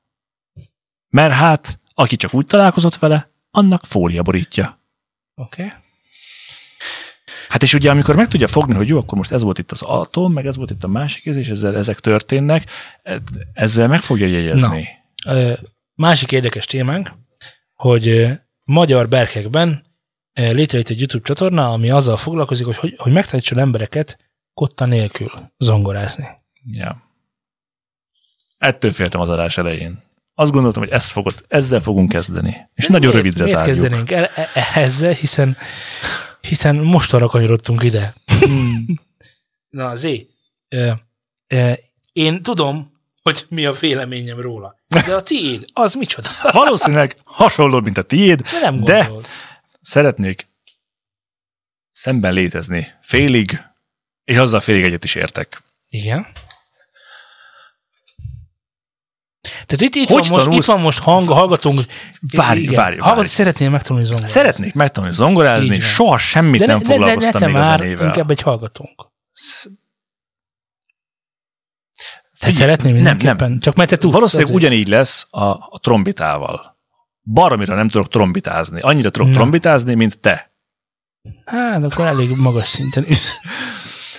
Mert 1.08 1.32
hát, 1.32 1.80
aki 1.94 2.16
csak 2.16 2.34
úgy 2.34 2.46
találkozott 2.46 2.96
vele, 2.96 3.30
annak 3.50 3.84
fólia 3.84 4.22
borítja. 4.22 4.80
Oké. 5.34 5.62
Okay. 5.64 5.74
Hát 7.48 7.62
és 7.62 7.74
ugye 7.74 7.90
amikor 7.90 8.16
meg 8.16 8.28
tudja 8.28 8.46
fogni, 8.48 8.74
hogy 8.74 8.88
jó, 8.88 8.98
akkor 8.98 9.18
most 9.18 9.32
ez 9.32 9.42
volt 9.42 9.58
itt 9.58 9.72
az 9.72 9.82
atom, 9.82 10.32
meg 10.32 10.46
ez 10.46 10.56
volt 10.56 10.70
itt 10.70 10.84
a 10.84 10.88
másik 10.88 11.24
és 11.24 11.48
ezzel, 11.48 11.76
ezek 11.76 12.00
történnek, 12.00 12.70
ezzel 13.52 13.88
meg 13.88 14.00
fogja 14.00 14.26
jegyezni. 14.26 14.88
Ö, 15.26 15.52
Másik 15.96 16.32
érdekes 16.32 16.66
témánk, 16.66 17.10
hogy 17.74 18.30
magyar 18.64 19.08
berkekben 19.08 19.82
létrejött 20.32 20.88
egy 20.88 20.98
YouTube 20.98 21.24
csatorna, 21.24 21.72
ami 21.72 21.90
azzal 21.90 22.16
foglalkozik, 22.16 22.66
hogy 22.66 22.76
hogy, 22.76 22.94
hogy 22.96 23.12
megtanítson 23.12 23.58
embereket 23.58 24.18
kotta 24.54 24.84
nélkül 24.84 25.30
zongorázni. 25.58 26.26
Ja. 26.70 27.02
Ettől 28.58 28.92
féltem 28.92 29.20
az 29.20 29.28
adás 29.28 29.58
elején. 29.58 30.02
Azt 30.34 30.52
gondoltam, 30.52 30.82
hogy 30.82 30.92
ezt 30.92 31.10
fogod, 31.10 31.44
ezzel 31.48 31.80
fogunk 31.80 32.08
kezdeni. 32.08 32.56
És 32.74 32.86
nagyon 32.86 33.00
miért, 33.00 33.14
rövidre 33.14 33.44
miért 33.44 33.58
zárjuk. 33.58 33.76
kezdenénk 33.76 34.10
el 34.10 34.24
e- 34.24 34.50
e- 34.54 34.80
ezzel, 34.80 35.12
hiszen, 35.12 35.56
hiszen 36.40 36.76
most 36.76 37.14
arra 37.14 37.28
kanyarodtunk 37.28 37.82
ide. 37.82 38.14
Na, 39.68 39.96
Zé, 39.96 40.28
én 42.12 42.42
tudom, 42.42 42.95
hogy 43.26 43.46
mi 43.48 43.64
a 43.66 43.72
véleményem 43.72 44.40
róla. 44.40 44.76
De 44.88 45.14
a 45.14 45.22
tiéd, 45.22 45.64
az 45.72 45.94
micsoda? 45.94 46.28
Valószínűleg 46.52 47.16
hasonló, 47.24 47.80
mint 47.80 47.98
a 47.98 48.02
tiéd, 48.02 48.40
De 48.40 48.60
nem 48.60 48.84
de 48.84 48.98
gondolod. 48.98 49.26
szeretnék 49.80 50.48
szemben 51.92 52.32
létezni 52.32 52.92
félig, 53.02 53.60
és 54.24 54.36
azzal 54.36 54.60
félig 54.60 54.84
egyet 54.84 55.04
is 55.04 55.14
értek. 55.14 55.62
Igen. 55.88 56.26
Tehát 59.40 59.80
itt, 59.80 59.94
itt, 59.94 60.08
Hogy 60.08 60.28
van 60.28 60.28
most, 60.28 60.44
tanulsz? 60.44 60.66
itt 60.66 60.72
van 60.72 60.80
most 60.80 60.98
hang, 60.98 61.28
hallgatunk. 61.28 61.80
Várj, 62.32 62.66
várj, 62.66 62.96
várj. 62.98 63.26
szeretném 63.28 63.70
megtanulni 63.70 64.06
zongorázni. 64.06 64.40
Szeretnék 64.40 64.74
megtanulni 64.74 65.14
zongorázni, 65.14 65.74
Így 65.74 65.80
soha 65.82 66.18
semmit 66.18 66.60
de, 66.60 66.66
nem 66.66 66.78
ne, 66.78 66.82
de, 66.82 66.88
de, 66.88 66.98
de 66.98 67.04
foglalkoztam 67.04 67.40
te 67.40 67.46
még 67.46 67.56
már 67.56 67.84
inkább 68.06 68.30
egy 68.30 68.40
hallgatónk. 68.40 69.06
Te 72.38 72.50
szeretném 72.50 72.92
nem, 72.92 73.02
mindenképpen, 73.02 73.50
nem. 73.50 73.60
csak 73.60 73.74
mert 73.74 73.90
te 73.90 73.96
tudsz. 73.96 74.14
Valószínűleg 74.14 74.52
azért. 74.52 74.64
ugyanígy 74.64 74.88
lesz 74.88 75.26
a, 75.30 75.44
a 75.44 75.78
trombitával. 75.82 76.78
Baromira 77.22 77.74
nem 77.74 77.88
tudok 77.88 78.08
trombitázni. 78.08 78.80
Annyira 78.80 79.10
tudok 79.10 79.32
trombitázni, 79.32 79.94
mint 79.94 80.20
te. 80.20 80.54
Hát, 81.44 81.82
akkor 81.82 82.04
elég 82.04 82.36
magas 82.36 82.68
szinten 82.68 83.04
üsz. 83.08 83.30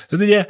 Ez 0.09 0.21
ugye 0.21 0.45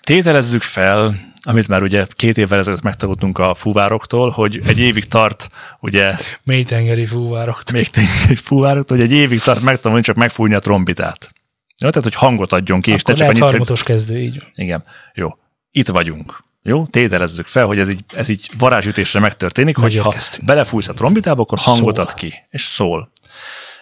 tételezzük 0.00 0.62
fel, 0.62 1.14
amit 1.42 1.68
már 1.68 1.82
ugye 1.82 2.06
két 2.10 2.38
évvel 2.38 2.58
ezelőtt 2.58 2.82
megtanultunk 2.82 3.38
a 3.38 3.54
fuvároktól, 3.54 4.30
hogy 4.30 4.60
egy 4.66 4.78
évig 4.78 5.04
tart, 5.04 5.50
ugye 5.80 6.16
Mélytengeri 6.44 7.06
fúvárok. 7.06 7.62
még 7.72 7.88
egy 8.28 8.40
fuvároktól, 8.40 8.96
hogy 8.96 9.06
egy 9.06 9.12
évig 9.12 9.40
tart 9.40 9.62
megtanulni 9.62 10.02
csak 10.02 10.16
megfújni 10.16 10.54
a 10.54 10.58
trombitát. 10.58 11.34
Jó, 11.78 11.88
tehát, 11.88 12.02
hogy 12.02 12.14
hangot 12.14 12.52
adjon 12.52 12.80
ki, 12.80 12.90
és 12.90 13.00
Akkor 13.00 13.18
ne 13.18 13.32
csak 13.32 13.48
annyit, 13.48 13.68
hogy... 13.68 13.82
kezdő, 13.82 14.18
így 14.18 14.38
van. 14.38 14.52
Igen, 14.54 14.84
jó. 15.14 15.38
Itt 15.70 15.88
vagyunk. 15.88 16.44
Jó, 16.62 16.86
tételezzük 16.86 17.46
fel, 17.46 17.66
hogy 17.66 17.78
ez 17.78 17.88
így, 17.88 18.04
ez 18.14 18.28
így 18.28 18.48
varázsütésre 18.58 19.20
megtörténik, 19.20 19.76
hogy 19.76 19.96
ha 19.96 20.14
belefújsz 20.44 20.88
a 20.88 20.92
trombitába, 20.92 21.42
akkor 21.42 21.58
hangot 21.58 21.94
Szól. 21.94 22.04
ad 22.04 22.14
ki, 22.14 22.34
és 22.50 22.62
szól. 22.62 23.12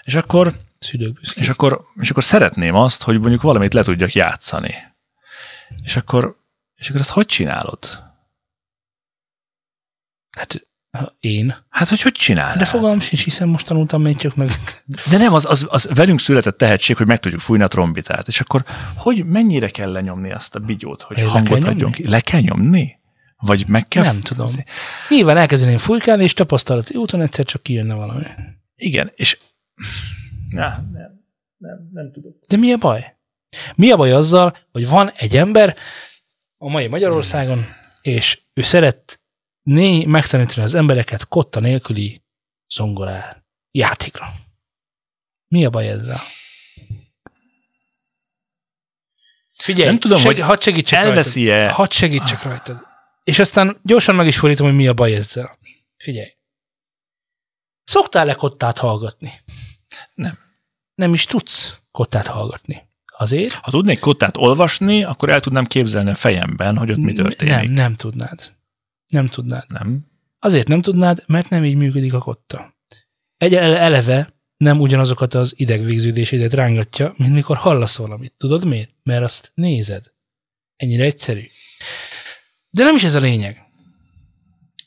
És 0.02 0.14
akkor, 0.14 0.54
és 1.34 1.48
akkor, 1.48 1.86
és 2.00 2.10
akkor 2.10 2.24
szeretném 2.24 2.74
azt, 2.74 3.02
hogy 3.02 3.20
mondjuk 3.20 3.42
valamit 3.42 3.74
le 3.74 3.82
tudjak 3.82 4.12
játszani. 4.12 4.74
És 5.82 5.96
akkor, 5.96 6.36
és 6.74 6.88
akkor 6.88 7.00
ezt 7.00 7.10
hogy 7.10 7.26
csinálod? 7.26 7.78
Hát 10.30 10.66
Én. 11.20 11.54
Hát, 11.70 11.88
hogy 11.88 12.00
hogy 12.00 12.12
csinálnád? 12.12 12.58
De 12.58 12.64
fogalmam 12.64 13.00
sincs, 13.00 13.24
hiszen 13.24 13.48
most 13.48 13.66
tanultam 13.66 14.02
még 14.02 14.16
csak 14.16 14.36
meg. 14.36 14.50
De 15.10 15.18
nem, 15.18 15.34
az, 15.34 15.44
az, 15.44 15.66
az 15.68 15.88
velünk 15.94 16.20
született 16.20 16.58
tehetség, 16.58 16.96
hogy 16.96 17.06
meg 17.06 17.18
tudjuk 17.18 17.40
fújni 17.40 17.62
a 17.64 17.68
trombitát. 17.68 18.28
És 18.28 18.40
akkor 18.40 18.64
hogy 18.96 19.26
mennyire 19.26 19.68
kell 19.68 19.92
lenyomni 19.92 20.32
azt 20.32 20.54
a 20.54 20.58
bigyót, 20.58 21.02
hogy 21.02 21.16
Le 21.16 21.22
kell 21.22 21.32
hangot 21.32 21.50
nyomni? 21.50 21.68
adjon 21.68 21.90
ki? 21.90 22.08
Le 22.08 22.20
kell 22.20 22.40
nyomni? 22.40 22.98
Vagy 23.36 23.64
meg 23.66 23.88
kell... 23.88 24.02
Nem 24.02 24.20
tudom. 24.20 24.46
Nyilván 25.08 25.36
elkezdeném 25.36 25.78
fújkálni, 25.78 26.22
és 26.22 26.32
tapasztalati 26.32 26.96
úton 26.96 27.20
egyszer 27.20 27.44
csak 27.44 27.62
kijönne 27.62 27.94
valami. 27.94 28.24
Igen, 28.76 29.12
és... 29.14 29.38
Na, 30.48 30.68
nem, 30.92 31.24
nem, 31.56 31.88
nem 31.92 32.12
tudom. 32.12 32.32
De 32.48 32.56
mi 32.56 32.72
a 32.72 32.76
baj? 32.76 33.16
Mi 33.74 33.90
a 33.90 33.96
baj 33.96 34.12
azzal, 34.12 34.56
hogy 34.72 34.88
van 34.88 35.10
egy 35.16 35.36
ember 35.36 35.76
a 36.58 36.68
mai 36.68 36.86
Magyarországon, 36.86 37.64
és 38.02 38.40
ő 38.54 38.62
szeretné 39.64 40.04
megtanítani 40.04 40.62
az 40.62 40.74
embereket 40.74 41.28
kotta 41.28 41.60
nélküli 41.60 42.22
zongorá 42.68 43.42
játékra. 43.70 44.32
Mi 45.48 45.64
a 45.64 45.70
baj 45.70 45.88
ezzel? 45.88 46.20
Figyelj, 49.52 49.88
Nem 49.88 49.98
tudom, 49.98 50.22
hogy 50.22 50.38
hadd 50.38 50.60
segítsek 50.60 50.98
elveszi-e- 50.98 51.56
rajtad. 51.56 51.74
Hadd 51.74 51.90
segítsek 51.90 52.42
rajtad. 52.42 52.78
És 53.24 53.38
aztán 53.38 53.80
gyorsan 53.82 54.14
meg 54.14 54.26
is 54.26 54.38
fordítom, 54.38 54.66
hogy 54.66 54.74
mi 54.76 54.86
a 54.86 54.94
baj 54.94 55.14
ezzel. 55.14 55.58
Figyelj. 55.96 56.36
Szoktál-e 57.84 58.34
kottát 58.34 58.78
hallgatni? 58.78 59.32
Nem. 60.14 60.38
Nem 60.94 61.14
is 61.14 61.24
tudsz 61.24 61.78
kottát 61.90 62.26
hallgatni. 62.26 62.88
Azért? 63.16 63.52
Ha 63.52 63.70
tudnék 63.70 63.98
kottát 63.98 64.36
olvasni, 64.36 65.04
akkor 65.04 65.28
el 65.28 65.40
tudnám 65.40 65.64
képzelni 65.64 66.10
a 66.10 66.14
fejemben, 66.14 66.76
hogy 66.76 66.90
ott 66.90 66.98
mi 66.98 67.12
történik. 67.12 67.54
Nem, 67.54 67.70
nem 67.70 67.94
tudnád. 67.94 68.54
Nem 69.14 69.26
tudnád. 69.26 69.64
nem. 69.68 70.06
Azért 70.38 70.68
nem 70.68 70.80
tudnád, 70.80 71.22
mert 71.26 71.48
nem 71.48 71.64
így 71.64 71.74
működik 71.74 72.12
a 72.12 72.18
kotta. 72.18 72.74
Egy 73.36 73.54
ele- 73.54 73.78
eleve 73.78 74.28
nem 74.56 74.80
ugyanazokat 74.80 75.34
az 75.34 75.52
idegvégződésédet 75.56 76.54
rángatja, 76.54 77.14
mint 77.16 77.34
mikor 77.34 77.56
hallasz 77.56 77.96
valamit. 77.96 78.34
Tudod 78.38 78.64
miért? 78.64 78.90
Mert 79.02 79.24
azt 79.24 79.52
nézed. 79.54 80.12
Ennyire 80.76 81.04
egyszerű. 81.04 81.46
De 82.70 82.84
nem 82.84 82.94
is 82.94 83.04
ez 83.04 83.14
a 83.14 83.20
lényeg. 83.20 83.62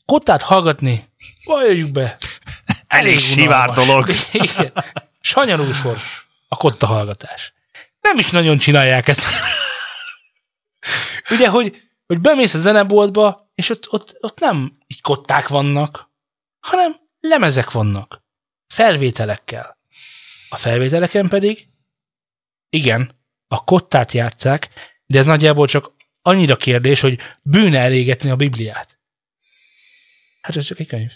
Kottát 0.06 0.42
hallgatni, 0.42 1.04
valljuk 1.44 1.92
be, 1.92 2.18
Elég 2.88 3.20
sivár 3.20 3.70
dolog. 3.70 4.10
Igen. 4.32 4.74
Sanyarú 5.20 5.72
sors 5.72 6.28
a 6.48 6.56
kotta 6.56 6.86
hallgatás. 6.86 7.54
Nem 8.02 8.18
is 8.18 8.30
nagyon 8.30 8.58
csinálják 8.58 9.08
ezt. 9.08 9.26
Ugye, 11.34 11.50
hogy, 11.50 11.82
hogy 12.08 12.20
bemész 12.20 12.54
a 12.54 12.58
zeneboltba, 12.58 13.47
és 13.58 13.70
ott, 13.70 13.92
ott, 13.92 14.18
ott 14.20 14.40
nem 14.40 14.78
így 14.88 15.02
kották 15.02 15.48
vannak, 15.48 16.12
hanem 16.60 16.92
lemezek 17.20 17.72
vannak. 17.72 18.24
Felvételekkel. 18.68 19.78
A 20.50 20.58
felvételeken 20.58 21.28
pedig, 21.28 21.68
igen, 22.70 23.12
a 23.48 23.64
kottát 23.64 24.12
játszák, 24.12 24.70
de 25.06 25.20
ez 25.20 25.26
nagyjából 25.26 25.68
csak 25.68 25.92
annyira 26.22 26.56
kérdés, 26.56 27.00
hogy 27.00 27.20
bűne 27.42 27.80
elégetni 27.80 28.30
a 28.30 28.36
Bibliát. 28.36 29.00
Hát 30.42 30.56
ez 30.56 30.66
csak 30.66 30.80
egy 30.80 30.88
könyv. 30.88 31.12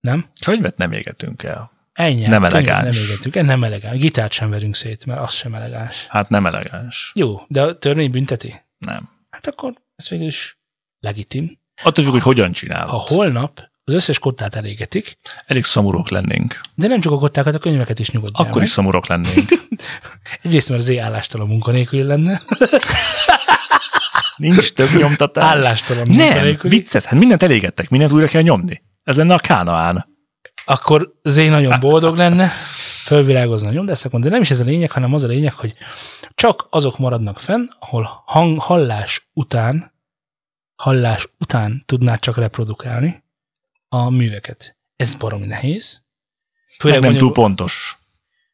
Nem? 0.00 0.30
Könyvet 0.40 0.76
nem 0.76 0.92
égetünk 0.92 1.42
el. 1.42 1.72
Ennyi. 1.92 2.26
Nem 2.26 2.42
hát 2.42 2.52
elegáns. 2.52 2.96
Nem 2.96 3.04
égetünk. 3.04 3.36
Ez 3.36 3.46
nem 3.46 3.64
elegáns. 3.64 4.00
Gitárt 4.00 4.32
sem 4.32 4.50
verünk 4.50 4.74
szét, 4.74 5.06
mert 5.06 5.20
az 5.20 5.32
sem 5.32 5.54
elegáns. 5.54 6.06
Hát 6.06 6.28
nem 6.28 6.46
elegáns. 6.46 7.12
Jó, 7.14 7.44
de 7.48 7.62
a 7.62 7.78
törvény 7.78 8.10
bünteti? 8.10 8.54
Nem. 8.78 9.10
Hát 9.30 9.46
akkor 9.46 9.84
ez 9.96 10.08
végül 10.08 10.26
is 10.26 10.55
legitim. 11.06 11.58
Attól 11.82 12.04
függ, 12.04 12.12
hogy 12.12 12.22
hogyan 12.22 12.52
csinálod. 12.52 12.90
Ha 12.90 12.96
holnap 12.96 13.60
az 13.84 13.94
összes 13.94 14.18
kottát 14.18 14.54
elégetik, 14.54 15.18
Elég 15.46 15.64
szomorúk 15.64 16.08
lennénk. 16.08 16.60
de 16.74 16.88
nem 16.88 17.00
csak 17.00 17.12
a 17.12 17.18
kottákat, 17.18 17.54
a 17.54 17.58
könyveket 17.58 17.98
is 17.98 18.10
nyugodjál 18.10 18.42
Akkor 18.42 18.56
meg. 18.56 18.66
is 18.66 18.70
szomorúk 18.70 19.06
lennénk. 19.06 19.48
Egyrészt, 20.42 20.68
mert 20.68 20.80
az 20.80 20.98
állástalan 20.98 21.46
munkanélküli 21.46 22.02
lenne. 22.02 22.42
Nincs 24.36 24.72
több 24.72 24.88
nyomtatás. 24.98 25.44
Állástalan 25.44 26.06
Nem, 26.08 26.58
vicces, 26.62 27.04
hát 27.04 27.18
mindent 27.18 27.42
elégettek, 27.42 27.88
mindent 27.90 28.12
újra 28.12 28.26
kell 28.26 28.42
nyomni. 28.42 28.82
Ez 29.04 29.16
lenne 29.16 29.34
a 29.34 29.38
kánaán. 29.38 30.06
Akkor 30.64 31.12
Zé 31.22 31.48
nagyon 31.48 31.80
boldog 31.80 32.16
lenne, 32.16 32.50
fölvirágozna 33.04 33.68
a 33.68 33.72
nyomdászakon, 33.72 34.20
de 34.20 34.28
nem 34.28 34.40
is 34.40 34.50
ez 34.50 34.60
a 34.60 34.64
lényeg, 34.64 34.90
hanem 34.90 35.14
az 35.14 35.24
a 35.24 35.28
lényeg, 35.28 35.52
hogy 35.52 35.72
csak 36.34 36.66
azok 36.70 36.98
maradnak 36.98 37.38
fenn, 37.38 37.66
ahol 37.78 38.22
hang, 38.26 38.60
hallás 38.60 39.28
után, 39.32 39.94
hallás 40.76 41.28
után 41.38 41.82
tudnád 41.86 42.18
csak 42.18 42.36
reprodukálni 42.36 43.24
a 43.88 44.10
műveket. 44.10 44.76
Ez 44.96 45.14
baromi 45.14 45.46
nehéz. 45.46 46.04
Főleg, 46.78 47.00
nem 47.00 47.10
túl 47.10 47.18
bonyolul, 47.18 47.32
pontos. 47.32 47.98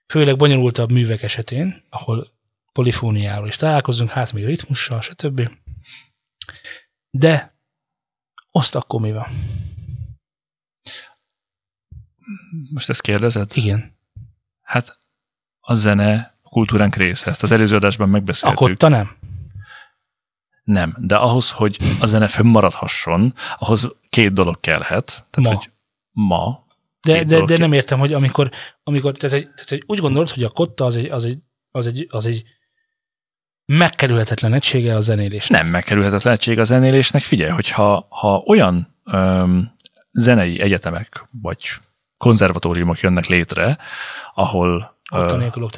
főleg 0.06 0.36
bonyolultabb 0.36 0.92
művek 0.92 1.22
esetén, 1.22 1.84
ahol 1.88 2.26
polifóniával 2.72 3.48
is 3.48 3.56
találkozunk, 3.56 4.10
hát 4.10 4.32
még 4.32 4.44
ritmussal, 4.44 5.00
stb. 5.00 5.50
De 7.10 7.54
azt 8.50 8.74
akkor 8.74 9.00
mi 9.00 9.12
van? 9.12 9.26
Most 12.70 12.88
ezt 12.88 13.00
kérdezed? 13.00 13.50
Igen. 13.54 13.98
Hát 14.60 14.98
a 15.60 15.74
zene 15.74 16.38
a 16.42 16.48
kultúránk 16.48 16.94
része. 16.94 17.30
Ezt 17.30 17.42
az 17.42 17.50
előző 17.50 17.76
adásban 17.76 18.08
megbeszéltük. 18.08 18.58
kotta 18.58 18.88
nem. 18.88 19.16
Nem, 20.62 20.96
de 20.98 21.16
ahhoz, 21.16 21.50
hogy 21.50 21.76
a 22.00 22.06
zene 22.06 22.28
fönnmaradhasson, 22.28 23.34
ahhoz 23.58 23.92
két 24.08 24.32
dolog 24.32 24.60
kellhet. 24.60 25.26
Tehát, 25.30 25.50
Ma. 25.50 25.56
hogy 25.56 25.70
ma. 26.10 26.66
De, 27.02 27.24
de, 27.24 27.44
de 27.44 27.58
nem 27.58 27.72
értem, 27.72 27.98
hogy 27.98 28.12
amikor, 28.12 28.50
amikor 28.82 29.12
tehát, 29.12 29.36
egy, 29.36 29.42
tehát 29.42 29.72
egy, 29.72 29.82
úgy 29.86 29.98
gondolod, 29.98 30.30
hogy 30.30 30.42
a 30.42 30.48
kotta 30.48 30.84
az 30.84 30.96
egy, 30.96 31.10
az 31.10 31.24
egy, 31.24 31.38
az 31.70 31.86
egy, 31.86 32.06
az 32.10 32.26
egy 32.26 32.44
megkerülhetetlen 33.64 34.52
egysége 34.52 34.94
a 34.94 35.00
zenélésnek. 35.00 35.62
Nem 35.62 35.70
megkerülhetetlen 35.70 36.32
egység 36.32 36.58
a 36.58 36.64
zenélésnek. 36.64 37.22
Figyelj, 37.22 37.50
hogyha 37.50 38.06
ha 38.08 38.42
olyan 38.46 38.96
öm, 39.04 39.74
zenei 40.12 40.60
egyetemek 40.60 41.28
vagy 41.30 41.58
konzervatóriumok 42.16 43.00
jönnek 43.00 43.26
létre, 43.26 43.78
ahol 44.34 45.00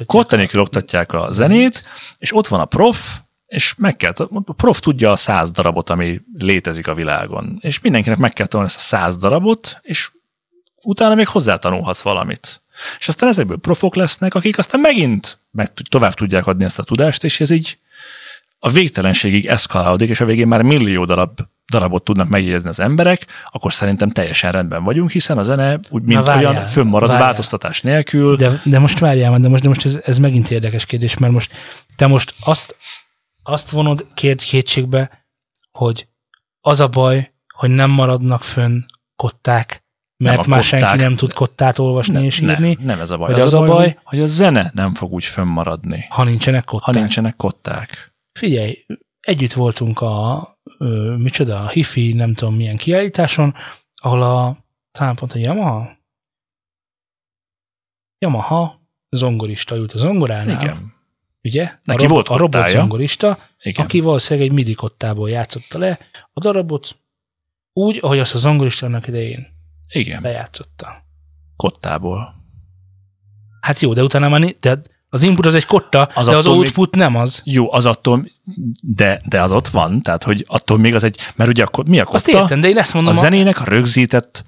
kotta 0.05 0.35
nélkül 0.35 0.61
oktatják 0.61 1.13
a 1.13 1.27
zenét, 1.27 1.83
és 2.17 2.35
ott 2.35 2.47
van 2.47 2.59
a 2.59 2.65
prof, 2.65 3.19
és 3.47 3.75
meg 3.77 3.95
kell, 3.95 4.11
a 4.45 4.53
prof 4.53 4.79
tudja 4.79 5.11
a 5.11 5.15
száz 5.15 5.51
darabot, 5.51 5.89
ami 5.89 6.21
létezik 6.37 6.87
a 6.87 6.93
világon. 6.93 7.57
És 7.59 7.79
mindenkinek 7.79 8.17
meg 8.17 8.33
kell 8.33 8.45
tanulni 8.45 8.71
ezt 8.71 8.81
a 8.81 8.95
száz 8.95 9.17
darabot, 9.17 9.79
és 9.81 10.11
utána 10.83 11.15
még 11.15 11.27
hozzátanulhatsz 11.27 12.01
valamit. 12.01 12.61
És 12.99 13.07
aztán 13.07 13.29
ezekből 13.29 13.57
profok 13.57 13.95
lesznek, 13.95 14.35
akik 14.35 14.57
aztán 14.57 14.79
megint 14.79 15.37
meg 15.51 15.73
tovább 15.89 16.13
tudják 16.13 16.47
adni 16.47 16.63
ezt 16.63 16.79
a 16.79 16.83
tudást, 16.83 17.23
és 17.23 17.39
ez 17.39 17.49
így 17.49 17.77
a 18.59 18.69
végtelenségig 18.69 19.45
eszkalálódik, 19.45 20.09
és 20.09 20.21
a 20.21 20.25
végén 20.25 20.47
már 20.47 20.61
millió 20.61 21.05
darab, 21.05 21.39
darabot 21.71 22.03
tudnak 22.03 22.29
megjegyezni 22.29 22.69
az 22.69 22.79
emberek, 22.79 23.25
akkor 23.51 23.73
szerintem 23.73 24.09
teljesen 24.09 24.51
rendben 24.51 24.83
vagyunk, 24.83 25.11
hiszen 25.11 25.37
a 25.37 25.41
zene 25.41 25.79
úgy 25.89 26.01
mint 26.01 26.23
várjál, 26.23 26.51
olyan 26.51 26.65
fönnmarad 26.65 27.09
várjál. 27.09 27.27
változtatás 27.27 27.81
nélkül. 27.81 28.35
De, 28.35 28.61
de 28.63 28.79
most 28.79 28.99
várjál 28.99 29.39
de 29.39 29.47
most, 29.47 29.61
de 29.61 29.67
most 29.67 29.85
ez, 29.85 30.01
ez 30.05 30.17
megint 30.17 30.51
érdekes 30.51 30.85
kérdés, 30.85 31.17
mert 31.17 31.33
most 31.33 31.53
te 31.95 32.07
most 32.07 32.33
azt, 32.39 32.75
azt 33.47 33.69
vonod 33.69 34.07
két, 34.13 34.41
kétségbe, 34.41 35.27
hogy 35.71 36.07
az 36.61 36.79
a 36.79 36.87
baj, 36.87 37.33
hogy 37.55 37.69
nem 37.69 37.89
maradnak 37.89 38.43
fönn 38.43 38.79
kották, 39.15 39.83
mert 40.23 40.39
Nem 40.41 40.49
már 40.49 40.63
senki 40.63 40.85
kották. 40.85 40.99
nem 41.01 41.15
tud 41.15 41.33
kottát 41.33 41.77
olvasni 41.79 42.23
és 42.25 42.39
írni, 42.39 42.73
Nem, 42.73 42.85
nem 42.85 42.99
ez 42.99 43.11
a 43.11 43.17
baj. 43.17 43.31
Hogy 43.31 43.41
az, 43.41 43.45
az 43.45 43.53
a 43.53 43.57
baj, 43.59 43.67
baj- 43.67 43.85
hogy- 43.93 43.97
hogy 44.03 44.19
a 44.19 44.25
zene 44.25 44.71
nem 44.73 44.93
fog 44.93 45.11
úgy 45.11 45.23
fönnmaradni, 45.23 46.05
ha 46.09 46.23
nincsenek 46.23 46.63
kották. 46.63 46.93
ha 46.95 46.99
nincsenek 46.99 47.35
kották. 47.35 48.15
Figyelj, 48.39 48.85
együtt 49.19 49.53
voltunk 49.53 50.01
a, 50.01 50.47
ö, 50.77 51.15
micsoda, 51.17 51.61
a 51.63 51.67
hifi, 51.69 52.13
nem 52.13 52.33
tudom 52.33 52.55
milyen 52.55 52.77
kiállításon, 52.77 53.53
ahol 53.95 54.23
a, 54.23 54.57
talán 54.91 55.15
pont 55.15 55.33
a 55.33 55.37
Yamaha, 55.37 55.97
Yamaha 58.19 58.81
zongorista 59.09 59.75
ült 59.75 59.91
a 59.93 59.97
zongoránál, 59.97 60.61
Igen. 60.61 60.93
Ugye? 61.45 61.71
Neki 61.83 62.05
a, 62.05 62.07
volt 62.07 62.27
a 62.27 62.37
robot 62.37 62.67
zongorista, 62.67 63.39
Igen. 63.61 63.85
aki 63.85 63.99
valószínűleg 63.99 64.49
egy 64.49 64.53
midi 64.55 64.73
kottából 64.73 65.29
játszotta 65.29 65.77
le 65.77 65.99
a 66.33 66.39
darabot, 66.39 66.97
úgy, 67.73 67.99
ahogy 68.01 68.19
azt 68.19 68.33
a 68.33 68.37
zongorista 68.37 68.85
annak 68.85 69.07
idején 69.07 69.47
Igen. 69.87 70.21
lejátszotta. 70.21 71.03
Kottából. 71.55 72.35
Hát 73.61 73.79
jó, 73.79 73.93
de 73.93 74.03
utána 74.03 74.29
már, 74.29 74.55
de 74.59 74.79
az 75.09 75.21
input 75.23 75.45
az 75.45 75.55
egy 75.55 75.65
kotta, 75.65 76.01
Az 76.01 76.25
de 76.25 76.31
az 76.37 76.45
attól 76.45 76.55
még- 76.57 76.65
output 76.65 76.95
nem 76.95 77.15
az. 77.15 77.41
Jó, 77.43 77.73
az 77.73 77.85
attól, 77.85 78.29
de, 78.81 79.21
de 79.25 79.41
az 79.41 79.51
ott 79.51 79.67
van, 79.67 80.01
tehát 80.01 80.23
hogy 80.23 80.43
attól 80.47 80.77
még 80.77 80.95
az 80.95 81.03
egy, 81.03 81.19
mert 81.35 81.49
ugye 81.49 81.63
akkor 81.63 81.87
mi 81.87 81.99
a 81.99 82.05
Azt 82.11 82.25
kotta? 82.25 82.37
értem, 82.39 82.59
de 82.59 82.67
én 82.67 82.77
ezt 82.77 82.93
mondom, 82.93 83.17
a, 83.17 83.19
zenének 83.19 83.61
a 83.61 83.63
rögzített 83.63 84.45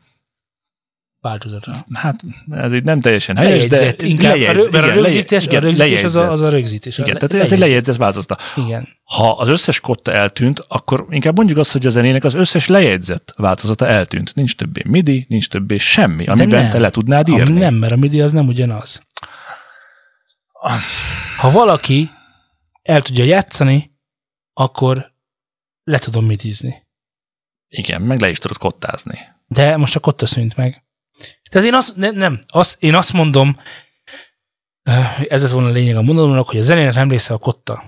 a 1.27 1.29
változatra. 1.29 1.73
Hát 1.93 2.19
ez 2.51 2.73
így 2.73 2.83
nem 2.83 2.99
teljesen 2.99 3.35
helyes, 3.37 3.51
Lejegyzett, 3.69 4.01
de 4.01 4.07
inkább, 4.07 4.31
lejegyz, 4.35 4.49
a, 4.49 4.51
rö- 4.51 4.71
mert 4.71 4.83
a 4.85 4.87
igen, 4.89 5.01
rögzítés, 5.03 5.43
igen, 5.45 5.61
a 5.61 5.65
rögzítés 5.65 6.03
az, 6.03 6.15
a, 6.15 6.31
az 6.31 6.41
a 6.41 6.43
lejegyzett. 6.43 6.51
rögzítés. 6.51 6.97
Igen, 6.97 7.15
A 7.15 7.19
tehát 7.19 7.45
ez 7.45 7.51
egy 7.51 7.59
lejegyzett 7.59 7.95
változata. 7.95 8.37
Igen. 8.55 8.87
Ha 9.03 9.31
az 9.31 9.47
összes 9.47 9.79
kotta 9.79 10.11
eltűnt, 10.13 10.63
akkor 10.67 11.05
inkább 11.09 11.35
mondjuk 11.35 11.57
azt, 11.57 11.71
hogy 11.71 11.85
a 11.85 11.89
zenének 11.89 12.23
az 12.23 12.33
összes 12.33 12.67
lejegyzett 12.67 13.33
változata 13.37 13.87
eltűnt. 13.87 14.35
Nincs 14.35 14.55
többé 14.55 14.81
MIDI, 14.85 15.25
nincs 15.29 15.49
többé 15.49 15.77
semmi, 15.77 16.25
amiben 16.25 16.61
nem. 16.61 16.69
te 16.69 16.79
le 16.79 16.89
tudnád 16.89 17.27
írni. 17.27 17.59
nem, 17.59 17.73
mert 17.73 17.91
a 17.91 17.95
MIDI 17.95 18.21
az 18.21 18.31
nem 18.31 18.47
ugyanaz. 18.47 19.01
Ha 21.37 21.51
valaki 21.51 22.09
el 22.81 23.01
tudja 23.01 23.23
játszani, 23.23 23.91
akkor 24.53 25.11
le 25.83 25.97
tudom 25.97 26.25
midizni. 26.25 26.85
Igen, 27.67 28.01
meg 28.01 28.19
le 28.19 28.29
is 28.29 28.37
tudod 28.37 28.57
kottázni. 28.57 29.19
De 29.47 29.77
most 29.77 29.95
a 29.95 29.99
kotta 29.99 30.25
szűnt 30.25 30.55
meg. 30.55 30.83
Tehát 31.49 31.67
én 31.67 31.73
azt, 31.73 31.95
ne, 31.95 32.09
nem, 32.11 32.41
azt, 32.47 32.83
én 32.83 32.95
azt 32.95 33.13
mondom, 33.13 33.59
eh, 34.83 35.21
ez 35.21 35.41
lett 35.41 35.51
volna 35.51 35.67
a 35.67 35.71
lényeg 35.71 35.95
a 35.95 36.01
mondatomnak, 36.01 36.49
hogy 36.49 36.59
a 36.59 36.63
zenének 36.63 36.93
nem 36.93 37.09
része 37.09 37.33
a 37.33 37.37
kotta. 37.37 37.83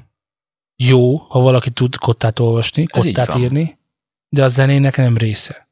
Jó, 0.75 1.15
ha 1.17 1.39
valaki 1.39 1.69
tud 1.69 1.95
kottát 1.95 2.39
olvasni, 2.39 2.85
Ez 2.91 3.03
kottát 3.03 3.35
írni, 3.35 3.77
de 4.29 4.43
a 4.43 4.47
zenének 4.47 4.97
nem 4.97 5.17
része. 5.17 5.69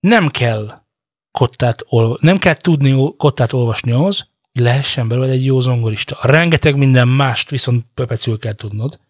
Nem 0.00 0.28
kell 0.28 0.82
kottát, 1.30 1.84
olva- 1.88 2.20
nem 2.20 2.38
kell 2.38 2.54
tudni 2.54 3.14
kottát 3.16 3.52
olvasni 3.52 3.92
ahhoz, 3.92 4.28
hogy 4.52 4.62
lehessen 4.62 5.08
belőle 5.08 5.32
egy 5.32 5.44
jó 5.44 5.60
zongorista. 5.60 6.18
Rengeteg 6.22 6.76
minden 6.76 7.08
mást 7.08 7.50
viszont 7.50 7.86
pöpecül 7.94 8.38
kell 8.38 8.54
tudnod. 8.54 9.00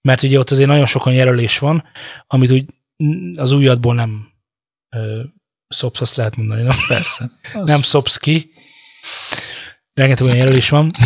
Mert 0.00 0.22
ugye 0.22 0.38
ott 0.38 0.50
azért 0.50 0.68
nagyon 0.68 0.86
sokan 0.86 1.12
jelölés 1.12 1.58
van, 1.58 1.84
amit 2.26 2.50
úgy 2.50 2.66
az 3.34 3.52
újadból 3.52 3.94
nem 3.94 4.28
szopsz, 5.72 6.00
azt 6.00 6.16
lehet 6.16 6.36
mondani, 6.36 6.62
nem? 6.62 6.76
Persze. 6.88 7.30
Az 7.54 7.68
Nem 7.68 7.82
szopsz 7.82 8.16
ki. 8.16 8.52
Rengeteg 9.94 10.24
olyan 10.24 10.36
jelölés 10.36 10.68
van. 10.68 10.90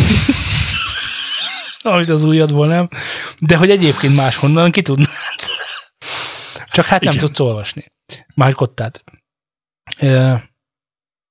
Amit 1.81 2.09
az 2.09 2.23
újadból 2.23 2.67
nem. 2.67 2.89
De 3.39 3.55
hogy 3.55 3.69
egyébként 3.69 4.15
máshonnan 4.15 4.71
ki 4.71 4.81
tudnád. 4.81 5.09
Csak 6.71 6.85
hát 6.85 7.01
nem 7.01 7.13
Igen. 7.13 7.25
tudsz 7.25 7.39
olvasni. 7.39 7.85
Már 8.35 8.53
kottát. 8.53 9.03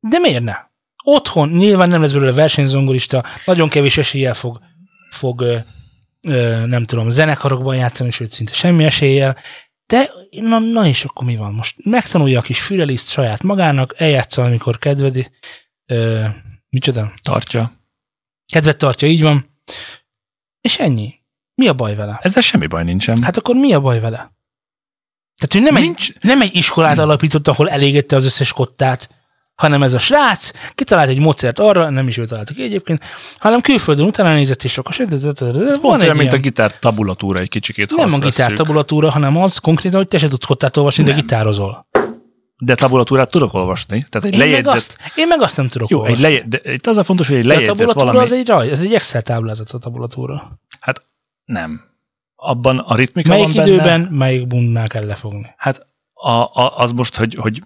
De 0.00 0.18
miért 0.18 0.42
ne? 0.42 0.54
Otthon 1.04 1.48
nyilván 1.48 1.88
nem 1.88 2.00
lesz 2.00 2.12
belőle 2.12 2.32
versenyzongorista, 2.32 3.24
nagyon 3.44 3.68
kevés 3.68 3.96
eséllyel 3.96 4.34
fog, 4.34 4.60
fog 5.10 5.64
nem 6.66 6.84
tudom, 6.84 7.08
zenekarokban 7.08 7.76
játszani, 7.76 8.10
sőt 8.10 8.32
szinte 8.32 8.52
semmi 8.52 8.84
eséllyel, 8.84 9.36
de 9.86 10.10
na, 10.30 10.58
na 10.58 10.86
és 10.86 11.04
akkor 11.04 11.26
mi 11.26 11.36
van 11.36 11.54
most? 11.54 11.84
Megtanulja 11.84 12.38
a 12.38 12.42
kis 12.42 12.62
füreliszt 12.62 13.10
saját 13.10 13.42
magának, 13.42 13.94
eljátsza, 14.00 14.44
amikor 14.44 14.78
kedvedi. 14.78 15.30
Ö, 15.86 16.26
micsoda? 16.68 17.12
tartja. 17.22 17.72
Kedvet 18.52 18.78
tartja, 18.78 19.08
így 19.08 19.22
van. 19.22 19.50
És 20.60 20.78
ennyi. 20.78 21.14
Mi 21.54 21.68
a 21.68 21.74
baj 21.74 21.94
vele? 21.94 22.18
Ezzel 22.22 22.42
semmi 22.42 22.66
baj 22.66 22.84
nincsen. 22.84 23.22
Hát 23.22 23.36
akkor 23.36 23.54
mi 23.54 23.72
a 23.72 23.80
baj 23.80 24.00
vele? 24.00 24.34
Tehát 25.36 25.54
ő 25.54 25.60
nem, 25.60 25.76
egy, 25.76 25.82
Nincs- 25.82 26.22
nem 26.22 26.40
egy 26.40 26.56
iskolát 26.56 26.98
alapított, 26.98 27.48
ahol 27.48 27.70
elégette 27.70 28.16
az 28.16 28.24
összes 28.24 28.52
kottát, 28.52 29.15
hanem 29.56 29.82
ez 29.82 29.94
a 29.94 29.98
srác 29.98 30.50
kitalált 30.74 31.08
egy 31.08 31.18
módszert 31.18 31.58
arra, 31.58 31.90
nem 31.90 32.08
is 32.08 32.16
ő 32.16 32.24
találta 32.26 32.54
ki 32.54 32.62
egyébként, 32.62 33.04
hanem 33.38 33.60
külföldön 33.60 34.06
utána 34.06 34.34
nézett, 34.34 34.62
és 34.62 34.78
akkor 34.78 34.94
Ez 35.00 35.80
pont 35.80 35.94
egy 35.96 36.02
olyan, 36.02 36.16
mint 36.16 36.32
a 36.32 36.36
gitár 36.38 36.78
tabulatúra 36.78 37.38
egy 37.38 37.48
kicsikét. 37.48 37.94
nem 37.94 38.12
a 38.12 38.18
gitár 38.18 38.52
tabulatúra, 38.52 39.10
hanem 39.10 39.36
az 39.36 39.58
konkrétan, 39.58 39.98
hogy 39.98 40.08
te 40.08 40.18
se 40.18 40.28
tudsz 40.28 40.44
kottát 40.44 40.76
olvasni, 40.76 41.04
de 41.04 41.10
Nem. 41.10 41.20
gitározol. 41.20 41.84
De 42.58 42.74
tabulatúrát 42.74 43.30
tudok 43.30 43.54
olvasni. 43.54 44.06
Tehát 44.10 44.28
egy 44.28 44.32
Én 44.32 44.38
meg, 44.38 44.48
lejegyzett... 44.48 44.74
azt, 44.74 44.98
én 45.14 45.26
meg 45.26 45.42
azt 45.42 45.56
nem 45.56 45.68
tudok 45.68 45.88
Jó, 45.88 45.98
egy 45.98 46.02
olvasni. 46.04 46.22
leje, 46.28 46.44
de 46.46 46.72
itt 46.72 46.86
az 46.86 46.96
a 46.96 47.02
fontos, 47.02 47.28
hogy 47.28 47.36
egy 47.36 47.42
De 47.46 47.48
a 47.48 47.52
lejegyzett 47.52 47.76
tabulatúra 47.76 48.06
valami... 48.12 48.24
az 48.26 48.32
egy 48.32 48.46
raj, 48.46 48.70
ez 48.70 48.80
egy 48.80 48.94
Excel 48.94 49.22
táblázat 49.22 49.70
a 49.70 49.78
tabulatúra. 49.78 50.60
Hát 50.80 51.04
nem. 51.44 51.80
Abban 52.36 52.78
a 52.78 52.94
ritmika 52.96 53.28
Melyik 53.28 53.44
van 53.44 53.54
benne. 53.54 53.68
időben, 53.68 54.00
melyik 54.00 54.46
bundnál 54.46 54.88
kell 54.88 55.06
lefogni. 55.06 55.54
Hát 55.56 55.86
a, 56.12 56.30
a, 56.30 56.78
az 56.78 56.92
most, 56.92 57.16
hogy, 57.16 57.34
hogy 57.34 57.62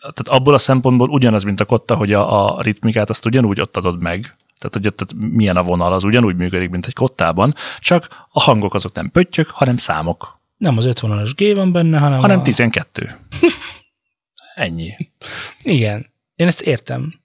tehát 0.00 0.28
abból 0.40 0.54
a 0.54 0.58
szempontból 0.58 1.08
ugyanaz, 1.08 1.42
mint 1.42 1.60
a 1.60 1.64
kotta, 1.64 1.94
hogy 1.94 2.12
a, 2.12 2.56
a 2.56 2.62
ritmikát 2.62 3.10
azt 3.10 3.26
ugyanúgy 3.26 3.60
ott 3.60 3.76
adod 3.76 4.00
meg. 4.00 4.36
Tehát, 4.58 4.72
hogy 4.72 4.86
ott 4.86 4.96
tehát 4.96 5.34
milyen 5.34 5.56
a 5.56 5.62
vonal, 5.62 5.92
az 5.92 6.04
ugyanúgy 6.04 6.36
működik, 6.36 6.70
mint 6.70 6.86
egy 6.86 6.94
kottában, 6.94 7.54
csak 7.78 8.26
a 8.30 8.40
hangok 8.40 8.74
azok 8.74 8.94
nem 8.94 9.10
pöttyök, 9.10 9.50
hanem 9.50 9.76
számok, 9.76 10.38
Nem 10.56 10.76
az 10.76 10.84
50-as 10.88 11.32
G 11.36 11.54
van 11.54 11.72
benne, 11.72 11.98
hanem, 11.98 12.20
hanem 12.20 12.38
a... 12.38 12.42
12. 12.42 13.18
Ennyi. 14.54 14.96
Igen, 15.62 16.06
én 16.34 16.46
ezt 16.46 16.60
értem. 16.60 17.22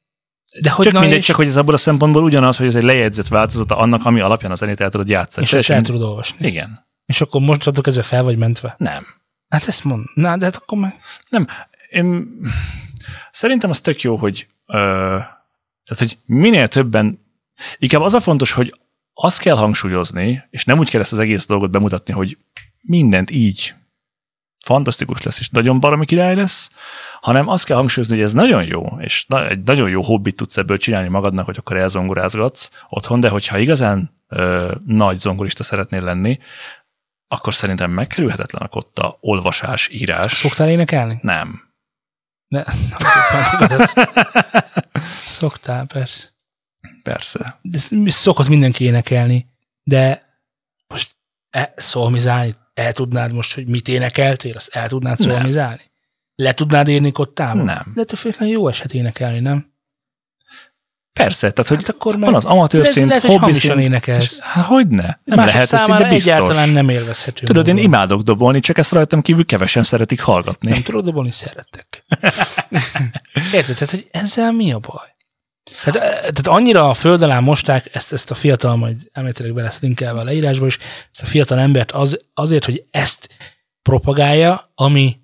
De 0.62 0.70
hogy 0.70 0.86
Csak 0.86 1.00
mindegy, 1.00 1.18
és, 1.18 1.26
csak 1.26 1.36
hogy 1.36 1.48
ez 1.48 1.58
abból 1.58 1.74
a 1.74 1.78
szempontból 1.78 2.24
ugyanaz, 2.24 2.58
hogy 2.58 2.68
ez 2.68 2.76
egy 2.76 2.84
lejegyzett 2.84 3.28
változata 3.28 3.78
annak, 3.78 4.06
ami 4.06 4.20
alapján 4.20 4.52
a 4.52 4.56
zenét 4.56 4.82
el 4.82 4.90
tudod 4.90 5.10
játszani. 5.10 5.46
és 5.46 5.54
ezt 5.54 5.70
el 5.70 5.82
tudod 5.82 6.02
olvasni. 6.02 6.48
Igen. 6.48 6.88
És 7.06 7.22
akkor 7.22 7.42
mostantól 7.42 7.84
kezdve 7.84 8.04
fel 8.04 8.24
vagy 8.24 8.38
mentve. 8.38 8.76
Nem. 8.78 9.06
Hát 9.50 9.68
ezt 9.68 9.84
mond. 9.84 10.06
Na, 10.14 10.38
de 10.38 10.46
hát 10.46 10.56
akkor 10.56 10.78
meg... 10.78 10.96
Nem. 11.30 11.48
Én, 11.90 12.28
szerintem 13.32 13.70
az 13.70 13.82
tök 13.82 14.02
jó, 14.02 14.16
hogy, 14.16 14.48
ö, 14.66 14.76
tehát, 15.84 15.98
hogy 15.98 16.18
minél 16.26 16.68
többen, 16.68 17.20
inkább 17.78 18.02
az 18.02 18.14
a 18.14 18.20
fontos, 18.20 18.52
hogy 18.52 18.80
azt 19.14 19.40
kell 19.40 19.56
hangsúlyozni, 19.56 20.44
és 20.50 20.66
nem 20.66 20.80
úgy 20.80 20.90
kell 20.90 21.02
ezt 21.02 21.12
az 21.12 21.20
egész 21.20 21.46
dolgot 21.46 21.72
bemutatni, 21.72 22.14
hogy 22.14 22.38
mindent 22.82 23.32
így 23.32 23.74
fantasztikus 24.66 25.22
lesz, 25.22 25.40
és 25.40 25.50
nagyon 25.50 25.80
baromi 25.80 26.06
király 26.06 26.36
lesz, 26.36 26.70
hanem 27.22 27.48
azt 27.48 27.66
kell 27.66 27.78
hangsúlyozni, 27.78 28.16
hogy 28.16 28.24
ez 28.24 28.34
nagyon 28.34 28.64
jó, 28.64 28.86
és 29.00 29.26
na, 29.28 29.48
egy 29.48 29.64
nagyon 29.64 29.90
jó 29.90 30.02
hobbit 30.02 30.36
tudsz 30.36 30.58
ebből 30.58 30.78
csinálni 30.78 31.08
magadnak, 31.08 31.46
hogy 31.46 31.58
akkor 31.58 31.78
elzongorázgatsz 31.78 32.70
otthon, 32.90 33.20
de 33.20 33.30
hogyha 33.30 33.58
igazán 33.58 34.18
ö, 34.28 34.76
nagy 34.86 35.18
zongorista 35.18 35.64
szeretnél 35.64 36.02
lenni, 36.04 36.40
akkor 37.28 37.54
szerintem 37.54 37.92
megkerülhetetlen 37.92 38.62
a 38.62 38.68
kotta 38.68 39.18
olvasás, 39.22 39.90
írás. 39.92 40.34
Szoktál 40.34 40.70
énekelni? 40.70 41.20
Nem. 41.22 41.69
Ne. 42.50 42.64
Szoktál, 45.38 45.86
persze. 45.86 46.28
Persze. 47.04 47.60
De 47.62 47.78
szokott 48.12 48.48
mindenki 48.48 48.84
énekelni, 48.84 49.50
de 49.84 50.30
most 50.88 51.16
e, 51.50 51.74
szolmizálni, 51.76 52.56
el 52.74 52.94
tudnád 52.94 53.34
most, 53.34 53.54
hogy 53.54 53.68
mit 53.68 53.88
énekeltél, 53.88 54.56
azt 54.56 54.76
el 54.76 54.88
tudnád 54.88 55.20
Nem. 55.20 55.30
szolmizálni? 55.30 55.92
Le 56.36 56.54
tudnád 56.54 56.88
érni 56.88 57.12
kottában? 57.12 57.66
Nem. 57.66 57.92
De 57.96 58.02
ettől 58.02 58.48
jó 58.48 58.68
eset 58.68 58.94
énekelni, 58.94 59.40
nem? 59.40 59.69
Persze, 61.24 61.52
tehát 61.52 61.70
hogy 61.72 61.78
Hát 61.78 61.90
akkor 61.96 62.16
meg- 62.16 62.24
van 62.26 62.36
az 62.36 62.46
amatőr 62.46 62.86
szint, 62.86 63.14
hobbi 63.14 63.54
szint. 63.54 63.80
énekelsz. 63.80 64.40
Hát 64.40 64.66
hogyne? 64.66 65.20
Nem 65.24 65.38
Mások 65.38 65.54
lehet 65.54 65.74
ez 65.74 65.82
szinte 65.82 66.04
biztos. 66.04 66.22
egyáltalán 66.22 66.70
nem 66.70 66.90
élvezhető. 66.90 67.46
Tudod, 67.46 67.68
én 67.68 67.74
módon. 67.74 67.88
imádok 67.90 68.22
dobolni, 68.22 68.60
csak 68.60 68.78
ezt 68.78 68.92
rajtam 68.92 69.22
kívül 69.22 69.46
kevesen 69.46 69.84
szeretik 69.84 70.22
hallgatni. 70.22 70.70
Nem 70.70 70.82
tudod 70.84 71.04
dobolni, 71.06 71.32
szerettek. 71.32 72.04
Érted? 73.54 73.76
Tehát, 73.76 73.90
hogy 73.90 74.08
ezzel 74.12 74.52
mi 74.52 74.72
a 74.72 74.80
baj? 74.80 75.08
Tehát, 75.84 76.10
eh, 76.10 76.20
tehát 76.20 76.48
annyira 76.48 76.90
a 76.90 76.94
föld 76.94 77.22
alá 77.22 77.40
mosták 77.40 77.96
ezt, 77.96 78.14
ezt 78.14 78.32
a 78.32 78.36
fiatal, 78.36 78.76
majd 78.76 78.96
elméletileg 79.12 79.54
be 79.54 79.62
lesz 79.62 79.80
linkelve 79.80 80.20
a 80.20 80.24
leírásba 80.24 80.66
is, 80.66 80.78
ezt 81.12 81.22
a 81.22 81.26
fiatal 81.26 81.60
embert 81.60 81.92
az, 81.92 82.20
azért, 82.34 82.66
hogy 82.66 82.84
ezt 82.92 83.30
propagálja, 83.82 84.72
ami 84.76 85.20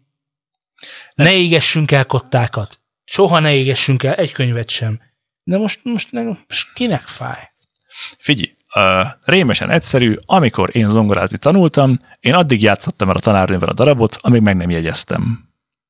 ne 1.15 1.33
égessünk 1.33 1.91
el 1.91 2.05
kottákat. 2.05 2.79
Soha 3.03 3.39
ne 3.39 3.53
égessünk 3.53 4.03
el 4.03 4.13
egy 4.13 4.31
könyvet 4.31 4.69
sem. 4.69 4.99
De 5.47 5.57
most, 5.57 5.79
most, 5.83 6.11
nem, 6.11 6.25
most 6.47 6.73
kinek 6.73 7.01
fáj? 7.01 7.49
Figyelj, 8.19 8.55
uh, 8.75 9.07
rémesen 9.21 9.69
egyszerű, 9.69 10.15
amikor 10.25 10.75
én 10.75 10.89
zongorázni 10.89 11.37
tanultam, 11.37 11.99
én 12.19 12.33
addig 12.33 12.61
játszottam 12.61 13.09
el 13.09 13.15
a 13.15 13.19
tanárnővel 13.19 13.69
a 13.69 13.73
darabot, 13.73 14.17
amíg 14.21 14.41
meg 14.41 14.55
nem 14.55 14.69
jegyeztem. 14.69 15.49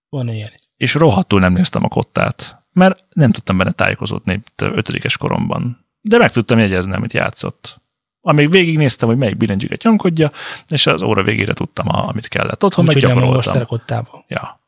Van 0.09 0.29
ilyen. 0.29 0.51
És 0.77 0.93
rohadtul 0.93 1.39
nem 1.39 1.53
néztem 1.53 1.83
a 1.83 1.87
kottát, 1.87 2.63
mert 2.71 3.03
nem 3.09 3.31
tudtam 3.31 3.57
benne 3.57 3.71
tájékozódni 3.71 4.43
ötödikes 4.57 5.17
koromban. 5.17 5.85
De 6.01 6.17
meg 6.17 6.31
tudtam 6.31 6.59
jegyezni, 6.59 6.93
amit 6.93 7.13
játszott. 7.13 7.81
Amíg 8.21 8.49
végignéztem, 8.49 9.07
hogy 9.09 9.17
melyik 9.17 9.37
billentyűket 9.37 9.83
nyomkodja, 9.83 10.31
és 10.67 10.87
az 10.87 11.03
óra 11.03 11.23
végére 11.23 11.53
tudtam, 11.53 11.87
amit 11.89 12.27
kellett. 12.27 12.63
Otthon 12.63 12.85
meg 12.85 12.95
Úgyhogy 12.95 13.13
nem 13.13 13.21
gyakoroltam. 13.21 13.51
olvastál 13.51 13.61
a 13.61 13.77
kottába. 13.77 14.25
Ja. 14.27 14.59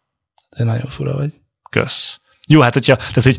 De 0.58 0.64
nagyon 0.64 0.90
fura 0.90 1.14
vagy. 1.14 1.34
Kösz. 1.70 2.20
Jó, 2.48 2.62
hát 2.62 2.74
hogyha, 2.74 2.96
tehát, 2.96 3.24
hogy 3.24 3.38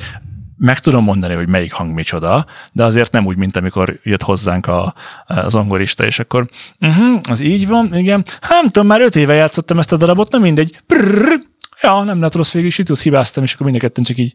meg 0.58 0.78
tudom 0.78 1.04
mondani, 1.04 1.34
hogy 1.34 1.48
melyik 1.48 1.72
hang 1.72 1.94
micsoda, 1.94 2.46
de 2.72 2.84
azért 2.84 3.12
nem 3.12 3.26
úgy, 3.26 3.36
mint 3.36 3.56
amikor 3.56 4.00
jött 4.02 4.22
hozzánk 4.22 4.66
a, 4.66 4.94
az 5.26 5.52
zongorista, 5.52 6.04
és 6.04 6.18
akkor 6.18 6.48
uh-huh, 6.80 7.20
az 7.30 7.40
így 7.40 7.68
van, 7.68 7.94
igen. 7.94 8.24
Hát 8.40 8.50
nem 8.50 8.66
tudom, 8.66 8.86
már 8.86 9.00
öt 9.00 9.16
éve 9.16 9.34
játszottam 9.34 9.78
ezt 9.78 9.92
a 9.92 9.96
darabot, 9.96 10.32
nem 10.32 10.40
mindegy. 10.40 10.80
Prrr, 10.86 11.40
ja, 11.82 12.02
nem 12.02 12.20
lett 12.20 12.34
rossz 12.34 12.52
végig, 12.52 12.74
itt 12.76 12.98
hibáztam, 12.98 13.44
és 13.44 13.54
akkor 13.54 13.70
mind 13.70 13.84
a 13.84 14.02
csak 14.02 14.18
így. 14.18 14.34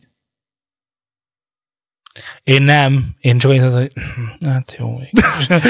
Én 2.44 2.62
nem. 2.62 3.06
Én 3.20 3.38
csak 3.38 3.52
olyan, 3.52 3.72
hogy 3.72 3.92
hát 4.46 4.76
jó. 4.80 5.00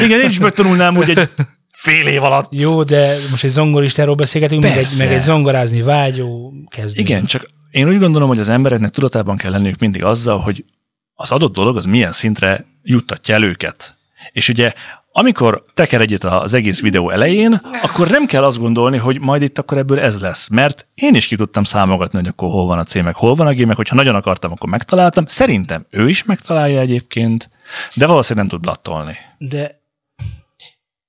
Igen, 0.05 0.19
én 0.19 0.29
is 0.29 0.39
megtanulnám 0.39 0.97
úgy 0.97 1.09
egy 1.09 1.29
fél 1.71 2.07
év 2.07 2.23
alatt. 2.23 2.47
Jó, 2.51 2.83
de 2.83 3.15
most 3.29 3.43
egy 3.43 3.49
zongoristáról 3.49 4.15
beszélgetünk, 4.15 4.61
meg 4.61 4.71
egy, 4.71 4.77
Persze. 4.77 5.03
meg 5.03 5.13
egy 5.13 5.21
zongorázni 5.21 5.81
vágyó 5.81 6.53
kezdő. 6.69 7.01
Igen, 7.01 7.25
csak 7.25 7.45
én 7.73 7.87
úgy 7.87 7.99
gondolom, 7.99 8.27
hogy 8.27 8.39
az 8.39 8.49
embereknek 8.49 8.89
tudatában 8.89 9.37
kell 9.37 9.51
lenniük 9.51 9.79
mindig 9.79 10.03
azzal, 10.03 10.39
hogy 10.39 10.65
az 11.13 11.31
adott 11.31 11.53
dolog 11.53 11.77
az 11.77 11.85
milyen 11.85 12.11
szintre 12.11 12.65
juttatja 12.83 13.35
el 13.35 13.43
őket. 13.43 13.95
És 14.31 14.49
ugye 14.49 14.73
amikor 15.11 15.63
teker 15.73 16.01
egyet 16.01 16.23
az 16.23 16.53
egész 16.53 16.81
videó 16.81 17.09
elején, 17.09 17.61
akkor 17.81 18.09
nem 18.09 18.25
kell 18.25 18.43
azt 18.43 18.59
gondolni, 18.59 18.97
hogy 18.97 19.19
majd 19.19 19.41
itt 19.41 19.57
akkor 19.57 19.77
ebből 19.77 19.99
ez 19.99 20.21
lesz. 20.21 20.47
Mert 20.47 20.87
én 20.93 21.15
is 21.15 21.27
ki 21.27 21.35
tudtam 21.35 21.63
számogatni, 21.63 22.17
hogy 22.17 22.27
akkor 22.27 22.49
hol 22.49 22.65
van 22.65 22.79
a 22.79 22.83
C, 22.83 22.93
meg 22.93 23.15
hol 23.15 23.33
van 23.33 23.47
a 23.47 23.53
G, 23.53 23.65
meg 23.65 23.75
hogyha 23.75 23.95
nagyon 23.95 24.15
akartam, 24.15 24.51
akkor 24.51 24.69
megtaláltam. 24.69 25.25
Szerintem 25.25 25.85
ő 25.89 26.09
is 26.09 26.23
megtalálja 26.23 26.79
egyébként, 26.79 27.49
de 27.95 28.07
valószínűleg 28.07 28.47
nem 28.47 28.57
tud 28.57 28.65
blattolni. 28.65 29.17
De, 29.37 29.79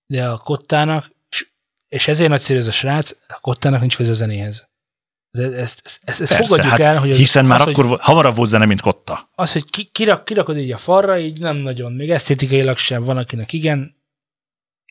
de 0.06 0.28
a 0.28 0.38
kottának, 0.38 1.10
és 1.88 2.08
ezért 2.08 2.30
nagyszerű 2.30 2.58
ez 2.58 2.66
a 2.66 2.72
srác, 2.72 3.10
a 3.28 3.38
kottának 3.40 3.80
nincs 3.80 3.96
köze 3.96 4.10
a 4.10 4.14
zenéhez. 4.14 4.68
De 5.34 5.42
ezt, 5.42 5.80
ezt, 5.84 6.00
ezt, 6.04 6.20
ezt 6.20 6.34
Persze, 6.34 6.44
fogadjuk 6.44 6.72
hát 6.72 6.80
el, 6.80 6.98
hogy 6.98 7.10
az, 7.10 7.18
hiszen 7.18 7.44
már 7.44 7.60
az, 7.60 7.66
akkor 7.68 7.86
hogy, 7.86 7.98
hamarabb 8.00 8.36
volt 8.36 8.48
zene, 8.48 8.64
mint 8.64 8.80
Kotta. 8.80 9.30
az, 9.34 9.52
hogy 9.52 9.70
ki, 9.70 9.84
kirak, 9.84 10.24
kirakod 10.24 10.58
így 10.58 10.72
a 10.72 10.76
falra, 10.76 11.18
így 11.18 11.40
nem 11.40 11.56
nagyon, 11.56 11.92
még 11.92 12.10
esztétikailag 12.10 12.76
sem 12.76 13.04
van, 13.04 13.16
akinek 13.16 13.52
igen. 13.52 13.96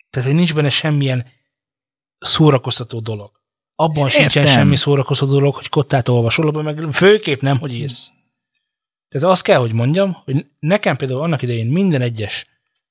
Tehát, 0.10 0.28
hogy 0.28 0.38
nincs 0.38 0.54
benne 0.56 0.70
semmilyen 0.70 1.26
szórakoztató 2.18 3.00
dolog. 3.00 3.32
Abban 3.76 4.08
Értem. 4.08 4.20
sincsen 4.20 4.54
semmi 4.54 4.76
szórakoztató 4.76 5.32
dolog, 5.32 5.56
hogy 5.56 5.70
kottát 5.70 6.08
olvasol, 6.08 6.48
abban 6.48 6.64
meg 6.64 6.92
főképp 6.92 7.42
nem, 7.42 7.60
hogy 7.60 7.74
írsz. 7.74 8.12
Tehát 9.08 9.30
azt 9.30 9.44
kell, 9.44 9.60
hogy 9.60 9.74
mondjam, 9.74 10.14
hogy 10.24 10.46
nekem 10.60 10.96
például 10.96 11.22
annak 11.22 11.42
idején 11.42 11.68
minden 11.68 12.02
egyes 12.02 12.48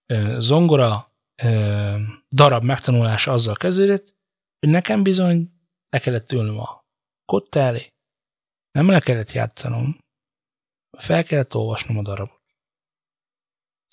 ö, 0.06 0.36
zongora 0.38 1.12
ö, 1.42 1.94
darab 2.30 2.64
megtanulása 2.64 3.32
azzal 3.32 3.54
kezdődött, 3.54 4.14
hogy 4.58 4.68
nekem 4.68 5.02
bizony 5.02 5.52
le 5.90 5.98
kellett 5.98 6.32
ülnöm 6.32 6.58
a 6.58 6.81
kotta 7.32 7.60
elé, 7.60 7.92
nem 8.70 8.90
le 8.90 9.00
kellett 9.00 9.32
játszanom, 9.32 9.98
fel 10.98 11.24
kellett 11.24 11.54
olvasnom 11.54 11.98
a 11.98 12.02
darabot. 12.02 12.40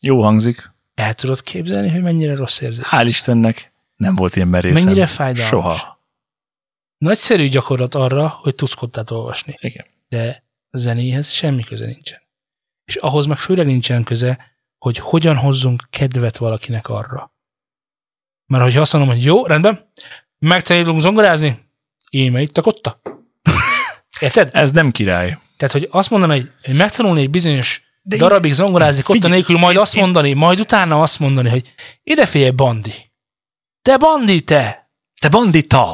Jó 0.02 0.22
hangzik. 0.22 0.72
El 0.94 1.14
tudod 1.14 1.42
képzelni, 1.42 1.90
hogy 1.90 2.02
mennyire 2.02 2.36
rossz 2.36 2.62
érzés? 2.62 2.86
Hál' 2.90 3.06
Istennek 3.06 3.74
nem 3.96 4.16
volt 4.16 4.36
ilyen 4.36 4.48
merészem. 4.48 4.84
Mennyire 4.84 5.08
fájdalmas? 5.08 5.50
Soha. 5.50 6.04
Nagyszerű 6.98 7.48
gyakorlat 7.48 7.96
arra, 7.96 8.28
hogy 8.28 8.56
tudsz 8.56 8.74
kottát 8.74 9.12
olvasni. 9.12 9.56
Igen. 9.60 9.86
De 10.10 10.44
a 10.70 10.78
zenéhez 10.78 11.30
semmi 11.30 11.64
köze 11.64 11.86
nincsen. 11.86 12.22
És 12.86 12.96
ahhoz 12.96 13.26
meg 13.26 13.38
főleg 13.38 13.66
nincsen 13.66 14.04
köze, 14.04 14.52
hogy 14.78 14.98
hogyan 14.98 15.38
hozzunk 15.38 15.84
kedvet 15.90 16.38
valakinek 16.38 16.88
arra. 16.88 17.34
Mert 18.46 18.64
hogyha 18.64 18.82
azt 18.82 18.94
mondom, 18.94 19.12
hogy 19.12 19.24
jó, 19.24 19.46
rendben, 19.46 19.92
megtanulunk 20.40 21.02
zongorázni, 21.02 21.58
íme 22.10 22.42
itt 22.42 22.58
a 22.58 22.62
kotta. 22.62 23.02
Érted? 24.20 24.50
Ez 24.54 24.72
nem 24.72 24.92
király. 24.92 25.38
Tehát, 25.58 25.74
hogy 25.74 25.88
azt 25.92 26.10
mondani, 26.10 26.32
hogy- 26.40 26.52
hogy 26.64 26.76
megtanulni 26.76 27.22
egy 27.22 27.30
bizonyos 27.30 27.82
De 28.02 28.18
darabig 28.18 28.54
zongorázni 28.54 29.02
Figyelj, 29.02 29.34
nélkül, 29.34 29.58
majd 29.58 29.76
én- 29.76 29.82
azt 29.82 29.96
mondani, 29.96 30.34
majd 30.34 30.60
utána 30.60 31.02
azt 31.02 31.20
mondani, 31.20 31.50
hogy 31.50 31.74
ide 32.04 32.26
figyelj, 32.26 32.52
Bandi. 32.52 33.12
Te 33.82 33.98
Bandi, 33.98 34.42
te! 34.42 34.92
Te 35.22 35.30
bandita! 35.30 35.94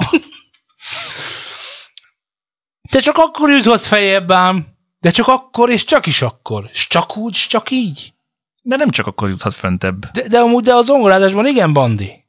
Te 2.90 3.00
csak 3.00 3.18
akkor 3.18 3.50
juthatsz 3.50 3.88
fejebb 3.88 4.32
ám, 4.32 4.68
de 5.00 5.12
csak 5.12 5.28
akkor, 5.28 5.70
és 5.70 5.84
csak 5.84 6.06
is 6.06 6.22
akkor. 6.22 6.70
És 6.72 6.88
csak 6.88 7.18
úgy, 7.18 7.34
és 7.34 7.48
csak 7.48 7.70
így. 7.70 8.14
De 8.62 8.76
nem 8.76 8.90
csak 8.90 9.08
akkor 9.08 9.30
juthat 9.30 9.54
föntebb. 9.54 10.06
De, 10.12 10.28
de 10.28 10.40
amúgy, 10.40 10.64
de 10.64 10.74
a 10.74 10.82
zongorázásban 10.82 11.48
igen, 11.48 11.74
Bandi. 11.74 12.24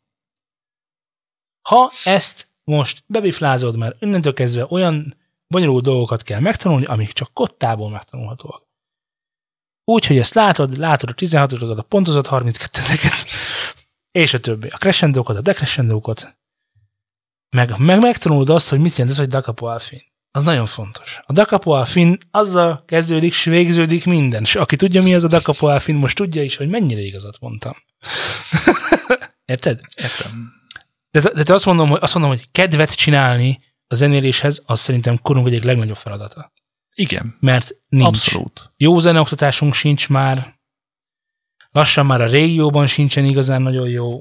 Ha 1.68 1.92
ezt 2.04 2.48
most 2.70 3.04
bebiflázod, 3.06 3.76
mert 3.76 4.02
innentől 4.02 4.32
kezdve 4.32 4.66
olyan 4.68 5.16
bonyolult 5.46 5.84
dolgokat 5.84 6.22
kell 6.22 6.40
megtanulni, 6.40 6.84
amik 6.84 7.12
csak 7.12 7.32
kottából 7.32 7.90
megtanulhatóak. 7.90 8.64
Úgy, 9.84 10.06
hogy 10.06 10.18
ezt 10.18 10.34
látod, 10.34 10.76
látod 10.76 11.08
a 11.08 11.12
16 11.12 11.52
a 11.52 11.82
pontozott 11.82 12.26
32 12.26 12.80
eket 12.92 13.14
és 14.10 14.34
a 14.34 14.38
többi. 14.38 14.68
A 14.68 14.76
crescendókat, 14.76 15.36
a 15.36 15.40
decrescendókat, 15.40 16.38
meg, 17.56 17.78
meg 17.78 18.00
megtanulod 18.00 18.50
azt, 18.50 18.68
hogy 18.68 18.80
mit 18.80 18.96
jelent 18.96 19.10
ez, 19.10 19.18
hogy 19.18 19.28
da 19.28 19.40
capo 19.40 19.78
fin. 19.78 20.00
Az 20.30 20.42
nagyon 20.42 20.66
fontos. 20.66 21.20
A 21.26 21.32
da 21.32 21.44
capo 21.44 21.70
al 21.70 21.84
fin 21.84 22.18
azzal 22.30 22.84
kezdődik, 22.86 23.30
és 23.30 23.44
végződik 23.44 24.04
minden. 24.04 24.42
És 24.42 24.54
aki 24.54 24.76
tudja, 24.76 25.02
mi 25.02 25.14
az 25.14 25.24
a 25.24 25.28
da 25.28 25.40
capo 25.40 25.78
fin, 25.78 25.94
most 25.94 26.16
tudja 26.16 26.42
is, 26.42 26.56
hogy 26.56 26.68
mennyire 26.68 27.00
igazat 27.00 27.40
mondtam. 27.40 27.72
Érted? 29.44 29.80
Értem. 29.94 30.52
De, 31.22 31.30
de 31.32 31.42
te 31.42 31.54
azt 31.54 31.64
mondom, 31.64 31.88
hogy, 31.88 31.98
azt 32.02 32.14
mondom, 32.14 32.32
hogy 32.32 32.48
kedvet 32.52 32.94
csinálni 32.94 33.60
a 33.86 33.94
zenéléshez, 33.94 34.62
az 34.66 34.80
szerintem 34.80 35.18
korunk 35.22 35.46
egyik 35.46 35.62
legnagyobb 35.62 35.96
feladata. 35.96 36.52
Igen. 36.94 37.36
Mert 37.40 37.76
nincs. 37.88 38.06
Abszolút. 38.06 38.72
Jó 38.76 38.98
zeneoktatásunk 38.98 39.74
sincs 39.74 40.08
már, 40.08 40.58
lassan 41.70 42.06
már 42.06 42.20
a 42.20 42.26
régióban 42.26 42.86
sincsen 42.86 43.24
igazán 43.24 43.62
nagyon 43.62 43.88
jó. 43.88 44.20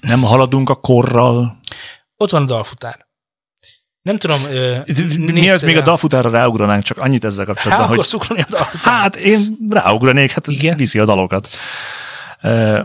Nem 0.00 0.22
haladunk 0.22 0.70
a 0.70 0.74
korral. 0.74 1.58
Ott 2.16 2.30
van 2.30 2.42
a 2.42 2.46
dalfutár. 2.46 3.06
Nem 4.02 4.18
tudom, 4.18 4.40
Miért 5.32 5.62
még 5.62 5.76
a 5.76 5.82
dalfutára 5.82 6.30
ráugranánk, 6.30 6.82
csak 6.82 6.98
annyit 6.98 7.24
ezzel 7.24 7.44
kapcsolatban, 7.44 7.86
hogy 7.86 8.08
ugrani 8.12 8.40
a 8.40 8.46
dalfutár? 8.48 9.00
hát 9.00 9.16
én 9.16 9.56
ráugranék, 9.70 10.30
hát. 10.30 10.46
Igen. 10.46 10.76
viszi 10.76 10.98
a 10.98 11.04
dalokat. 11.04 11.48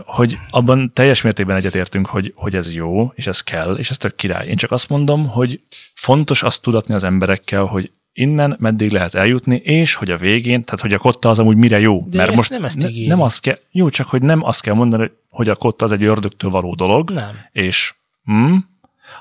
Hogy 0.04 0.38
abban 0.50 0.90
teljes 0.94 1.22
mértékben 1.22 1.56
egyetértünk, 1.56 2.06
hogy, 2.06 2.32
hogy 2.36 2.54
ez 2.54 2.74
jó, 2.74 3.12
és 3.14 3.26
ez 3.26 3.40
kell, 3.40 3.74
és 3.74 3.90
ez 3.90 3.96
tök 3.96 4.14
király. 4.14 4.46
Én 4.46 4.56
csak 4.56 4.70
azt 4.70 4.88
mondom, 4.88 5.28
hogy 5.28 5.60
fontos 5.94 6.42
azt 6.42 6.62
tudatni 6.62 6.94
az 6.94 7.04
emberekkel, 7.04 7.64
hogy 7.64 7.90
innen 8.12 8.56
meddig 8.58 8.90
lehet 8.90 9.14
eljutni, 9.14 9.56
és 9.56 9.94
hogy 9.94 10.10
a 10.10 10.16
végén, 10.16 10.64
tehát 10.64 10.80
hogy 10.80 10.92
a 10.92 10.98
kotta 10.98 11.28
az 11.28 11.38
amúgy 11.38 11.56
mire 11.56 11.80
jó. 11.80 12.06
De 12.08 12.16
Mert 12.16 12.34
most 12.34 12.50
nem 12.50 12.64
ezt 12.64 12.86
ígéri. 12.86 13.06
nem 13.06 13.20
azt 13.20 13.40
kell, 13.40 13.58
jó, 13.70 13.88
csak 13.88 14.06
hogy 14.06 14.22
nem 14.22 14.44
azt 14.44 14.60
kell 14.60 14.74
mondani, 14.74 15.10
hogy 15.28 15.48
a 15.48 15.54
kotta 15.54 15.84
az 15.84 15.92
egy 15.92 16.04
ördögtől 16.04 16.50
való 16.50 16.74
dolog, 16.74 17.10
Nem. 17.10 17.36
és 17.52 17.94
hm, 18.24 18.56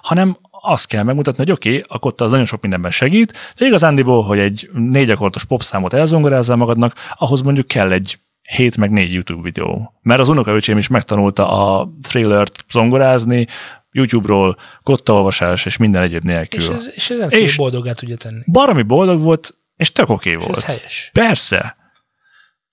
hanem 0.01 0.37
azt 0.61 0.87
kell 0.87 1.03
megmutatni, 1.03 1.43
hogy 1.43 1.51
oké, 1.51 1.69
okay, 1.69 1.83
a 1.87 1.99
kotta 1.99 2.25
az 2.25 2.31
nagyon 2.31 2.45
sok 2.45 2.61
mindenben 2.61 2.91
segít, 2.91 3.33
de 3.57 3.65
igazándiból, 3.65 4.23
hogy 4.23 4.39
egy 4.39 4.69
négy 4.73 5.09
akkordos 5.09 5.45
popszámot 5.45 5.93
elzongorázzál 5.93 6.55
magadnak, 6.55 6.95
ahhoz 7.13 7.41
mondjuk 7.41 7.67
kell 7.67 7.91
egy 7.91 8.19
7 8.55 8.77
meg 8.77 8.91
4 8.91 9.13
YouTube 9.13 9.41
videó. 9.41 9.93
Mert 10.01 10.19
az 10.19 10.27
unokaöcsém 10.27 10.77
is 10.77 10.87
megtanulta 10.87 11.49
a 11.49 11.89
thrillert 12.01 12.65
zongorázni, 12.71 13.47
YouTube-ról, 13.91 14.57
kottaolvasás 14.83 15.65
és 15.65 15.77
minden 15.77 16.01
egyéb 16.01 16.23
nélkül. 16.23 16.59
És 16.59 16.67
ez, 16.67 16.91
és 16.95 17.09
ez 17.09 17.33
És- 17.33 17.55
boldoggá 17.55 17.93
tudja 17.93 18.15
tenni. 18.15 18.41
Baromi 18.45 18.81
boldog 18.81 19.21
volt, 19.21 19.57
és 19.75 19.91
tök 19.91 20.09
oké 20.09 20.35
okay 20.35 20.41
És 20.41 20.49
ez 20.49 20.53
volt. 20.63 20.65
helyes. 20.77 21.09
Persze. 21.13 21.77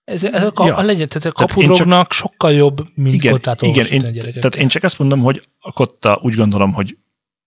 Ez, 0.04 0.24
ez 0.24 0.42
a, 0.42 0.66
Ja. 0.66 0.74
a 0.76 0.82
legyen, 0.82 1.08
tehát 1.08 1.24
a 1.24 1.32
kapudrognak 1.32 2.12
sokkal 2.12 2.52
jobb, 2.52 2.86
mint 2.94 3.14
Igen, 3.14 3.32
kottát 3.32 3.62
igen 3.62 3.86
én, 3.86 4.00
tehát 4.22 4.56
én 4.56 4.68
csak 4.68 4.82
ezt 4.82 4.98
mondom, 4.98 5.20
hogy 5.20 5.48
a 5.58 5.72
kotta 5.72 6.18
úgy 6.22 6.34
gondolom, 6.34 6.72
hogy 6.72 6.96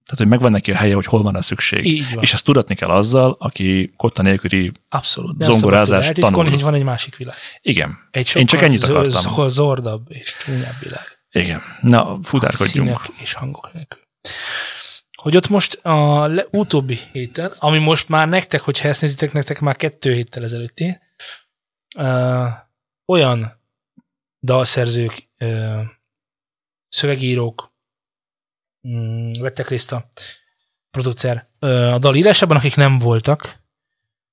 tehát, 0.09 0.23
hogy 0.23 0.27
megvan 0.27 0.51
neki 0.51 0.71
a 0.71 0.75
helye, 0.75 0.93
hogy 0.95 1.05
hol 1.05 1.21
van 1.21 1.35
a 1.35 1.41
szükség. 1.41 1.85
Így 1.85 2.13
van. 2.13 2.23
És 2.23 2.33
ezt 2.33 2.43
tudatni 2.43 2.75
kell 2.75 2.89
azzal, 2.89 3.35
aki 3.39 3.93
kotta 3.97 4.21
nélküli, 4.21 4.71
Abszolút. 4.89 5.37
Nem 5.37 5.51
zongorázást 5.51 6.13
tanul. 6.19 6.49
hogy 6.49 6.61
van 6.61 6.73
egy 6.73 6.83
másik 6.83 7.15
világ. 7.15 7.35
igen, 7.61 7.97
Egy 8.11 8.31
Én 8.35 8.45
csak 8.45 8.61
ennyit 8.61 8.83
akartam. 8.83 9.21
Sokkal 9.21 9.49
zordabb 9.49 10.05
és 10.11 10.35
csúnyább 10.45 10.79
világ. 10.79 11.03
igen. 11.31 11.61
Na, 11.81 12.17
futárkodjunk. 12.21 13.01
Színek 13.01 13.21
és 13.21 13.33
hangok 13.33 13.73
nélkül. 13.73 14.01
Hogy 15.17 15.35
ott 15.35 15.49
most 15.49 15.73
a 15.85 16.27
le, 16.27 16.45
utóbbi 16.51 16.99
héten, 17.11 17.51
ami 17.59 17.77
most 17.77 18.09
már 18.09 18.27
nektek, 18.29 18.61
hogyha 18.61 18.87
ezt 18.87 19.01
nézitek, 19.01 19.33
nektek 19.33 19.59
már 19.59 19.75
kettő 19.75 20.13
héttel 20.13 20.43
ezelőtti, 20.43 20.99
uh, 21.97 22.47
olyan 23.05 23.61
dalszerzők, 24.41 25.29
uh, 25.39 25.81
szövegírók 26.87 27.68
mm, 28.87 29.31
vettek 29.39 29.69
részt 29.69 29.91
a 29.91 30.09
producer 30.91 31.47
a 31.59 31.97
dal 31.97 32.15
írásában, 32.15 32.57
akik 32.57 32.75
nem 32.75 32.99
voltak 32.99 33.57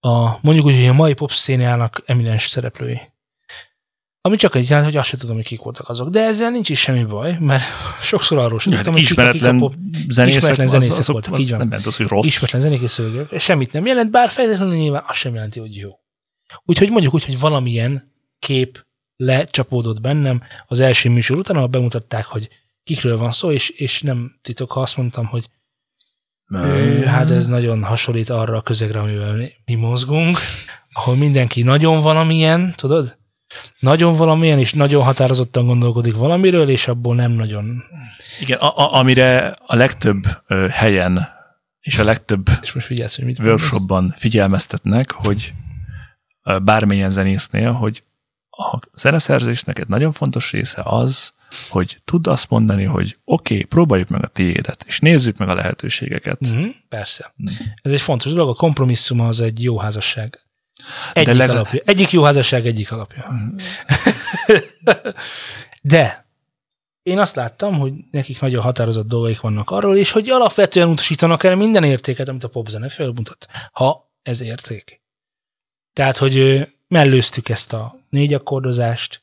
a 0.00 0.38
mondjuk 0.40 0.66
úgy, 0.66 0.74
hogy 0.74 0.86
a 0.86 0.92
mai 0.92 1.14
pop 1.14 1.30
szénának 1.30 2.02
eminens 2.06 2.48
szereplői. 2.48 3.00
Ami 4.20 4.36
csak 4.36 4.54
egy 4.54 4.68
jelent, 4.68 4.86
hogy 4.86 4.96
azt 4.96 5.08
sem 5.08 5.18
tudom, 5.18 5.34
hogy 5.36 5.44
kik 5.44 5.60
voltak 5.60 5.88
azok. 5.88 6.08
De 6.08 6.24
ezzel 6.24 6.50
nincs 6.50 6.68
is 6.68 6.80
semmi 6.80 7.04
baj, 7.04 7.36
mert 7.40 7.62
sokszor 8.02 8.38
arról 8.38 8.58
sem 8.58 8.72
tudtam, 8.72 8.92
hogy 8.92 9.02
kik, 9.02 9.10
ismeretlen 9.10 9.58
pop, 9.58 9.74
zenészek, 10.08 10.50
ismeretlen 10.50 10.90
voltak, 11.06 11.32
az 11.32 11.40
így 11.40 11.50
van. 11.50 11.58
Nem 11.58 11.68
ment 11.68 11.86
az, 11.86 11.96
hogy 11.96 12.06
rossz. 12.06 12.26
ismeretlen 12.26 12.60
zenék 12.60 12.80
és 12.80 12.90
szövegek. 12.90 13.40
Semmit 13.40 13.72
nem 13.72 13.86
jelent, 13.86 14.10
bár 14.10 14.30
feltétlenül 14.30 14.74
nyilván 14.74 15.04
az 15.06 15.16
sem 15.16 15.34
jelenti, 15.34 15.60
hogy 15.60 15.76
jó. 15.76 15.90
Úgyhogy 16.64 16.90
mondjuk 16.90 17.14
úgy, 17.14 17.24
hogy 17.24 17.38
valamilyen 17.38 18.12
kép 18.38 18.86
lecsapódott 19.16 20.00
bennem 20.00 20.42
az 20.66 20.80
első 20.80 21.10
műsor 21.10 21.36
után, 21.36 21.56
ahol 21.56 21.68
bemutatták, 21.68 22.24
hogy 22.24 22.48
kikről 22.86 23.16
van 23.16 23.30
szó, 23.30 23.50
és, 23.50 23.68
és 23.68 24.02
nem 24.02 24.38
titok, 24.42 24.72
ha 24.72 24.80
azt 24.80 24.96
mondtam, 24.96 25.26
hogy 25.26 25.48
ő, 26.52 27.04
hát 27.04 27.30
ez 27.30 27.46
nagyon 27.46 27.84
hasonlít 27.84 28.30
arra 28.30 28.56
a 28.56 28.62
közegre, 28.62 29.00
amivel 29.00 29.36
mi, 29.64 29.74
mozgunk, 29.74 30.38
ahol 30.92 31.16
mindenki 31.16 31.62
nagyon 31.62 32.00
valamilyen, 32.00 32.72
tudod? 32.76 33.18
Nagyon 33.78 34.14
valamilyen, 34.14 34.58
és 34.58 34.72
nagyon 34.72 35.04
határozottan 35.04 35.66
gondolkodik 35.66 36.16
valamiről, 36.16 36.68
és 36.68 36.88
abból 36.88 37.14
nem 37.14 37.30
nagyon. 37.30 37.82
Igen, 38.40 38.58
a, 38.58 38.78
a, 38.78 38.94
amire 38.94 39.56
a 39.66 39.76
legtöbb 39.76 40.24
ö, 40.46 40.66
helyen 40.70 41.28
és 41.80 41.98
a 41.98 42.04
legtöbb 42.04 42.48
És 42.62 42.72
most 42.72 42.86
figyelsz, 42.86 43.16
hogy 43.16 43.24
mit 43.24 43.38
mondasz. 43.38 43.60
workshopban 43.60 44.14
figyelmeztetnek, 44.16 45.10
hogy 45.10 45.52
bármilyen 46.62 47.10
zenésznél, 47.10 47.72
hogy 47.72 48.02
a 48.50 48.78
zeneszerzésnek 48.94 49.78
egy 49.78 49.88
nagyon 49.88 50.12
fontos 50.12 50.52
része 50.52 50.82
az, 50.84 51.34
hogy 51.68 52.00
tudd 52.04 52.28
azt 52.28 52.50
mondani, 52.50 52.84
hogy 52.84 53.18
oké, 53.24 53.54
okay, 53.54 53.66
próbáljuk 53.66 54.08
meg 54.08 54.24
a 54.24 54.28
tiédet, 54.28 54.84
és 54.86 55.00
nézzük 55.00 55.36
meg 55.36 55.48
a 55.48 55.54
lehetőségeket. 55.54 56.40
Mhm, 56.40 56.66
persze. 56.88 57.34
Ez 57.82 57.92
egy 57.92 58.00
fontos 58.00 58.32
dolog, 58.32 58.48
a 58.48 58.54
kompromisszum 58.54 59.20
az 59.20 59.40
egy 59.40 59.62
jó 59.62 59.78
házasság. 59.78 60.40
Egyik, 61.12 61.34
legalább- 61.34 61.50
alapja. 61.50 61.80
egyik 61.84 62.10
jó 62.10 62.22
házasság 62.22 62.66
egyik 62.66 62.92
alapja. 62.92 63.26
Mhm. 63.30 63.56
De 65.82 66.26
én 67.02 67.18
azt 67.18 67.36
láttam, 67.36 67.78
hogy 67.78 67.92
nekik 68.10 68.40
nagyon 68.40 68.62
határozott 68.62 69.06
dolgaik 69.06 69.40
vannak 69.40 69.70
arról, 69.70 69.96
és 69.96 70.10
hogy 70.10 70.30
alapvetően 70.30 70.88
utasítanak 70.88 71.44
el 71.44 71.56
minden 71.56 71.84
értéket, 71.84 72.28
amit 72.28 72.44
a 72.44 72.48
popzene 72.48 72.88
felmutat, 72.88 73.46
ha 73.72 74.10
ez 74.22 74.40
érték. 74.40 75.00
Tehát, 75.92 76.16
hogy 76.16 76.66
mellőztük 76.88 77.48
ezt 77.48 77.72
a 77.72 78.00
négy 78.08 78.34
akkordozást, 78.34 79.22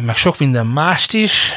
meg 0.00 0.16
sok 0.16 0.38
minden 0.38 0.66
mást 0.66 1.12
is, 1.12 1.52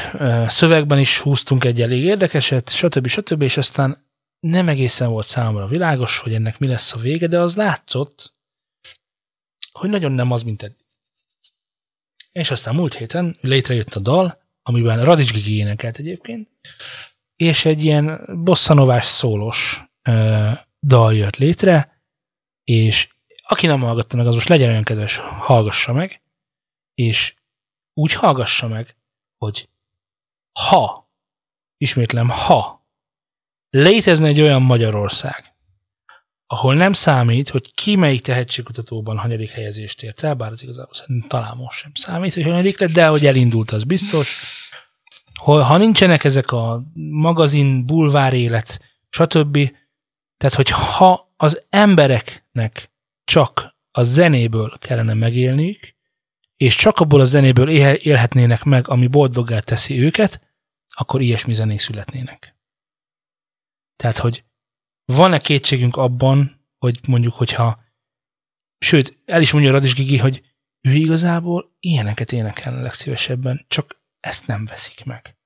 szövegben 0.46 0.98
is 0.98 1.18
húztunk 1.18 1.64
egy 1.64 1.82
elég 1.82 2.04
érdekeset, 2.04 2.70
stb. 2.70 3.06
stb. 3.06 3.42
és 3.42 3.56
aztán 3.56 4.08
nem 4.40 4.68
egészen 4.68 5.10
volt 5.10 5.26
számomra 5.26 5.66
világos, 5.66 6.18
hogy 6.18 6.34
ennek 6.34 6.58
mi 6.58 6.66
lesz 6.66 6.92
a 6.92 6.98
vége, 6.98 7.26
de 7.26 7.40
az 7.40 7.56
látszott, 7.56 8.34
hogy 9.72 9.90
nagyon 9.90 10.12
nem 10.12 10.30
az, 10.30 10.42
mint 10.42 10.62
eddig. 10.62 10.84
És 12.32 12.50
aztán 12.50 12.74
múlt 12.74 12.94
héten 12.94 13.36
létrejött 13.40 13.94
a 13.94 14.00
dal, 14.00 14.42
amiben 14.62 15.04
Radics 15.04 15.32
Gigi 15.32 15.56
énekelt 15.56 15.98
egyébként, 15.98 16.48
és 17.36 17.64
egy 17.64 17.84
ilyen 17.84 18.28
bosszanovás 18.44 19.06
szólos 19.06 19.82
ö, 20.02 20.50
dal 20.80 21.14
jött 21.14 21.36
létre, 21.36 22.02
és 22.64 23.08
aki 23.42 23.66
nem 23.66 23.80
hallgatta 23.80 24.16
meg, 24.16 24.26
az 24.26 24.34
most 24.34 24.48
legyen 24.48 24.68
olyan 24.68 24.82
kedves, 24.82 25.16
hallgassa 25.16 25.92
meg, 25.92 26.22
és 26.94 27.34
úgy 27.94 28.12
hallgassa 28.12 28.68
meg, 28.68 28.96
hogy 29.36 29.68
ha, 30.52 31.10
ismétlem, 31.76 32.28
ha 32.28 32.86
létezne 33.70 34.26
egy 34.26 34.40
olyan 34.40 34.62
Magyarország, 34.62 35.44
ahol 36.46 36.74
nem 36.74 36.92
számít, 36.92 37.48
hogy 37.48 37.74
ki 37.74 37.96
melyik 37.96 38.20
tehetségkutatóban 38.20 39.18
hanyadik 39.18 39.50
helyezést 39.50 40.02
ért 40.02 40.22
el, 40.22 40.34
bár 40.34 40.50
az 40.50 40.62
igazából 40.62 40.94
szerintem 40.94 41.28
talán 41.28 41.56
most 41.56 41.78
sem 41.78 41.94
számít, 41.94 42.34
hogy 42.34 42.42
hanyadik 42.42 42.78
lett, 42.78 42.90
de 42.90 43.06
hogy 43.06 43.26
elindult, 43.26 43.70
az 43.70 43.84
biztos. 43.84 44.40
Hol, 45.34 45.60
ha 45.60 45.76
nincsenek 45.76 46.24
ezek 46.24 46.52
a 46.52 46.82
magazin, 46.94 47.86
bulvár 47.86 48.32
élet, 48.32 48.80
stb. 49.08 49.58
Tehát, 50.36 50.56
hogy 50.56 50.68
ha 50.70 51.32
az 51.36 51.64
embereknek 51.68 52.90
csak 53.24 53.76
a 53.90 54.02
zenéből 54.02 54.76
kellene 54.78 55.14
megélniük, 55.14 55.96
és 56.60 56.74
csak 56.74 56.98
abból 56.98 57.20
a 57.20 57.24
zenéből 57.24 57.68
él- 57.68 57.94
élhetnének 57.94 58.64
meg, 58.64 58.88
ami 58.88 59.06
boldoggá 59.06 59.60
teszi 59.60 60.02
őket, 60.02 60.40
akkor 60.94 61.20
ilyesmi 61.20 61.52
zenék 61.52 61.80
születnének. 61.80 62.54
Tehát, 63.96 64.18
hogy 64.18 64.44
van-e 65.04 65.38
kétségünk 65.38 65.96
abban, 65.96 66.66
hogy 66.78 67.00
mondjuk, 67.08 67.34
hogyha 67.34 67.82
sőt, 68.78 69.18
el 69.26 69.40
is 69.40 69.52
mondja 69.52 69.70
Radis 69.70 69.94
Gigi, 69.94 70.18
hogy 70.18 70.42
ő 70.80 70.92
igazából 70.92 71.70
ilyeneket 71.80 72.32
énekelne 72.32 72.80
legszívesebben, 72.80 73.64
csak 73.68 74.00
ezt 74.20 74.46
nem 74.46 74.64
veszik 74.66 75.04
meg. 75.04 75.36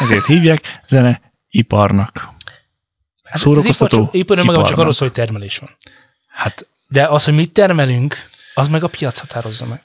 Ezért 0.00 0.26
hívják 0.26 0.80
zeneiparnak. 0.86 2.16
Hát 3.22 3.34
az 3.34 3.40
Szórakoztató 3.40 3.96
ipar, 4.02 4.14
ipar 4.14 4.38
önmagában 4.38 4.64
csak 4.64 4.72
iparnak. 4.72 4.78
arról 4.78 4.92
szól, 4.92 5.08
hogy 5.08 5.16
termelés 5.16 5.58
van. 5.58 5.76
Hát 6.26 6.66
De 6.88 7.06
az, 7.06 7.24
hogy 7.24 7.34
mit 7.34 7.52
termelünk, 7.52 8.34
az 8.58 8.68
meg 8.68 8.82
a 8.84 8.88
piac 8.88 9.18
határozza 9.18 9.66
meg. 9.66 9.82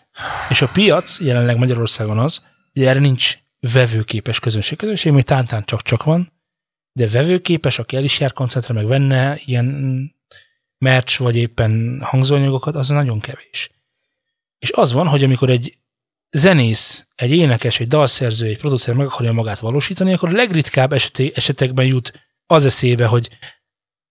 És 0.49 0.61
a 0.61 0.67
piac 0.73 1.19
jelenleg 1.19 1.57
Magyarországon 1.57 2.19
az, 2.19 2.45
hogy 2.73 2.83
erre 2.83 2.99
nincs 2.99 3.37
vevőképes 3.59 4.39
közönség. 4.39 4.77
Közönség 4.77 5.11
még 5.11 5.23
tántán 5.23 5.63
csak-csak 5.65 6.03
van, 6.03 6.33
de 6.93 7.07
vevőképes, 7.07 7.79
aki 7.79 7.95
el 7.95 8.03
is 8.03 8.19
jár 8.19 8.33
koncertre, 8.33 8.73
meg 8.73 8.85
venne 8.85 9.37
ilyen 9.45 9.67
merch, 10.77 11.19
vagy 11.19 11.35
éppen 11.35 12.01
hangzóanyagokat, 12.03 12.75
az 12.75 12.87
nagyon 12.87 13.19
kevés. 13.19 13.71
És 14.59 14.71
az 14.71 14.91
van, 14.91 15.07
hogy 15.07 15.23
amikor 15.23 15.49
egy 15.49 15.77
zenész, 16.29 17.07
egy 17.15 17.31
énekes, 17.31 17.79
egy 17.79 17.87
dalszerző, 17.87 18.45
egy 18.45 18.57
producer 18.57 18.95
meg 18.95 19.05
akarja 19.05 19.31
magát 19.31 19.59
valósítani, 19.59 20.13
akkor 20.13 20.29
a 20.29 20.35
legritkább 20.35 20.93
eseti, 20.93 21.31
esetekben 21.35 21.85
jut 21.85 22.11
az 22.45 22.65
eszébe, 22.65 23.05
hogy 23.05 23.29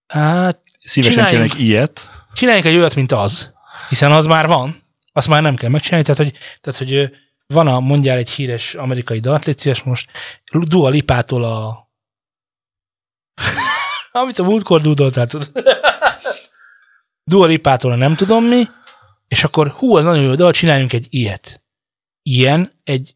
hát 0.06 0.62
szívesen 0.84 1.24
Csináljunk. 1.24 1.50
csinálják 1.50 1.68
ilyet. 1.68 2.08
csináljunk 2.32 2.66
egy 2.66 2.76
olyat, 2.76 2.94
mint 2.94 3.12
az, 3.12 3.52
hiszen 3.90 4.12
az 4.12 4.26
már 4.26 4.46
van, 4.46 4.82
azt 5.12 5.28
már 5.28 5.42
nem 5.42 5.56
kell 5.56 5.70
megcsinálni, 5.70 6.06
tehát 6.06 6.22
hogy, 6.22 6.38
tehát, 6.60 6.78
hogy 6.78 7.16
van 7.46 7.66
a, 7.66 7.80
mondjál 7.80 8.16
egy 8.16 8.30
híres 8.30 8.74
amerikai 8.74 9.20
dalt, 9.20 9.44
légy 9.44 9.82
most, 9.84 10.10
Dua 10.52 10.88
Lipától 10.88 11.44
a 11.44 11.88
amit 14.12 14.38
a 14.38 14.44
múltkor 14.44 14.80
dúdoltál, 14.80 15.26
tudod. 15.26 15.52
Dua 17.24 17.46
Lipától 17.46 17.92
a 17.92 17.96
nem 17.96 18.14
tudom 18.14 18.44
mi, 18.44 18.64
és 19.28 19.44
akkor 19.44 19.70
hú, 19.70 19.96
az 19.96 20.04
nagyon 20.04 20.24
jó 20.24 20.34
dal, 20.34 20.52
csináljunk 20.52 20.92
egy 20.92 21.06
ilyet. 21.10 21.62
Ilyen 22.22 22.72
egy 22.84 23.14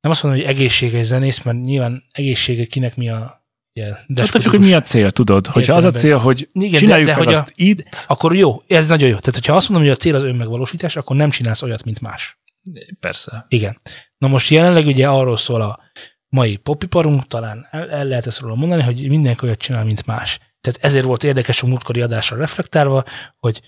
nem 0.00 0.10
azt 0.10 0.22
mondom, 0.22 0.40
hogy 0.40 0.50
egészséges 0.50 1.06
zenész, 1.06 1.42
mert 1.42 1.58
nyilván 1.58 2.04
egészsége 2.12 2.64
kinek 2.64 2.96
mi 2.96 3.10
a 3.10 3.37
ugye, 4.08 4.22
Attól 4.22 4.40
függ, 4.40 4.50
hogy 4.50 4.60
mi 4.60 4.72
a 4.74 4.80
cél, 4.80 5.10
tudod? 5.10 5.46
Hogyha 5.46 5.74
az 5.74 5.84
a 5.84 5.90
cél, 5.90 6.16
hogy 6.18 6.48
Igen, 6.52 6.70
de- 6.70 6.78
csináljuk 6.78 7.08
de 7.08 7.14
meg 7.16 7.24
hogy 7.24 7.34
a- 7.34 7.38
azt 7.38 7.52
itt, 7.56 8.04
akkor 8.06 8.36
jó, 8.36 8.62
ez 8.66 8.86
nagyon 8.88 9.08
jó. 9.08 9.16
Tehát, 9.16 9.34
hogyha 9.34 9.56
azt 9.56 9.68
mondom, 9.68 9.86
hogy 9.88 9.96
a 9.96 10.00
cél 10.00 10.14
az 10.14 10.22
önmegvalósítás, 10.22 10.96
akkor 10.96 11.16
nem 11.16 11.30
csinálsz 11.30 11.62
olyat, 11.62 11.84
mint 11.84 12.00
más. 12.00 12.38
persze. 13.00 13.46
Igen. 13.48 13.80
Na 14.18 14.28
most 14.28 14.50
jelenleg 14.50 14.86
ugye 14.86 15.08
arról 15.08 15.36
szól 15.36 15.60
a 15.60 15.80
mai 16.28 16.56
popiparunk, 16.56 17.26
talán 17.26 17.66
el, 17.70 17.90
el 17.90 18.04
lehet 18.04 18.26
ezt 18.26 18.40
róla 18.40 18.54
mondani, 18.54 18.82
hogy 18.82 19.08
mindenki 19.08 19.44
olyat 19.44 19.58
csinál, 19.58 19.84
mint 19.84 20.06
más. 20.06 20.38
Tehát 20.60 20.78
ezért 20.82 21.04
volt 21.04 21.24
érdekes 21.24 21.62
a 21.62 21.66
múltkori 21.66 22.00
adásra 22.00 22.36
reflektálva, 22.36 23.04
hogy 23.38 23.60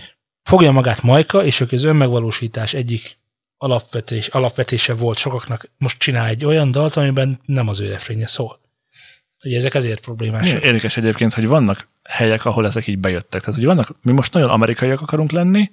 fogja 0.43 0.71
magát 0.71 1.03
Majka, 1.03 1.45
és 1.45 1.61
ők 1.61 1.73
az 1.73 1.85
önmegvalósítás 1.85 2.75
egyik 2.75 3.19
alapvetés, 3.57 4.27
alapvetése 4.29 4.95
volt 4.95 5.19
sokaknak, 5.19 5.71
most 5.79 5.99
csinál 5.99 6.27
egy 6.27 6.45
olyan 6.45 6.71
dalt, 6.71 6.97
amiben 6.97 7.41
nem 7.45 7.69
az 7.69 7.81
ő 7.81 7.89
refrénye 7.91 8.27
szól. 8.27 8.61
Ugye 9.45 9.57
ezek 9.57 9.75
ezért 9.75 10.01
problémásak. 10.01 10.63
Érdekes 10.65 10.97
egyébként, 10.97 11.35
hogy 11.35 11.47
vannak 11.47 11.89
helyek, 12.03 12.45
ahol 12.45 12.67
ezek 12.67 12.87
így 12.87 12.99
bejöttek. 12.99 13.41
Tehát, 13.41 13.55
hogy 13.55 13.65
vannak, 13.65 13.97
mi 14.03 14.13
most 14.13 14.33
nagyon 14.33 14.51
amerikaiak 14.51 15.01
akarunk 15.01 15.31
lenni, 15.31 15.71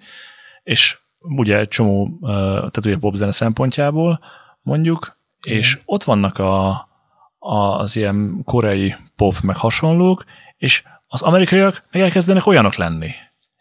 és 0.63 0.97
ugye 1.19 1.57
egy 1.57 1.67
csomó, 1.67 2.17
tehát 2.57 2.85
ugye 2.85 2.97
popzene 2.97 3.31
szempontjából 3.31 4.19
mondjuk, 4.61 5.19
Igen. 5.41 5.57
és 5.57 5.79
ott 5.85 6.03
vannak 6.03 6.37
a, 6.37 6.67
a, 7.39 7.57
az 7.57 7.95
ilyen 7.95 8.41
koreai 8.43 8.95
pop 9.15 9.39
meg 9.41 9.55
hasonlók, 9.55 10.23
és 10.57 10.83
az 11.07 11.21
amerikaiak 11.21 11.83
meg 11.91 12.01
elkezdenek 12.01 12.45
olyanok 12.45 12.75
lenni. 12.75 13.11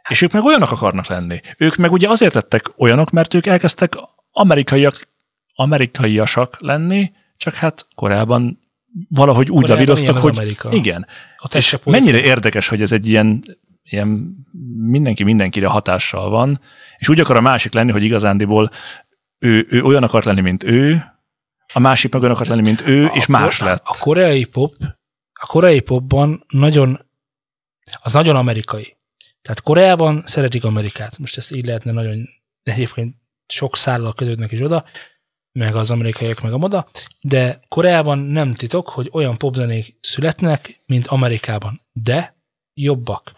És 0.09 0.23
ők 0.23 0.33
meg 0.33 0.45
olyanok 0.45 0.71
akarnak 0.71 1.07
lenni. 1.07 1.41
Ők 1.59 1.77
meg 1.77 1.93
ugye 1.93 2.09
azért 2.09 2.35
lettek 2.35 2.73
olyanok, 2.77 3.11
mert 3.11 3.35
ők 3.35 3.47
elkezdtek 3.47 3.95
amerikaiak, 4.31 5.09
amerikaiasak 5.55 6.61
lenni, 6.61 7.13
csak 7.37 7.55
hát 7.55 7.87
Koreában 7.95 8.66
valahogy 9.09 9.51
úgy 9.51 9.69
lavíroztak, 9.69 10.17
hogy 10.19 10.37
Amerika. 10.37 10.73
igen. 10.73 11.07
Ez 11.51 11.55
És 11.55 11.79
mennyire 11.85 12.21
érdekes, 12.21 12.69
hogy 12.69 12.83
ez 12.83 12.93
egy 12.93 13.09
ilyen, 13.09 13.45
ilyen 13.83 14.37
mindenki 14.77 15.23
mindenkire 15.23 15.67
hatással 15.67 16.31
van, 16.31 16.61
és 16.99 17.09
úgy 17.09 17.21
akar 17.21 17.37
a 17.37 17.41
másik 17.41 17.73
lenni, 17.73 17.91
hogy 17.91 18.03
igazándiból 18.05 18.71
ő, 19.39 19.67
ő 19.71 19.83
olyan 19.83 20.03
akart 20.03 20.25
lenni, 20.25 20.41
mint 20.41 20.65
ő, 20.65 21.05
a 21.73 21.79
másik 21.79 22.13
meg 22.13 22.23
olyan 22.23 22.35
akart 22.35 22.49
lenni, 22.49 22.63
mint 22.63 22.87
ő, 22.87 23.11
és 23.15 23.27
A 23.27 23.31
más 23.31 23.59
kor- 23.59 23.69
lett. 23.69 23.83
A 23.85 23.97
koreai 24.01 24.45
pop, 24.45 24.75
a 25.33 25.47
koreai 25.47 25.81
popban 25.81 26.45
nagyon, 26.49 27.01
az 28.03 28.13
nagyon 28.13 28.37
amerikai. 28.37 28.97
Tehát 29.43 29.61
Koreában 29.61 30.23
szeretik 30.27 30.65
Amerikát. 30.65 31.19
Most 31.19 31.37
ezt 31.37 31.53
így 31.53 31.67
lehetne 31.67 31.93
nagyon, 31.93 32.17
egyébként 32.63 33.17
sok 33.47 33.77
szállal 33.77 34.15
kötődnek 34.15 34.53
is 34.53 34.61
oda, 34.61 34.85
meg 35.57 35.75
az 35.75 35.91
amerikaiak, 35.91 36.41
meg 36.41 36.53
a 36.53 36.59
moda, 36.59 36.87
de 37.21 37.61
Koreában 37.69 38.19
nem 38.19 38.55
titok, 38.55 38.89
hogy 38.89 39.09
olyan 39.13 39.39
popzenék 39.39 39.97
születnek, 40.01 40.83
mint 40.87 41.07
Amerikában. 41.07 41.81
De 41.93 42.37
jobbak. 42.75 43.33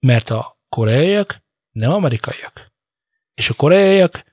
Mert 0.00 0.30
a 0.30 0.58
koreaiak 0.68 1.42
nem 1.72 1.92
amerikaiak. 1.92 2.66
És 3.34 3.50
a 3.50 3.54
koreaiak 3.54 4.24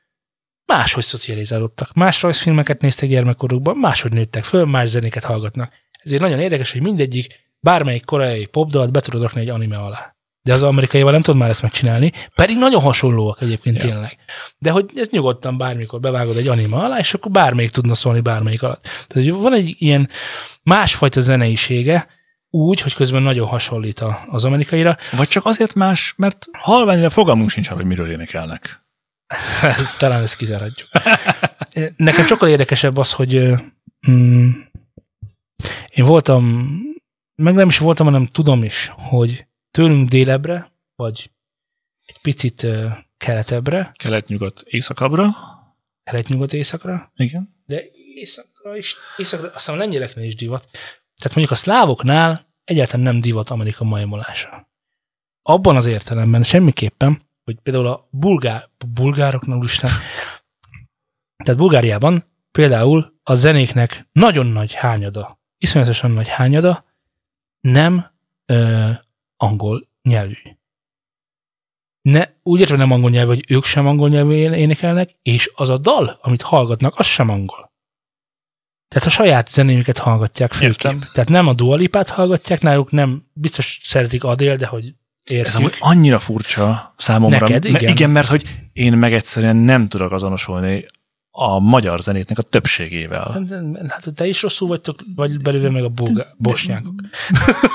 máshogy 0.66 1.04
szocializálódtak. 1.04 1.94
Más 1.94 2.22
rajzfilmeket 2.22 2.82
néztek 2.82 3.10
gyermekkorukban, 3.10 3.78
máshogy 3.78 4.14
nőttek 4.14 4.44
föl, 4.44 4.66
más 4.66 4.88
zenéket 4.88 5.24
hallgatnak. 5.24 5.74
Ezért 6.04 6.22
nagyon 6.22 6.40
érdekes, 6.40 6.72
hogy 6.72 6.82
mindegyik 6.82 7.40
bármelyik 7.60 8.06
koreai 8.06 8.46
popdalt 8.46 8.92
be 8.92 9.00
tudod 9.00 9.22
rakni 9.22 9.42
egy 9.42 9.50
anime 9.50 9.78
alá. 9.78 10.16
De 10.50 10.56
az 10.56 10.64
amerikaival 10.64 11.12
nem 11.12 11.22
tudod 11.22 11.40
már 11.40 11.50
ezt 11.50 11.62
megcsinálni, 11.62 12.12
pedig 12.36 12.58
nagyon 12.58 12.82
hasonlóak 12.82 13.42
egyébként 13.42 13.84
Ja. 13.84 13.90
tényleg. 13.90 14.18
De 14.58 14.72
hogy 14.72 14.86
ez 14.96 15.10
nyugodtan 15.10 15.58
bármikor 15.58 16.00
bevágod 16.00 16.38
egy 16.38 16.48
anima 16.48 16.84
alá, 16.84 16.98
és 16.98 17.14
akkor 17.14 17.32
bármelyik 17.32 17.72
tudna 17.72 17.94
szólni 17.94 18.20
bármelyik 18.20 18.64
alatt. 18.64 18.82
Tehát 18.82 19.30
hogy 19.32 19.32
van 19.32 19.54
egy 19.54 19.76
ilyen 19.78 20.10
másfajta 20.64 21.20
zeneisége, 21.20 22.08
úgy, 22.50 22.82
hogy 22.82 22.94
közben 22.94 23.22
nagyon 23.22 23.48
hasonlít 23.48 24.04
az 24.30 24.46
amerikaira. 24.46 24.98
Vagy 25.12 25.28
csak 25.28 25.46
azért 25.46 25.74
más, 25.74 26.14
mert 26.18 26.46
halványra 26.52 27.10
fogalmunk 27.10 27.50
sincs 27.50 27.68
arra, 27.68 27.76
hogy 27.76 27.86
miről 27.86 28.12
énekelnek. 28.12 28.86
ez, 29.62 29.96
talán 29.96 30.24
ezt 30.24 30.36
kizárhatjuk. 30.38 30.90
Nekem 31.96 32.26
sokkal 32.26 32.50
érdekesebb 32.50 32.98
az, 32.98 33.12
hogy 33.12 33.54
mm, 34.12 34.50
én 35.94 36.06
voltam, 36.06 36.72
meg 37.36 37.54
nem 37.54 37.68
is 37.68 37.78
voltam, 37.78 38.06
hanem 38.06 38.26
tudom 38.26 38.64
is, 38.64 38.92
hogy 38.96 39.48
tőlünk 39.72 40.10
délebre, 40.10 40.72
vagy 40.96 41.32
egy 42.06 42.20
picit 42.22 42.68
keletebbre, 43.18 43.92
Kelet-nyugat 43.96 44.62
északabbra. 44.66 45.36
kelet-nyugat 46.04 46.54
északra, 46.54 47.12
Igen. 47.16 47.56
de 47.66 47.84
északra 48.16 48.78
is, 48.78 48.96
északra, 49.18 49.46
azt 49.46 49.56
hiszem 49.56 49.76
a 49.76 49.78
lengyeleknél 49.78 50.26
is 50.26 50.36
divat. 50.36 50.68
Tehát 51.18 51.38
mondjuk 51.38 51.52
a 51.52 51.56
szlávoknál 51.56 52.48
egyáltalán 52.64 53.06
nem 53.06 53.22
divat 53.22 53.50
Amerika 53.50 53.84
majmolása. 53.84 54.70
Abban 55.42 55.76
az 55.76 55.86
értelemben 55.86 56.44
semmiképpen, 56.44 57.22
hogy 57.44 57.60
például 57.64 57.88
a 57.88 58.08
bulgár, 58.12 58.70
bulgároknál 58.94 59.58
úristen, 59.58 59.92
tehát 61.44 61.60
Bulgáriában 61.60 62.24
például 62.52 63.20
a 63.24 63.34
zenéknek 63.34 64.08
nagyon 64.12 64.46
nagy 64.46 64.74
hányada, 64.74 65.40
iszonyatosan 65.58 66.12
nagy 66.12 66.28
hányada 66.28 66.86
nem 67.62 68.12
ö, 68.46 68.92
angol 69.42 69.88
nyelvű. 70.02 70.34
Ne, 72.02 72.24
úgy 72.44 72.60
értve 72.60 72.78
nem 72.78 72.92
angol 72.92 73.10
nyelvű, 73.10 73.34
hogy 73.34 73.46
ők 73.48 73.64
sem 73.64 73.88
angol 73.88 74.10
nyelvű 74.10 74.34
énekelnek, 74.36 75.10
és 75.22 75.52
az 75.56 75.70
a 75.70 75.78
dal, 75.78 76.18
amit 76.22 76.42
hallgatnak, 76.42 76.96
az 76.98 77.06
sem 77.06 77.30
angol. 77.30 77.72
Tehát 78.88 79.08
a 79.08 79.12
saját 79.12 79.50
zenéjüket 79.50 79.98
hallgatják 79.98 80.52
főképp. 80.52 80.70
Értem. 80.70 81.04
Tehát 81.14 81.30
nem 81.30 81.48
a 81.48 81.54
dualipát 81.54 82.10
hallgatják, 82.10 82.62
náluk 82.62 82.92
nem, 82.92 83.28
biztos 83.34 83.80
szeretik 83.84 84.24
Adél, 84.24 84.56
de 84.56 84.68
hogy 84.68 84.84
Ez 85.24 85.34
értjük. 85.34 85.56
amúgy 85.56 85.76
annyira 85.80 86.20
furcsa 86.20 86.94
számomra. 86.98 87.40
Neked, 87.40 87.66
igen. 87.66 87.90
igen, 87.90 88.10
mert 88.10 88.28
hogy 88.28 88.44
én 88.74 88.94
meg 88.94 89.14
egyszerűen 89.14 89.56
nem 89.56 89.88
tudok 89.88 90.12
azonosulni 90.12 90.86
a 91.42 91.60
magyar 91.60 92.02
zenétnek 92.02 92.38
a 92.38 92.42
többségével. 92.42 93.46
Hát 93.88 94.14
te 94.16 94.28
is 94.28 94.42
rosszul 94.42 94.68
vagytok, 94.68 95.00
vagy 95.16 95.42
belőle 95.42 95.70
meg 95.70 95.84
a 95.84 95.90
bulgá, 95.90 96.26
bosnyákok. 96.38 96.94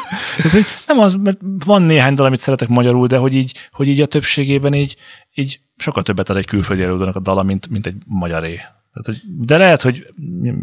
Nem 0.87 0.99
az, 0.99 1.15
mert 1.15 1.39
van 1.65 1.83
néhány 1.83 2.15
dal, 2.15 2.27
amit 2.27 2.39
szeretek 2.39 2.69
magyarul, 2.69 3.07
de 3.07 3.17
hogy 3.17 3.35
így, 3.35 3.69
hogy 3.73 3.89
így 3.89 4.01
a 4.01 4.07
többségében 4.07 4.75
így, 4.75 4.97
így 5.35 5.61
sokkal 5.77 6.03
többet 6.03 6.31
ad 6.31 6.37
egy 6.37 6.47
külföldi 6.47 6.83
előadónak 6.83 7.17
a 7.17 7.21
dala, 7.21 7.43
mint, 7.43 7.69
mint 7.69 7.87
egy 7.87 7.97
magyaré. 8.07 8.61
Tehát, 9.03 9.21
de 9.41 9.57
lehet, 9.57 9.83
hogy 9.83 10.07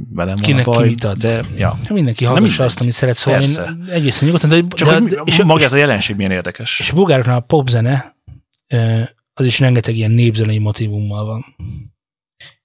velem 0.09 0.35
Kinek 0.35 0.65
van 0.65 0.75
a 0.75 0.77
ki 0.77 0.83
baj, 0.83 0.89
mit 0.89 1.03
ad? 1.03 1.17
de 1.17 1.43
ja. 1.57 1.69
Hát 1.69 1.89
mindenki 1.89 2.25
hallgassa 2.25 2.63
azt, 2.63 2.81
amit 2.81 2.93
szeret 2.93 3.15
szólni. 3.15 3.45
Persze. 3.45 3.63
Én 3.63 3.85
egészen 3.89 4.25
nyugodtan. 4.25 4.49
De, 4.49 4.61
Csak 4.67 4.87
de, 4.87 4.99
hogy 4.99 5.09
de, 5.09 5.21
és 5.25 5.43
maga 5.43 5.63
ez 5.63 5.73
a 5.73 5.77
jelenség 5.77 6.15
milyen 6.15 6.31
érdekes. 6.31 6.79
és 6.79 6.91
a 6.91 6.93
bulgároknál 6.93 7.37
a 7.37 7.39
popzene, 7.39 8.15
az 9.33 9.45
is 9.45 9.59
rengeteg 9.59 9.95
ilyen 9.95 10.11
népzenei 10.11 10.59
motivummal 10.59 11.25
van. 11.25 11.55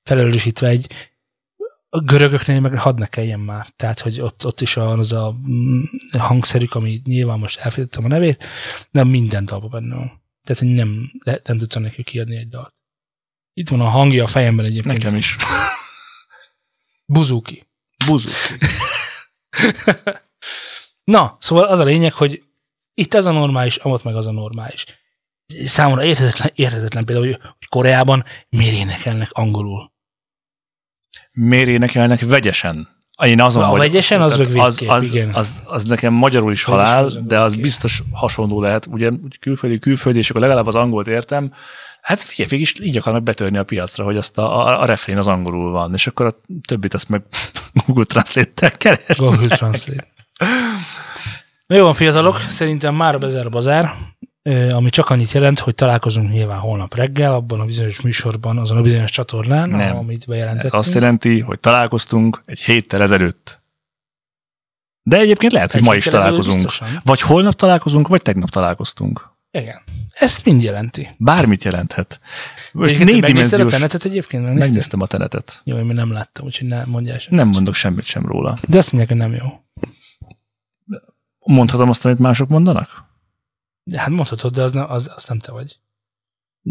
Felelősítve 0.07 0.69
egy 0.69 0.93
a 1.89 2.01
görögöknél 2.01 2.61
meg 2.61 2.79
hadd 2.79 2.99
ne 2.99 3.07
kelljen 3.07 3.41
már. 3.41 3.67
Tehát, 3.77 4.01
hogy 4.01 4.21
ott, 4.21 4.47
ott 4.47 4.61
is 4.61 4.75
van 4.75 4.99
az 4.99 5.13
a 5.13 5.35
mm, 5.49 5.83
hangszerük, 6.19 6.75
ami 6.75 7.01
nyilván 7.05 7.39
most 7.39 7.59
elfelejtettem 7.59 8.05
a 8.05 8.09
nevét, 8.09 8.45
de 8.91 9.05
minden 9.05 9.45
dalban 9.45 9.71
benne 9.71 9.95
van. 9.95 10.23
Tehát, 10.43 10.63
hogy 10.63 10.73
nem, 10.73 11.11
le- 11.25 11.41
nem 11.45 11.59
tudtam 11.59 11.83
neki 11.83 12.03
kiadni 12.03 12.37
egy 12.37 12.49
dalt. 12.49 12.75
Itt 13.53 13.69
van 13.69 13.81
a 13.81 13.89
hangja 13.89 14.25
a 14.25 14.27
fejemben 14.27 14.65
egyébként. 14.65 15.03
Nekem 15.03 15.17
is. 15.17 15.37
Buzuki. 17.13 17.69
Buzu. 18.07 18.31
Na, 21.05 21.37
szóval 21.41 21.65
az 21.65 21.79
a 21.79 21.85
lényeg, 21.85 22.13
hogy 22.13 22.43
itt 22.95 23.15
ez 23.15 23.27
a 23.27 23.33
normális, 23.33 23.77
amott 23.77 24.03
meg 24.03 24.17
az 24.17 24.27
a 24.27 24.33
normális. 24.33 24.85
Számomra 25.65 26.05
érthetetlen, 26.05 26.51
érthetetlen 26.55 27.05
például, 27.05 27.27
hogy 27.27 27.41
hogy 27.41 27.69
Koreában 27.69 28.25
miért 28.49 28.75
énekelnek 28.75 29.31
angolul. 29.33 29.95
Miért 31.33 31.69
énekelnek 31.69 32.21
vegyesen? 32.21 32.89
Én 33.25 33.41
azon 33.41 33.63
A 33.63 33.67
vagyok. 33.71 33.87
vegyesen 33.87 34.21
az 34.21 34.37
meg 34.37 34.57
az, 34.57 34.83
az, 34.87 35.13
igen. 35.13 35.35
az, 35.35 35.63
az, 35.65 35.85
nekem 35.85 36.13
magyarul 36.13 36.53
is 36.53 36.65
halál, 36.65 37.05
az 37.05 37.19
de 37.23 37.41
az 37.41 37.55
biztos 37.57 38.03
hasonló 38.13 38.61
lehet. 38.61 38.87
Ugye 38.91 39.11
külföldi, 39.41 39.79
külföldi, 39.79 40.19
és 40.19 40.31
akkor 40.31 40.43
legalább 40.43 40.67
az 40.67 40.75
angolt 40.75 41.07
értem. 41.07 41.53
Hát 42.03 42.19
figyelj, 42.19 42.49
végig 42.49 42.67
is 42.67 42.81
így 42.81 42.97
akarnak 42.97 43.23
betörni 43.23 43.59
a 43.59 43.65
piacra, 43.65 44.05
hogy 44.05 44.17
azt 44.17 44.39
a, 44.39 44.67
a, 44.67 44.81
a 44.81 44.85
refrén 44.85 45.19
az 45.19 45.27
angolul 45.27 45.71
van, 45.71 45.95
és 45.95 46.07
akkor 46.07 46.27
a 46.27 46.41
többit 46.67 46.95
azt 46.95 47.09
meg 47.09 47.23
Google 47.87 48.05
Translate-tel 48.05 48.71
keres. 48.71 49.17
Google 49.17 49.57
Translate. 49.57 50.07
Na 51.67 51.77
jó 51.77 51.83
van, 51.83 51.93
fiatalok, 51.93 52.39
szerintem 52.39 52.95
már 52.95 53.19
bezár 53.19 53.47
a 53.47 53.49
bazár, 53.49 53.93
ami 54.73 54.91
csak 54.91 55.11
annyit 55.11 55.33
jelent, 55.33 55.59
hogy 55.59 55.75
találkozunk 55.75 56.31
nyilván 56.31 56.59
holnap 56.59 56.95
reggel, 56.95 57.35
abban 57.35 57.61
a 57.61 57.65
bizonyos 57.65 58.01
műsorban, 58.01 58.59
azon 58.59 58.77
a 58.77 58.81
bizonyos 58.83 59.11
csatornán, 59.11 59.69
Nem. 59.69 59.97
amit 59.97 60.21
Ez 60.21 60.27
bejelentettünk. 60.27 60.73
azt 60.75 60.95
jelenti, 60.95 61.41
hogy 61.41 61.61
találkoztunk 61.61 62.43
egy 62.45 62.61
héttel 62.61 63.03
ezelőtt. 63.03 63.63
De 65.03 65.17
egyébként 65.17 65.53
lehet, 65.53 65.71
hogy 65.73 65.81
Egy 65.81 65.87
ma 65.87 65.95
is 65.95 66.05
találkozunk. 66.05 66.73
Vagy 67.05 67.21
holnap 67.21 67.55
találkozunk, 67.55 68.09
vagy 68.09 68.23
tegnap 68.23 68.49
találkoztunk. 68.51 69.35
Igen. 69.51 69.83
Ezt 70.13 70.45
mind 70.45 70.63
jelenti. 70.63 71.09
Bármit 71.19 71.65
jelenthet. 71.65 72.21
Most 72.73 72.95
Egyébként 73.01 73.33
négy 73.33 73.61
a 73.61 73.65
tenetet 73.65 74.05
egyébként? 74.05 74.43
Megnézted? 74.43 74.69
Megnéztem 74.69 75.01
a 75.01 75.07
tenetet. 75.07 75.61
Jó, 75.65 75.77
én 75.77 75.85
nem 75.85 76.13
láttam, 76.13 76.45
úgyhogy 76.45 76.69
ne 76.69 76.85
mondjál 76.85 77.19
sem. 77.19 77.35
Nem 77.35 77.49
mondok 77.49 77.75
semmit 77.75 78.05
sem 78.05 78.27
róla. 78.27 78.59
De 78.69 78.79
azt 78.79 78.93
mondják, 78.93 79.19
hogy 79.19 79.29
nem 79.31 79.41
jó. 79.41 79.65
Mondhatom 81.39 81.89
azt, 81.89 82.05
amit 82.05 82.19
mások 82.19 82.49
mondanak? 82.49 83.05
De 83.89 83.99
hát 84.01 84.09
mondhatod, 84.09 84.55
de 84.55 84.63
az, 84.63 84.73
nem, 84.73 84.91
az, 84.91 85.11
az 85.15 85.25
nem 85.25 85.39
te 85.39 85.53
vagy. 85.53 85.79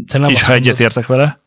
Te 0.07 0.17
nem 0.17 0.29
És 0.29 0.41
ha 0.41 0.51
mondod. 0.51 0.67
egyetértek 0.67 1.05
vele? 1.05 1.39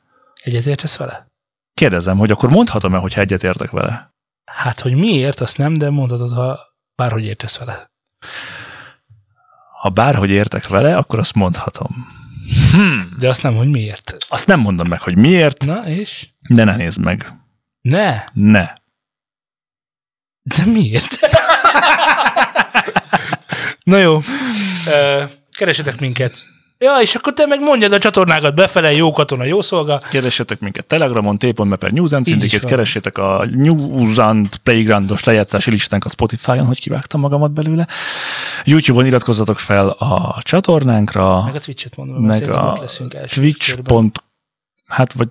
Egyetértesz 0.42 0.96
vele? 0.96 1.26
Kérdezem, 1.74 2.18
hogy 2.18 2.30
akkor 2.30 2.50
mondhatom-e, 2.50 2.98
hogyha 2.98 3.20
egyetértek 3.20 3.70
vele? 3.70 4.14
Hát, 4.44 4.80
hogy 4.80 4.94
miért, 4.94 5.40
azt 5.40 5.58
nem, 5.58 5.78
de 5.78 5.90
mondhatod, 5.90 6.32
ha 6.32 6.58
bárhogy 6.94 7.24
értesz 7.24 7.56
vele. 7.58 7.90
Ha 9.80 9.88
bárhogy 9.88 10.30
értek 10.30 10.68
vele, 10.68 10.96
akkor 10.96 11.18
azt 11.18 11.34
mondhatom. 11.34 12.06
Hmm. 12.72 13.16
De 13.18 13.28
azt 13.28 13.42
nem, 13.42 13.54
hogy 13.56 13.68
miért. 13.68 14.16
Azt 14.28 14.46
nem 14.46 14.60
mondom 14.60 14.88
meg, 14.88 15.00
hogy 15.00 15.16
miért, 15.16 15.64
Na, 15.64 15.86
és? 15.86 16.28
de 16.48 16.64
ne 16.64 16.76
nézd 16.76 17.00
meg. 17.00 17.32
Ne. 17.80 18.24
Ne. 18.32 18.72
De 20.42 20.64
miért? 20.66 21.18
Na 23.84 23.98
jó. 23.98 24.20
Keresetek 25.58 26.00
minket. 26.00 26.44
Ja, 26.78 26.98
és 27.00 27.14
akkor 27.14 27.32
te 27.32 27.46
meg 27.46 27.60
mondjad 27.60 27.92
a 27.92 27.98
csatornákat 27.98 28.54
befele, 28.54 28.92
jó 28.92 29.12
katona, 29.12 29.44
jó 29.44 29.60
szolga. 29.60 29.98
Keressetek 30.10 30.60
minket 30.60 30.86
Telegramon, 30.86 31.38
t.me 31.38 31.76
per 31.76 31.92
News 31.92 32.12
and 32.12 32.26
Syndicate, 32.26 32.66
keressétek 32.66 33.18
a 33.18 33.46
News 33.50 34.18
and 34.18 34.56
Playgroundos 34.56 35.24
lejátszási 35.24 35.70
listánk 35.70 36.04
a 36.04 36.08
Spotify-on, 36.08 36.66
hogy 36.66 36.80
kivágtam 36.80 37.20
magamat 37.20 37.52
belőle. 37.52 37.88
YouTube-on 38.64 39.06
iratkozzatok 39.06 39.58
fel 39.58 39.88
a 39.88 40.40
csatornánkra, 40.42 41.44
Meg 41.44 41.54
a 41.54 41.60
Twitch-et 41.60 41.96
mondom, 41.96 42.24
meg 42.24 42.50
a 42.50 42.84
twitch. 43.26 43.78
Hát, 44.86 45.12
vagy 45.12 45.28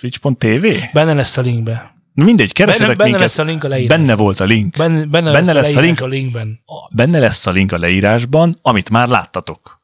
twitch.tv? 0.00 0.66
Benne 0.92 1.14
lesz 1.14 1.36
a 1.36 1.40
linkbe. 1.40 1.94
Mindegy, 2.24 2.52
keresetek 2.52 2.86
Benne, 2.86 2.96
benne 2.98 3.10
minket. 3.10 3.28
lesz 3.28 3.38
a 3.38 3.42
link 3.42 3.64
a 3.64 3.68
leírásban. 3.68 3.98
Benne 4.06 4.16
volt 4.16 4.40
a 4.40 4.44
link. 4.44 4.76
Benne, 4.76 5.04
benne, 5.04 5.32
Benne 5.32 5.52
lesz, 5.52 5.64
lesz 5.66 5.76
a, 5.76 5.80
link 5.80 6.00
a 6.00 6.06
linkben. 6.06 6.60
Benne 6.92 7.18
lesz 7.18 7.46
a 7.46 7.50
link 7.50 7.72
a 7.72 7.78
leírásban, 7.78 8.58
amit 8.62 8.90
már 8.90 9.08
láttatok. 9.08 9.78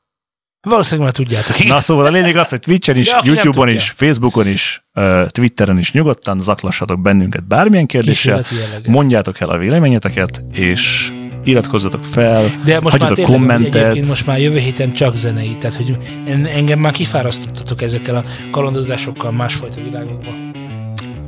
Valószínűleg 0.60 1.04
már 1.04 1.14
tudjátok. 1.16 1.64
Na 1.64 1.80
szóval 1.80 2.06
a 2.06 2.10
lényeg 2.10 2.36
az, 2.36 2.48
hogy 2.48 2.60
Twitchen 2.60 2.96
is, 2.96 3.10
nem 3.10 3.20
YouTube-on 3.24 3.68
is, 3.68 3.90
Facebookon 3.90 4.46
is, 4.46 4.86
Twitteren 5.26 5.78
is 5.78 5.92
nyugodtan 5.92 6.40
zaklassatok 6.40 7.00
bennünket 7.00 7.46
bármilyen 7.46 7.86
kérdéssel. 7.86 8.42
Mondjátok 8.86 9.40
el 9.40 9.48
a 9.48 9.58
véleményeteket, 9.58 10.44
és 10.52 11.12
iratkozzatok 11.44 12.04
fel, 12.04 12.44
De 12.64 12.80
most 12.80 12.98
már 12.98 13.10
tényleg, 13.10 13.34
kommentet. 13.34 13.74
egyébként 13.74 14.06
most 14.08 14.26
már 14.26 14.40
jövő 14.40 14.58
héten 14.58 14.92
csak 14.92 15.16
zenei, 15.16 15.56
tehát 15.60 15.76
hogy 15.76 15.98
en- 16.26 16.46
engem 16.46 16.78
már 16.78 16.92
kifárasztottatok 16.92 17.82
ezekkel 17.82 18.16
a 18.16 18.24
kalandozásokkal 18.50 19.30
másfajta 19.32 19.82
világokban. 19.82 20.45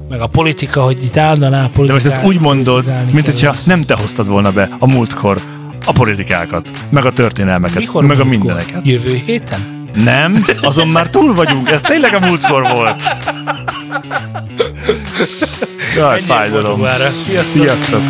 Meg 0.08 0.20
a 0.20 0.26
politika, 0.26 0.82
hogy 0.82 1.04
itt 1.04 1.16
állandóan 1.16 1.54
áll 1.54 1.70
De 1.74 1.92
most 1.92 2.04
ezt 2.04 2.24
úgy 2.24 2.40
mondod, 2.40 2.94
mint 3.10 3.26
hogyha 3.26 3.54
nem 3.66 3.80
te 3.82 3.94
hoztad 3.94 4.28
volna 4.28 4.52
be 4.52 4.68
a 4.78 4.86
múltkor 4.86 5.40
a 5.84 5.92
politikákat, 5.92 6.70
meg 6.88 7.04
a 7.04 7.12
történelmeket, 7.12 7.78
Mikor 7.78 8.04
meg 8.04 8.20
a 8.20 8.24
múltkor? 8.24 8.46
mindeneket. 8.46 8.80
Jövő 8.86 9.22
héten? 9.24 9.70
Nem, 10.04 10.44
azon 10.62 10.88
már 10.88 11.10
túl 11.10 11.34
vagyunk, 11.34 11.68
ez 11.68 11.80
tényleg 11.80 12.14
a 12.14 12.26
múltkor 12.26 12.62
volt. 12.72 13.02
Ennyi 16.10 16.20
fájdalom. 16.20 16.82
a. 16.82 16.86
Sziasztok! 17.24 17.62
Sziasztok! 17.62 18.00